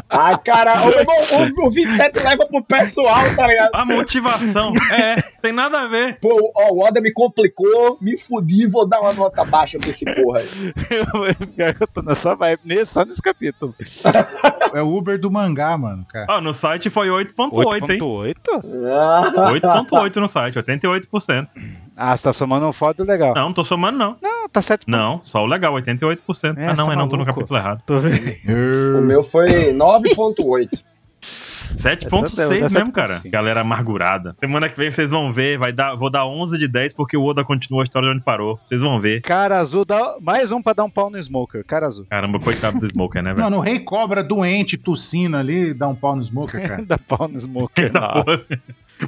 Ai, 0.09 0.39
cara, 0.39 0.75
o, 0.87 1.65
o, 1.65 1.67
o 1.67 1.71
27 1.71 2.19
leva 2.21 2.47
pro 2.47 2.63
pessoal, 2.65 3.19
tá 3.37 3.47
ligado? 3.47 3.71
A 3.75 3.85
motivação. 3.85 4.73
É, 4.91 5.17
tem 5.43 5.53
nada 5.53 5.81
a 5.83 5.87
ver. 5.87 6.19
Pô, 6.21 6.53
ó, 6.55 6.73
o 6.73 6.81
Oda 6.87 7.01
me 7.01 7.13
complicou, 7.13 7.99
me 8.01 8.17
fudi, 8.19 8.67
vou 8.67 8.87
dar 8.87 9.01
uma 9.01 9.13
nota 9.13 9.45
baixa 9.45 9.79
pra 9.79 9.89
esse 9.89 10.05
porra 10.05 10.41
aí. 10.41 10.49
eu 11.81 11.87
tô 11.89 12.03
nessa 12.03 12.35
vibe, 12.35 12.61
nesse- 12.65 12.93
só 12.93 13.05
nesse 13.05 13.21
capítulo. 13.23 13.75
É 14.73 14.83
o 14.83 14.97
Uber 14.97 15.19
do 15.19 15.31
mangá, 15.31 15.77
mano, 15.77 16.05
cara. 16.09 16.27
Ó, 16.31 16.41
no 16.41 16.53
site 16.53 16.91
foi 16.91 17.09
8.8, 17.09 17.91
hein? 17.91 17.99
8.8? 18.01 18.35
Ah, 18.91 19.51
8.8 19.53 20.17
no 20.17 20.29
site, 20.29 20.59
88%. 20.59 21.49
Ah, 22.01 22.17
você 22.17 22.23
tá 22.23 22.33
somando 22.33 22.65
um 22.65 22.73
foda 22.73 23.03
legal. 23.03 23.35
Não, 23.35 23.47
não 23.47 23.53
tô 23.53 23.65
somando, 23.65 23.99
não. 23.99 24.17
Não, 24.23 24.49
tá 24.49 24.63
7. 24.63 24.85
Não, 24.87 25.21
só 25.25 25.43
o 25.43 25.47
legal, 25.47 25.75
88%. 25.75 26.57
É, 26.57 26.69
ah, 26.69 26.75
não, 26.77 26.87
tá 26.87 26.93
é 26.93 26.97
não, 26.97 27.09
tô 27.09 27.17
no 27.17 27.27
capítulo 27.27 27.59
errado. 27.59 27.83
Tô 27.85 27.99
vendo. 27.99 28.21
o 28.99 29.03
meu 29.03 29.21
foi 29.25 29.73
9.8. 29.73 30.81
7.6 31.75 32.55
É 32.55 32.61
mesmo, 32.61 32.93
cara. 32.93 33.15
7.5. 33.15 33.31
Galera 33.31 33.61
amargurada. 33.63 34.37
Semana 34.39 34.69
que 34.69 34.79
vem 34.79 34.93
vocês 34.93 35.11
vão 35.11 35.33
ver, 35.33 35.59
vai 35.59 35.73
dar, 35.73 35.97
vou 35.97 36.09
dar 36.09 36.25
11 36.25 36.57
de 36.57 36.69
10 36.69 36.93
porque 36.93 37.17
o 37.17 37.25
Oda 37.25 37.45
continua 37.45 37.83
a 37.83 37.85
história 37.85 38.09
onde 38.09 38.23
parou. 38.23 38.61
Vocês 38.63 38.81
vão 38.81 39.01
ver. 39.01 39.21
Cara 39.23 39.59
azul, 39.59 39.85
dá 39.85 40.17
mais 40.21 40.53
um 40.53 40.63
pra 40.63 40.73
dar 40.73 40.85
um 40.85 40.91
pau 40.91 41.11
no 41.11 41.19
Smoker. 41.19 41.65
Cara 41.65 41.87
azul. 41.89 42.07
Caramba, 42.09 42.39
coitado 42.39 42.79
do 42.79 42.87
Smoker, 42.87 43.23
né, 43.23 43.31
velho? 43.33 43.43
Mano, 43.43 43.57
o 43.57 43.61
rei 43.61 43.81
cobra 43.81 44.23
doente, 44.23 44.77
tossindo 44.77 45.37
ali, 45.37 45.75
dá 45.75 45.89
um 45.89 45.97
pau 45.97 46.15
no 46.15 46.23
smoker, 46.23 46.63
cara. 46.67 46.85
Dá 46.85 46.97
pau 46.97 47.27
no 47.27 47.37
Smoker. 47.37 47.91
Da 47.93 48.01
Nossa. 48.01 48.25
porra. 48.25 48.47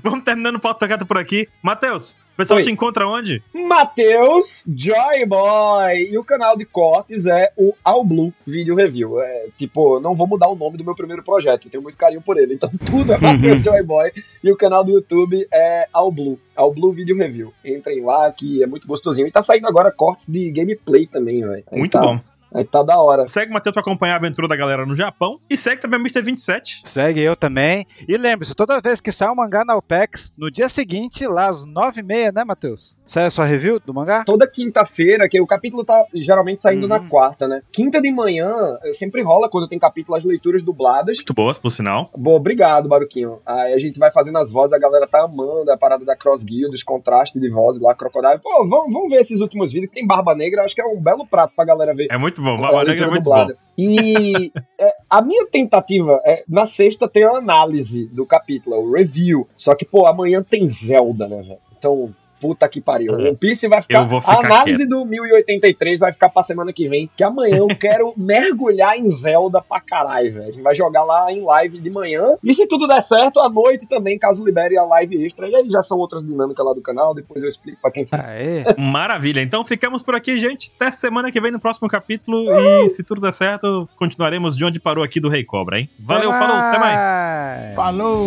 Vamos 0.03 0.25
terminando 0.25 0.57
o 0.57 0.61
pauta 0.61 0.81
secreto 0.81 1.05
por 1.05 1.19
aqui. 1.19 1.49
Matheus, 1.63 2.19
pessoal 2.41 2.57
Oi. 2.57 2.65
te 2.65 2.71
encontra 2.71 3.07
onde? 3.07 3.43
Matheus 3.53 4.65
Joy 4.67 5.27
Boy. 5.27 6.11
E 6.11 6.19
o 6.19 6.25
canal 6.25 6.57
de 6.57 6.65
cortes 6.65 7.27
é 7.27 7.53
o 7.57 7.75
All 7.85 8.03
Blue 8.05 8.33
Video 8.47 8.75
Review. 8.75 9.21
É, 9.21 9.49
tipo, 9.59 10.01
não 10.01 10.15
vou 10.15 10.27
mudar 10.27 10.49
o 10.49 10.57
nome 10.57 10.79
do 10.79 10.85
meu 10.85 10.95
primeiro 10.95 11.23
projeto, 11.23 11.67
eu 11.67 11.71
tenho 11.71 11.83
muito 11.83 11.99
carinho 11.99 12.23
por 12.23 12.39
ele. 12.39 12.55
Então 12.55 12.71
tudo 12.87 13.13
é 13.13 13.19
Matheus 13.21 13.63
Joy 13.63 13.83
Boy. 13.83 14.11
E 14.43 14.51
o 14.51 14.57
canal 14.57 14.83
do 14.83 14.91
YouTube 14.93 15.47
é 15.53 15.87
All 15.93 16.11
Blue. 16.11 16.39
All 16.57 16.73
Blue 16.73 16.93
Video 16.93 17.17
Review. 17.17 17.53
Entrem 17.65 18.03
lá 18.05 18.31
que 18.33 18.63
é 18.63 18.67
muito 18.67 18.87
gostosinho. 18.89 19.27
E 19.27 19.31
tá 19.31 19.43
saindo 19.43 19.69
agora 19.69 19.91
cortes 19.93 20.27
de 20.29 20.51
gameplay 20.51 21.07
também, 21.07 21.41
velho. 21.47 21.65
Muito 21.73 21.93
tá- 21.93 22.01
bom. 22.01 22.21
Aí 22.55 22.65
tá 22.65 22.83
da 22.83 23.01
hora. 23.01 23.27
Segue 23.27 23.51
o 23.51 23.55
Matheus 23.55 23.73
pra 23.73 23.81
acompanhar 23.83 24.15
a 24.15 24.17
aventura 24.17 24.49
da 24.49 24.57
galera 24.57 24.85
no 24.85 24.95
Japão. 24.97 25.39
E 25.49 25.57
segue 25.57 25.81
também 25.81 25.99
o 25.99 26.03
Mr. 26.03 26.23
27. 26.23 26.83
Segue 26.85 27.21
eu 27.21 27.37
também. 27.37 27.87
E 28.09 28.17
lembre-se, 28.17 28.55
toda 28.55 28.81
vez 28.81 29.01
que 29.01 29.13
sai 29.13 29.31
um 29.31 29.35
mangá 29.35 29.65
na 29.65 29.77
OPEX, 29.77 30.33
no 30.37 30.51
dia 30.51 30.69
seguinte, 30.69 31.27
lá 31.27 31.49
às 31.49 31.65
9h30, 31.65 32.33
né, 32.35 32.45
Matheus? 32.45 32.97
Sai 33.07 33.27
a 33.27 33.31
sua 33.31 33.45
review 33.45 33.79
do 33.81 33.95
mangá? 33.95 34.25
Toda 34.25 34.47
quinta-feira, 34.47 35.29
que 35.29 35.41
o 35.41 35.47
capítulo 35.47 35.85
tá 35.85 36.05
geralmente 36.15 36.63
saindo 36.63 36.83
Uhum. 36.83 36.89
na 36.89 37.01
quarta, 37.01 37.47
né? 37.49 37.63
Quinta 37.73 38.01
de 38.01 38.11
manhã, 38.11 38.79
eh, 38.85 38.93
sempre 38.93 39.23
rola 39.23 39.49
quando 39.49 39.69
tem 39.69 39.79
capítulo 39.79 40.17
as 40.17 40.25
leituras 40.25 40.63
dubladas. 40.63 41.19
Muito 41.19 41.35
boas, 41.35 41.59
por 41.59 41.71
sinal. 41.71 42.11
Bom, 42.17 42.35
obrigado, 42.37 42.89
Baruquinho. 42.89 43.39
Aí 43.47 43.73
a 43.73 43.79
gente 43.79 43.99
vai 43.99 44.11
fazendo 44.11 44.39
as 44.39 44.51
vozes, 44.51 44.73
a 44.73 44.79
galera 44.79 45.07
tá 45.07 45.23
amando 45.25 45.71
a 45.71 45.77
parada 45.77 46.05
da 46.05 46.17
Cross 46.17 46.43
Guild, 46.45 46.75
os 46.75 46.83
contrastes 46.83 47.41
de 47.41 47.49
vozes 47.51 47.81
lá, 47.81 47.95
Crocodile. 47.95 48.39
Pô, 48.43 48.67
vamos, 48.67 48.93
vamos 48.93 49.09
ver 49.11 49.21
esses 49.21 49.41
últimos 49.41 49.73
vídeos, 49.73 49.91
que 49.91 49.97
tem 49.97 50.07
Barba 50.07 50.35
Negra, 50.35 50.63
acho 50.65 50.75
que 50.75 50.81
é 50.81 50.87
um 50.87 51.01
belo 51.01 51.27
prato 51.27 51.53
pra 51.55 51.65
galera 51.65 51.95
ver. 51.95 52.09
É 52.11 52.19
muito 52.19 52.40
bom. 52.41 52.55
A 52.57 52.73
Barba 52.73 52.85
Negra 52.85 53.07
é 53.07 53.11
muito 53.11 53.25
dublada. 53.25 53.55
bom. 53.55 53.61
E 53.79 54.53
é, 54.79 54.95
a 55.09 55.23
minha 55.23 55.47
tentativa 55.47 56.21
é, 56.25 56.45
na 56.49 56.67
sexta 56.67 57.09
tem 57.09 57.25
a 57.25 57.37
análise 57.37 58.07
do 58.07 58.27
capítulo, 58.27 58.77
é 58.77 58.79
o 58.79 58.93
review. 58.93 59.49
Só 59.57 59.75
que, 59.75 59.85
pô, 59.85 60.07
amanhã 60.07 60.43
tem 60.43 60.67
Zelda, 60.67 61.27
né, 61.27 61.41
velho? 61.41 61.59
Então, 61.79 62.15
puta 62.41 62.69
que 62.69 62.81
pariu. 62.81 63.13
É. 63.13 63.29
One 63.29 63.37
Piece 63.37 63.69
vai 63.69 63.83
ficar. 63.83 64.01
Eu 64.01 64.07
vou 64.07 64.19
a 64.19 64.23
ficar 64.23 64.47
análise 64.47 64.87
do 64.87 65.05
1083 65.05 66.01
vai 66.01 66.13
ficar 66.13 66.29
pra 66.31 66.43
semana 66.43 66.73
que 66.73 66.89
vem. 66.89 67.11
Que 67.17 67.23
amanhã 67.23 67.59
eu 67.59 67.69
quero 67.79 68.13
mergulhar 68.17 68.97
em 68.97 69.09
Zelda 69.09 69.61
pra 69.61 69.81
caralho, 69.81 70.33
velho. 70.33 70.49
A 70.49 70.51
gente 70.53 70.63
vai 70.63 70.75
jogar 70.75 71.05
lá 71.05 71.31
em 71.31 71.43
live 71.43 71.79
de 71.79 71.91
manhã. 71.91 72.37
E 72.43 72.55
se 72.55 72.67
tudo 72.67 72.89
der 72.89 73.03
certo, 73.03 73.41
à 73.41 73.49
noite 73.49 73.87
também, 73.87 74.19
caso 74.19 74.45
libere 74.45 74.79
a 74.79 74.85
live 74.85 75.25
extra. 75.25 75.49
E 75.49 75.55
aí 75.55 75.71
já 75.71 75.83
são 75.83 75.99
outras 75.99 76.25
dinâmicas 76.25 76.65
lá 76.65 76.73
do 76.73 76.81
canal. 76.81 77.15
Depois 77.15 77.43
eu 77.43 77.49
explico 77.49 77.81
pra 77.81 77.91
quem 77.91 78.07
for. 78.07 78.19
Aê. 78.19 78.65
Maravilha. 78.79 79.41
Então 79.43 79.65
ficamos 79.65 80.03
por 80.03 80.15
aqui, 80.15 80.39
gente. 80.39 80.73
Até 80.77 80.91
semana 80.91 81.31
que 81.31 81.41
vem 81.41 81.51
no 81.51 81.61
próximo 81.61 81.89
capítulo. 81.89 82.51
E 82.51 82.89
se 82.89 83.03
tudo 83.03 83.21
der 83.21 83.33
certo, 83.33 83.89
continuaremos 83.97 84.57
de 84.57 84.65
onde 84.65 84.81
parou 84.81 85.05
aqui 85.05 85.21
do 85.21 85.29
Rei 85.29 85.45
Cobra, 85.45 85.79
hein? 85.79 85.89
Valeu, 85.99 86.33
falou, 86.33 86.57
até 86.57 86.79
mais. 86.79 87.75
Falou! 87.75 88.27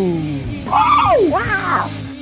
Uau! 0.69 2.12